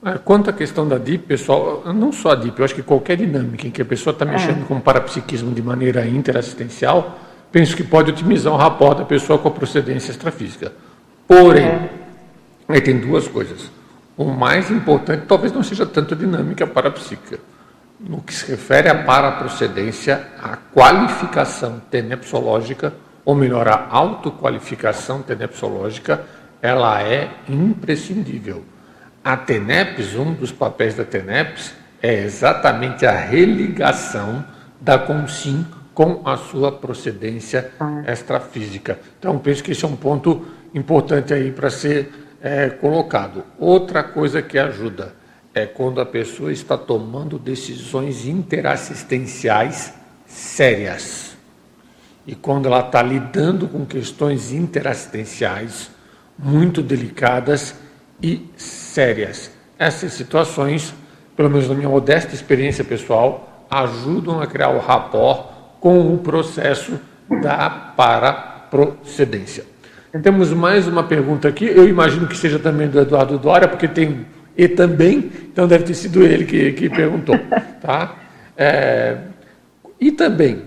É, 0.02 0.16
quanto 0.16 0.48
à 0.48 0.52
questão 0.52 0.88
da 0.88 0.96
DIP, 0.96 1.26
pessoal, 1.26 1.82
não 1.92 2.10
só 2.10 2.30
a 2.30 2.34
DIP, 2.34 2.58
eu 2.58 2.64
acho 2.64 2.74
que 2.74 2.82
qualquer 2.82 3.16
dinâmica 3.16 3.66
em 3.66 3.70
que 3.70 3.82
a 3.82 3.84
pessoa 3.84 4.12
está 4.12 4.24
mexendo 4.24 4.62
é. 4.62 4.64
com 4.64 4.76
o 4.76 4.80
parapsiquismo 4.80 5.52
de 5.52 5.62
maneira 5.62 6.06
interassistencial, 6.06 7.18
penso 7.52 7.76
que 7.76 7.84
pode 7.84 8.10
otimizar 8.10 8.52
o 8.52 8.56
rapport 8.56 8.96
da 8.96 9.04
pessoa 9.04 9.38
com 9.38 9.48
a 9.48 9.50
procedência 9.50 10.10
extrafísica. 10.10 10.72
Porém, 11.28 11.66
é. 11.66 11.90
aí 12.68 12.80
tem 12.80 12.98
duas 12.98 13.28
coisas. 13.28 13.70
O 14.16 14.24
mais 14.24 14.70
importante 14.70 15.24
talvez 15.26 15.52
não 15.52 15.62
seja 15.62 15.84
tanto 15.84 16.14
a 16.14 16.16
dinâmica 16.16 16.66
parapsíquica. 16.66 17.38
No 18.02 18.22
que 18.22 18.32
se 18.32 18.50
refere 18.50 18.88
à 18.88 19.04
paraprocedência, 19.04 20.28
a 20.42 20.56
qualificação 20.56 21.82
tenepsológica, 21.90 22.94
ou 23.26 23.34
melhor, 23.34 23.68
a 23.68 23.88
autoqualificação 23.90 25.20
tenepsológica, 25.20 26.22
ela 26.62 27.02
é 27.02 27.30
imprescindível. 27.46 28.64
A 29.22 29.36
TENEPS, 29.36 30.14
um 30.14 30.32
dos 30.32 30.50
papéis 30.50 30.94
da 30.94 31.04
TENEPS, 31.04 31.74
é 32.02 32.22
exatamente 32.22 33.04
a 33.04 33.12
religação 33.12 34.42
da 34.80 34.98
CONSIM 34.98 35.66
com 35.92 36.22
a 36.26 36.38
sua 36.38 36.72
procedência 36.72 37.70
extrafísica. 38.10 38.98
Então, 39.18 39.38
penso 39.38 39.62
que 39.62 39.72
esse 39.72 39.84
é 39.84 39.88
um 39.88 39.96
ponto 39.96 40.46
importante 40.74 41.34
aí 41.34 41.50
para 41.50 41.68
ser 41.68 42.10
é, 42.40 42.70
colocado. 42.70 43.44
Outra 43.58 44.02
coisa 44.02 44.40
que 44.40 44.58
ajuda 44.58 45.19
é 45.54 45.66
quando 45.66 46.00
a 46.00 46.06
pessoa 46.06 46.52
está 46.52 46.76
tomando 46.76 47.38
decisões 47.38 48.26
interassistenciais 48.26 49.92
sérias. 50.26 51.36
E 52.26 52.34
quando 52.34 52.66
ela 52.66 52.80
está 52.80 53.02
lidando 53.02 53.66
com 53.66 53.84
questões 53.84 54.52
interassistenciais 54.52 55.90
muito 56.38 56.82
delicadas 56.82 57.74
e 58.22 58.48
sérias. 58.56 59.50
Essas 59.78 60.12
situações, 60.12 60.94
pelo 61.36 61.50
menos 61.50 61.68
na 61.68 61.74
minha 61.74 61.88
modesta 61.88 62.34
experiência 62.34 62.84
pessoal, 62.84 63.66
ajudam 63.70 64.40
a 64.40 64.46
criar 64.46 64.70
o 64.70 64.78
rapport 64.78 65.48
com 65.80 66.14
o 66.14 66.18
processo 66.18 67.00
da 67.42 67.70
paraprocedência. 67.70 69.64
Temos 70.22 70.52
mais 70.52 70.88
uma 70.88 71.04
pergunta 71.04 71.48
aqui, 71.48 71.64
eu 71.64 71.88
imagino 71.88 72.26
que 72.26 72.36
seja 72.36 72.58
também 72.58 72.88
do 72.88 73.00
Eduardo 73.00 73.38
Dória, 73.38 73.68
porque 73.68 73.86
tem 73.86 74.26
e 74.60 74.68
também, 74.68 75.32
então 75.50 75.66
deve 75.66 75.84
ter 75.84 75.94
sido 75.94 76.22
ele 76.22 76.44
que, 76.44 76.72
que 76.72 76.90
perguntou. 76.90 77.34
Tá? 77.80 78.14
É, 78.58 79.16
e 79.98 80.12
também, 80.12 80.64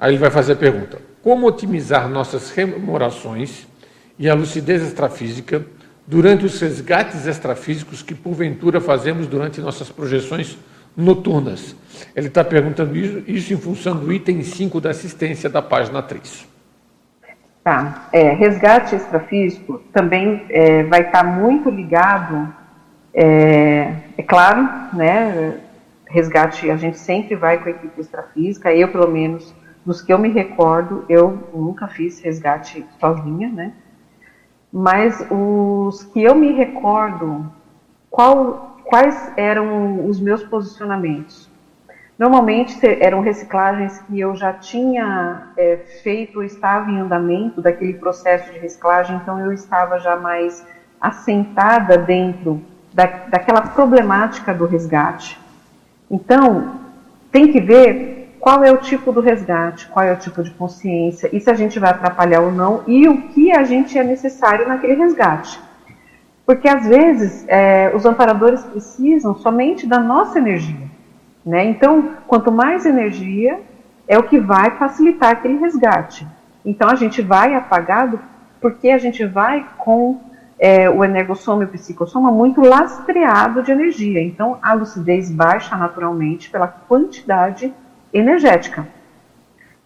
aí 0.00 0.12
ele 0.12 0.18
vai 0.18 0.30
fazer 0.30 0.54
a 0.54 0.56
pergunta: 0.56 0.98
como 1.22 1.46
otimizar 1.46 2.08
nossas 2.08 2.50
rememorações 2.52 3.66
e 4.18 4.30
a 4.30 4.34
lucidez 4.34 4.82
extrafísica 4.82 5.62
durante 6.06 6.46
os 6.46 6.58
resgates 6.58 7.26
extrafísicos 7.26 8.00
que 8.00 8.14
porventura 8.14 8.80
fazemos 8.80 9.26
durante 9.26 9.60
nossas 9.60 9.90
projeções 9.90 10.56
noturnas? 10.96 11.76
Ele 12.16 12.28
está 12.28 12.42
perguntando 12.42 12.96
isso, 12.96 13.22
isso 13.26 13.52
em 13.52 13.58
função 13.58 13.94
do 13.94 14.10
item 14.10 14.42
5 14.42 14.80
da 14.80 14.88
assistência 14.88 15.50
da 15.50 15.60
página 15.60 16.00
3. 16.00 16.48
Tá. 17.62 18.08
É, 18.10 18.32
resgate 18.32 18.96
extrafísico 18.96 19.82
também 19.92 20.46
é, 20.48 20.82
vai 20.84 21.02
estar 21.02 21.22
tá 21.22 21.24
muito 21.24 21.68
ligado 21.68 22.63
é, 23.14 23.94
é 24.18 24.22
claro, 24.22 24.68
né, 24.92 25.60
resgate, 26.06 26.68
a 26.68 26.76
gente 26.76 26.98
sempre 26.98 27.36
vai 27.36 27.62
com 27.62 27.68
a 27.68 27.72
equipe 27.72 28.00
extrafísica, 28.00 28.74
eu 28.74 28.88
pelo 28.88 29.08
menos, 29.08 29.54
dos 29.86 30.02
que 30.02 30.12
eu 30.12 30.18
me 30.18 30.28
recordo, 30.30 31.04
eu 31.08 31.48
nunca 31.54 31.86
fiz 31.86 32.20
resgate 32.20 32.84
sozinha, 32.98 33.48
né, 33.48 33.72
mas 34.72 35.24
os 35.30 36.02
que 36.04 36.22
eu 36.22 36.34
me 36.34 36.52
recordo, 36.52 37.48
qual, 38.10 38.78
quais 38.84 39.32
eram 39.36 40.08
os 40.08 40.20
meus 40.20 40.42
posicionamentos? 40.42 41.48
Normalmente 42.18 42.78
eram 43.00 43.20
reciclagens 43.20 44.00
que 44.02 44.18
eu 44.18 44.34
já 44.36 44.52
tinha 44.52 45.52
é, 45.56 45.76
feito, 46.02 46.42
estava 46.42 46.90
em 46.90 46.98
andamento 46.98 47.60
daquele 47.60 47.94
processo 47.94 48.52
de 48.52 48.58
reciclagem, 48.58 49.16
então 49.16 49.38
eu 49.40 49.52
estava 49.52 49.98
já 49.98 50.16
mais 50.16 50.64
assentada 51.00 51.98
dentro 51.98 52.62
da, 52.94 53.06
daquela 53.28 53.60
problemática 53.60 54.54
do 54.54 54.66
resgate. 54.66 55.38
Então, 56.08 56.76
tem 57.32 57.50
que 57.50 57.60
ver 57.60 58.36
qual 58.38 58.62
é 58.62 58.70
o 58.70 58.76
tipo 58.76 59.10
do 59.10 59.20
resgate, 59.20 59.88
qual 59.88 60.04
é 60.04 60.12
o 60.12 60.16
tipo 60.16 60.42
de 60.42 60.50
consciência, 60.52 61.28
e 61.32 61.40
se 61.40 61.50
a 61.50 61.54
gente 61.54 61.78
vai 61.80 61.90
atrapalhar 61.90 62.40
ou 62.40 62.52
não, 62.52 62.82
e 62.86 63.08
o 63.08 63.22
que 63.28 63.50
a 63.50 63.64
gente 63.64 63.98
é 63.98 64.04
necessário 64.04 64.68
naquele 64.68 64.94
resgate. 64.94 65.58
Porque 66.46 66.68
às 66.68 66.86
vezes 66.86 67.44
é, 67.48 67.90
os 67.94 68.04
amparadores 68.04 68.62
precisam 68.62 69.34
somente 69.34 69.86
da 69.86 69.98
nossa 69.98 70.38
energia. 70.38 70.86
Né? 71.44 71.64
Então, 71.64 72.16
quanto 72.26 72.52
mais 72.52 72.86
energia, 72.86 73.60
é 74.06 74.18
o 74.18 74.22
que 74.22 74.38
vai 74.38 74.70
facilitar 74.72 75.30
aquele 75.30 75.58
resgate. 75.58 76.26
Então, 76.64 76.88
a 76.88 76.94
gente 76.94 77.20
vai 77.22 77.54
apagado 77.54 78.20
porque 78.60 78.90
a 78.90 78.98
gente 78.98 79.24
vai 79.24 79.66
com 79.78 80.20
é, 80.64 80.88
o 80.88 81.04
energossoma 81.04 81.62
e 81.62 81.66
o 81.66 81.68
psicossoma 81.68 82.32
muito 82.32 82.62
lastreado 82.62 83.62
de 83.62 83.70
energia. 83.70 84.22
Então, 84.22 84.58
a 84.62 84.72
lucidez 84.72 85.30
baixa 85.30 85.76
naturalmente 85.76 86.48
pela 86.48 86.66
quantidade 86.66 87.70
energética. 88.10 88.88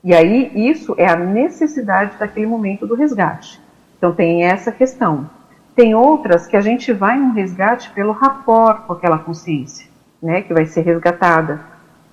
E 0.04 0.14
aí, 0.14 0.52
isso 0.70 0.94
é 0.96 1.08
a 1.08 1.16
necessidade 1.16 2.16
daquele 2.16 2.46
momento 2.46 2.86
do 2.86 2.94
resgate. 2.94 3.60
Então, 3.96 4.12
tem 4.12 4.44
essa 4.44 4.70
questão. 4.70 5.28
Tem 5.74 5.96
outras 5.96 6.46
que 6.46 6.56
a 6.56 6.60
gente 6.60 6.92
vai 6.92 7.18
no 7.18 7.32
resgate 7.32 7.90
pelo 7.90 8.12
rapport 8.12 8.82
com 8.82 8.92
aquela 8.92 9.18
consciência, 9.18 9.88
né, 10.22 10.42
que 10.42 10.54
vai 10.54 10.64
ser 10.64 10.82
resgatada. 10.82 11.60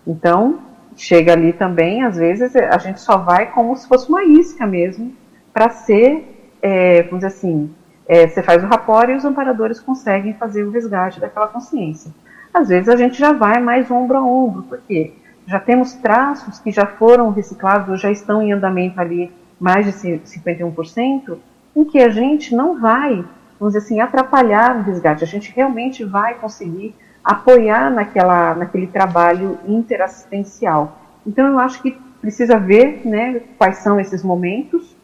Então, 0.07 0.57
chega 0.97 1.33
ali 1.33 1.53
também, 1.53 2.01
às 2.01 2.17
vezes, 2.17 2.55
a 2.55 2.79
gente 2.79 2.99
só 2.99 3.15
vai 3.17 3.51
como 3.51 3.77
se 3.77 3.87
fosse 3.87 4.09
uma 4.09 4.23
isca 4.23 4.65
mesmo, 4.65 5.13
para 5.53 5.69
ser, 5.69 6.57
é, 6.63 7.03
vamos 7.03 7.19
dizer 7.19 7.27
assim, 7.27 7.69
é, 8.07 8.27
você 8.27 8.43
faz 8.43 8.63
o 8.63 8.67
rapport 8.67 9.09
e 9.09 9.15
os 9.15 9.25
amparadores 9.25 9.79
conseguem 9.79 10.33
fazer 10.33 10.63
o 10.63 10.71
resgate 10.71 11.19
daquela 11.19 11.47
consciência. 11.47 12.11
Às 12.53 12.69
vezes 12.69 12.87
a 12.87 12.95
gente 12.95 13.17
já 13.17 13.33
vai 13.33 13.59
mais 13.59 13.89
ombro 13.89 14.17
a 14.17 14.21
ombro, 14.21 14.63
porque 14.63 15.13
já 15.47 15.59
temos 15.59 15.93
traços 15.93 16.59
que 16.59 16.71
já 16.71 16.85
foram 16.85 17.29
reciclados 17.31 17.89
ou 17.89 17.97
já 17.97 18.11
estão 18.11 18.41
em 18.41 18.51
andamento 18.51 18.99
ali 18.99 19.31
mais 19.59 19.85
de 19.85 19.91
51%, 19.91 21.37
em 21.75 21.83
que 21.83 21.99
a 21.99 22.09
gente 22.09 22.55
não 22.55 22.79
vai, 22.79 23.23
vamos 23.59 23.73
dizer 23.73 23.79
assim, 23.79 23.99
atrapalhar 23.99 24.77
o 24.77 24.81
resgate, 24.83 25.23
a 25.23 25.27
gente 25.27 25.51
realmente 25.53 26.03
vai 26.03 26.35
conseguir 26.35 26.95
apoiar 27.23 27.89
naquela, 27.89 28.53
naquele 28.53 28.87
trabalho 28.87 29.57
interassistencial. 29.67 30.99
Então 31.25 31.47
eu 31.47 31.59
acho 31.59 31.81
que 31.81 31.97
precisa 32.21 32.57
ver 32.57 33.01
né, 33.05 33.41
quais 33.57 33.77
são 33.77 33.99
esses 33.99 34.23
momentos, 34.23 34.95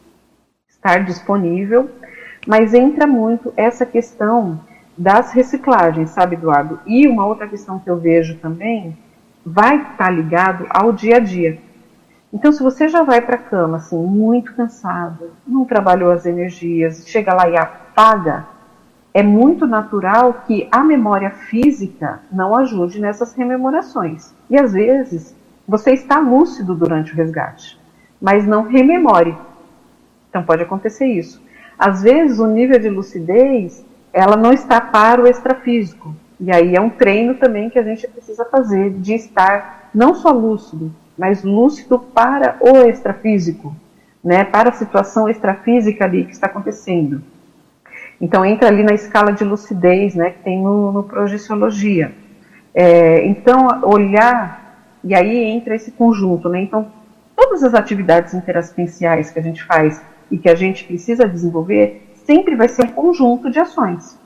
estar 0.68 1.04
disponível 1.04 1.90
mas 2.46 2.74
entra 2.74 3.06
muito 3.06 3.52
essa 3.56 3.86
questão 3.86 4.60
das 4.96 5.32
reciclagens, 5.32 6.10
sabe, 6.10 6.36
Eduardo? 6.36 6.80
E 6.86 7.06
uma 7.06 7.26
outra 7.26 7.46
questão 7.46 7.78
que 7.78 7.88
eu 7.88 7.96
vejo 7.96 8.36
também 8.38 8.96
vai 9.44 9.76
estar 9.76 9.96
tá 9.96 10.10
ligado 10.10 10.66
ao 10.70 10.92
dia 10.92 11.16
a 11.16 11.20
dia. 11.20 11.58
Então, 12.32 12.50
se 12.50 12.62
você 12.62 12.88
já 12.88 13.02
vai 13.02 13.20
para 13.20 13.36
a 13.36 13.38
cama 13.38 13.76
assim, 13.76 14.00
muito 14.02 14.54
cansado, 14.54 15.30
não 15.46 15.64
trabalhou 15.64 16.10
as 16.10 16.24
energias, 16.24 17.06
chega 17.06 17.34
lá 17.34 17.48
e 17.48 17.56
apaga, 17.56 18.46
é 19.12 19.22
muito 19.22 19.66
natural 19.66 20.42
que 20.46 20.66
a 20.72 20.82
memória 20.82 21.30
física 21.30 22.20
não 22.32 22.56
ajude 22.56 22.98
nessas 22.98 23.34
rememorações. 23.34 24.34
E 24.48 24.58
às 24.58 24.72
vezes 24.72 25.36
você 25.68 25.92
está 25.92 26.18
lúcido 26.18 26.74
durante 26.74 27.12
o 27.12 27.16
resgate, 27.16 27.78
mas 28.20 28.46
não 28.46 28.62
rememore. 28.62 29.36
Então 30.30 30.42
pode 30.42 30.62
acontecer 30.62 31.06
isso. 31.06 31.42
Às 31.84 32.00
vezes 32.00 32.38
o 32.38 32.46
nível 32.46 32.78
de 32.78 32.88
lucidez 32.88 33.84
ela 34.12 34.36
não 34.36 34.52
está 34.52 34.80
para 34.80 35.20
o 35.20 35.26
extrafísico. 35.26 36.14
E 36.38 36.48
aí 36.52 36.76
é 36.76 36.80
um 36.80 36.88
treino 36.88 37.34
também 37.34 37.68
que 37.68 37.76
a 37.76 37.82
gente 37.82 38.06
precisa 38.06 38.44
fazer 38.44 38.90
de 38.90 39.14
estar 39.14 39.90
não 39.92 40.14
só 40.14 40.30
lúcido, 40.30 40.94
mas 41.18 41.42
lúcido 41.42 41.98
para 41.98 42.56
o 42.60 42.88
extrafísico, 42.88 43.74
né, 44.22 44.44
para 44.44 44.68
a 44.68 44.72
situação 44.72 45.28
extrafísica 45.28 46.04
ali 46.04 46.24
que 46.24 46.30
está 46.30 46.46
acontecendo. 46.46 47.20
Então 48.20 48.44
entra 48.44 48.68
ali 48.68 48.84
na 48.84 48.94
escala 48.94 49.32
de 49.32 49.42
lucidez, 49.42 50.14
né, 50.14 50.30
que 50.30 50.38
tem 50.44 50.62
no, 50.62 50.92
no 50.92 51.02
projeciologia. 51.02 52.12
É, 52.72 53.26
então 53.26 53.80
olhar 53.82 54.86
e 55.02 55.16
aí 55.16 55.36
entra 55.36 55.74
esse 55.74 55.90
conjunto, 55.90 56.48
né? 56.48 56.60
Então 56.60 56.86
todas 57.34 57.64
as 57.64 57.74
atividades 57.74 58.34
interassistenciais 58.34 59.32
que 59.32 59.40
a 59.40 59.42
gente 59.42 59.64
faz 59.64 60.00
e 60.32 60.38
que 60.38 60.48
a 60.48 60.54
gente 60.54 60.84
precisa 60.84 61.28
desenvolver 61.28 62.08
sempre 62.24 62.56
vai 62.56 62.68
ser 62.68 62.86
um 62.86 62.92
conjunto 62.92 63.50
de 63.50 63.58
ações. 63.58 64.18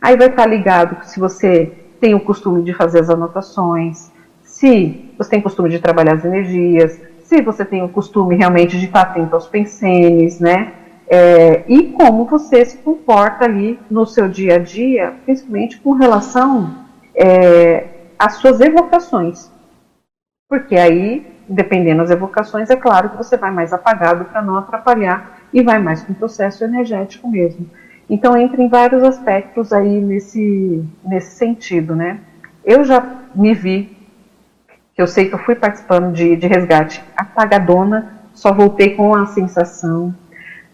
Aí 0.00 0.16
vai 0.16 0.28
estar 0.28 0.46
ligado 0.46 1.04
se 1.04 1.18
você 1.18 1.72
tem 2.00 2.14
o 2.14 2.20
costume 2.20 2.62
de 2.62 2.72
fazer 2.72 3.00
as 3.00 3.10
anotações, 3.10 4.12
se 4.42 5.12
você 5.18 5.30
tem 5.30 5.42
costume 5.42 5.68
de 5.68 5.80
trabalhar 5.80 6.14
as 6.14 6.24
energias, 6.24 7.00
se 7.24 7.42
você 7.42 7.64
tem 7.64 7.82
o 7.82 7.88
costume 7.88 8.36
realmente 8.36 8.78
de 8.78 8.86
estar 8.86 9.02
atento 9.02 9.34
aos 9.34 9.48
pensenes, 9.48 10.38
né? 10.40 10.72
É, 11.10 11.64
e 11.66 11.84
como 11.92 12.26
você 12.26 12.64
se 12.64 12.78
comporta 12.78 13.44
ali 13.44 13.78
no 13.90 14.06
seu 14.06 14.28
dia 14.28 14.56
a 14.56 14.58
dia, 14.58 15.14
principalmente 15.24 15.80
com 15.80 15.92
relação 15.92 16.86
é, 17.14 17.84
às 18.18 18.34
suas 18.34 18.60
evocações. 18.60 19.50
Porque 20.48 20.76
aí, 20.76 21.26
dependendo 21.48 22.02
das 22.02 22.10
evocações, 22.10 22.70
é 22.70 22.76
claro 22.76 23.10
que 23.10 23.16
você 23.16 23.36
vai 23.36 23.50
mais 23.50 23.72
apagado 23.72 24.26
para 24.26 24.42
não 24.42 24.56
atrapalhar 24.56 25.38
e 25.52 25.62
vai 25.62 25.78
mais 25.78 26.02
com 26.02 26.12
o 26.12 26.16
processo 26.16 26.62
energético 26.64 27.28
mesmo. 27.28 27.68
Então 28.08 28.36
entra 28.36 28.62
em 28.62 28.68
vários 28.68 29.02
aspectos 29.02 29.72
aí 29.72 30.00
nesse, 30.00 30.84
nesse 31.04 31.36
sentido, 31.36 31.94
né? 31.94 32.20
Eu 32.64 32.84
já 32.84 33.04
me 33.34 33.54
vi, 33.54 33.96
que 34.94 35.00
eu 35.00 35.06
sei 35.06 35.28
que 35.28 35.34
eu 35.34 35.38
fui 35.38 35.54
participando 35.54 36.12
de, 36.12 36.36
de 36.36 36.46
resgate 36.46 37.02
apagadona, 37.16 38.20
só 38.32 38.52
voltei 38.52 38.94
com 38.94 39.14
a 39.14 39.26
sensação. 39.26 40.14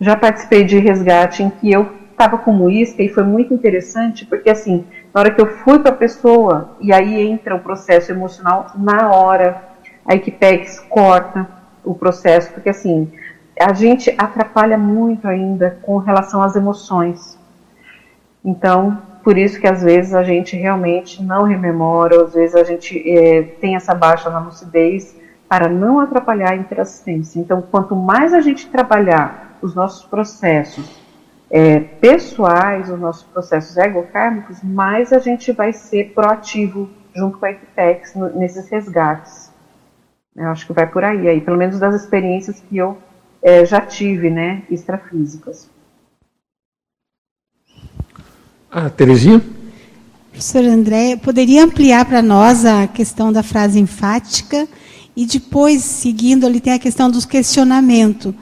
Já 0.01 0.17
participei 0.17 0.65
de 0.65 0.79
resgate 0.79 1.43
em 1.43 1.51
que 1.51 1.71
eu 1.71 1.89
estava 2.11 2.39
como 2.39 2.71
isca 2.71 3.03
e 3.03 3.09
foi 3.09 3.25
muito 3.25 3.53
interessante, 3.53 4.25
porque 4.25 4.49
assim, 4.49 4.85
na 5.13 5.21
hora 5.21 5.31
que 5.31 5.41
eu 5.41 5.47
fui 5.59 5.79
para 5.79 5.91
a 5.91 5.97
pessoa, 5.97 6.77
e 6.81 6.93
aí 6.93 7.21
entra 7.21 7.55
o 7.55 7.61
processo 7.61 8.13
emocional 8.13 8.67
na 8.77 9.11
hora, 9.11 9.74
a 10.07 10.15
Equipex 10.15 10.81
corta 10.81 11.49
o 11.85 11.95
processo, 11.95 12.53
porque 12.53 12.69
assim, 12.69 13.11
a 13.61 13.73
gente 13.73 14.15
atrapalha 14.19 14.77
muito 14.77 15.29
ainda 15.29 15.79
com 15.83 15.99
relação 15.99 16.43
às 16.43 16.57
emoções. 16.57 17.39
Então, 18.45 18.99
por 19.23 19.39
isso 19.39 19.59
que 19.59 19.67
às 19.67 19.83
vezes 19.83 20.15
a 20.15 20.23
gente 20.23 20.57
realmente 20.57 21.23
não 21.23 21.45
rememora, 21.45 22.23
às 22.23 22.35
vezes 22.35 22.55
a 22.55 22.65
gente 22.65 23.03
é, 23.09 23.43
tem 23.43 23.75
essa 23.75 23.95
baixa 23.95 24.29
na 24.29 24.41
lucidez 24.41 25.17
para 25.49 25.69
não 25.69 26.01
atrapalhar 26.01 26.53
a 26.53 26.57
interassistência. 26.57 27.41
Então, 27.41 27.63
quanto 27.63 27.97
mais 27.97 28.35
a 28.35 28.41
gente 28.41 28.69
trabalhar 28.69 29.57
os 29.63 29.75
nossos 29.75 30.05
processos 30.05 31.01
é, 31.51 31.79
pessoais, 31.79 32.91
os 32.91 32.99
nossos 32.99 33.23
processos 33.23 33.77
egocármicos, 33.77 34.63
mais 34.63 35.13
a 35.13 35.19
gente 35.19 35.53
vai 35.53 35.73
ser 35.73 36.13
proativo 36.13 36.91
junto 37.15 37.39
com 37.39 37.47
a 37.47 37.51
Equitex 37.53 38.15
nesses 38.35 38.69
resgates. 38.69 39.44
Eu 40.37 40.49
acho 40.49 40.67
que 40.67 40.73
vai 40.73 40.91
por 40.91 41.05
aí, 41.05 41.29
aí, 41.29 41.41
pelo 41.41 41.57
menos 41.57 41.79
das 41.79 41.95
experiências 41.95 42.61
que 42.61 42.77
eu 42.77 42.99
é, 43.41 43.65
já 43.65 43.81
tive, 43.81 44.31
né, 44.31 44.63
extrafísicas. 44.69 45.71
Ah, 48.71 48.91
Terezinha? 48.91 49.41
Professor 50.31 50.65
André, 50.65 51.17
poderia 51.17 51.63
ampliar 51.63 52.05
para 52.05 52.21
nós 52.21 52.65
a 52.65 52.89
questão 52.89 53.33
da 53.33 53.45
frase 53.45 53.79
enfática 53.79 54.67
e 55.17 55.25
depois, 55.25 55.83
seguindo 55.83 56.45
ali, 56.45 56.61
tem 56.61 56.73
a 56.73 56.79
questão 56.79 57.09
dos 57.09 57.25
questionamentos. 57.25 58.35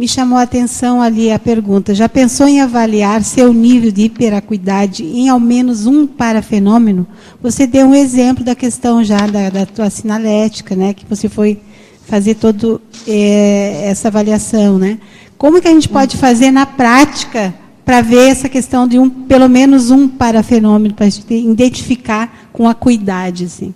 Me 0.00 0.08
chamou 0.08 0.38
a 0.38 0.44
atenção 0.44 1.02
ali 1.02 1.30
a 1.30 1.38
pergunta: 1.38 1.94
já 1.94 2.08
pensou 2.08 2.48
em 2.48 2.62
avaliar 2.62 3.22
seu 3.22 3.52
nível 3.52 3.92
de 3.92 4.04
hiperacuidade 4.04 5.04
em 5.04 5.28
ao 5.28 5.38
menos 5.38 5.84
um 5.84 6.06
parafenômeno? 6.06 7.06
Você 7.42 7.66
deu 7.66 7.88
um 7.88 7.94
exemplo 7.94 8.42
da 8.42 8.54
questão 8.54 9.04
já 9.04 9.26
da, 9.26 9.50
da 9.50 9.66
tua 9.66 9.90
sinalética, 9.90 10.74
né, 10.74 10.94
que 10.94 11.04
você 11.04 11.28
foi 11.28 11.60
fazer 12.06 12.36
toda 12.36 12.80
é, 13.06 13.90
essa 13.90 14.08
avaliação, 14.08 14.78
né? 14.78 14.98
Como 15.36 15.60
que 15.60 15.68
a 15.68 15.70
gente 15.70 15.90
pode 15.90 16.16
fazer 16.16 16.50
na 16.50 16.64
prática 16.64 17.52
para 17.84 18.00
ver 18.00 18.30
essa 18.30 18.48
questão 18.48 18.88
de 18.88 18.98
um, 18.98 19.10
pelo 19.10 19.50
menos 19.50 19.90
um 19.90 20.08
parafenômeno 20.08 20.94
para 20.94 21.04
a 21.04 21.10
gente 21.10 21.30
identificar 21.34 22.48
com 22.54 22.66
acuidade, 22.66 23.44
assim? 23.44 23.74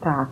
Tá. 0.00 0.30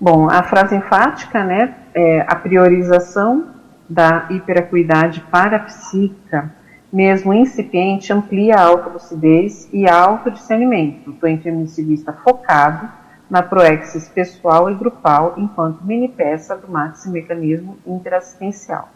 Bom, 0.00 0.28
a 0.28 0.42
frase 0.42 0.74
enfática, 0.74 1.44
né, 1.44 1.72
é 1.94 2.24
a 2.26 2.34
priorização 2.34 3.53
da 3.88 4.26
hiperacuidade 4.30 5.20
parapsíquica, 5.30 6.52
mesmo 6.92 7.34
incipiente, 7.34 8.12
amplia 8.12 8.56
a 8.56 8.62
autolucidez 8.62 9.68
e 9.72 9.88
autodiscernimento 9.88 11.12
do 11.12 11.28
intermissivista 11.28 12.12
focado 12.12 12.88
na 13.28 13.42
proexis 13.42 14.08
pessoal 14.08 14.70
e 14.70 14.74
grupal 14.74 15.34
enquanto 15.36 15.84
mini 15.84 16.08
peça 16.08 16.56
do 16.56 16.70
maxi-mecanismo 16.70 17.76
interassistencial. 17.86 18.88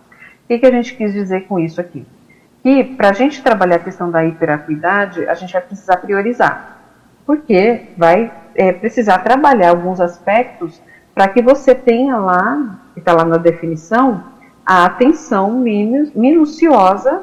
O 0.44 0.48
que, 0.48 0.58
que 0.58 0.66
a 0.66 0.70
gente 0.70 0.94
quis 0.94 1.12
dizer 1.12 1.42
com 1.46 1.58
isso 1.58 1.80
aqui? 1.80 2.06
Que 2.62 2.84
para 2.84 3.10
a 3.10 3.12
gente 3.12 3.42
trabalhar 3.42 3.76
a 3.76 3.80
questão 3.80 4.10
da 4.10 4.24
hiperacuidade, 4.24 5.26
a 5.28 5.34
gente 5.34 5.52
vai 5.52 5.62
precisar 5.62 5.96
priorizar, 5.96 6.78
porque 7.26 7.88
vai 7.96 8.32
é, 8.54 8.72
precisar 8.72 9.18
trabalhar 9.18 9.70
alguns 9.70 10.00
aspectos 10.00 10.80
para 11.14 11.28
que 11.28 11.42
você 11.42 11.74
tenha 11.74 12.16
lá, 12.16 12.78
que 12.94 13.00
está 13.00 13.12
lá 13.12 13.24
na 13.24 13.38
definição, 13.38 14.22
a 14.68 14.84
atenção 14.84 15.64
minuciosa 16.14 17.22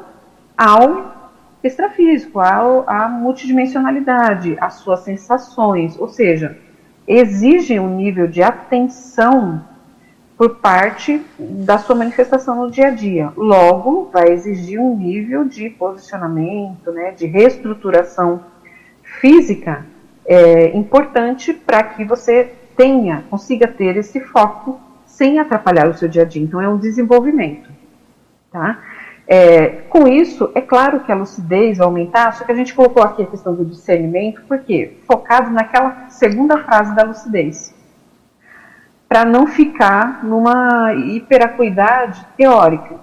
ao 0.58 1.30
extrafísico, 1.62 2.40
ao, 2.40 2.82
à 2.90 3.06
multidimensionalidade, 3.06 4.56
às 4.60 4.74
suas 4.74 5.04
sensações, 5.04 5.96
ou 5.96 6.08
seja, 6.08 6.58
exigem 7.06 7.78
um 7.78 7.94
nível 7.94 8.26
de 8.26 8.42
atenção 8.42 9.64
por 10.36 10.56
parte 10.56 11.22
da 11.38 11.78
sua 11.78 11.94
manifestação 11.94 12.56
no 12.64 12.68
dia 12.68 12.88
a 12.88 12.90
dia. 12.90 13.32
Logo, 13.36 14.10
vai 14.12 14.32
exigir 14.32 14.80
um 14.80 14.96
nível 14.96 15.44
de 15.44 15.70
posicionamento, 15.70 16.90
né, 16.90 17.12
de 17.12 17.26
reestruturação 17.26 18.40
física 19.20 19.86
é, 20.26 20.76
importante 20.76 21.52
para 21.52 21.84
que 21.84 22.04
você 22.04 22.52
tenha, 22.76 23.22
consiga 23.30 23.68
ter 23.68 23.96
esse 23.96 24.18
foco 24.18 24.80
sem 25.16 25.38
atrapalhar 25.38 25.88
o 25.88 25.94
seu 25.94 26.08
dia 26.08 26.22
a 26.22 26.24
dia. 26.26 26.42
Então, 26.42 26.60
é 26.60 26.68
um 26.68 26.76
desenvolvimento. 26.76 27.70
Tá? 28.52 28.78
É, 29.26 29.68
com 29.88 30.06
isso, 30.06 30.52
é 30.54 30.60
claro 30.60 31.00
que 31.00 31.10
a 31.10 31.14
lucidez 31.14 31.78
vai 31.78 31.86
aumentar, 31.86 32.32
só 32.32 32.44
que 32.44 32.52
a 32.52 32.54
gente 32.54 32.74
colocou 32.74 33.02
aqui 33.02 33.22
a 33.22 33.26
questão 33.26 33.54
do 33.54 33.64
discernimento, 33.64 34.42
porque 34.46 34.98
focado 35.06 35.50
naquela 35.50 36.10
segunda 36.10 36.58
frase 36.58 36.94
da 36.94 37.02
lucidez, 37.02 37.74
para 39.08 39.24
não 39.24 39.46
ficar 39.46 40.22
numa 40.22 40.92
hiperacuidade 40.94 42.24
teórica, 42.36 43.00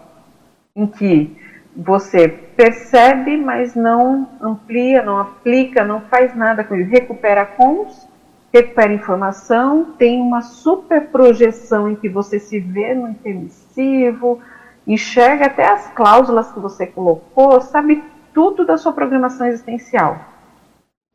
em 0.76 0.88
que 0.88 1.36
você 1.76 2.30
percebe, 2.30 3.36
mas 3.36 3.76
não 3.76 4.30
amplia, 4.42 5.04
não 5.04 5.18
aplica, 5.18 5.84
não 5.84 6.02
faz 6.02 6.36
nada 6.36 6.64
com 6.64 6.76
ele, 6.76 6.84
recupera 6.84 7.46
cons, 7.46 8.08
recupera 8.54 8.94
informação, 8.94 9.94
tem 9.98 10.22
uma 10.22 10.44
super 10.44 11.08
projeção 11.08 11.90
em 11.90 11.96
que 11.96 12.08
você 12.08 12.40
se 12.40 12.60
vê 12.60 12.94
no 12.94 13.10
intermissivo, 13.10 14.40
enxerga 14.86 15.48
até 15.48 15.66
as 15.66 15.88
cláusulas 15.94 16.52
que 16.52 16.60
você 16.60 16.86
colocou, 16.86 17.60
sabe 17.62 18.04
tudo 18.32 18.64
da 18.64 18.78
sua 18.78 18.94
programação 18.94 19.48
existencial, 19.48 20.20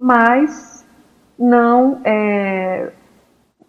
mas 0.01 0.85
não 1.39 2.01
é, 2.05 2.91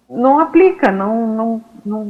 não 0.09 0.39
aplica, 0.39 0.91
não, 0.91 1.27
não, 1.27 1.63
não, 1.85 2.05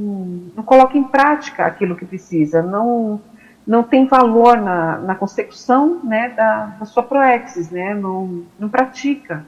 não, 0.55 0.63
coloca 0.63 0.97
em 0.97 1.03
prática 1.03 1.65
aquilo 1.65 1.97
que 1.97 2.05
precisa, 2.05 2.61
não, 2.61 3.19
não 3.67 3.83
tem 3.83 4.07
valor 4.07 4.61
na, 4.61 4.97
na 4.99 5.15
consecução 5.15 5.99
né, 6.05 6.29
da, 6.29 6.67
da 6.79 6.85
sua 6.85 7.03
proexis, 7.03 7.69
né, 7.69 7.93
não, 7.93 8.45
não 8.57 8.69
pratica, 8.69 9.45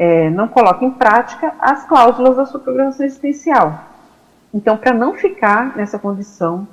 é, 0.00 0.30
não 0.30 0.48
coloca 0.48 0.82
em 0.82 0.90
prática 0.90 1.52
as 1.60 1.84
cláusulas 1.84 2.34
da 2.34 2.46
sua 2.46 2.58
programação 2.58 3.04
existencial. 3.04 3.84
Então, 4.52 4.78
para 4.78 4.94
não 4.94 5.12
ficar 5.12 5.76
nessa 5.76 5.98
condição 5.98 6.66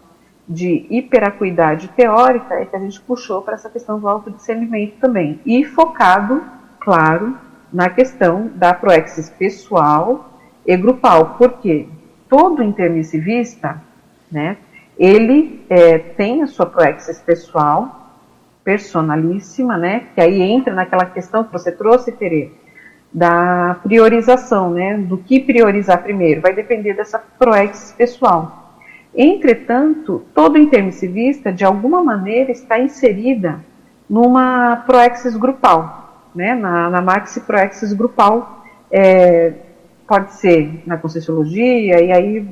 de 0.48 0.88
hiperacuidade 0.90 1.90
teórica 1.90 2.56
é 2.56 2.64
que 2.64 2.74
a 2.74 2.80
gente 2.80 3.02
puxou 3.02 3.41
para 3.41 3.56
essa 3.56 3.70
questão 3.70 3.99
do 3.99 4.08
autodiscernimento 4.08 4.95
também. 5.02 5.41
E 5.45 5.66
focado, 5.66 6.41
claro, 6.80 7.38
na 7.72 7.90
questão 7.90 8.49
da 8.56 8.74
proexis 8.74 9.30
pessoal 9.30 10.30
e 10.66 10.78
grupal. 10.78 11.36
Porque 11.38 11.86
todo 12.30 12.64
intermissivista, 12.64 13.84
né, 14.32 14.56
ele 14.98 15.66
é, 15.70 15.98
tem 15.98 16.44
a 16.44 16.48
sua 16.48 16.66
proexis 16.66 17.20
pessoal, 17.20 18.14
personalíssima, 18.64 19.78
né, 19.78 20.06
que 20.16 20.22
aí 20.22 20.41
entra 20.41 20.74
naquela 20.74 21.06
questão 21.06 21.44
que 21.44 21.52
você 21.52 21.74
trouxe, 21.74 22.14
Tere, 22.14 22.56
da 23.13 23.79
priorização, 23.84 24.71
né, 24.71 24.97
do 24.97 25.17
que 25.17 25.39
priorizar 25.39 26.03
primeiro, 26.03 26.41
vai 26.41 26.53
depender 26.53 26.93
dessa 26.93 27.17
proexis 27.17 27.91
pessoal. 27.93 28.75
Entretanto, 29.15 30.23
todo 30.34 30.57
intermissivista, 30.57 31.51
de 31.51 31.65
alguma 31.65 32.03
maneira, 32.03 32.51
está 32.51 32.79
inserida 32.79 33.59
numa 34.09 34.84
proexis 34.85 35.35
grupal, 35.35 36.29
né, 36.35 36.53
na, 36.53 36.89
na 36.89 37.01
maxi 37.01 37.41
proexis 37.41 37.93
grupal, 37.93 38.63
é, 38.91 39.53
pode 40.07 40.34
ser 40.34 40.84
na 40.85 40.97
Conscienciologia, 40.97 42.01
e 42.01 42.11
aí, 42.11 42.47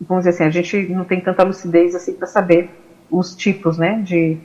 vamos 0.00 0.24
dizer 0.24 0.30
assim, 0.30 0.44
a 0.44 0.50
gente 0.50 0.92
não 0.92 1.04
tem 1.04 1.20
tanta 1.20 1.42
lucidez 1.42 1.94
assim 1.94 2.14
para 2.14 2.26
saber 2.26 2.68
os 3.10 3.36
tipos, 3.36 3.78
né, 3.78 4.00
de, 4.02 4.36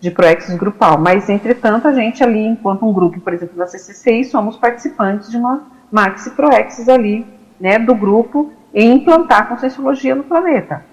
de 0.00 0.10
proexis 0.10 0.54
grupal, 0.56 0.98
mas, 0.98 1.28
entretanto, 1.28 1.88
a 1.88 1.92
gente 1.92 2.22
ali, 2.22 2.46
enquanto 2.46 2.86
um 2.86 2.92
grupo, 2.92 3.20
por 3.20 3.32
exemplo, 3.32 3.56
da 3.56 3.66
CCCI, 3.66 4.24
somos 4.24 4.56
participantes 4.56 5.30
de 5.30 5.36
uma 5.36 5.66
maxi 5.90 6.30
proexis 6.30 6.88
ali, 6.88 7.26
né, 7.60 7.78
do 7.78 7.94
grupo, 7.94 8.52
em 8.72 8.92
implantar 8.94 9.42
a 9.42 9.46
Conscienciologia 9.46 10.14
no 10.14 10.22
planeta. 10.22 10.84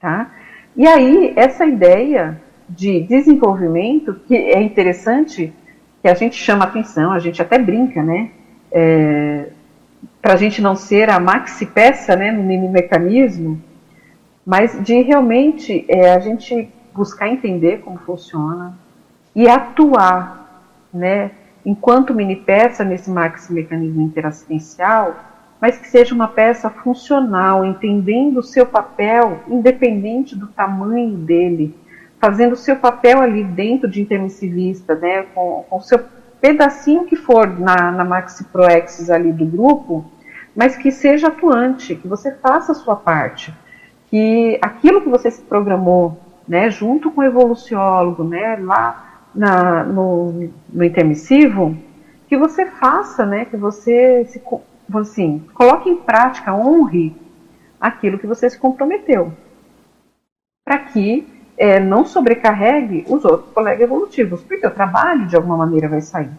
Tá? 0.00 0.30
E 0.76 0.86
aí, 0.86 1.32
essa 1.36 1.66
ideia 1.66 2.40
de 2.68 3.00
desenvolvimento, 3.00 4.14
que 4.26 4.36
é 4.36 4.62
interessante, 4.62 5.52
que 6.00 6.08
a 6.08 6.14
gente 6.14 6.36
chama 6.36 6.64
atenção, 6.64 7.12
a 7.12 7.18
gente 7.18 7.42
até 7.42 7.58
brinca, 7.58 8.02
né? 8.02 8.30
É, 8.70 9.48
para 10.22 10.34
a 10.34 10.36
gente 10.36 10.62
não 10.62 10.76
ser 10.76 11.10
a 11.10 11.18
maxi 11.18 11.66
peça 11.66 12.14
né, 12.14 12.30
no 12.30 12.42
mini 12.42 12.68
mecanismo, 12.68 13.60
mas 14.46 14.78
de 14.82 15.02
realmente 15.02 15.84
é, 15.88 16.12
a 16.12 16.20
gente 16.20 16.70
buscar 16.94 17.28
entender 17.28 17.82
como 17.82 17.98
funciona 17.98 18.74
e 19.34 19.48
atuar, 19.48 20.64
né, 20.92 21.30
enquanto 21.64 22.14
mini 22.14 22.36
peça 22.36 22.84
nesse 22.84 23.10
maxi 23.10 23.52
mecanismo 23.52 24.02
interassistencial 24.02 25.30
mas 25.60 25.78
que 25.78 25.88
seja 25.88 26.14
uma 26.14 26.26
peça 26.26 26.70
funcional, 26.70 27.64
entendendo 27.64 28.38
o 28.38 28.42
seu 28.42 28.64
papel, 28.64 29.40
independente 29.46 30.34
do 30.34 30.46
tamanho 30.46 31.18
dele, 31.18 31.76
fazendo 32.18 32.54
o 32.54 32.56
seu 32.56 32.76
papel 32.76 33.20
ali 33.20 33.44
dentro 33.44 33.88
de 33.88 34.00
intermissivista, 34.00 34.94
né, 34.94 35.26
com, 35.34 35.64
com 35.68 35.76
o 35.76 35.82
seu 35.82 36.00
pedacinho 36.40 37.04
que 37.04 37.14
for 37.14 37.46
na, 37.46 37.92
na 37.92 38.04
Maxi 38.04 38.44
Proexis 38.44 39.10
ali 39.10 39.30
do 39.30 39.44
grupo, 39.44 40.10
mas 40.56 40.76
que 40.76 40.90
seja 40.90 41.28
atuante, 41.28 41.94
que 41.94 42.08
você 42.08 42.32
faça 42.36 42.72
a 42.72 42.74
sua 42.74 42.96
parte, 42.96 43.54
que 44.08 44.58
aquilo 44.62 45.02
que 45.02 45.08
você 45.10 45.30
se 45.30 45.42
programou, 45.42 46.18
né, 46.50 46.68
junto 46.68 47.12
com 47.12 47.20
o 47.20 47.24
evoluciólogo, 47.24 48.24
né, 48.24 48.56
lá 48.60 49.22
na, 49.32 49.84
no, 49.84 50.50
no 50.68 50.82
intermissivo, 50.82 51.76
que 52.26 52.36
você 52.36 52.66
faça, 52.66 53.24
né, 53.24 53.44
que 53.44 53.56
você 53.56 54.24
se, 54.24 54.42
assim, 54.92 55.46
coloque 55.54 55.88
em 55.88 55.98
prática, 55.98 56.52
honre 56.52 57.14
aquilo 57.80 58.18
que 58.18 58.26
você 58.26 58.50
se 58.50 58.58
comprometeu, 58.58 59.32
para 60.64 60.76
que 60.80 61.24
é, 61.56 61.78
não 61.78 62.04
sobrecarregue 62.04 63.04
os 63.08 63.24
outros 63.24 63.52
colegas 63.52 63.82
evolutivos, 63.82 64.42
porque 64.42 64.66
o 64.66 64.74
trabalho 64.74 65.28
de 65.28 65.36
alguma 65.36 65.56
maneira 65.56 65.88
vai 65.88 66.00
sair. 66.00 66.32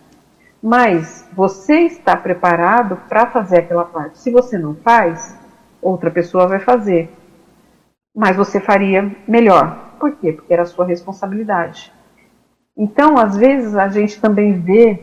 Mas 0.62 1.26
você 1.32 1.84
está 1.84 2.18
preparado 2.18 2.98
para 3.08 3.28
fazer 3.28 3.60
aquela 3.60 3.86
parte. 3.86 4.20
Se 4.20 4.30
você 4.30 4.58
não 4.58 4.76
faz, 4.76 5.40
outra 5.82 6.12
pessoa 6.12 6.48
vai 6.48 6.60
fazer. 6.60 7.10
Mas 8.14 8.36
você 8.36 8.60
faria 8.60 9.10
melhor. 9.26 9.91
Por 10.02 10.12
quê? 10.18 10.34
Porque 10.34 10.54
era 10.54 10.66
sua 10.66 10.86
responsabilidade. 10.86 11.94
Então, 12.78 13.18
às 13.18 13.38
vezes, 13.38 13.76
a 13.76 13.88
gente 13.88 14.20
também 14.20 14.54
vê 14.60 15.00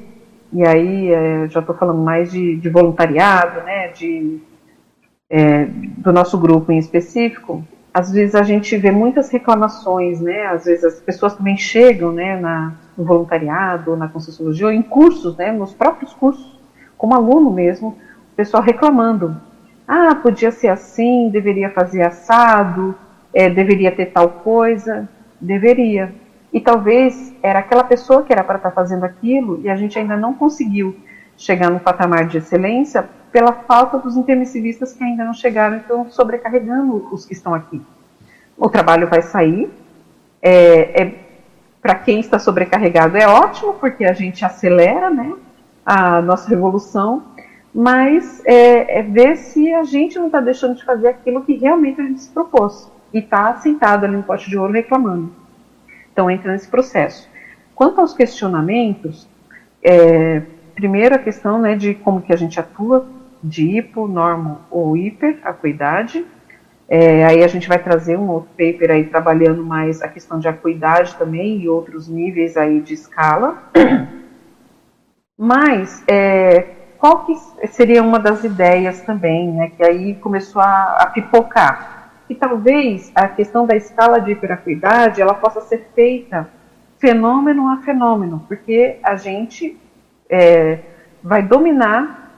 e 0.52 0.66
aí 0.66 1.12
é, 1.12 1.46
já 1.48 1.60
estou 1.60 1.74
falando 1.74 2.00
mais 2.00 2.30
de, 2.30 2.56
de, 2.56 2.68
voluntariado, 2.68 3.62
né, 3.62 3.88
de, 3.88 4.40
é, 5.28 5.66
do 5.66 6.12
nosso 6.12 6.38
grupo 6.38 6.72
em 6.72 6.78
específico, 6.78 7.62
às 7.92 8.10
vezes 8.10 8.34
a 8.34 8.42
gente 8.42 8.76
vê 8.76 8.90
muitas 8.90 9.28
reclamações, 9.30 10.20
né, 10.20 10.46
às 10.46 10.64
vezes 10.64 10.84
as 10.84 11.00
pessoas 11.00 11.34
também 11.34 11.56
chegam, 11.56 12.12
né, 12.12 12.38
na, 12.40 12.72
no 12.96 13.04
voluntariado, 13.04 13.96
na 13.96 14.08
Conscienciologia, 14.08 14.66
ou 14.66 14.72
em 14.72 14.82
cursos, 14.82 15.36
né, 15.36 15.52
nos 15.52 15.74
próprios 15.74 16.14
cursos, 16.14 16.58
como 16.96 17.14
aluno 17.14 17.50
mesmo, 17.50 17.98
o 18.32 18.36
pessoal 18.36 18.62
reclamando, 18.62 19.36
ah, 19.86 20.14
podia 20.14 20.50
ser 20.50 20.68
assim, 20.68 21.28
deveria 21.30 21.70
fazer 21.70 22.02
assado, 22.02 22.94
é, 23.38 23.48
deveria 23.48 23.92
ter 23.92 24.06
tal 24.06 24.28
coisa, 24.28 25.08
deveria, 25.40 26.12
e 26.52 26.60
talvez 26.60 27.32
era 27.40 27.60
aquela 27.60 27.84
pessoa 27.84 28.24
que 28.24 28.32
era 28.32 28.42
para 28.42 28.56
estar 28.56 28.70
tá 28.70 28.74
fazendo 28.74 29.04
aquilo 29.04 29.60
e 29.62 29.68
a 29.68 29.76
gente 29.76 29.96
ainda 29.96 30.16
não 30.16 30.34
conseguiu 30.34 30.96
chegar 31.36 31.70
no 31.70 31.78
patamar 31.78 32.26
de 32.26 32.38
excelência 32.38 33.08
pela 33.30 33.52
falta 33.52 33.96
dos 33.96 34.16
intermissivistas 34.16 34.92
que 34.92 35.04
ainda 35.04 35.24
não 35.24 35.32
chegaram 35.32 35.76
e 35.76 35.80
estão 35.80 36.10
sobrecarregando 36.10 37.08
os 37.12 37.24
que 37.24 37.32
estão 37.32 37.54
aqui. 37.54 37.80
O 38.56 38.68
trabalho 38.68 39.06
vai 39.06 39.22
sair, 39.22 39.70
é, 40.42 41.02
é 41.02 41.14
para 41.80 41.94
quem 41.94 42.18
está 42.18 42.40
sobrecarregado 42.40 43.16
é 43.16 43.28
ótimo, 43.28 43.74
porque 43.74 44.04
a 44.04 44.14
gente 44.14 44.44
acelera 44.44 45.10
né, 45.10 45.32
a 45.86 46.20
nossa 46.20 46.48
revolução, 46.48 47.22
mas 47.72 48.42
é, 48.44 48.98
é 48.98 49.02
ver 49.04 49.36
se 49.36 49.72
a 49.72 49.84
gente 49.84 50.18
não 50.18 50.26
está 50.26 50.40
deixando 50.40 50.74
de 50.74 50.84
fazer 50.84 51.06
aquilo 51.06 51.44
que 51.44 51.54
realmente 51.54 52.00
a 52.00 52.04
gente 52.04 52.20
se 52.20 52.30
propôs 52.30 52.90
e 53.12 53.18
está 53.18 53.54
sentado 53.56 54.04
ali 54.04 54.16
no 54.16 54.22
pote 54.22 54.48
de 54.48 54.58
ouro 54.58 54.72
reclamando. 54.72 55.32
Então 56.12 56.30
entra 56.30 56.52
nesse 56.52 56.68
processo. 56.68 57.28
Quanto 57.74 58.00
aos 58.00 58.12
questionamentos, 58.12 59.28
é, 59.82 60.42
primeiro 60.74 61.14
a 61.14 61.18
questão 61.18 61.60
né, 61.60 61.76
de 61.76 61.94
como 61.94 62.20
que 62.20 62.32
a 62.32 62.36
gente 62.36 62.58
atua 62.58 63.06
de 63.42 63.78
hipo, 63.78 64.08
normo 64.08 64.60
ou 64.70 64.96
hiper, 64.96 65.38
acuidade. 65.44 66.26
É, 66.88 67.24
aí 67.24 67.44
a 67.44 67.48
gente 67.48 67.68
vai 67.68 67.78
trazer 67.78 68.18
um 68.18 68.28
outro 68.30 68.48
paper 68.50 68.90
aí 68.90 69.04
trabalhando 69.04 69.62
mais 69.64 70.02
a 70.02 70.08
questão 70.08 70.38
de 70.38 70.48
acuidade 70.48 71.14
também 71.16 71.60
e 71.60 71.68
outros 71.68 72.08
níveis 72.08 72.56
aí 72.56 72.80
de 72.80 72.94
escala. 72.94 73.62
Mas 75.38 76.02
é, 76.08 76.62
qual 76.98 77.24
que 77.24 77.34
seria 77.68 78.02
uma 78.02 78.18
das 78.18 78.42
ideias 78.42 79.02
também, 79.02 79.52
né, 79.52 79.70
que 79.76 79.84
aí 79.84 80.14
começou 80.16 80.60
a, 80.60 80.96
a 80.98 81.06
pipocar? 81.06 81.97
Que 82.28 82.34
talvez 82.34 83.10
a 83.14 83.26
questão 83.26 83.66
da 83.66 83.74
escala 83.74 84.20
de 84.20 84.32
hiperacuidade 84.32 85.22
ela 85.22 85.32
possa 85.32 85.62
ser 85.62 85.88
feita 85.94 86.48
fenômeno 86.98 87.68
a 87.68 87.78
fenômeno, 87.78 88.44
porque 88.46 88.98
a 89.02 89.16
gente 89.16 89.78
é, 90.28 90.80
vai 91.22 91.42
dominar, 91.42 92.30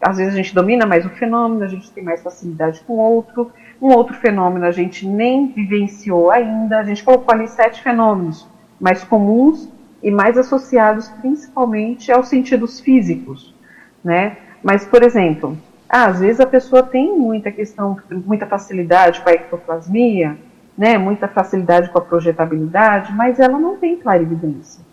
às 0.00 0.16
vezes 0.16 0.34
a 0.34 0.36
gente 0.36 0.52
domina 0.52 0.84
mais 0.84 1.06
um 1.06 1.10
fenômeno, 1.10 1.62
a 1.62 1.68
gente 1.68 1.90
tem 1.92 2.02
mais 2.02 2.22
facilidade 2.22 2.80
com 2.80 2.94
outro, 2.94 3.52
um 3.80 3.88
outro 3.88 4.16
fenômeno 4.16 4.66
a 4.66 4.72
gente 4.72 5.06
nem 5.06 5.52
vivenciou 5.52 6.30
ainda, 6.30 6.80
a 6.80 6.84
gente 6.84 7.04
colocou 7.04 7.32
ali 7.32 7.46
sete 7.46 7.82
fenômenos 7.82 8.48
mais 8.80 9.04
comuns 9.04 9.68
e 10.02 10.10
mais 10.10 10.36
associados 10.36 11.08
principalmente 11.20 12.10
aos 12.10 12.28
sentidos 12.28 12.80
físicos, 12.80 13.54
né? 14.02 14.38
Mas, 14.62 14.84
por 14.84 15.02
exemplo, 15.02 15.56
ah, 15.88 16.06
às 16.06 16.20
vezes 16.20 16.40
a 16.40 16.46
pessoa 16.46 16.82
tem 16.82 17.16
muita 17.16 17.50
questão, 17.50 17.98
muita 18.10 18.46
facilidade 18.46 19.20
com 19.20 19.28
a 19.28 19.32
ectoplasmia, 19.32 20.36
né, 20.76 20.98
muita 20.98 21.28
facilidade 21.28 21.90
com 21.90 21.98
a 21.98 22.02
projetabilidade, 22.02 23.12
mas 23.14 23.38
ela 23.38 23.58
não 23.58 23.76
tem 23.76 23.96
clarividência. 23.96 24.84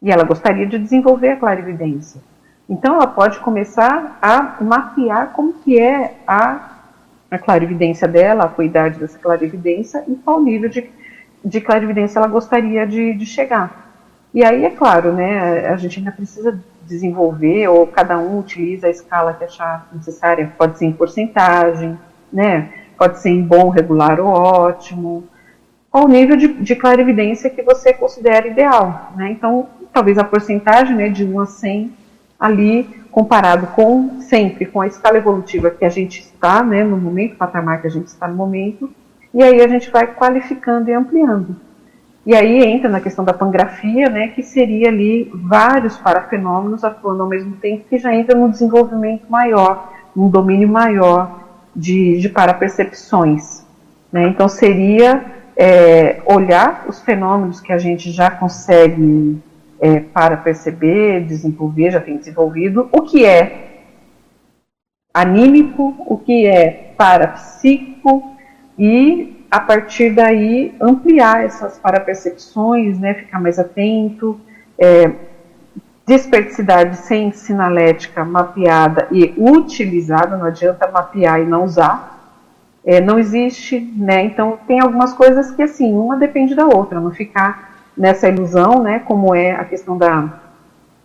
E 0.00 0.10
ela 0.10 0.24
gostaria 0.24 0.66
de 0.66 0.78
desenvolver 0.78 1.30
a 1.30 1.36
clarividência. 1.36 2.20
Então 2.68 2.94
ela 2.94 3.06
pode 3.06 3.38
começar 3.40 4.18
a 4.22 4.62
mapear 4.62 5.32
como 5.32 5.52
que 5.54 5.78
é 5.78 6.14
a, 6.26 6.78
a 7.30 7.38
clarividência 7.38 8.08
dela, 8.08 8.44
a 8.44 8.48
cuidade 8.48 8.98
dessa 8.98 9.18
clarividência 9.18 10.04
e 10.08 10.14
qual 10.14 10.40
nível 10.40 10.70
de, 10.70 10.90
de 11.44 11.60
clarividência 11.60 12.18
ela 12.18 12.28
gostaria 12.28 12.86
de, 12.86 13.14
de 13.14 13.26
chegar. 13.26 13.84
E 14.32 14.44
aí, 14.44 14.64
é 14.64 14.70
claro, 14.70 15.12
né, 15.12 15.68
a 15.68 15.76
gente 15.76 15.98
ainda 15.98 16.10
precisa 16.10 16.58
desenvolver, 16.86 17.68
ou 17.68 17.86
cada 17.86 18.18
um 18.18 18.38
utiliza 18.38 18.86
a 18.86 18.90
escala 18.90 19.32
que 19.32 19.44
achar 19.44 19.88
necessária, 19.92 20.52
pode 20.56 20.78
ser 20.78 20.86
em 20.86 20.92
porcentagem, 20.92 21.98
né, 22.32 22.72
pode 22.98 23.20
ser 23.20 23.30
em 23.30 23.42
bom, 23.42 23.68
regular 23.68 24.20
ou 24.20 24.28
ótimo, 24.28 25.24
qual 25.90 26.04
o 26.04 26.08
nível 26.08 26.36
de, 26.36 26.48
de 26.48 26.74
clarividência 26.74 27.50
que 27.50 27.62
você 27.62 27.92
considera 27.92 28.48
ideal, 28.48 29.12
né, 29.16 29.30
então, 29.30 29.68
talvez 29.92 30.18
a 30.18 30.24
porcentagem, 30.24 30.94
né, 30.96 31.08
de 31.08 31.24
1 31.24 31.40
a 31.40 31.46
100, 31.46 31.92
ali, 32.38 32.84
comparado 33.10 33.68
com, 33.68 34.20
sempre, 34.20 34.66
com 34.66 34.80
a 34.80 34.86
escala 34.86 35.18
evolutiva 35.18 35.70
que 35.70 35.84
a 35.84 35.88
gente 35.88 36.20
está, 36.20 36.62
né, 36.62 36.82
no 36.82 36.96
momento, 36.96 37.36
patamar 37.36 37.80
que 37.80 37.86
a 37.86 37.90
gente 37.90 38.08
está 38.08 38.26
no 38.26 38.34
momento, 38.34 38.90
e 39.32 39.42
aí 39.42 39.60
a 39.60 39.68
gente 39.68 39.90
vai 39.90 40.06
qualificando 40.14 40.90
e 40.90 40.92
ampliando. 40.92 41.56
E 42.26 42.34
aí 42.34 42.64
entra 42.64 42.88
na 42.88 43.00
questão 43.00 43.24
da 43.24 43.34
pangrafia, 43.34 44.08
né, 44.08 44.28
que 44.28 44.42
seria 44.42 44.88
ali 44.88 45.30
vários 45.34 45.98
parafenômenos 45.98 46.82
atuando 46.82 47.22
ao 47.22 47.28
mesmo 47.28 47.56
tempo, 47.56 47.84
que 47.88 47.98
já 47.98 48.14
entra 48.14 48.36
num 48.36 48.48
desenvolvimento 48.48 49.24
maior, 49.28 49.92
num 50.16 50.30
domínio 50.30 50.68
maior 50.68 51.44
de, 51.76 52.18
de 52.18 52.28
parapercepções. 52.30 53.64
Né? 54.10 54.28
Então 54.28 54.48
seria 54.48 55.22
é, 55.54 56.22
olhar 56.24 56.86
os 56.88 57.02
fenômenos 57.02 57.60
que 57.60 57.72
a 57.72 57.78
gente 57.78 58.10
já 58.10 58.30
consegue 58.30 59.38
é, 59.80 60.00
para 60.00 60.38
perceber, 60.38 61.26
desenvolver, 61.26 61.90
já 61.90 62.00
tem 62.00 62.16
desenvolvido, 62.16 62.88
o 62.90 63.02
que 63.02 63.26
é 63.26 63.82
anímico, 65.12 65.94
o 66.06 66.16
que 66.16 66.46
é 66.46 66.94
parapsíquico 66.96 68.34
e 68.78 69.43
a 69.54 69.60
partir 69.60 70.10
daí 70.10 70.74
ampliar 70.80 71.44
essas 71.44 71.78
parapercepções, 71.78 72.98
né, 72.98 73.14
ficar 73.14 73.40
mais 73.40 73.56
atento, 73.56 74.40
é, 74.76 75.12
desperticidade 76.04 76.96
sem 76.96 77.30
sinalética 77.30 78.24
mapeada 78.24 79.06
e 79.12 79.32
utilizada, 79.38 80.36
não 80.36 80.46
adianta 80.46 80.90
mapear 80.90 81.40
e 81.40 81.44
não 81.44 81.62
usar, 81.62 82.34
é, 82.84 83.00
não 83.00 83.16
existe, 83.16 83.78
né, 83.96 84.24
então 84.24 84.58
tem 84.66 84.80
algumas 84.80 85.12
coisas 85.12 85.52
que 85.52 85.62
assim, 85.62 85.94
uma 85.94 86.16
depende 86.16 86.56
da 86.56 86.66
outra, 86.66 86.98
não 86.98 87.12
ficar 87.12 87.76
nessa 87.96 88.28
ilusão, 88.28 88.82
né, 88.82 88.98
como 89.06 89.36
é 89.36 89.52
a 89.52 89.64
questão 89.64 89.96
da, 89.96 90.30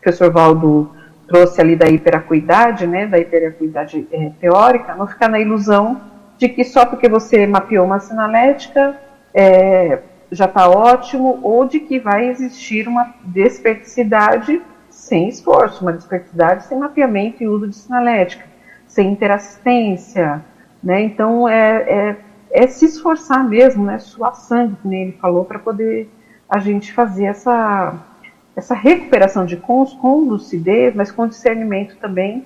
professor 0.01 0.31
Valdo 0.31 0.89
trouxe 1.27 1.61
ali 1.61 1.75
da 1.75 1.87
hiperacuidade, 1.87 2.87
né, 2.87 3.05
da 3.05 3.19
hiperacuidade 3.19 4.07
é, 4.11 4.31
teórica, 4.41 4.95
não 4.95 5.05
ficar 5.05 5.29
na 5.29 5.39
ilusão 5.39 6.01
de 6.39 6.47
que 6.47 6.63
só 6.63 6.85
porque 6.85 7.09
você 7.09 7.45
mapeou 7.45 7.85
uma 7.85 7.99
sinalética 7.99 8.97
é, 9.33 9.99
já 10.31 10.45
está 10.45 10.69
ótimo, 10.69 11.39
ou 11.43 11.67
de 11.67 11.81
que 11.81 11.99
vai 11.99 12.29
existir 12.29 12.87
uma 12.87 13.13
desperticidade 13.25 14.61
sem 14.89 15.27
esforço, 15.27 15.81
uma 15.81 15.91
desperticidade 15.91 16.65
sem 16.65 16.79
mapeamento 16.79 17.43
e 17.43 17.47
uso 17.47 17.67
de 17.67 17.75
sinalética, 17.75 18.45
sem 18.87 19.11
interassistência, 19.11 20.43
né? 20.81 21.01
Então 21.01 21.47
é, 21.47 21.81
é, 21.81 22.17
é, 22.51 22.67
se 22.67 22.85
esforçar 22.85 23.43
mesmo, 23.47 23.83
né? 23.83 23.99
Suar 23.99 24.35
sangue, 24.35 24.77
como 24.81 24.93
ele 24.93 25.11
falou, 25.21 25.43
para 25.43 25.59
poder 25.59 26.09
a 26.47 26.59
gente 26.59 26.93
fazer 26.93 27.25
essa 27.25 27.93
essa 28.55 28.75
recuperação 28.75 29.45
de 29.45 29.57
cons 29.57 29.93
com 29.93 30.21
lucidez, 30.21 30.93
mas 30.93 31.11
com 31.11 31.27
discernimento 31.27 31.95
também, 31.97 32.45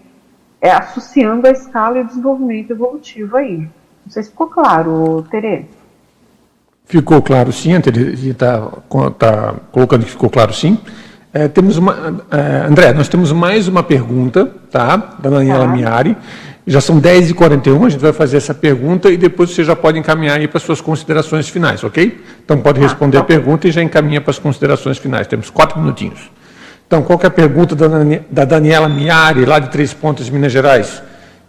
é, 0.61 0.71
associando 0.71 1.47
a 1.47 1.51
escala 1.51 1.97
e 1.97 2.01
o 2.01 2.05
desenvolvimento 2.05 2.71
evolutivo 2.71 3.37
aí. 3.37 3.67
Não 4.05 4.11
sei 4.11 4.23
se 4.23 4.29
ficou 4.29 4.47
claro, 4.47 5.25
Tere. 5.29 5.69
Ficou 6.85 7.21
claro 7.21 7.51
sim, 7.51 7.73
a 7.73 7.81
Tereza 7.81 8.29
está 8.29 8.67
tá 9.17 9.55
colocando 9.71 10.03
que 10.05 10.11
ficou 10.11 10.29
claro 10.29 10.53
sim. 10.53 10.77
É, 11.33 11.47
temos 11.47 11.77
uma, 11.77 12.23
é, 12.29 12.67
André, 12.67 12.93
nós 12.93 13.07
temos 13.07 13.31
mais 13.31 13.67
uma 13.67 13.81
pergunta, 13.81 14.51
tá? 14.69 14.95
Da 14.95 15.29
Daniela 15.29 15.65
tá. 15.65 15.71
Miari. 15.71 16.15
Já 16.65 16.79
são 16.79 17.01
10h41, 17.01 17.85
a 17.85 17.89
gente 17.89 17.99
vai 17.99 18.13
fazer 18.13 18.37
essa 18.37 18.53
pergunta 18.53 19.09
e 19.09 19.17
depois 19.17 19.49
você 19.49 19.63
já 19.63 19.75
pode 19.75 19.99
encaminhar 19.99 20.39
aí 20.39 20.47
para 20.47 20.59
suas 20.59 20.79
considerações 20.79 21.49
finais, 21.49 21.83
ok? 21.83 22.23
Então 22.45 22.59
pode 22.61 22.79
tá, 22.79 22.85
responder 22.85 23.17
tá. 23.17 23.23
a 23.23 23.25
pergunta 23.25 23.67
e 23.67 23.71
já 23.71 23.81
encaminha 23.81 24.21
para 24.21 24.31
as 24.31 24.39
considerações 24.39 24.97
finais. 24.97 25.27
Temos 25.27 25.49
quatro 25.49 25.79
minutinhos. 25.79 26.31
Então, 26.87 27.01
qual 27.01 27.19
é 27.23 27.25
a 27.25 27.31
pergunta 27.31 27.75
da 28.29 28.45
Daniela 28.45 28.87
Miari, 28.87 29.45
lá 29.45 29.57
de 29.57 29.69
Três 29.71 29.93
Pontas, 29.93 30.29
Minas 30.29 30.51
Gerais? 30.51 31.01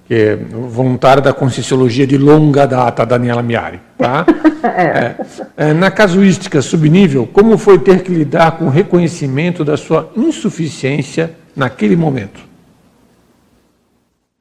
Que 0.07 0.15
é 0.15 0.37
voluntária 0.37 1.23
da 1.23 1.33
Conscienciologia 1.33 2.07
de 2.07 2.19
longa 2.19 2.67
data, 2.67 3.07
Daniela 3.07 3.43
Miari. 3.43 3.81
Tá? 3.97 4.27
é. 4.63 5.15
É, 5.57 5.73
na 5.73 5.91
casuística 5.91 6.61
subnível, 6.61 7.27
como 7.27 7.57
foi 7.57 7.79
ter 7.79 8.03
que 8.03 8.13
lidar 8.13 8.59
com 8.59 8.67
o 8.67 8.71
reconhecimento 8.71 9.65
da 9.65 9.77
sua 9.77 10.11
insuficiência 10.17 11.35
naquele 11.57 11.97
momento? 11.97 12.41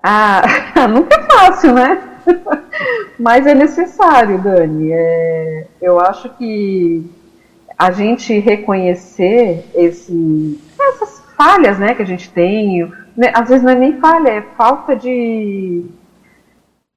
Ah, 0.02 0.44
nunca 0.90 1.16
é 1.16 1.24
fácil, 1.24 1.74
né? 1.74 2.02
Mas 3.18 3.48
é 3.48 3.56
necessário, 3.56 4.38
Dani. 4.40 4.92
É, 4.92 5.68
eu 5.82 6.00
acho 6.00 6.30
que 6.32 7.10
a 7.78 7.92
gente 7.92 8.38
reconhecer 8.40 9.66
esse, 9.74 10.60
essas 10.80 11.24
falhas 11.38 11.80
né, 11.80 11.96
que 11.96 12.02
a 12.02 12.06
gente 12.06 12.30
tem, 12.30 12.92
às 13.34 13.50
vezes 13.50 13.64
não 13.64 13.72
é 13.72 13.76
nem 13.76 14.00
falha, 14.00 14.30
é 14.30 14.42
falta 14.42 14.96
de. 14.96 15.86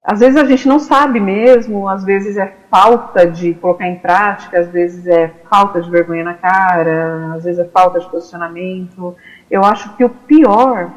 Às 0.03 0.21
vezes 0.21 0.37
a 0.37 0.45
gente 0.45 0.69
não 0.69 0.79
sabe 0.79 1.19
mesmo, 1.19 1.89
às 1.89 2.05
vezes 2.05 2.37
é 2.37 2.55
falta 2.71 3.27
de 3.27 3.55
colocar 3.55 3.89
em 3.89 3.97
prática, 3.97 4.61
às 4.61 4.69
vezes 4.69 5.05
é 5.07 5.29
falta 5.51 5.81
de 5.81 5.91
vergonha 5.91 6.23
na 6.23 6.35
cara, 6.35 7.35
às 7.35 7.43
vezes 7.43 7.59
é 7.59 7.65
falta 7.65 7.99
de 7.99 8.09
posicionamento. 8.09 9.17
Eu 9.51 9.65
acho 9.65 9.97
que 9.97 10.05
o 10.05 10.09
pior 10.09 10.93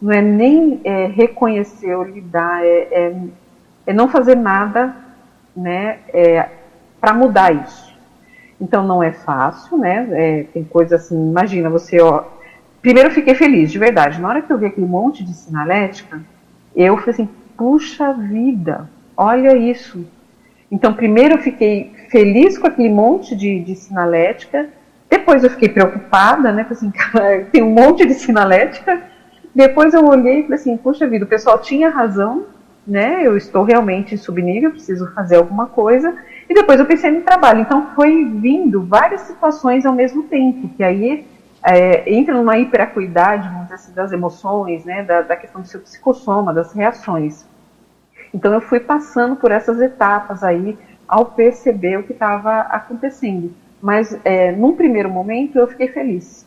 não 0.00 0.12
é 0.12 0.22
nem 0.22 0.80
é, 0.82 1.06
reconhecer 1.06 1.94
ou 1.94 2.04
lidar, 2.04 2.64
é, 2.64 2.88
é, 2.90 3.16
é, 3.86 3.92
não 3.92 4.08
fazer 4.08 4.34
nada 4.34 4.96
né, 5.54 5.98
é, 6.08 6.48
para 7.00 7.14
mudar 7.14 7.54
isso. 7.54 7.94
Então 8.60 8.86
não 8.86 9.02
é 9.02 9.12
fácil, 9.12 9.76
né? 9.76 10.08
É, 10.12 10.42
tem 10.44 10.64
coisa 10.64 10.96
assim, 10.96 11.16
imagina 11.30 11.68
você 11.68 12.00
ó, 12.00 12.24
Primeiro 12.84 13.08
eu 13.08 13.14
fiquei 13.14 13.34
feliz, 13.34 13.72
de 13.72 13.78
verdade. 13.78 14.20
Na 14.20 14.28
hora 14.28 14.42
que 14.42 14.52
eu 14.52 14.58
vi 14.58 14.66
aquele 14.66 14.86
monte 14.86 15.24
de 15.24 15.32
sinalética, 15.32 16.20
eu 16.76 16.98
falei 16.98 17.12
assim, 17.12 17.28
puxa 17.56 18.12
vida, 18.12 18.90
olha 19.16 19.56
isso. 19.56 20.06
Então, 20.70 20.92
primeiro 20.92 21.36
eu 21.36 21.38
fiquei 21.38 21.94
feliz 22.10 22.58
com 22.58 22.66
aquele 22.66 22.90
monte 22.90 23.34
de, 23.34 23.58
de 23.60 23.74
sinalética, 23.74 24.68
depois 25.08 25.42
eu 25.42 25.48
fiquei 25.48 25.70
preocupada, 25.70 26.52
né? 26.52 26.62
Falei 26.64 26.76
assim, 26.76 26.92
tem 27.50 27.62
um 27.62 27.70
monte 27.70 28.04
de 28.04 28.12
sinalética. 28.12 29.02
Depois 29.54 29.94
eu 29.94 30.04
olhei 30.04 30.40
e 30.40 30.42
falei 30.42 30.58
assim, 30.58 30.76
puxa 30.76 31.06
vida, 31.06 31.24
o 31.24 31.28
pessoal 31.28 31.58
tinha 31.60 31.88
razão, 31.88 32.44
né? 32.86 33.26
Eu 33.26 33.34
estou 33.34 33.64
realmente 33.64 34.18
subnível, 34.18 34.70
preciso 34.70 35.10
fazer 35.14 35.36
alguma 35.36 35.68
coisa. 35.68 36.14
E 36.50 36.52
depois 36.52 36.78
eu 36.78 36.84
pensei 36.84 37.10
no 37.10 37.22
trabalho. 37.22 37.60
Então 37.60 37.94
foi 37.94 38.26
vindo 38.26 38.84
várias 38.84 39.22
situações 39.22 39.86
ao 39.86 39.94
mesmo 39.94 40.24
tempo, 40.24 40.68
que 40.76 40.84
aí 40.84 41.24
é, 41.64 42.12
entra 42.12 42.34
numa 42.34 42.58
hiperacuidade, 42.58 43.48
assim, 43.72 43.92
das 43.94 44.12
emoções, 44.12 44.84
né, 44.84 45.02
da, 45.02 45.22
da 45.22 45.36
questão 45.36 45.62
do 45.62 45.66
seu 45.66 45.80
psicossoma, 45.80 46.52
das 46.52 46.72
reações. 46.72 47.46
Então 48.32 48.52
eu 48.52 48.60
fui 48.60 48.80
passando 48.80 49.36
por 49.36 49.50
essas 49.50 49.80
etapas 49.80 50.42
aí 50.42 50.76
ao 51.08 51.26
perceber 51.26 51.98
o 51.98 52.02
que 52.02 52.12
estava 52.12 52.60
acontecendo. 52.60 53.54
Mas 53.80 54.18
é, 54.24 54.52
num 54.52 54.76
primeiro 54.76 55.08
momento 55.08 55.58
eu 55.58 55.66
fiquei 55.66 55.88
feliz, 55.88 56.46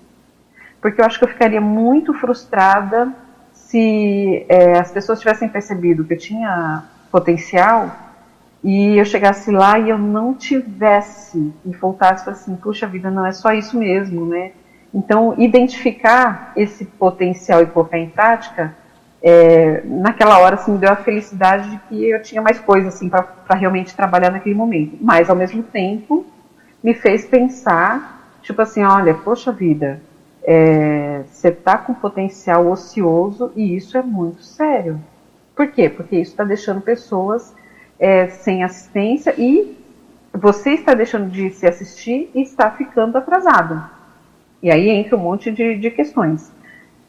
porque 0.81 1.01
eu 1.01 1.05
acho 1.05 1.17
que 1.17 1.25
eu 1.25 1.29
ficaria 1.29 1.61
muito 1.61 2.13
frustrada 2.13 3.11
se 3.53 4.45
é, 4.47 4.77
as 4.79 4.91
pessoas 4.91 5.19
tivessem 5.19 5.49
percebido 5.49 6.03
que 6.03 6.13
eu 6.13 6.17
tinha 6.17 6.83
potencial 7.11 7.91
e 8.63 8.97
eu 8.97 9.05
chegasse 9.05 9.51
lá 9.51 9.77
e 9.79 9.89
eu 9.89 9.97
não 9.97 10.33
tivesse 10.33 11.53
e 11.65 11.71
voltasse 11.75 12.29
assim, 12.29 12.55
puxa 12.55 12.87
vida, 12.87 13.09
não 13.09 13.25
é 13.25 13.31
só 13.31 13.51
isso 13.53 13.77
mesmo, 13.77 14.25
né? 14.25 14.51
Então, 14.93 15.35
identificar 15.37 16.53
esse 16.55 16.85
potencial 16.85 17.61
e 17.61 17.65
colocar 17.65 17.97
em 17.97 18.09
prática, 18.09 18.75
é, 19.21 19.81
naquela 19.85 20.39
hora 20.39 20.55
assim, 20.55 20.71
me 20.71 20.77
deu 20.77 20.91
a 20.91 20.95
felicidade 20.95 21.69
de 21.69 21.77
que 21.79 22.09
eu 22.09 22.21
tinha 22.21 22.41
mais 22.41 22.59
coisas 22.59 22.95
assim, 22.95 23.09
para 23.09 23.55
realmente 23.55 23.95
trabalhar 23.95 24.31
naquele 24.31 24.55
momento. 24.55 24.97
Mas, 25.01 25.29
ao 25.29 25.35
mesmo 25.35 25.61
tempo, 25.63 26.25
me 26.83 26.93
fez 26.93 27.25
pensar, 27.25 28.39
tipo 28.41 28.61
assim, 28.61 28.83
olha, 28.83 29.13
poxa 29.13 29.51
vida, 29.51 30.01
é, 30.43 31.23
você 31.29 31.49
está 31.49 31.77
com 31.77 31.93
potencial 31.93 32.67
ocioso 32.67 33.51
e 33.55 33.75
isso 33.75 33.97
é 33.97 34.01
muito 34.01 34.43
sério. 34.43 34.99
Por 35.53 35.67
quê? 35.67 35.89
Porque 35.89 36.15
isso 36.15 36.31
está 36.31 36.43
deixando 36.43 36.79
pessoas 36.79 37.53
é, 37.99 38.27
sem 38.27 38.63
assistência 38.63 39.33
e 39.37 39.75
você 40.31 40.71
está 40.71 40.93
deixando 40.93 41.29
de 41.29 41.49
se 41.49 41.67
assistir 41.67 42.29
e 42.33 42.41
está 42.41 42.69
ficando 42.71 43.17
atrasado. 43.17 43.96
E 44.61 44.71
aí 44.71 44.89
entra 44.89 45.15
um 45.15 45.21
monte 45.21 45.51
de, 45.51 45.75
de 45.77 45.91
questões. 45.91 46.51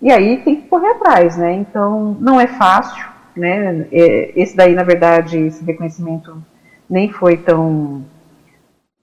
E 0.01 0.13
aí 0.13 0.39
tem 0.39 0.57
que 0.57 0.69
correr 0.69 0.91
atrás, 0.91 1.37
né? 1.37 1.53
Então, 1.55 2.17
não 2.21 2.41
é 2.41 2.47
fácil, 2.47 3.05
né? 3.37 3.87
É, 3.91 4.33
esse 4.41 4.57
daí, 4.57 4.75
na 4.75 4.85
verdade, 4.85 5.39
esse 5.39 5.65
reconhecimento 5.65 6.43
nem 6.89 7.11
foi 7.11 7.37
tão, 7.37 8.05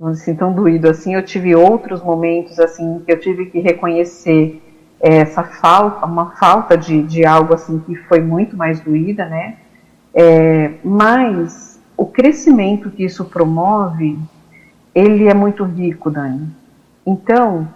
assim, 0.01 0.35
tão 0.35 0.53
doído 0.53 0.89
assim. 0.89 1.13
Eu 1.13 1.23
tive 1.23 1.55
outros 1.55 2.01
momentos, 2.01 2.59
assim, 2.59 3.01
que 3.05 3.11
eu 3.11 3.19
tive 3.19 3.47
que 3.47 3.59
reconhecer 3.59 4.61
essa 4.99 5.43
falta, 5.43 6.05
uma 6.05 6.31
falta 6.37 6.77
de, 6.77 7.03
de 7.03 7.25
algo, 7.25 7.53
assim, 7.53 7.79
que 7.79 7.95
foi 7.95 8.21
muito 8.21 8.55
mais 8.55 8.79
doída, 8.79 9.25
né? 9.25 9.57
É, 10.13 10.71
mas 10.83 11.79
o 11.97 12.05
crescimento 12.05 12.89
que 12.89 13.03
isso 13.03 13.25
promove, 13.25 14.17
ele 14.93 15.27
é 15.27 15.33
muito 15.33 15.63
rico, 15.63 16.09
Dani. 16.09 16.47
Então, 17.05 17.67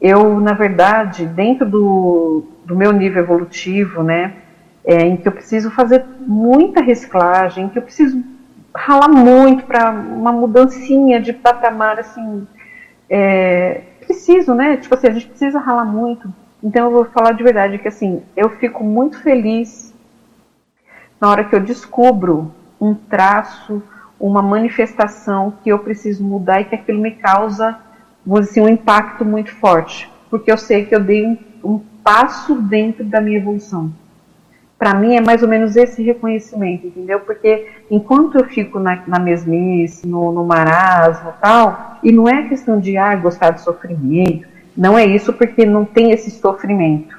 eu, 0.00 0.40
na 0.40 0.52
verdade, 0.52 1.26
dentro 1.26 1.68
do, 1.68 2.44
do 2.64 2.74
meu 2.74 2.92
nível 2.92 3.22
evolutivo, 3.22 4.02
né, 4.02 4.34
é, 4.84 5.02
em 5.02 5.16
que 5.16 5.28
eu 5.28 5.32
preciso 5.32 5.70
fazer 5.70 6.04
muita 6.26 6.80
reciclagem, 6.80 7.64
em 7.64 7.68
que 7.68 7.78
eu 7.78 7.82
preciso 7.82 8.22
ralar 8.74 9.08
muito 9.08 9.64
para 9.64 9.90
uma 9.90 10.32
mudancinha 10.32 11.20
de 11.20 11.32
patamar, 11.32 11.98
assim, 11.98 12.46
é, 13.08 13.82
preciso, 14.00 14.54
né? 14.54 14.76
Tipo 14.76 14.94
assim, 14.94 15.08
a 15.08 15.12
gente 15.12 15.26
precisa 15.26 15.58
ralar 15.58 15.84
muito. 15.84 16.32
Então 16.62 16.86
eu 16.86 16.90
vou 16.90 17.04
falar 17.06 17.32
de 17.32 17.42
verdade 17.42 17.78
que 17.78 17.88
assim, 17.88 18.22
eu 18.36 18.50
fico 18.50 18.84
muito 18.84 19.18
feliz 19.22 19.94
na 21.20 21.30
hora 21.30 21.44
que 21.44 21.54
eu 21.54 21.60
descubro 21.60 22.52
um 22.80 22.94
traço, 22.94 23.82
uma 24.18 24.42
manifestação 24.42 25.52
que 25.62 25.70
eu 25.70 25.78
preciso 25.78 26.24
mudar 26.24 26.60
e 26.60 26.64
que 26.64 26.74
aquilo 26.74 27.00
me 27.00 27.12
causa, 27.12 27.78
assim, 28.38 28.60
um 28.60 28.68
impacto 28.68 29.24
muito 29.24 29.50
forte, 29.52 30.10
porque 30.28 30.50
eu 30.50 30.56
sei 30.58 30.84
que 30.84 30.94
eu 30.94 31.00
dei 31.00 31.26
um, 31.26 31.38
um 31.64 31.78
passo 32.02 32.54
dentro 32.54 33.04
da 33.04 33.20
minha 33.20 33.38
evolução 33.38 33.92
para 34.80 34.94
mim 34.94 35.14
é 35.14 35.20
mais 35.20 35.42
ou 35.42 35.48
menos 35.48 35.76
esse 35.76 36.02
reconhecimento, 36.02 36.86
entendeu? 36.86 37.20
Porque 37.20 37.66
enquanto 37.90 38.38
eu 38.38 38.46
fico 38.46 38.78
na, 38.78 39.02
na 39.06 39.18
mesmice, 39.18 40.08
no, 40.08 40.32
no 40.32 40.42
marasmo 40.42 41.34
tal, 41.38 41.98
e 42.02 42.10
não 42.10 42.26
é 42.26 42.48
questão 42.48 42.80
de 42.80 42.96
ah, 42.96 43.14
gostar 43.14 43.50
de 43.50 43.60
sofrimento, 43.60 44.48
não 44.74 44.98
é 44.98 45.04
isso 45.04 45.34
porque 45.34 45.66
não 45.66 45.84
tem 45.84 46.12
esse 46.12 46.30
sofrimento. 46.30 47.14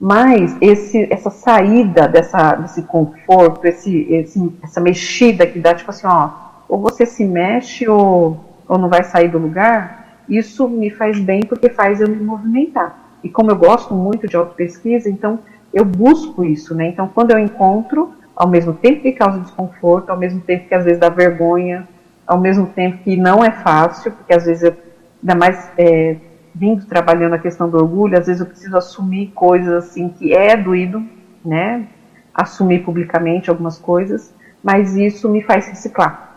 Mas 0.00 0.56
esse, 0.60 1.06
essa 1.12 1.30
saída 1.30 2.08
dessa, 2.08 2.56
desse 2.56 2.82
conforto, 2.82 3.64
esse, 3.66 4.12
esse, 4.12 4.52
essa 4.60 4.80
mexida 4.80 5.46
que 5.46 5.60
dá, 5.60 5.72
tipo 5.76 5.90
assim, 5.90 6.08
ó, 6.08 6.30
ou 6.68 6.80
você 6.80 7.06
se 7.06 7.24
mexe 7.24 7.88
ou, 7.88 8.44
ou 8.66 8.78
não 8.78 8.88
vai 8.88 9.04
sair 9.04 9.28
do 9.28 9.38
lugar, 9.38 9.99
isso 10.30 10.68
me 10.68 10.90
faz 10.90 11.18
bem 11.18 11.40
porque 11.40 11.68
faz 11.68 12.00
eu 12.00 12.08
me 12.08 12.16
movimentar. 12.16 13.10
E 13.22 13.28
como 13.28 13.50
eu 13.50 13.56
gosto 13.56 13.92
muito 13.92 14.28
de 14.28 14.36
auto-pesquisa, 14.36 15.10
então 15.10 15.40
eu 15.74 15.84
busco 15.84 16.44
isso, 16.44 16.74
né? 16.74 16.88
Então, 16.88 17.08
quando 17.08 17.32
eu 17.32 17.38
encontro, 17.38 18.12
ao 18.34 18.48
mesmo 18.48 18.72
tempo 18.72 19.02
que 19.02 19.12
causa 19.12 19.40
desconforto, 19.40 20.10
ao 20.10 20.16
mesmo 20.16 20.40
tempo 20.40 20.68
que 20.68 20.74
às 20.74 20.84
vezes 20.84 21.00
dá 21.00 21.08
vergonha, 21.08 21.86
ao 22.26 22.38
mesmo 22.38 22.66
tempo 22.66 22.98
que 22.98 23.16
não 23.16 23.44
é 23.44 23.50
fácil, 23.50 24.12
porque 24.12 24.32
às 24.32 24.46
vezes 24.46 24.62
eu, 24.62 24.74
ainda 25.20 25.34
mais 25.34 25.70
é, 25.76 26.16
vindo 26.54 26.86
trabalhando 26.86 27.34
a 27.34 27.38
questão 27.38 27.68
do 27.68 27.76
orgulho, 27.76 28.16
às 28.16 28.26
vezes 28.26 28.40
eu 28.40 28.46
preciso 28.46 28.76
assumir 28.76 29.32
coisas 29.34 29.84
assim 29.84 30.08
que 30.08 30.32
é 30.32 30.56
doído, 30.56 31.02
né? 31.44 31.86
Assumir 32.32 32.84
publicamente 32.84 33.50
algumas 33.50 33.78
coisas, 33.78 34.32
mas 34.62 34.96
isso 34.96 35.28
me 35.28 35.42
faz 35.42 35.66
reciclar. 35.66 36.28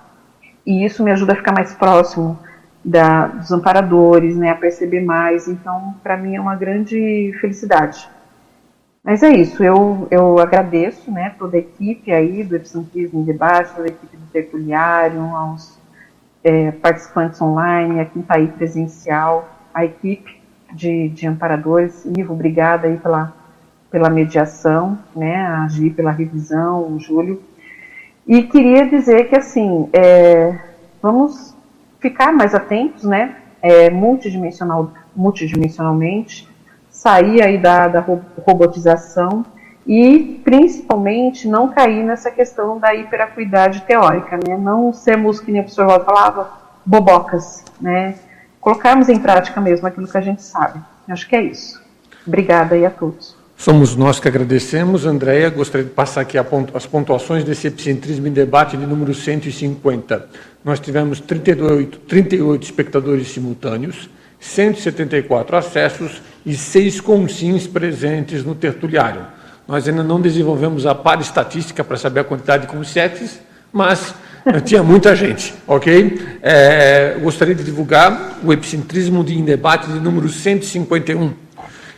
E 0.66 0.84
isso 0.84 1.04
me 1.04 1.12
ajuda 1.12 1.34
a 1.34 1.36
ficar 1.36 1.54
mais 1.54 1.74
próximo 1.74 2.40
da, 2.84 3.28
dos 3.28 3.52
amparadores, 3.52 4.36
né? 4.36 4.50
A 4.50 4.56
perceber 4.56 5.02
mais. 5.02 5.48
Então, 5.48 5.96
para 6.04 6.18
mim 6.18 6.36
é 6.36 6.42
uma 6.42 6.56
grande 6.56 7.34
felicidade 7.40 8.10
mas 9.04 9.22
é 9.22 9.34
isso, 9.34 9.62
eu, 9.62 10.08
eu 10.10 10.40
agradeço 10.40 11.12
né, 11.12 11.36
toda 11.38 11.58
a 11.58 11.60
equipe 11.60 12.10
aí 12.10 12.42
do 12.42 12.56
Epicentrismo 12.56 13.20
em 13.20 13.26
Debate, 13.26 13.76
toda 13.76 13.84
a 13.84 13.92
equipe 13.92 14.16
do 14.16 14.26
Tertuliário, 14.28 15.22
aos 15.22 15.78
é, 16.42 16.72
participantes 16.72 17.42
online, 17.42 18.00
a 18.00 18.06
quem 18.06 18.22
está 18.22 18.36
aí 18.36 18.48
presencial, 18.48 19.50
a 19.74 19.84
equipe 19.84 20.42
de, 20.72 21.10
de 21.10 21.28
amparadores. 21.28 22.06
Ivo, 22.18 22.34
obrigada 22.34 22.88
aí 22.88 22.96
pela, 22.96 23.34
pela 23.92 24.10
mediação, 24.10 24.98
né, 25.14 25.36
a 25.36 25.68
Gi 25.68 25.90
pela 25.90 26.12
revisão, 26.12 26.94
o 26.94 26.98
Júlio. 26.98 27.44
E 28.26 28.44
queria 28.44 28.88
dizer 28.88 29.28
que, 29.28 29.36
assim, 29.36 29.90
é, 29.92 30.58
vamos 31.02 31.53
ficar 32.04 32.34
mais 32.34 32.54
atentos, 32.54 33.06
né, 33.06 33.38
é, 33.62 33.90
multidimensional, 33.90 34.92
multidimensionalmente, 35.16 36.50
sair 36.90 37.42
aí 37.42 37.58
da, 37.58 37.88
da 37.88 38.06
robotização 38.46 39.46
e 39.88 40.42
principalmente 40.44 41.48
não 41.48 41.70
cair 41.70 42.04
nessa 42.04 42.30
questão 42.30 42.78
da 42.78 42.94
hiperacuidade 42.94 43.82
teórica, 43.84 44.38
né? 44.38 44.58
Não 44.58 44.94
sermos, 44.94 45.40
que 45.40 45.52
nem 45.52 45.62
o 45.62 45.64
professor 45.64 46.04
falava, 46.06 46.52
bobocas, 46.86 47.64
né? 47.82 48.16
Colocarmos 48.62 49.10
em 49.10 49.20
prática 49.20 49.60
mesmo 49.60 49.88
aquilo 49.88 50.08
que 50.08 50.18
a 50.18 50.22
gente 50.22 50.42
sabe. 50.42 50.80
Acho 51.10 51.28
que 51.28 51.36
é 51.36 51.42
isso. 51.42 51.82
Obrigada 52.28 52.76
aí 52.76 52.86
a 52.86 52.90
todos. 52.90 53.33
Somos 53.58 53.96
nós 53.96 54.20
que 54.20 54.28
agradecemos. 54.28 55.06
Andréia, 55.06 55.50
gostaria 55.50 55.86
de 55.86 55.94
passar 55.94 56.22
aqui 56.22 56.38
as 56.38 56.86
pontuações 56.86 57.44
desse 57.44 57.68
epicentrismo 57.68 58.28
em 58.28 58.32
debate 58.32 58.76
de 58.76 58.86
número 58.86 59.14
150. 59.14 60.28
Nós 60.66 60.80
tivemos 60.80 61.20
38, 61.20 62.00
38 62.00 62.64
espectadores 62.64 63.28
simultâneos, 63.30 64.10
174 64.40 65.56
acessos 65.56 66.22
e 66.46 66.56
seis 66.56 67.00
consins 67.00 67.66
presentes 67.68 68.44
no 68.44 68.56
tertuliário. 68.56 69.26
Nós 69.68 69.88
ainda 69.88 70.04
não 70.04 70.20
desenvolvemos 70.20 70.86
a 70.86 70.94
par 70.94 71.22
estatística 71.22 71.84
para 71.84 71.96
saber 71.96 72.22
a 72.22 72.24
quantidade 72.24 72.68
de 72.68 72.74
conscientes, 72.74 73.40
mas 73.72 74.14
tinha 74.66 74.84
muita 74.84 75.16
gente, 75.16 75.54
ok? 75.66 76.38
É, 76.42 77.18
gostaria 77.22 77.56
de 77.56 77.64
divulgar 77.64 78.40
o 78.44 78.52
Epicentrismo 78.52 79.24
de 79.24 79.38
em 79.38 79.44
Debate 79.44 79.88
de 79.88 80.00
número 80.00 80.28
151, 80.28 81.34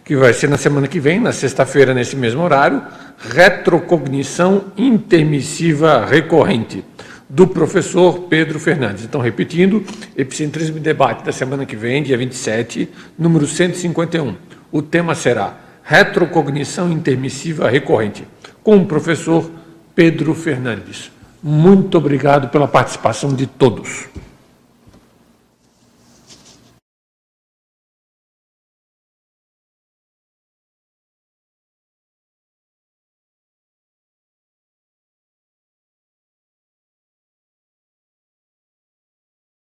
que 0.05 0.15
vai 0.15 0.31
ser 0.33 0.47
na 0.47 0.55
semana 0.55 0.87
que 0.87 0.99
vem, 0.99 1.19
na 1.19 1.31
sexta-feira, 1.33 1.91
nesse 1.91 2.15
mesmo 2.15 2.43
horário, 2.43 2.81
Retrocognição 3.17 4.65
Intermissiva 4.77 6.05
Recorrente 6.05 6.85
do 7.27 7.47
professor 7.47 8.21
Pedro 8.29 8.59
Fernandes. 8.59 9.03
Então, 9.03 9.19
repetindo, 9.19 9.83
Epicentrismo 10.15 10.77
e 10.77 10.79
Debate 10.79 11.25
da 11.25 11.31
semana 11.31 11.65
que 11.65 11.75
vem, 11.75 12.03
dia 12.03 12.15
27, 12.15 12.87
número 13.17 13.47
151. 13.47 14.35
O 14.71 14.83
tema 14.83 15.15
será 15.15 15.57
Retrocognição 15.83 16.91
Intermissiva 16.91 17.67
Recorrente, 17.67 18.27
com 18.63 18.77
o 18.77 18.85
professor 18.85 19.49
Pedro 19.95 20.35
Fernandes. 20.35 21.11
Muito 21.41 21.97
obrigado 21.97 22.49
pela 22.49 22.67
participação 22.67 23.33
de 23.33 23.47
todos. 23.47 24.05